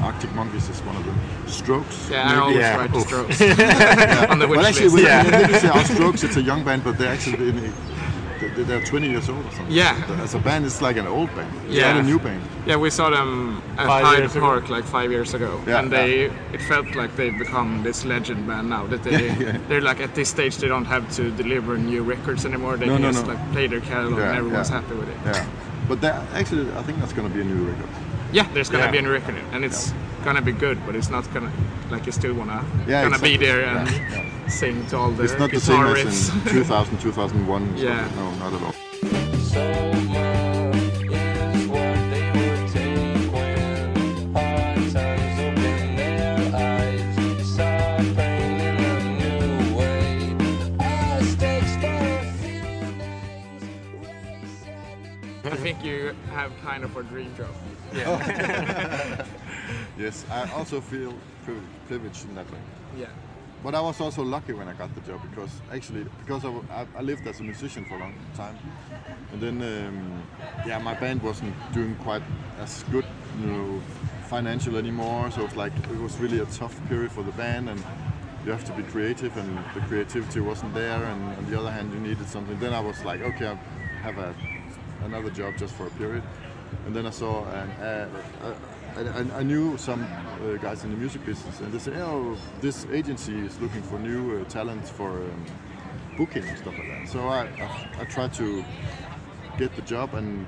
Arctic 0.01 0.31
Monkeys 0.35 0.69
is 0.69 0.79
one 0.89 0.95
of 0.99 1.03
them. 1.07 1.17
Strokes. 1.47 1.97
Yeah, 2.11 2.21
I 2.21 2.27
maybe. 2.27 2.39
always 2.41 2.57
Yeah. 2.57 2.77
write 2.79 2.93
the 2.93 3.01
strokes 3.09 3.39
Yeah. 3.41 4.27
on 4.33 4.37
the 4.39 4.47
wish 4.47 4.57
But 4.59 4.65
actually, 4.69 4.89
list. 4.89 4.95
when, 4.95 5.05
Yeah. 5.05 5.49
when 5.49 5.59
say 5.61 5.69
our 5.69 5.85
Strokes, 5.85 6.23
it's 6.23 6.37
a 6.37 6.41
young 6.51 6.61
band, 6.67 6.81
but 6.83 6.93
they're 6.99 7.13
actually 7.17 7.49
in, 7.49 7.55
they- 8.55 8.63
they're 8.67 8.85
20 8.85 9.07
years 9.09 9.27
old 9.29 9.43
or 9.45 9.51
something. 9.57 9.75
Yeah. 9.75 10.21
As 10.25 10.35
a 10.35 10.39
band, 10.39 10.65
it's 10.65 10.81
like 10.87 10.97
an 10.97 11.07
old 11.07 11.29
band. 11.35 11.51
It's 11.65 11.75
Yeah. 11.77 11.93
not 11.93 12.01
a 12.01 12.07
new 12.11 12.19
band. 12.19 12.41
Yeah, 12.67 12.75
we 12.75 12.89
saw 12.89 13.09
them 13.09 13.61
at 13.77 13.87
Five 13.87 14.03
Hyde 14.05 14.17
years 14.19 14.35
ago. 14.35 14.45
Park 14.45 14.69
like 14.69 14.83
five 14.83 15.09
years 15.11 15.33
ago, 15.33 15.61
Yeah, 15.65 15.79
and 15.79 15.89
they 15.91 16.25
it 16.53 16.61
felt 16.67 16.95
like 16.95 17.15
they've 17.15 17.37
become 17.37 17.81
this 17.83 18.03
legend 18.05 18.45
band 18.45 18.69
now. 18.69 18.85
That 18.87 19.03
they 19.03 19.11
Yeah, 19.27 19.39
yeah. 19.39 19.57
they're 19.69 19.81
like 19.89 20.01
at 20.01 20.13
this 20.15 20.29
stage 20.29 20.57
they 20.57 20.67
don't 20.67 20.85
have 20.85 21.09
to 21.15 21.31
deliver 21.31 21.77
new 21.77 22.03
records 22.03 22.45
anymore. 22.45 22.75
They 22.77 22.87
No, 22.87 22.93
can 22.95 23.01
no, 23.03 23.11
just 23.11 23.25
no. 23.25 23.33
like 23.33 23.51
play 23.53 23.67
their 23.67 23.79
catalog 23.81 24.19
Yeah, 24.19 24.29
and 24.29 24.37
everyone's 24.37 24.69
yeah. 24.69 24.81
happy 24.81 24.95
with 24.95 25.09
it. 25.09 25.17
Yeah. 25.25 25.45
But 25.87 26.01
that, 26.01 26.15
actually, 26.33 26.69
I 26.75 26.81
think 26.83 26.99
that's 26.99 27.13
going 27.13 27.29
to 27.29 27.33
be 27.33 27.39
a 27.41 27.45
new 27.45 27.63
record. 27.71 27.89
Yeah, 28.33 28.45
there's 28.53 28.69
gonna 28.69 28.83
Yeah. 28.85 28.91
be 28.91 28.97
a 28.97 29.01
new 29.01 29.11
record, 29.13 29.35
and 29.53 29.63
it's 29.63 29.93
gonna 30.25 30.41
be 30.41 30.51
good, 30.51 30.77
but 30.85 30.93
it's 30.97 31.09
not 31.09 31.23
gonna 31.33 31.49
like 31.89 32.05
you 32.05 32.11
still 32.11 32.33
wanna 32.33 32.59
Yeah, 32.85 33.03
gonna 33.03 33.15
exactly. 33.15 33.37
be 33.37 33.45
there 33.45 33.61
and 33.63 33.87
Yeah, 33.89 34.47
sing 34.49 34.85
to 34.87 34.97
all 34.97 35.11
the 35.11 35.23
It's 35.23 35.39
not 35.39 35.49
the 35.51 35.61
same 35.61 35.79
riffs. 35.85 36.05
as 36.07 36.29
in 36.35 36.41
2000, 36.67 36.97
2001. 36.99 37.77
so 37.77 37.83
Yeah. 37.85 38.05
No, 38.17 38.31
not 38.43 38.51
at 38.53 38.61
all. 38.63 38.75
I 39.55 39.86
think 55.67 55.83
you 55.83 56.15
have 56.31 56.51
kind 56.63 56.83
of 56.85 56.95
a 56.95 57.03
dream 57.03 57.33
job. 57.35 57.53
Yeah. 57.93 59.25
Yes, 59.99 60.25
I 60.29 60.47
also 60.51 60.79
feel 60.79 61.13
privileged 61.87 62.23
in 62.29 62.35
that 62.35 62.49
way. 62.51 62.59
Yeah. 62.99 63.07
But 63.63 63.73
I 63.73 63.81
was 63.81 63.99
also 63.99 64.21
lucky 64.23 64.53
when 64.53 64.67
I 64.67 64.73
got 64.73 64.93
the 64.93 65.01
job 65.01 65.19
because 65.27 65.49
actually 65.73 66.05
because 66.23 66.45
I 66.45 67.01
lived 67.01 67.25
as 67.27 67.39
a 67.39 67.43
musician 67.43 67.83
for 67.85 67.95
a 67.95 67.99
long 67.99 68.13
time, 68.35 68.55
and 69.33 69.41
then 69.41 69.55
um, 69.71 70.23
yeah, 70.67 70.77
my 70.77 70.93
band 70.93 71.23
wasn't 71.23 71.53
doing 71.73 71.95
quite 71.95 72.21
as 72.61 72.83
good, 72.91 73.05
you 73.41 73.47
know, 73.47 73.81
financial 74.29 74.77
anymore. 74.77 75.31
So 75.31 75.41
it's 75.45 75.55
like 75.55 75.73
it 75.95 75.99
was 75.99 76.15
really 76.19 76.39
a 76.39 76.45
tough 76.45 76.75
period 76.87 77.11
for 77.11 77.23
the 77.23 77.31
band, 77.31 77.67
and 77.69 77.79
you 78.45 78.51
have 78.51 78.65
to 78.65 78.73
be 78.73 78.83
creative, 78.83 79.35
and 79.35 79.57
the 79.73 79.81
creativity 79.89 80.39
wasn't 80.39 80.73
there. 80.75 81.03
And 81.03 81.21
on 81.39 81.45
the 81.49 81.59
other 81.59 81.71
hand, 81.71 81.91
you 81.91 81.99
needed 81.99 82.27
something. 82.29 82.57
Then 82.59 82.73
I 82.73 82.79
was 82.79 83.03
like, 83.03 83.21
okay, 83.21 83.47
I 83.47 83.57
have 84.03 84.17
a, 84.19 84.35
another 85.03 85.29
job 85.29 85.57
just 85.57 85.73
for 85.75 85.87
a 85.87 85.91
period, 85.91 86.23
and 86.85 86.95
then 86.95 87.05
I 87.05 87.11
saw 87.11 87.45
an, 87.49 87.71
I, 88.97 89.01
I, 89.01 89.39
I 89.39 89.43
knew 89.43 89.77
some 89.77 90.07
uh, 90.43 90.57
guys 90.57 90.83
in 90.83 90.91
the 90.91 90.97
music 90.97 91.25
business, 91.25 91.59
and 91.59 91.71
they 91.71 91.79
said, 91.79 91.95
"Oh, 91.97 92.37
this 92.61 92.85
agency 92.91 93.37
is 93.39 93.59
looking 93.61 93.83
for 93.83 93.99
new 93.99 94.39
uh, 94.39 94.43
talent 94.45 94.87
for 94.87 95.21
um, 95.21 95.45
booking 96.17 96.43
and 96.43 96.57
stuff 96.57 96.77
like 96.77 96.87
that." 96.87 97.07
So 97.07 97.27
I, 97.27 97.43
I, 97.43 98.01
I 98.01 98.03
tried 98.05 98.33
to 98.33 98.63
get 99.57 99.75
the 99.75 99.81
job 99.81 100.13
and 100.13 100.45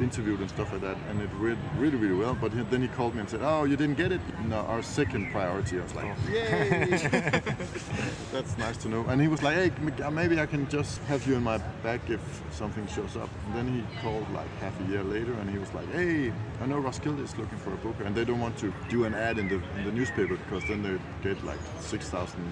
interviewed 0.00 0.40
and 0.40 0.48
stuff 0.48 0.70
like 0.72 0.80
that, 0.82 0.96
and 1.08 1.20
it 1.20 1.30
went 1.40 1.58
really, 1.76 1.96
really 1.96 2.14
well. 2.14 2.34
But 2.40 2.52
he- 2.52 2.62
then 2.70 2.82
he 2.82 2.88
called 2.88 3.14
me 3.14 3.20
and 3.20 3.28
said, 3.30 3.40
"Oh, 3.42 3.64
you 3.64 3.76
didn't 3.76 3.96
get 3.96 4.12
it." 4.12 4.20
No, 4.46 4.56
our 4.72 4.82
second 4.82 5.30
priority. 5.32 5.78
I 5.78 5.82
was 5.82 5.94
like, 5.94 6.06
oh. 6.06 6.32
"Yay!" 6.32 7.00
That's 8.32 8.56
nice 8.58 8.76
to 8.78 8.88
know. 8.88 9.04
And 9.08 9.20
he 9.20 9.28
was 9.28 9.42
like, 9.42 9.56
"Hey, 9.56 9.70
uh, 10.04 10.10
maybe 10.10 10.40
I 10.40 10.46
can 10.46 10.68
just 10.68 10.98
have 11.08 11.26
you 11.26 11.34
in 11.36 11.42
my 11.42 11.58
back 11.82 12.00
if 12.10 12.20
something 12.50 12.86
shows 12.86 13.16
up." 13.16 13.30
And 13.46 13.56
then 13.56 13.68
he 13.74 13.82
called 14.02 14.28
like 14.32 14.48
half 14.60 14.78
a 14.80 14.84
year 14.90 15.02
later, 15.02 15.32
and 15.34 15.50
he 15.50 15.58
was 15.58 15.72
like, 15.74 15.90
"Hey, 15.92 16.32
I 16.62 16.66
know 16.66 16.78
Roskilde 16.78 17.20
is 17.20 17.36
looking 17.38 17.58
for 17.58 17.72
a 17.72 17.76
booker, 17.76 18.04
and 18.04 18.14
they 18.14 18.24
don't 18.24 18.40
want 18.40 18.56
to 18.58 18.72
do 18.88 19.04
an 19.04 19.14
ad 19.14 19.38
in 19.38 19.48
the 19.48 19.56
in 19.78 19.84
the 19.84 19.92
newspaper 19.92 20.36
because 20.36 20.64
then 20.68 20.82
they 20.82 20.96
get 21.28 21.42
like 21.44 21.58
six 21.80 22.08
thousand 22.08 22.44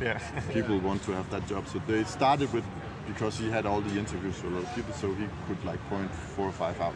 Yeah. 0.00 0.18
people 0.54 0.78
want 0.80 1.02
to 1.04 1.12
have 1.12 1.28
that 1.30 1.46
job. 1.46 1.66
So 1.68 1.78
they 1.86 2.04
started 2.04 2.50
with 2.54 2.64
because 3.06 3.38
he 3.38 3.50
had 3.50 3.66
all 3.66 3.80
the 3.80 3.98
interviews 3.98 4.42
with 4.42 4.52
a 4.52 4.56
lot 4.56 4.64
of 4.64 4.74
people, 4.74 4.94
so 4.94 5.12
he 5.14 5.26
could 5.46 5.64
like 5.64 5.80
point 5.88 6.12
four 6.14 6.46
or 6.46 6.52
five 6.52 6.80
out 6.80 6.94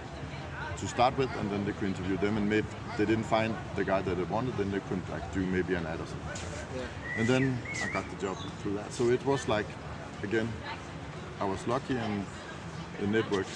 to 0.78 0.88
start 0.88 1.16
with, 1.16 1.30
and 1.36 1.50
then 1.50 1.64
they 1.64 1.72
could 1.72 1.88
interview 1.88 2.16
them. 2.16 2.36
And 2.36 2.48
maybe 2.48 2.66
they 2.96 3.04
didn't 3.04 3.24
find 3.24 3.54
the 3.76 3.84
guy 3.84 4.02
that 4.02 4.16
they 4.16 4.24
wanted, 4.24 4.56
then 4.56 4.70
they 4.70 4.80
could 4.80 5.00
like 5.10 5.32
do 5.32 5.40
maybe 5.46 5.74
an 5.74 5.86
ad 5.86 6.00
or 6.00 6.06
something. 6.06 6.50
And 7.16 7.28
then 7.28 7.58
I 7.82 7.88
got 7.92 8.08
the 8.10 8.16
job 8.16 8.36
through 8.60 8.74
that. 8.74 8.92
So 8.92 9.10
it 9.10 9.24
was 9.24 9.48
like, 9.48 9.66
again, 10.22 10.48
I 11.40 11.44
was 11.44 11.66
lucky 11.66 11.96
and 11.96 12.24
the 13.00 13.06
network. 13.06 13.46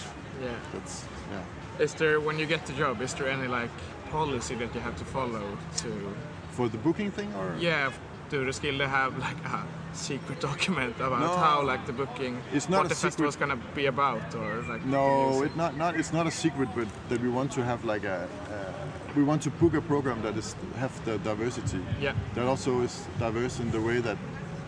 Yeah. 0.43 0.51
That's 0.73 1.05
yeah. 1.33 1.85
Is 1.85 1.95
there 1.95 2.21
when 2.21 2.39
you 2.39 2.47
get 2.47 2.67
the 2.67 2.73
job? 2.73 3.01
Is 3.03 3.15
there 3.15 3.29
any 3.29 3.49
like 3.49 3.71
policy 4.11 4.55
that 4.57 4.75
you 4.75 4.81
have 4.81 4.97
to 4.97 5.05
follow 5.05 5.57
to? 5.79 6.15
For 6.51 6.69
the 6.69 6.79
booking 6.79 7.11
thing, 7.11 7.33
or 7.35 7.55
Yeah. 7.59 7.93
Do 8.31 8.45
the 8.45 8.53
skill 8.53 8.77
they 8.77 8.87
have 8.87 9.17
like 9.19 9.39
a 9.45 9.65
secret 9.93 10.41
document 10.51 10.95
about 10.97 11.20
No. 11.20 11.36
how 11.36 11.62
like 11.62 11.84
the 11.86 11.93
booking, 11.93 12.41
It's 12.53 12.68
not 12.68 12.78
what 12.80 12.89
the 12.89 12.95
festival 12.95 13.28
is 13.28 13.36
gonna 13.36 13.59
be 13.74 13.86
about, 13.86 14.34
or 14.34 14.62
like 14.68 14.84
No, 14.84 15.30
music? 15.30 15.53
it 15.53 15.57
not 15.57 15.76
not 15.76 15.97
it's 15.97 16.12
not 16.12 16.26
a 16.26 16.30
secret, 16.30 16.68
but 16.74 16.86
that 17.09 17.20
we 17.20 17.28
want 17.28 17.51
to 17.53 17.64
have 17.64 17.84
like 17.84 18.05
a, 18.05 18.28
uh, 18.51 19.16
we 19.16 19.22
want 19.24 19.43
to 19.43 19.51
book 19.51 19.74
a 19.74 19.80
program 19.80 20.22
that 20.22 20.36
is 20.36 20.55
have 20.78 20.93
the 21.05 21.18
diversity. 21.18 21.80
Yeah. 22.01 22.12
That 22.34 22.47
also 22.47 22.80
is 22.82 23.07
diverse 23.18 23.59
in 23.62 23.70
the 23.70 23.80
way 23.80 24.01
that 24.01 24.18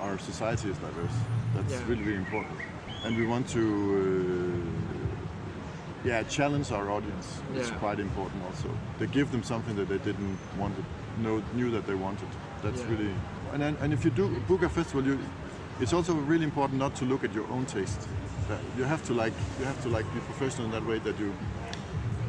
our 0.00 0.18
society 0.18 0.70
is 0.70 0.78
diverse. 0.78 1.16
That's 1.54 1.72
Yeah. 1.72 1.88
really 1.88 2.02
really 2.02 2.18
important, 2.18 2.58
and 3.04 3.16
we 3.16 3.26
want 3.26 3.48
to. 3.50 3.60
Uh, 3.60 4.80
yeah, 6.02 6.22
challenge 6.22 6.72
our 6.72 6.90
audience. 6.90 7.26
It's 7.54 7.68
Yeah. 7.68 7.76
quite 7.78 8.00
important 8.00 8.42
also. 8.46 8.70
They 8.98 9.06
give 9.06 9.30
them 9.30 9.42
something 9.42 9.76
that 9.76 9.88
they 9.88 9.98
didn't 9.98 10.38
want 10.58 10.74
it, 10.78 10.84
know, 11.22 11.42
knew 11.54 11.70
that 11.72 11.86
they 11.86 11.94
wanted. 11.94 12.28
That's 12.62 12.80
Yeah. 12.80 12.88
really, 12.90 13.14
and 13.52 13.62
then, 13.62 13.76
and 13.80 13.92
if 13.92 14.04
you 14.04 14.10
do 14.10 14.28
book 14.48 14.62
a 14.62 14.68
festival, 14.68 15.04
you, 15.04 15.18
it's 15.80 15.92
also 15.92 16.14
really 16.14 16.44
important 16.44 16.78
not 16.78 16.94
to 16.96 17.04
look 17.04 17.24
at 17.24 17.32
your 17.34 17.46
own 17.50 17.66
taste. 17.66 18.08
You 18.76 18.84
have 18.84 19.04
to 19.06 19.14
like, 19.14 19.32
you 19.58 19.64
have 19.64 19.80
to 19.82 19.88
like 19.88 20.04
be 20.12 20.20
professional 20.20 20.66
in 20.66 20.72
that 20.72 20.84
way 20.84 20.98
that 21.00 21.18
you, 21.18 21.32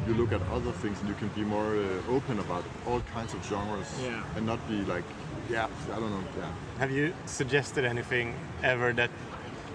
you 0.06 0.14
look 0.14 0.32
at 0.32 0.40
other 0.52 0.70
things 0.72 0.98
and 1.00 1.08
you 1.08 1.14
can 1.16 1.28
be 1.28 1.42
more 1.42 1.76
uh, 1.76 2.12
open 2.14 2.38
about 2.38 2.64
all 2.86 3.00
kinds 3.12 3.34
of 3.34 3.44
genres 3.44 3.88
Yeah. 4.02 4.22
and 4.36 4.46
not 4.46 4.58
be 4.68 4.82
like, 4.84 5.04
yeah, 5.50 5.66
I 5.92 5.98
don't 5.98 6.10
know, 6.10 6.22
yeah. 6.38 6.48
Have 6.78 6.92
you 6.92 7.12
suggested 7.26 7.84
anything 7.84 8.34
ever 8.62 8.92
that 8.92 9.10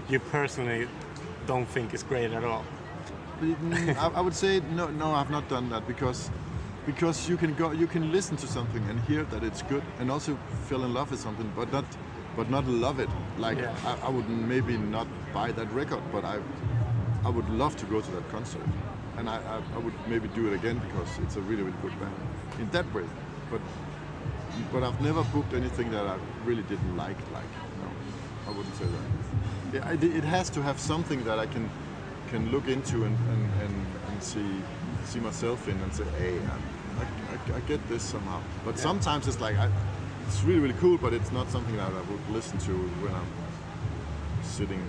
you 0.09 0.19
personally 0.19 0.87
don't 1.45 1.67
think 1.67 1.93
is 1.93 2.03
great 2.03 2.31
at 2.31 2.43
all? 2.43 2.63
Mm, 3.41 3.95
I, 3.97 4.07
I 4.17 4.21
would 4.21 4.33
say 4.33 4.61
no, 4.73 4.87
no, 4.87 5.11
I've 5.13 5.29
not 5.29 5.47
done 5.49 5.69
that 5.69 5.85
because 5.85 6.31
because 6.87 7.27
you 7.29 7.35
can 7.37 7.53
go, 7.53 7.71
you 7.71 7.85
can 7.85 8.11
listen 8.11 8.37
to 8.37 8.47
something 8.47 8.81
and 8.89 8.99
hear 9.01 9.23
that 9.25 9.43
it's 9.43 9.61
good, 9.61 9.83
and 9.99 10.09
also 10.09 10.35
fall 10.67 10.83
in 10.85 10.93
love 10.93 11.11
with 11.11 11.19
something, 11.19 11.51
but 11.55 11.71
not 11.71 11.85
but 12.37 12.49
not 12.49 12.65
love 12.65 12.99
it. 12.99 13.09
Like 13.37 13.59
Yeah. 13.59 13.75
I, 13.85 14.07
I 14.07 14.09
would 14.09 14.29
maybe 14.29 14.77
not 14.77 15.07
buy 15.33 15.51
that 15.51 15.69
record, 15.71 16.01
but 16.11 16.23
I 16.23 16.39
I 17.25 17.29
would 17.29 17.49
love 17.49 17.75
to 17.77 17.85
go 17.85 17.99
to 18.01 18.11
that 18.11 18.29
concert, 18.29 18.67
and 19.17 19.29
I, 19.29 19.37
I, 19.55 19.57
I 19.75 19.79
would 19.79 19.97
maybe 20.07 20.27
do 20.29 20.47
it 20.47 20.53
again 20.53 20.77
because 20.87 21.09
it's 21.23 21.35
a 21.35 21.41
really 21.41 21.63
really 21.63 21.81
good 21.81 21.99
band 21.99 22.15
in 22.59 22.69
that 22.69 22.87
way. 22.95 23.05
But 23.51 23.61
but 24.71 24.81
I've 24.83 25.01
never 25.01 25.23
booked 25.35 25.53
anything 25.53 25.91
that 25.91 26.05
I 26.07 26.17
really 26.45 26.63
didn't 26.63 26.95
like. 26.95 27.19
Like 27.33 27.51
no, 27.83 27.89
I 28.47 28.51
wouldn't 28.55 28.75
say 28.75 28.85
that. 28.85 29.05
Yeah, 29.73 30.17
it 30.19 30.23
has 30.23 30.49
to 30.51 30.61
have 30.61 30.79
something 30.79 31.25
that 31.25 31.37
I 31.37 31.47
can 31.47 31.69
can 32.29 32.51
look 32.51 32.67
into 32.67 33.05
and, 33.05 33.17
and, 33.29 33.43
and, 33.63 33.85
and 34.09 34.23
see 34.23 34.61
see 35.05 35.19
myself 35.19 35.67
in 35.67 35.79
and 35.81 35.93
say, 35.93 36.03
hey, 36.19 36.37
I, 36.99 37.03
I, 37.53 37.57
I 37.57 37.59
get 37.61 37.87
this 37.89 38.03
somehow. 38.03 38.41
But 38.65 38.77
sometimes 38.79 39.27
it's 39.27 39.39
like 39.39 39.57
I, 39.57 39.69
it's 40.27 40.43
really 40.43 40.59
really 40.59 40.75
cool, 40.79 40.97
but 40.97 41.13
it's 41.13 41.31
not 41.31 41.49
something 41.49 41.75
that 41.77 41.91
I 41.91 42.01
would 42.11 42.29
listen 42.29 42.57
to 42.59 42.71
when 43.03 43.13
I'm 43.13 43.27
sitting, 44.43 44.83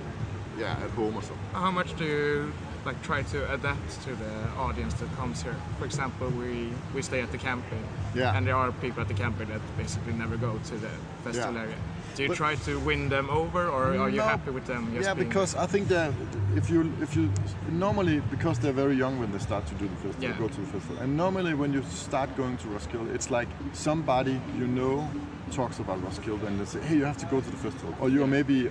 yeah, 0.58 0.72
at 0.84 0.90
home 0.90 1.14
or 1.16 1.22
something. 1.22 1.38
How 1.52 1.70
much 1.70 1.96
do 1.96 2.04
you 2.04 2.52
like 2.84 3.00
try 3.02 3.22
to 3.22 3.52
adapt 3.52 4.02
to 4.04 4.14
the 4.14 4.32
audience 4.56 4.94
that 4.94 5.14
comes 5.16 5.42
here? 5.42 5.56
For 5.78 5.84
example, 5.84 6.28
we 6.30 6.70
we 6.94 7.02
stay 7.02 7.20
at 7.20 7.30
the 7.32 7.38
camping, 7.38 7.84
Yeah. 8.14 8.34
and 8.36 8.46
there 8.46 8.56
are 8.56 8.72
people 8.72 9.00
at 9.02 9.08
the 9.08 9.14
camping 9.14 9.48
that 9.48 9.60
basically 9.76 10.12
never 10.12 10.36
go 10.36 10.58
to 10.70 10.74
the 10.76 10.90
festival 11.24 11.54
Yeah. 11.54 11.60
area. 11.62 11.76
Do 12.18 12.24
you 12.24 12.28
But- 12.30 12.36
try 12.36 12.56
to 12.56 12.80
win 12.80 13.08
them 13.08 13.30
over, 13.30 13.68
or 13.68 13.96
are 13.96 14.08
you 14.10 14.16
No. 14.16 14.24
happy 14.24 14.50
with 14.50 14.66
them? 14.66 14.90
Yeah, 15.00 15.14
because 15.14 15.54
I 15.54 15.66
think 15.66 15.86
that 15.88 16.10
if 16.56 16.68
you 16.68 16.90
if 17.00 17.14
you 17.14 17.30
normally 17.70 18.20
because 18.28 18.58
they're 18.58 18.72
very 18.84 18.96
young 18.96 19.20
when 19.20 19.30
they 19.30 19.38
start 19.38 19.66
to 19.66 19.74
do 19.76 19.86
the 19.86 19.94
festival, 19.94 20.28
Yeah. 20.28 20.36
go 20.36 20.48
to 20.48 20.60
the 20.60 20.66
festival, 20.66 20.96
and 21.00 21.16
normally 21.16 21.54
when 21.54 21.72
you 21.72 21.82
start 21.88 22.28
going 22.36 22.56
to 22.56 22.66
Roskilde, 22.74 23.08
it's 23.14 23.30
like 23.30 23.46
somebody 23.72 24.40
you 24.58 24.66
know 24.66 25.08
talks 25.52 25.78
about 25.78 26.02
Roskilde 26.02 26.42
and 26.48 26.58
they 26.58 26.64
say, 26.66 26.80
hey, 26.88 26.96
you 26.96 27.04
have 27.04 27.18
to 27.18 27.26
go 27.26 27.40
to 27.40 27.50
the 27.50 27.56
festival, 27.56 27.94
or 28.00 28.08
you 28.10 28.26
maybe 28.26 28.68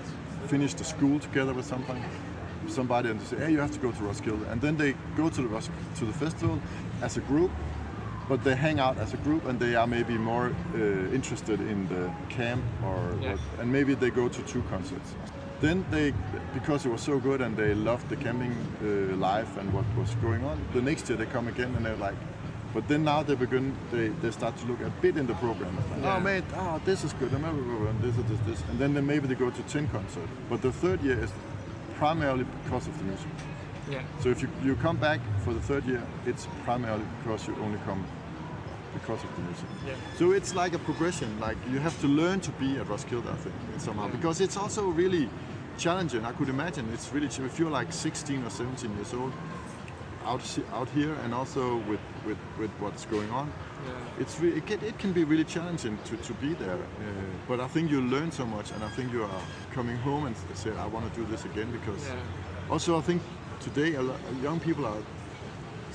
finished 0.48 0.78
the 0.78 0.84
school 0.84 1.18
together 1.18 1.54
with 1.54 1.66
something, 1.66 2.04
somebody, 2.68 3.10
and 3.10 3.18
they 3.22 3.26
say, 3.26 3.38
hey, 3.46 3.52
you 3.54 3.60
have 3.62 3.72
to 3.72 3.80
go 3.80 3.92
to 3.94 4.04
Roskilde, 4.04 4.44
and 4.52 4.60
then 4.60 4.76
they 4.76 4.94
go 5.16 5.30
to 5.30 5.42
the 5.42 5.48
Ros- 5.48 5.70
to 6.00 6.04
the 6.06 6.14
festival 6.14 6.60
as 7.02 7.16
a 7.16 7.22
group, 7.22 7.52
but 8.28 8.44
they 8.44 8.56
hang 8.56 8.80
out 8.80 8.98
as 8.98 9.14
a 9.14 9.18
group 9.18 9.46
and 9.46 9.60
they 9.60 9.76
are 9.76 9.88
maybe 9.88 10.18
more 10.18 10.48
uh, 10.76 10.78
interested 11.14 11.60
in 11.62 11.88
the 11.88 12.12
camp 12.30 12.64
or, 12.84 12.98
or 13.24 13.40
and 13.60 13.72
maybe 13.72 13.94
they 13.96 14.10
go 14.10 14.28
to 14.28 14.42
two 14.44 14.62
concerts. 14.64 15.16
Then 15.62 15.86
they 15.90 16.14
because 16.54 16.86
it 16.86 16.90
was 16.92 17.02
so 17.02 17.20
good 17.20 17.42
and 17.42 17.56
they 17.58 17.74
loved 17.74 18.10
the 18.10 18.16
camping 18.16 18.56
uh, 18.82 19.16
life 19.16 19.58
and 19.58 19.74
what 19.74 19.86
was 19.98 20.14
going 20.22 20.44
on 20.44 20.60
the 20.74 20.82
next 20.82 21.10
year 21.10 21.18
they 21.18 21.26
come 21.26 21.48
again 21.48 21.74
and 21.76 21.86
they're 21.86 21.96
like 21.96 22.16
but 22.74 22.88
then 22.88 23.04
now 23.04 23.24
they 23.24 23.34
begin 23.34 23.76
they, 23.92 24.10
they 24.22 24.30
start 24.30 24.56
to 24.58 24.66
look 24.68 24.82
a 24.82 24.90
bit 25.02 25.18
in 25.18 25.26
the 25.26 25.34
program. 25.36 25.76
Like, 25.76 26.04
Yeah. 26.04 26.18
oh 26.18 26.20
mate 26.20 26.44
oh 26.56 26.80
this 26.86 27.04
is 27.04 27.14
good. 27.14 27.30
Blah, 27.32 27.40
blah, 27.40 27.90
and 27.90 28.02
this 28.02 28.16
is 28.18 28.24
this 28.26 28.40
this. 28.46 28.64
And 28.70 28.78
then, 28.78 28.94
then 28.94 29.06
maybe 29.08 29.28
they 29.28 29.36
go 29.36 29.50
to 29.50 29.64
10 29.64 29.88
concerts 29.88 30.30
but 30.50 30.62
the 30.62 30.72
third 30.72 31.02
year 31.02 31.18
is 31.24 31.32
primarily 31.96 32.46
because 32.64 32.88
of 32.88 32.98
the 33.00 33.06
music. 33.06 33.30
Yeah, 33.90 34.02
so 34.22 34.30
if 34.30 34.42
you, 34.42 34.50
you 34.64 34.76
come 34.76 34.98
back 34.98 35.22
for 35.46 35.54
the 35.54 35.62
third 35.62 35.86
year, 35.86 36.04
it's 36.26 36.46
primarily 36.66 37.06
because 37.24 37.48
you 37.48 37.56
only 37.64 37.80
come 37.86 38.06
because 38.94 39.24
of 39.24 39.36
the 39.36 39.42
music. 39.44 39.66
Yeah. 39.86 39.94
So 40.18 40.32
it's 40.32 40.54
like 40.56 40.74
a 40.74 40.80
progression. 40.80 41.40
Like 41.40 41.58
you 41.72 41.80
have 41.80 42.00
to 42.02 42.08
learn 42.08 42.40
to 42.42 42.52
be 42.52 42.78
at 42.78 42.88
Roskilde, 42.88 43.28
I 43.28 43.36
think, 43.36 43.56
somehow, 43.78 44.08
because 44.08 44.42
it's 44.42 44.58
also 44.58 44.88
really 44.88 45.30
challenging. 45.78 46.26
I 46.26 46.32
could 46.32 46.50
imagine 46.50 46.90
it's 46.94 47.12
really 47.14 47.28
if 47.28 47.60
you're 47.60 47.70
like 47.70 47.94
16 47.94 48.44
or 48.44 48.50
17 48.50 48.96
years 48.96 49.14
old. 49.14 49.34
out 50.26 50.60
out 50.74 50.90
here 50.90 51.14
and 51.24 51.34
also 51.34 51.78
with 51.90 52.02
with, 52.26 52.38
with 52.60 52.72
what's 52.80 53.06
going 53.06 53.32
on. 53.32 53.48
Yeah. 53.86 54.22
It's 54.22 54.40
re- 54.42 54.58
it, 54.58 54.66
can, 54.66 54.80
it 54.84 54.98
can 55.00 55.14
be 55.14 55.24
really 55.24 55.46
challenging 55.46 55.98
to, 56.06 56.18
to 56.18 56.34
be 56.34 56.54
there, 56.56 56.74
uh, 56.76 57.04
but 57.48 57.60
I 57.62 57.68
think 57.68 57.90
you 57.92 58.02
learn 58.02 58.32
so 58.32 58.46
much, 58.46 58.72
and 58.72 58.84
I 58.84 58.90
think 58.90 59.14
you 59.14 59.24
are 59.24 59.42
coming 59.74 59.96
home 59.98 60.26
and 60.26 60.36
say, 60.54 60.72
I 60.72 60.88
want 60.88 61.14
to 61.14 61.20
do 61.20 61.26
this 61.32 61.46
again 61.46 61.72
because. 61.72 62.04
Yeah. 62.08 62.16
Also, 62.70 62.98
I 62.98 63.02
think 63.02 63.22
today 63.62 63.96
a 63.96 64.02
lo- 64.02 64.20
young 64.44 64.60
people 64.60 64.86
are 64.86 64.98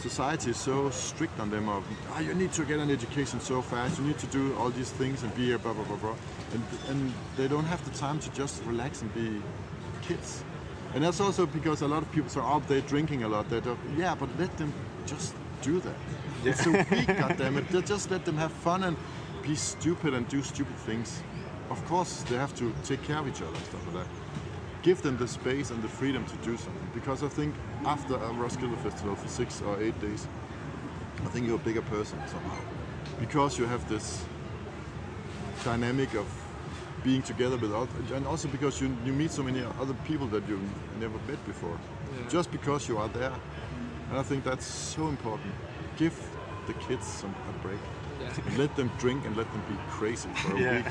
society 0.03 0.51
is 0.51 0.57
so 0.57 0.91
strict 0.91 1.39
on 1.39 1.49
them 1.49 1.69
of 1.69 1.85
ah, 2.11 2.19
you 2.19 2.35
need 2.35 2.53
to 2.53 2.65
get 2.65 2.81
an 2.81 2.91
education 2.91 3.39
so 3.41 3.62
fast. 3.62 3.99
You 3.99 4.05
need 4.05 4.19
to 4.19 4.27
do 4.27 4.55
all 4.57 4.70
these 4.70 4.91
things 4.91 5.23
and 5.23 5.35
be 5.37 5.47
here 5.47 5.59
blah 5.59 5.73
blah 5.73 5.85
blah 5.85 5.97
blah. 5.97 6.16
And, 6.55 6.62
and 6.89 7.15
they 7.37 7.47
don't 7.47 7.65
have 7.65 7.83
the 7.89 7.97
time 7.97 8.19
to 8.19 8.31
just 8.33 8.65
relax 8.65 9.03
and 9.03 9.15
be 9.15 9.41
kids. 10.03 10.45
And 10.95 11.05
that's 11.05 11.20
also 11.20 11.47
because 11.47 11.83
a 11.83 11.89
lot 11.89 12.03
of 12.03 12.11
people 12.11 12.31
are 12.41 12.55
out 12.55 12.66
there 12.69 12.81
drinking 12.81 13.23
a 13.23 13.29
lot. 13.29 13.49
They 13.49 13.61
don't 13.61 13.79
yeah 13.97 14.15
but 14.16 14.29
let 14.39 14.57
them 14.59 14.73
just 15.07 15.35
do 15.62 15.81
that. 15.81 15.99
Yeah. 16.45 16.51
it's 16.51 16.66
a 16.66 16.70
week 16.70 17.09
goddammit 17.23 17.87
just 17.87 18.11
let 18.11 18.24
them 18.24 18.37
have 18.37 18.53
fun 18.53 18.83
and 18.83 18.97
be 19.43 19.55
stupid 19.55 20.15
and 20.15 20.29
do 20.29 20.43
stupid 20.43 20.77
things. 20.79 21.23
Of 21.70 21.85
course 21.87 22.23
they 22.29 22.37
have 22.37 22.55
to 22.57 22.74
take 22.85 23.03
care 23.05 23.19
of 23.19 23.29
each 23.29 23.43
other 23.43 23.57
and 23.57 23.66
stuff 23.70 23.87
like 23.87 24.05
that 24.05 24.22
give 24.82 25.00
them 25.02 25.16
the 25.16 25.28
space 25.28 25.70
and 25.70 25.82
the 25.82 25.88
freedom 25.88 26.24
to 26.26 26.36
do 26.38 26.56
something. 26.56 26.90
Because 26.92 27.22
I 27.22 27.28
think 27.28 27.54
after 27.84 28.14
a 28.14 28.32
Roskilde 28.32 28.76
Festival 28.78 29.16
for 29.16 29.28
six 29.28 29.62
or 29.62 29.80
eight 29.80 29.98
days, 30.00 30.26
I 31.24 31.28
think 31.28 31.46
you're 31.46 31.56
a 31.56 31.64
bigger 31.64 31.82
person 31.82 32.18
somehow. 32.26 32.59
Because 33.20 33.59
you 33.59 33.66
have 33.66 33.88
this 33.88 34.24
dynamic 35.64 36.14
of 36.14 36.26
being 37.04 37.22
together 37.22 37.56
with 37.56 37.72
oth- 37.72 38.10
and 38.12 38.26
also 38.26 38.48
because 38.48 38.80
you, 38.80 38.96
you 39.04 39.12
meet 39.12 39.30
so 39.30 39.42
many 39.42 39.62
other 39.80 39.94
people 40.04 40.26
that 40.28 40.46
you've 40.48 40.60
never 41.00 41.18
met 41.28 41.44
before. 41.46 41.78
Yeah. 42.16 42.28
Just 42.28 42.50
because 42.50 42.88
you 42.88 42.98
are 42.98 43.09
there. 43.09 43.32
And 44.10 44.18
I 44.18 44.22
think 44.22 44.44
that's 44.44 44.66
so 44.66 45.09
important. 45.09 45.52
Give 45.96 46.14
the 46.66 46.74
kids 46.74 47.06
some 47.06 47.34
a 47.48 47.66
break. 47.66 47.80
Yeah. 48.23 48.59
Let 48.59 48.74
them 48.77 48.90
drink 48.99 49.27
and 49.27 49.36
let 49.36 49.51
them 49.53 49.62
be 49.69 49.77
crazy 49.90 50.28
for 50.35 50.53
a 50.53 50.57
week. 50.57 50.86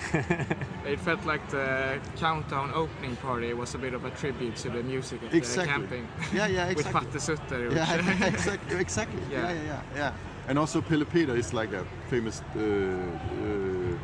It 0.94 0.99
felt 0.99 1.26
like 1.26 1.48
the 1.49 1.99
countdown 2.18 2.72
opening 2.74 3.16
party 3.18 3.53
was 3.53 3.76
a 3.76 3.78
bit 3.78 3.94
of 3.94 4.03
a 4.06 4.10
tribute 4.12 4.56
to 4.64 4.70
the 4.70 4.84
music 4.84 5.22
of 5.24 5.34
Exactly. 5.34 5.66
the 5.66 5.72
camping. 5.72 6.08
Yeah, 6.34 6.48
yeah, 6.48 6.68
With 6.76 6.80
exactly. 6.88 7.12
Patte 7.12 7.22
Sutter. 7.22 7.68
which- 7.70 7.78
Yeah, 7.78 8.28
exactly, 8.34 8.80
exactly. 8.80 9.22
Yeah. 9.32 9.41
Yeah. 9.41 9.53
yeah, 9.53 9.64
yeah, 9.64 9.82
yeah, 9.95 10.14
And 10.49 10.58
also 10.60 10.82
Pelle 10.82 11.06
is 11.38 11.53
like 11.53 11.72
a 11.74 11.86
famous 12.10 12.41
uh, 12.56 12.60
uh, 12.60 13.98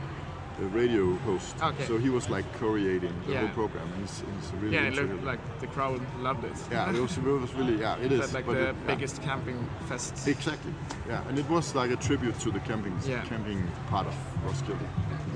radio 0.66 1.16
host. 1.26 1.56
Okay. 1.62 1.86
So 1.86 1.98
he 1.98 2.10
was 2.10 2.30
like 2.30 2.46
co-creating 2.60 3.14
the 3.26 3.34
Yeah. 3.34 3.40
whole 3.42 3.50
program, 3.68 3.88
he's, 4.00 4.24
he's 4.36 4.52
really 4.62 4.76
yeah, 4.76 4.88
it 4.88 4.96
looked 4.96 5.24
like 5.24 5.40
the 5.60 5.68
crowd 5.68 6.02
loved 6.20 6.44
it. 6.44 6.52
Yeah, 6.72 6.90
it 6.96 7.00
was, 7.02 7.18
it 7.18 7.24
was 7.24 7.54
really 7.54 7.78
yeah, 7.86 7.98
it 8.06 8.12
is. 8.12 8.20
Felt 8.20 8.34
like 8.34 8.46
but 8.46 8.54
the 8.54 8.70
it- 8.70 8.76
yeah. 8.76 8.96
biggest 8.96 9.22
camping 9.22 9.70
fest. 9.88 10.28
Exactly. 10.28 10.74
Yeah, 11.08 11.22
and 11.30 11.38
it 11.40 11.48
was 11.50 11.76
like 11.76 11.92
a 11.92 11.96
tribute 11.98 12.40
to 12.40 12.52
the 12.52 12.60
camping 12.60 12.98
Yeah. 13.08 13.24
camping 13.26 13.64
part 13.90 14.08
of 14.08 14.16
Roskilde, 14.46 14.80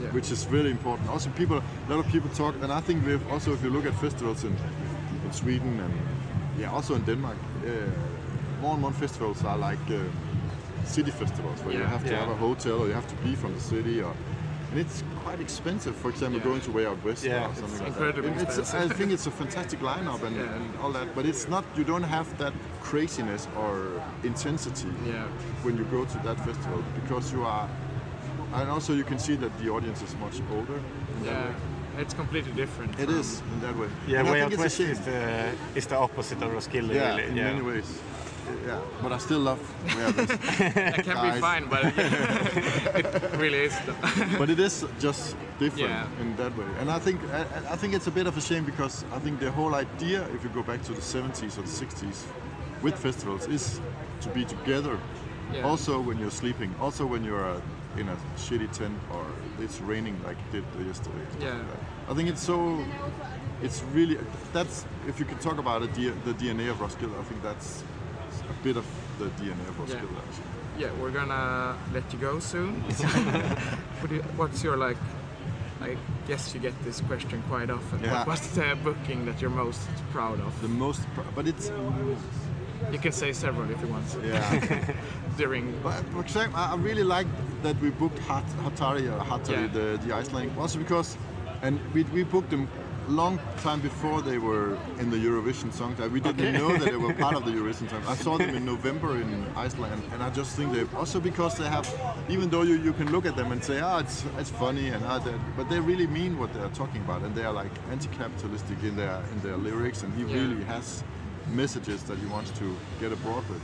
Yeah. 0.02 0.10
which 0.14 0.32
is 0.32 0.48
really 0.52 0.72
important. 0.72 1.10
Also, 1.10 1.30
people, 1.30 1.58
a 1.58 1.90
lot 1.96 2.06
of 2.06 2.12
people 2.12 2.30
talk, 2.36 2.56
and 2.64 2.72
I 2.72 2.82
think 2.82 3.06
we've 3.06 3.32
also, 3.32 3.54
if 3.54 3.64
you 3.64 3.70
look 3.70 3.86
at 3.86 3.94
festivals 4.02 4.44
in, 4.44 4.56
in 5.26 5.32
Sweden 5.32 5.80
and 5.80 5.94
yeah, 6.60 6.72
also 6.76 6.96
in 6.96 7.04
Denmark, 7.06 7.38
uh, 7.66 7.70
more 8.62 8.74
and 8.74 8.82
more 8.82 8.94
festivals 8.94 9.44
are 9.46 9.58
like 9.58 9.80
uh, 9.90 10.00
city 10.86 11.12
festivals 11.12 11.60
where 11.64 11.76
you 11.78 11.84
have 11.84 12.04
to 12.06 12.12
Yeah. 12.12 12.20
have 12.26 12.32
a 12.32 12.36
hotel 12.48 12.82
or 12.82 12.88
you 12.88 12.94
have 12.94 13.08
to 13.08 13.16
be 13.24 13.36
from 13.36 13.54
the 13.54 13.60
city 13.60 14.02
or. 14.02 14.14
And 14.72 14.80
it's 14.80 15.04
quite 15.24 15.40
expensive, 15.40 15.96
for 15.96 16.10
example, 16.10 16.40
Yeah. 16.40 16.46
going 16.50 16.62
to 16.62 16.72
Way 16.72 16.86
Out 16.86 17.00
West 17.06 17.24
Yeah, 17.24 17.46
or 17.46 17.50
it's 17.52 17.60
something 17.60 17.80
like 17.80 17.88
incredibly 17.90 18.30
that. 18.32 18.42
It's- 18.42 18.58
expensive. 18.58 18.92
I 18.92 18.96
think 18.98 19.12
it's 19.12 19.28
a 19.28 19.32
fantastic 19.32 19.80
lineup 19.82 20.22
and, 20.28 20.36
Yeah. 20.36 20.56
and 20.56 20.64
all 20.82 20.92
that, 20.98 21.08
but 21.16 21.26
it's 21.26 21.48
not. 21.48 21.64
You 21.78 21.84
don't 21.84 22.04
have 22.18 22.28
that 22.44 22.54
craziness 22.82 23.48
or 23.62 23.74
intensity 24.24 24.92
Yeah. 25.06 25.26
when 25.64 25.78
you 25.78 25.86
go 25.86 26.02
to 26.06 26.18
that 26.28 26.38
festival 26.48 26.84
because 27.00 27.32
you 27.36 27.44
are. 27.46 27.68
And 28.54 28.70
also, 28.70 28.92
you 28.94 29.06
can 29.12 29.20
see 29.20 29.36
that 29.44 29.52
the 29.62 29.70
audience 29.70 30.02
is 30.02 30.14
much 30.26 30.42
older. 30.56 30.80
Yeah, 31.24 32.02
it's 32.02 32.14
completely 32.14 32.52
different. 32.64 33.00
It 33.00 33.10
is 33.10 33.42
in 33.54 33.62
that 33.66 33.76
way. 33.78 33.88
Yeah, 34.08 34.20
And 34.20 34.30
Way 34.30 34.42
Out 34.42 34.52
it's 34.54 34.62
West 34.62 34.80
is 34.80 35.00
the 35.00 35.20
is 35.76 35.86
the 35.86 35.98
opposite 35.98 36.42
of 36.46 36.52
Roskilde, 36.52 36.94
Yeah, 36.94 37.16
really. 37.16 37.30
in 37.30 37.36
yeah. 37.38 37.52
many 37.54 37.62
ways. 37.62 37.88
Yeah, 38.68 38.80
but 39.02 39.12
I 39.12 39.18
still 39.18 39.40
love 39.40 39.60
West. 39.86 40.18
That 40.76 41.04
can 41.04 41.34
be 41.34 41.40
fine, 41.42 41.68
but 41.70 41.84
it 42.96 43.38
really 43.38 43.66
is. 43.66 43.76
but 44.38 44.50
it 44.50 44.60
is 44.60 44.86
just 45.00 45.36
different 45.60 45.90
Yeah. 45.90 46.22
in 46.22 46.36
that 46.38 46.56
way. 46.58 46.66
And 46.80 46.90
I 46.92 47.00
think 47.00 47.20
I, 47.34 47.42
I 47.74 47.76
think 47.76 47.94
it's 47.94 48.08
a 48.08 48.12
bit 48.12 48.28
of 48.28 48.38
a 48.38 48.42
shame 48.42 48.66
because 48.66 49.06
I 49.14 49.20
think 49.20 49.40
the 49.40 49.52
whole 49.52 49.76
idea, 49.76 50.24
if 50.36 50.44
you 50.44 50.50
go 50.50 50.64
back 50.64 50.82
to 50.84 50.94
the 50.94 51.02
70s 51.02 51.58
or 51.58 51.62
the 51.64 51.86
60s, 51.86 52.24
with 52.82 52.96
festivals, 52.98 53.48
is 53.48 53.80
to 54.22 54.30
be 54.30 54.44
together. 54.46 54.98
Yeah. 55.54 55.64
Also 55.70 56.00
when 56.02 56.18
you're 56.18 56.32
sleeping, 56.32 56.74
also 56.80 57.06
when 57.06 57.24
you're 57.24 57.46
uh, 57.46 57.62
in 57.98 58.08
a 58.10 58.16
shitty 58.38 58.72
tent 58.72 58.98
or 59.14 59.26
it's 59.60 59.82
raining 59.82 60.16
like 60.24 60.38
it 60.54 60.64
did 60.78 60.88
yesterday. 60.88 61.26
Yeah. 61.40 61.60
I 62.10 62.14
think 62.14 62.30
it's 62.30 62.42
so. 62.44 62.84
It's 63.62 63.84
really 63.94 64.18
that's 64.54 64.86
if 65.08 65.20
you 65.20 65.26
could 65.26 65.40
talk 65.42 65.58
about 65.60 65.84
it, 65.84 65.94
the, 65.94 66.10
the 66.26 66.34
DNA 66.34 66.72
of 66.72 66.80
Roskilde. 66.80 67.14
I 67.20 67.24
think 67.24 67.44
that's 67.44 67.84
a 68.52 68.64
bit 68.64 68.78
of 68.78 68.86
the 69.20 69.26
DNA 69.40 69.68
of 69.70 69.80
Roskilde. 69.80 70.10
Yeah. 70.12 70.88
Yeah, 70.88 71.02
we're 71.02 71.12
gonna 71.12 71.76
let 71.94 72.12
you 72.14 72.20
go 72.20 72.40
soon. 72.40 72.82
what 74.00 74.10
do 74.10 74.16
you, 74.16 74.22
what's 74.38 74.64
your 74.64 74.78
like? 74.78 74.98
I 75.82 75.98
guess 76.28 76.54
you 76.54 76.60
get 76.60 76.74
this 76.84 77.02
question 77.02 77.44
quite 77.50 77.70
often. 77.70 78.00
Yeah. 78.04 78.20
What, 78.20 78.28
what's 78.28 78.48
the 78.56 78.78
booking 78.84 79.26
that 79.26 79.42
you're 79.42 79.50
most 79.66 79.82
proud 80.12 80.40
of? 80.40 80.62
The 80.62 80.68
most, 80.68 81.02
but 81.36 81.48
it's 81.48 81.72
You 82.92 83.00
can 83.00 83.12
say 83.12 83.34
several 83.34 83.70
if 83.70 83.82
you 83.82 83.88
want. 83.88 84.06
Yeah. 84.24 84.94
During. 85.38 85.74
But 85.84 86.04
for 86.14 86.22
example, 86.22 86.60
I 86.60 86.76
really 86.76 87.04
like 87.04 87.28
that 87.64 87.80
we 87.82 87.90
booked 87.92 88.20
Hat, 88.20 88.46
Hatari 88.64 89.06
or 89.12 89.20
Hatari, 89.24 89.50
Yeah. 89.52 89.68
the, 89.68 90.00
the 90.06 90.14
Icelandic, 90.16 90.58
also 90.58 90.80
because, 90.80 91.18
and 91.62 91.80
we, 91.94 92.04
we 92.14 92.24
booked 92.24 92.50
them 92.50 92.68
long 93.12 93.40
time 93.58 93.80
before 93.82 94.22
they 94.22 94.38
were 94.38 94.78
in 95.00 95.10
the 95.12 95.18
Eurovision 95.18 95.72
Song 95.72 95.90
Contest. 95.96 96.12
We 96.12 96.20
didn't 96.22 96.42
Okay. 96.48 96.58
know 96.58 96.78
that 96.78 96.90
they 96.90 96.98
were 96.98 97.14
part 97.14 97.36
of 97.36 97.46
the 97.46 97.52
Eurovision 97.60 97.90
Song. 97.90 98.04
I 98.08 98.16
saw 98.16 98.38
them 98.38 98.56
in 98.56 98.66
November 98.66 99.18
in 99.22 99.46
Iceland, 99.56 100.04
and 100.14 100.24
I 100.24 100.30
just 100.30 100.56
think 100.56 100.72
they 100.74 100.84
also 100.98 101.20
because 101.20 101.58
they 101.58 101.68
have, 101.68 101.86
even 102.30 102.50
though 102.50 102.64
you, 102.64 102.76
you 102.76 102.94
can 102.94 103.12
look 103.12 103.26
at 103.26 103.36
them 103.36 103.52
and 103.52 103.64
say, 103.64 103.80
ah, 103.80 104.00
it's 104.00 104.26
it's 104.40 104.50
funny 104.50 104.90
and 104.90 105.04
ah, 105.06 105.20
that, 105.20 105.40
but 105.58 105.70
they 105.70 105.80
really 105.80 106.08
mean 106.08 106.38
what 106.40 106.54
they're 106.54 106.70
talking 106.70 107.02
about, 107.02 107.22
and 107.24 107.36
they 107.36 107.44
are 107.44 107.54
like 107.54 107.72
anti-capitalistic 107.92 108.82
in 108.84 108.96
their 108.96 109.22
in 109.32 109.42
their 109.42 109.58
lyrics, 109.58 110.04
and 110.04 110.14
he 110.16 110.24
Yeah. 110.24 110.34
really 110.40 110.64
has 110.66 111.04
messages 111.48 112.04
that 112.04 112.18
he 112.18 112.26
wants 112.26 112.52
to 112.60 112.78
get 113.00 113.12
abroad 113.12 113.44
with, 113.50 113.62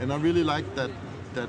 and 0.00 0.12
I 0.12 0.16
really 0.16 0.44
like 0.44 0.66
that 0.76 0.90
that 1.34 1.48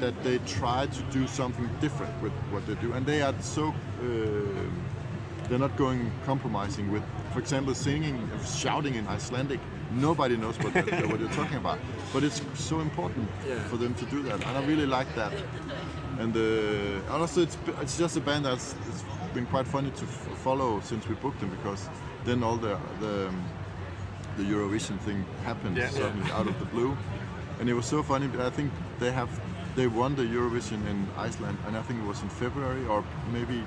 that 0.00 0.14
they 0.22 0.38
try 0.38 0.86
to 0.86 1.02
do 1.12 1.26
something 1.26 1.68
different 1.80 2.12
with 2.22 2.32
what 2.50 2.66
they 2.66 2.74
do, 2.76 2.92
and 2.94 3.06
they 3.06 3.22
are 3.22 3.34
so. 3.40 3.74
Uh, 4.00 4.93
they're 5.54 5.68
not 5.68 5.76
going 5.76 6.10
compromising 6.26 6.90
with, 6.90 7.04
for 7.32 7.38
example, 7.38 7.72
singing, 7.76 8.16
and 8.32 8.44
shouting 8.44 8.96
in 8.96 9.06
Icelandic. 9.06 9.60
Nobody 9.92 10.36
knows 10.36 10.58
what 10.58 10.74
they're, 10.74 11.06
what 11.06 11.20
they're 11.20 11.28
talking 11.28 11.58
about, 11.58 11.78
but 12.12 12.24
it's 12.24 12.42
so 12.54 12.80
important 12.80 13.28
Yeah. 13.46 13.60
for 13.70 13.76
them 13.76 13.94
to 13.94 14.04
do 14.06 14.20
that, 14.24 14.44
and 14.44 14.58
I 14.58 14.66
really 14.66 14.86
like 14.86 15.06
that. 15.14 15.32
And 16.18 16.36
uh, 16.36 17.12
also, 17.20 17.42
it's 17.42 17.56
it's 17.82 17.96
just 17.96 18.16
a 18.16 18.20
band 18.20 18.44
that's 18.46 18.74
it's 18.88 19.04
been 19.32 19.46
quite 19.46 19.68
funny 19.68 19.90
to 19.90 20.04
f- 20.04 20.38
follow 20.42 20.80
since 20.80 21.08
we 21.08 21.14
booked 21.14 21.38
them 21.38 21.50
because 21.50 21.88
then 22.24 22.42
all 22.42 22.56
the 22.56 22.76
the 23.00 23.28
um, 23.28 23.44
the 24.36 24.42
Eurovision 24.42 24.98
thing 25.06 25.24
happened 25.44 25.76
Yeah. 25.76 25.90
suddenly 25.90 26.32
out 26.32 26.48
of 26.48 26.58
the 26.58 26.66
blue, 26.66 26.96
and 27.60 27.68
it 27.68 27.74
was 27.74 27.86
so 27.86 28.02
funny. 28.02 28.26
I 28.48 28.50
think 28.50 28.72
they 28.98 29.12
have 29.12 29.28
they 29.76 29.86
won 29.86 30.16
the 30.16 30.24
Eurovision 30.26 30.80
in 30.90 31.06
Iceland, 31.28 31.58
and 31.66 31.76
I 31.76 31.82
think 31.86 32.00
it 32.02 32.06
was 32.08 32.22
in 32.22 32.28
February 32.28 32.84
or 32.86 33.04
maybe 33.32 33.62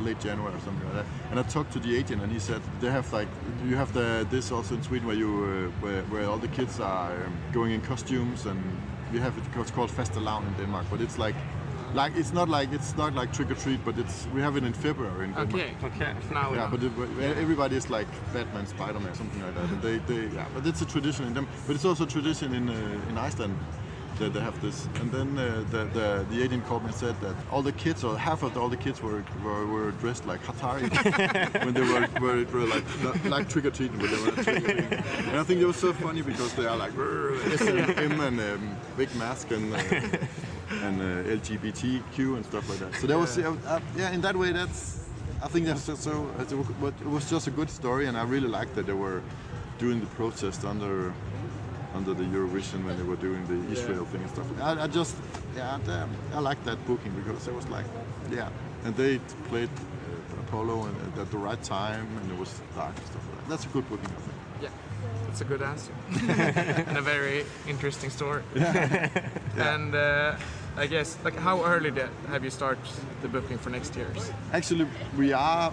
late 0.00 0.20
January 0.20 0.54
or 0.54 0.60
something 0.60 0.84
like 0.86 0.94
that. 0.94 1.06
And 1.30 1.38
I 1.38 1.42
talked 1.42 1.72
to 1.72 1.80
the 1.80 1.96
agent, 1.96 2.22
and 2.22 2.32
he 2.32 2.38
said 2.38 2.60
they 2.80 2.90
have 2.90 3.12
like 3.12 3.28
you 3.64 3.76
have 3.76 3.92
the 3.92 4.26
this 4.30 4.52
also 4.52 4.74
in 4.74 4.82
Sweden 4.82 5.06
where 5.06 5.16
you 5.16 5.28
uh, 5.28 5.84
where, 5.84 6.02
where 6.04 6.26
all 6.30 6.38
the 6.38 6.48
kids 6.48 6.80
are 6.80 7.12
um, 7.12 7.32
going 7.52 7.72
in 7.72 7.80
costumes, 7.80 8.46
and 8.46 8.60
we 9.12 9.18
have 9.20 9.36
it 9.38 9.44
it's 9.60 9.70
called 9.70 9.90
Fastelavn 9.90 10.46
in 10.46 10.54
Denmark, 10.54 10.86
but 10.90 11.00
it's 11.00 11.18
like. 11.18 11.36
Like 11.92 12.14
it's 12.16 12.32
not 12.32 12.48
like 12.48 12.72
it's 12.72 12.96
not 12.96 13.14
like 13.16 13.32
trick 13.32 13.50
or 13.50 13.56
treat, 13.56 13.84
but 13.84 13.98
it's 13.98 14.28
we 14.32 14.40
have 14.40 14.56
it 14.56 14.62
in 14.62 14.72
February 14.72 15.24
in 15.24 15.32
Denmark. 15.32 15.54
Okay. 15.54 15.70
Okay. 15.82 16.14
Now 16.30 16.54
Yeah, 16.54 16.70
but 16.70 16.82
it, 16.84 16.92
everybody 17.36 17.74
is 17.76 17.90
like 17.90 18.06
Batman, 18.32 18.66
Spider-Man, 18.66 19.14
something 19.14 19.42
like 19.42 19.54
that. 19.56 19.68
And 19.72 19.82
they, 19.82 19.98
they, 20.06 20.22
yeah, 20.36 20.46
but 20.54 20.64
it's 20.66 20.82
a 20.82 20.86
tradition 20.86 21.26
in 21.26 21.34
them. 21.34 21.48
But 21.66 21.74
it's 21.74 21.84
also 21.84 22.04
a 22.04 22.06
tradition 22.06 22.54
in 22.54 22.68
uh, 22.68 23.10
in 23.10 23.18
Iceland 23.18 23.58
that 24.20 24.32
they 24.34 24.40
have 24.40 24.60
this. 24.62 24.86
And 25.00 25.10
then 25.10 25.38
uh, 25.38 25.64
the, 25.70 25.84
the 25.96 26.26
the 26.30 26.42
agent 26.42 26.64
called 26.66 26.82
me 26.82 26.88
and 26.88 26.96
said 26.96 27.20
that 27.20 27.34
all 27.50 27.62
the 27.62 27.72
kids, 27.72 28.04
or 28.04 28.16
half 28.16 28.42
of 28.42 28.54
the, 28.54 28.60
all 28.60 28.68
the 28.68 28.76
kids, 28.76 29.02
were 29.02 29.24
were, 29.44 29.66
were 29.66 29.90
dressed 30.02 30.26
like 30.26 30.42
Hatari 30.44 30.86
when 31.64 31.74
they 31.74 31.80
were 31.80 32.06
were, 32.20 32.44
were 32.54 32.66
like 32.74 32.84
like 33.24 33.48
trick 33.48 33.64
or 33.64 33.70
treating 33.70 33.98
when 33.98 34.10
they 34.10 34.20
were 34.22 34.30
trick 34.30 34.48
or 34.48 34.60
treating. 34.60 34.92
And 35.28 35.36
I 35.42 35.42
think 35.42 35.60
it 35.60 35.66
was 35.66 35.76
so 35.76 35.92
funny 35.92 36.22
because 36.22 36.52
they 36.54 36.66
are 36.66 36.76
like 36.76 36.92
SMM 36.92 38.20
and 38.28 38.40
um, 38.40 38.76
big 38.96 39.14
mask 39.16 39.50
and. 39.50 39.74
Uh, 39.74 39.82
and 40.82 41.00
uh, 41.00 41.36
LGBTQ 41.40 42.36
and 42.36 42.46
stuff 42.46 42.68
like 42.70 42.78
that. 42.78 42.94
So 43.00 43.08
that 43.08 43.18
was 43.18 43.36
uh, 43.36 43.56
uh, 43.66 43.80
yeah. 43.96 44.12
In 44.12 44.20
that 44.20 44.36
way, 44.36 44.52
that's 44.52 45.00
I 45.42 45.48
think 45.48 45.66
that's 45.66 45.84
just 45.86 46.02
so. 46.02 46.30
But 46.80 46.94
it 47.00 47.10
was 47.10 47.28
just 47.28 47.48
a 47.48 47.50
good 47.50 47.70
story, 47.70 48.06
and 48.06 48.16
I 48.16 48.22
really 48.22 48.46
liked 48.48 48.76
that 48.76 48.86
they 48.86 48.92
were 48.92 49.20
doing 49.78 49.98
the 49.98 50.06
protest 50.06 50.64
under 50.64 51.12
under 51.94 52.14
the 52.14 52.24
Eurovision 52.24 52.84
when 52.84 52.96
they 52.96 53.02
were 53.02 53.16
doing 53.16 53.44
the 53.46 53.72
Israel 53.72 54.04
thing 54.06 54.20
and 54.22 54.30
stuff. 54.30 54.46
I, 54.60 54.82
I 54.82 54.86
just, 54.86 55.16
yeah, 55.56 55.78
damn, 55.84 56.10
I 56.32 56.40
like 56.40 56.62
that 56.64 56.84
booking 56.86 57.12
because 57.12 57.48
it 57.48 57.54
was 57.54 57.68
like, 57.68 57.84
yeah, 58.30 58.48
and 58.84 58.94
they 58.96 59.18
played 59.48 59.68
uh, 59.70 60.40
Apollo 60.40 60.86
and, 60.86 61.18
at 61.18 61.30
the 61.30 61.38
right 61.38 61.62
time 61.62 62.06
and 62.16 62.30
it 62.30 62.38
was 62.38 62.60
dark 62.76 62.96
and 62.96 63.06
stuff 63.06 63.22
like 63.28 63.38
that. 63.38 63.48
That's 63.48 63.64
a 63.64 63.68
good 63.68 63.88
booking, 63.88 64.06
I 64.06 64.20
think. 64.20 64.36
Yeah, 64.62 64.68
that's 65.26 65.40
a 65.40 65.44
good 65.44 65.62
answer. 65.62 65.92
and 66.88 66.96
a 66.96 67.02
very 67.02 67.44
interesting 67.68 68.10
story. 68.10 68.42
Yeah, 68.54 69.08
And 69.74 69.94
uh, 69.94 70.36
I 70.76 70.86
guess, 70.86 71.18
like, 71.24 71.36
how 71.36 71.64
early 71.64 71.90
did, 71.90 72.08
have 72.28 72.44
you 72.44 72.50
started 72.50 72.84
the 73.22 73.28
booking 73.28 73.58
for 73.58 73.70
next 73.70 73.96
year's? 73.96 74.30
Actually, 74.52 74.86
we 75.16 75.32
are 75.32 75.72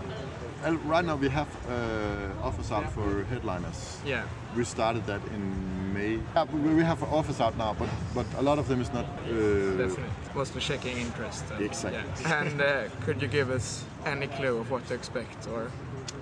uh, 0.66 0.72
right 0.86 1.06
now. 1.06 1.16
We 1.16 1.30
have 1.30 1.48
uh, 1.70 2.46
offers 2.48 2.72
out 2.72 2.92
for 2.92 3.24
headliners. 3.26 4.00
Yeah. 4.06 4.24
We 4.56 4.64
started 4.64 5.06
that 5.06 5.22
in 5.36 5.94
May. 5.94 6.20
Yeah, 6.36 6.46
we 6.54 6.74
we 6.76 6.84
have 6.84 7.04
offers 7.04 7.40
out 7.42 7.58
now, 7.58 7.74
but 7.78 7.90
but 8.16 8.26
a 8.38 8.42
lot 8.42 8.60
of 8.60 8.68
them 8.68 8.82
is 8.82 8.92
not. 8.94 9.06
Uh, 9.06 9.78
Definitely. 9.78 10.04
Was 10.36 10.50
the 10.52 10.60
checking 10.60 10.98
interest. 10.98 11.44
and- 11.52 11.66
Exactly. 11.66 12.02
yeah. 12.22 12.42
And 12.42 12.62
uh, 12.62 12.84
could 13.06 13.22
you 13.22 13.28
give 13.28 13.50
us 13.52 13.84
any 14.06 14.28
clue 14.28 14.58
of 14.58 14.70
what 14.72 14.88
to 14.88 14.94
expect 14.94 15.48
or 15.48 15.70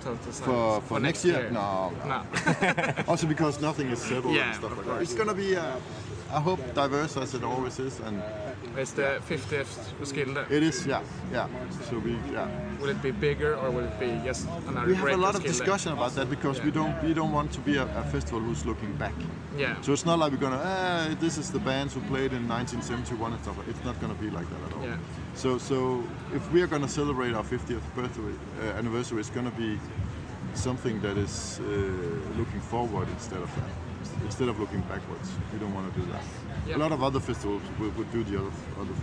size 0.03 0.39
for, 0.41 0.81
for 0.81 0.99
next 0.99 1.25
year? 1.25 1.49
No. 1.51 1.91
No. 2.05 2.23
also 3.07 3.27
because 3.27 3.61
nothing 3.61 3.87
is 3.91 3.99
settled 3.99 4.35
Yeah, 4.35 4.47
and 4.47 4.55
stuff 4.55 4.77
like 4.77 4.85
that. 4.85 5.01
It's 5.01 5.13
gonna 5.13 5.33
be, 5.33 5.55
uh, 5.55 5.63
I 6.35 6.41
hope, 6.41 6.59
diverse 6.73 7.15
as 7.15 7.33
it 7.33 7.43
always 7.45 7.79
is, 7.79 8.01
and 8.01 8.21
It's 8.77 8.91
the 8.91 9.21
50th 9.29 9.71
Roskilde. 10.01 10.51
it 10.51 10.63
is, 10.63 10.85
yeah, 10.85 11.01
yeah. 11.31 11.47
So 11.89 11.97
we, 11.97 12.11
yeah. 12.33 12.49
Will 12.81 12.89
it 12.89 13.01
be 13.01 13.11
bigger 13.11 13.55
or 13.55 13.71
will 13.71 13.85
it 13.85 13.97
be 13.97 14.11
just 14.25 14.45
another 14.67 14.87
We 14.87 14.95
have 14.95 15.07
a 15.07 15.17
lot 15.17 15.35
of 15.35 15.43
discussion 15.43 15.93
about 15.93 16.11
that 16.15 16.29
because 16.29 16.61
we 16.61 16.71
don't 16.71 16.93
we 17.01 17.13
don't 17.13 17.31
want 17.31 17.53
to 17.53 17.61
be 17.61 17.77
a, 17.77 17.83
a 17.83 18.03
festival 18.03 18.41
who's 18.41 18.65
looking 18.65 18.93
back. 18.97 19.15
Yeah. 19.57 19.79
So 19.81 19.93
it's 19.93 20.05
not 20.05 20.19
like 20.19 20.33
we're 20.33 20.45
gonna 20.47 20.61
ah, 20.61 21.15
this 21.21 21.37
is 21.37 21.51
the 21.51 21.59
bands 21.59 21.93
who 21.93 22.01
played 22.01 22.33
in 22.33 22.43
1971 22.49 23.31
and 23.31 23.41
stuff. 23.41 23.55
It's 23.69 23.83
not 23.85 23.95
gonna 24.01 24.19
be 24.25 24.29
like 24.29 24.47
that 24.49 24.61
at 24.67 24.73
all. 24.77 24.83
Yeah. 24.83 24.97
So 25.35 25.57
so 25.57 26.03
if 26.33 26.43
we 26.51 26.61
are 26.61 26.67
gonna 26.67 26.89
celebrate 27.01 27.33
our 27.33 27.45
50th 27.45 27.85
birthday 27.95 28.35
uh, 28.59 28.79
anniversary, 28.79 29.19
it's 29.21 29.29
gonna 29.37 29.57
be 29.65 29.79
something 30.53 30.99
that 31.01 31.17
is 31.17 31.61
uh, 31.61 31.65
looking 32.39 32.61
forward 32.71 33.07
instead 33.17 33.41
of 33.41 33.51
that. 33.55 33.84
Instead 34.23 34.49
of 34.49 34.59
looking 34.59 34.81
backwards, 34.81 35.31
we 35.53 35.59
don't 35.59 35.73
want 35.73 35.93
to 35.93 35.99
do 35.99 36.05
that. 36.11 36.21
Yeah. 36.67 36.77
A 36.77 36.79
lot 36.79 36.91
of 36.91 37.03
other 37.03 37.19
festivals 37.19 37.61
would, 37.79 37.95
would 37.97 38.11
do 38.11 38.23
the 38.23 38.37
other 38.39 38.51
other 38.79 38.93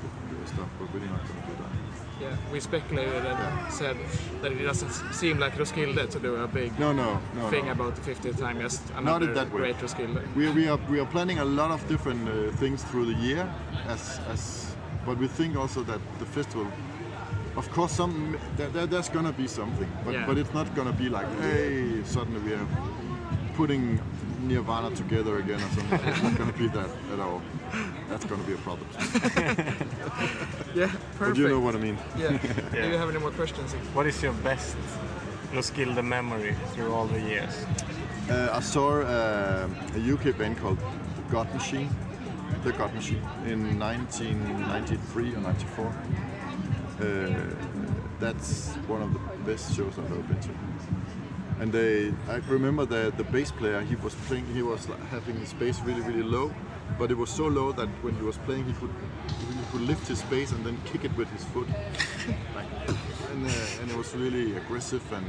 stuff, 0.47 0.69
but 0.79 0.93
we're 0.93 1.01
not 1.07 1.21
gonna 1.29 1.47
do 1.47 1.55
that. 1.63 1.71
Yeah, 2.21 2.37
we 2.53 2.61
speculated 2.61 3.25
and 3.25 3.73
said 3.73 3.97
that 4.43 4.53
it 4.53 4.63
doesn't 4.65 4.93
seem 5.13 5.39
like 5.39 5.57
Roskilde 5.59 6.09
to 6.11 6.19
do 6.21 6.37
a 6.37 6.47
big 6.47 6.79
No, 6.79 6.93
no, 6.93 7.21
no, 7.35 7.49
thing 7.51 7.67
no. 7.67 7.73
about 7.73 7.97
the 7.97 8.03
50th 8.03 8.39
time, 8.39 8.61
just 8.61 8.89
Not 8.91 9.03
another 9.03 9.29
in 9.29 9.35
that 9.35 9.51
way. 9.53 9.61
great 9.61 9.77
Roskilde. 9.83 10.21
We, 10.37 10.51
we 10.51 10.69
are 10.69 10.79
we 10.91 11.01
are 11.01 11.07
planning 11.07 11.39
a 11.39 11.45
lot 11.45 11.71
of 11.71 11.87
different 11.89 12.29
uh, 12.29 12.53
things 12.59 12.83
through 12.85 13.07
the 13.07 13.19
year, 13.21 13.49
as 13.89 14.21
as, 14.33 14.75
but 15.07 15.19
we 15.19 15.29
think 15.29 15.57
also 15.57 15.83
that 15.85 16.01
the 16.19 16.27
festival, 16.27 16.67
of 17.57 17.71
course, 17.71 17.93
some 17.93 18.37
there- 18.57 18.87
there's 18.87 19.09
gonna 19.09 19.33
be 19.33 19.47
something, 19.49 19.89
but 20.05 20.15
Yeah. 20.15 20.27
but 20.27 20.39
it's 20.39 20.55
not 20.55 20.75
gonna 20.77 20.93
be 21.05 21.09
like 21.09 21.29
hey 21.41 22.03
suddenly 22.05 22.41
we 22.41 22.53
are 22.55 22.67
putting 23.57 24.01
Nirvana 24.43 24.95
together 24.95 25.39
again 25.39 25.57
or 25.61 25.69
something. 25.71 26.01
it's 26.09 26.23
not 26.23 26.37
gonna 26.37 26.53
be 26.53 26.69
that 26.69 26.91
at 27.13 27.21
all. 27.21 27.41
That's 28.09 28.25
gonna 28.25 28.43
be 28.45 28.55
a 28.55 28.59
problem. 28.59 28.89
Yeah, 30.75 30.87
perfect. 31.19 31.19
But 31.19 31.37
you 31.37 31.49
know 31.49 31.61
what 31.61 31.75
I 31.75 31.79
mean. 31.79 31.99
Yeah. 32.17 32.39
Do 32.73 32.89
you 32.89 32.97
have 32.97 33.11
any 33.11 33.19
more 33.19 33.31
questions? 33.31 33.75
What 33.93 34.07
is 34.07 34.23
your 34.23 34.33
best 34.33 34.75
Roskilde 35.53 36.03
memory 36.03 36.55
through 36.73 36.95
all 36.95 37.07
the 37.07 37.21
years? 37.21 37.67
Uh, 38.31 38.49
I 38.53 38.61
saw 38.61 39.01
uh, 39.03 39.69
a 39.95 40.13
UK 40.15 40.35
band 40.39 40.57
called 40.59 40.79
The 40.79 41.23
God 41.31 41.53
Machine, 41.53 41.91
The 42.65 42.73
God 42.73 42.95
Machine, 42.95 43.23
in 43.47 43.79
1993 43.79 45.35
or 45.35 45.41
94. 45.41 45.87
Uh, 47.01 47.35
that's 48.19 48.69
one 48.89 49.03
of 49.03 49.13
the 49.13 49.19
best 49.45 49.77
shows 49.77 49.99
I've 49.99 50.11
ever 50.11 50.23
been 50.23 50.41
to. 50.41 50.49
And 51.63 51.73
they, 51.73 52.13
I 52.29 52.39
remember 52.49 52.85
the 52.85 53.13
the 53.17 53.23
bass 53.23 53.53
player. 53.53 53.81
He 53.83 53.95
was 53.95 54.15
playing. 54.27 54.47
He 54.53 54.63
was 54.63 54.87
having 55.11 55.37
his 55.37 55.53
bass 55.53 55.79
really 55.83 56.01
really 56.01 56.25
low, 56.37 56.53
but 56.99 57.13
it 57.13 57.17
was 57.17 57.31
so 57.31 57.47
low 57.47 57.71
that 57.81 57.89
when 58.03 58.15
he 58.17 58.25
was 58.31 58.37
playing, 58.39 58.65
he 58.65 58.73
could 58.81 58.91
he 59.59 59.65
could 59.71 59.83
lift 59.83 60.09
his 60.09 60.23
bass 60.23 60.51
and 60.51 60.67
then 60.67 60.77
kick 60.91 61.05
it 61.05 61.17
with 61.17 61.29
his 61.31 61.45
foot, 61.45 61.69
like, 62.57 62.67
and, 63.31 63.47
uh, 63.47 63.81
and 63.81 63.91
it 63.93 63.97
was 63.97 64.13
really 64.17 64.57
aggressive 64.57 65.05
and. 65.13 65.27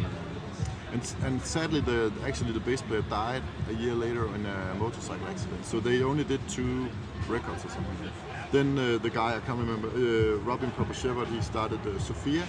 And, 0.94 1.16
and 1.24 1.42
sadly, 1.42 1.82
the 1.82 2.12
actually 2.24 2.52
the 2.52 2.60
bass 2.60 2.84
player 2.84 3.02
died 3.10 3.42
a 3.68 3.74
year 3.74 3.96
later 3.96 4.26
in 4.36 4.46
a 4.46 4.76
motorcycle 4.76 5.28
accident. 5.28 5.66
So 5.66 5.80
they 5.80 6.04
only 6.04 6.24
did 6.24 6.42
two 6.48 6.88
records 7.28 7.66
or 7.66 7.70
something. 7.70 8.12
Then 8.52 8.78
uh, 8.78 9.00
the 9.02 9.10
guy 9.10 9.36
I 9.38 9.40
can't 9.40 9.58
remember, 9.58 9.88
uh, 9.88 10.38
Robin 10.50 10.70
Propasheva, 10.78 11.26
he 11.26 11.42
started 11.42 11.80
uh, 11.88 11.98
Sophia, 11.98 12.44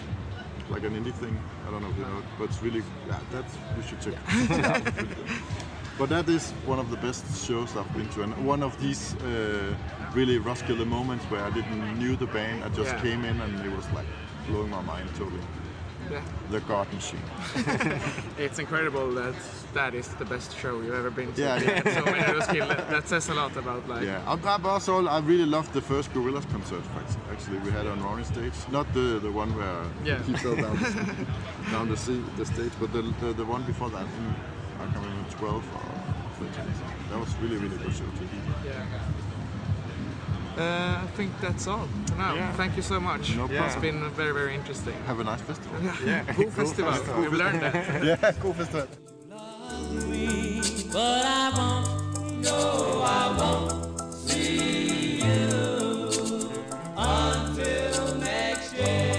like 0.71 0.83
an 0.85 0.95
indie 0.95 1.13
thing. 1.15 1.39
I 1.67 1.71
don't 1.71 1.83
know 1.83 1.91
if 1.91 1.97
you 1.97 2.05
know 2.05 2.19
it, 2.19 2.25
but 2.39 2.45
it's 2.45 2.63
really 2.63 2.83
yeah. 3.09 3.19
That's 3.31 3.55
you 3.77 3.83
should 3.83 4.01
check. 4.01 4.15
it 4.59 4.65
out. 4.65 4.87
It's 4.87 4.97
really 4.97 5.15
good. 5.15 5.27
But 5.97 6.09
that 6.09 6.29
is 6.29 6.51
one 6.67 6.81
of 6.81 6.91
the 6.91 6.97
best 6.97 7.25
shows 7.47 7.77
I've 7.77 7.93
been 7.95 8.09
to, 8.11 8.23
and 8.25 8.47
one 8.47 8.65
of 8.65 8.81
these 8.81 9.15
uh, 9.17 9.73
really 10.13 10.39
Roskilde 10.39 10.85
moments 10.87 11.25
where 11.27 11.43
I 11.45 11.51
didn't 11.51 11.99
knew 12.01 12.17
the 12.17 12.27
band. 12.27 12.65
I 12.65 12.69
just 12.71 12.91
Yeah. 12.95 13.01
came 13.03 13.25
in 13.25 13.41
and 13.41 13.65
it 13.65 13.71
was 13.77 13.87
like 13.93 14.07
blowing 14.49 14.71
my 14.71 14.81
mind 14.83 15.09
totally. 15.17 15.41
Yeah. 16.11 16.23
The 16.51 16.61
God 16.61 16.87
Machine. 16.93 17.23
It's 18.39 18.59
incredible 18.59 19.11
that 19.15 19.35
that 19.73 19.95
is 19.95 20.09
the 20.19 20.25
best 20.25 20.57
show 20.59 20.81
you've 20.83 20.95
ever 20.95 21.11
been 21.11 21.33
to. 21.33 21.41
Yeah, 21.41 21.63
yeah. 21.63 21.83
so 21.99 22.05
many 22.05 22.33
Roskilde. 22.33 22.77
That 22.91 23.09
says 23.09 23.29
a 23.29 23.35
lot 23.35 23.57
about 23.57 23.89
like. 23.89 24.05
Yeah, 24.05 24.21
I, 24.27 24.35
I 24.35 24.59
also 24.69 25.07
I 25.07 25.19
really 25.21 25.47
loved 25.47 25.73
the 25.73 25.81
first 25.81 26.13
Gorillaz 26.13 26.47
concert. 26.51 26.85
Actually, 27.33 27.59
we 27.59 27.71
had 27.71 27.87
on 27.87 28.03
Ronnie 28.03 28.25
stage, 28.25 28.53
not 28.71 28.87
the 28.93 29.19
the 29.21 29.33
one 29.33 29.51
where 29.57 29.83
Yeah. 30.05 30.23
he 30.27 30.35
fell 30.35 30.57
down 30.57 30.77
the, 30.77 31.71
down 31.73 31.89
the, 31.89 31.97
sea, 31.97 32.23
the 32.37 32.45
stage, 32.47 32.73
but 32.81 32.93
the, 32.93 33.03
the 33.21 33.33
the 33.33 33.45
one 33.45 33.63
before 33.65 33.91
that. 33.91 34.07
In, 34.19 34.35
I 34.81 34.87
can't 34.93 35.07
remember, 35.07 35.31
12 35.31 35.65
or 35.75 36.45
13. 36.45 36.65
That 37.11 37.19
was 37.21 37.35
really 37.43 37.57
really 37.57 37.77
good 37.79 37.95
show 37.95 38.11
too. 38.19 38.29
Yeah. 38.67 38.85
Uh, 40.57 41.01
I 41.03 41.07
think 41.17 41.33
that's 41.41 41.67
all 41.67 41.89
for 42.07 42.15
now. 42.15 42.35
Yeah. 42.35 42.53
Thank 42.53 42.77
you 42.77 42.83
so 42.83 43.01
much. 43.01 43.35
No 43.35 43.49
yeah. 43.49 43.67
It's 43.67 43.77
been 43.77 44.09
very, 44.11 44.33
very 44.33 44.55
interesting. 44.55 44.95
Have 45.07 45.19
a 45.19 45.25
nice 45.25 45.41
festival. 45.41 45.81
Yeah. 45.83 46.25
cool, 46.25 46.35
cool 46.45 46.51
festival. 46.51 46.93
festival. 46.93 47.23
We've 47.23 47.33
learned 47.33 47.61
that. 47.61 48.05
yeah, 48.23 48.33
cool 48.41 48.55
festival. 48.55 48.87
But 50.93 51.25
I 51.27 51.51
won't, 51.57 52.41
no, 52.41 53.03
I 53.05 53.37
won't 53.37 54.13
see 54.15 55.17
you 55.19 56.11
until 56.97 58.15
next 58.19 58.75
year. 58.75 59.14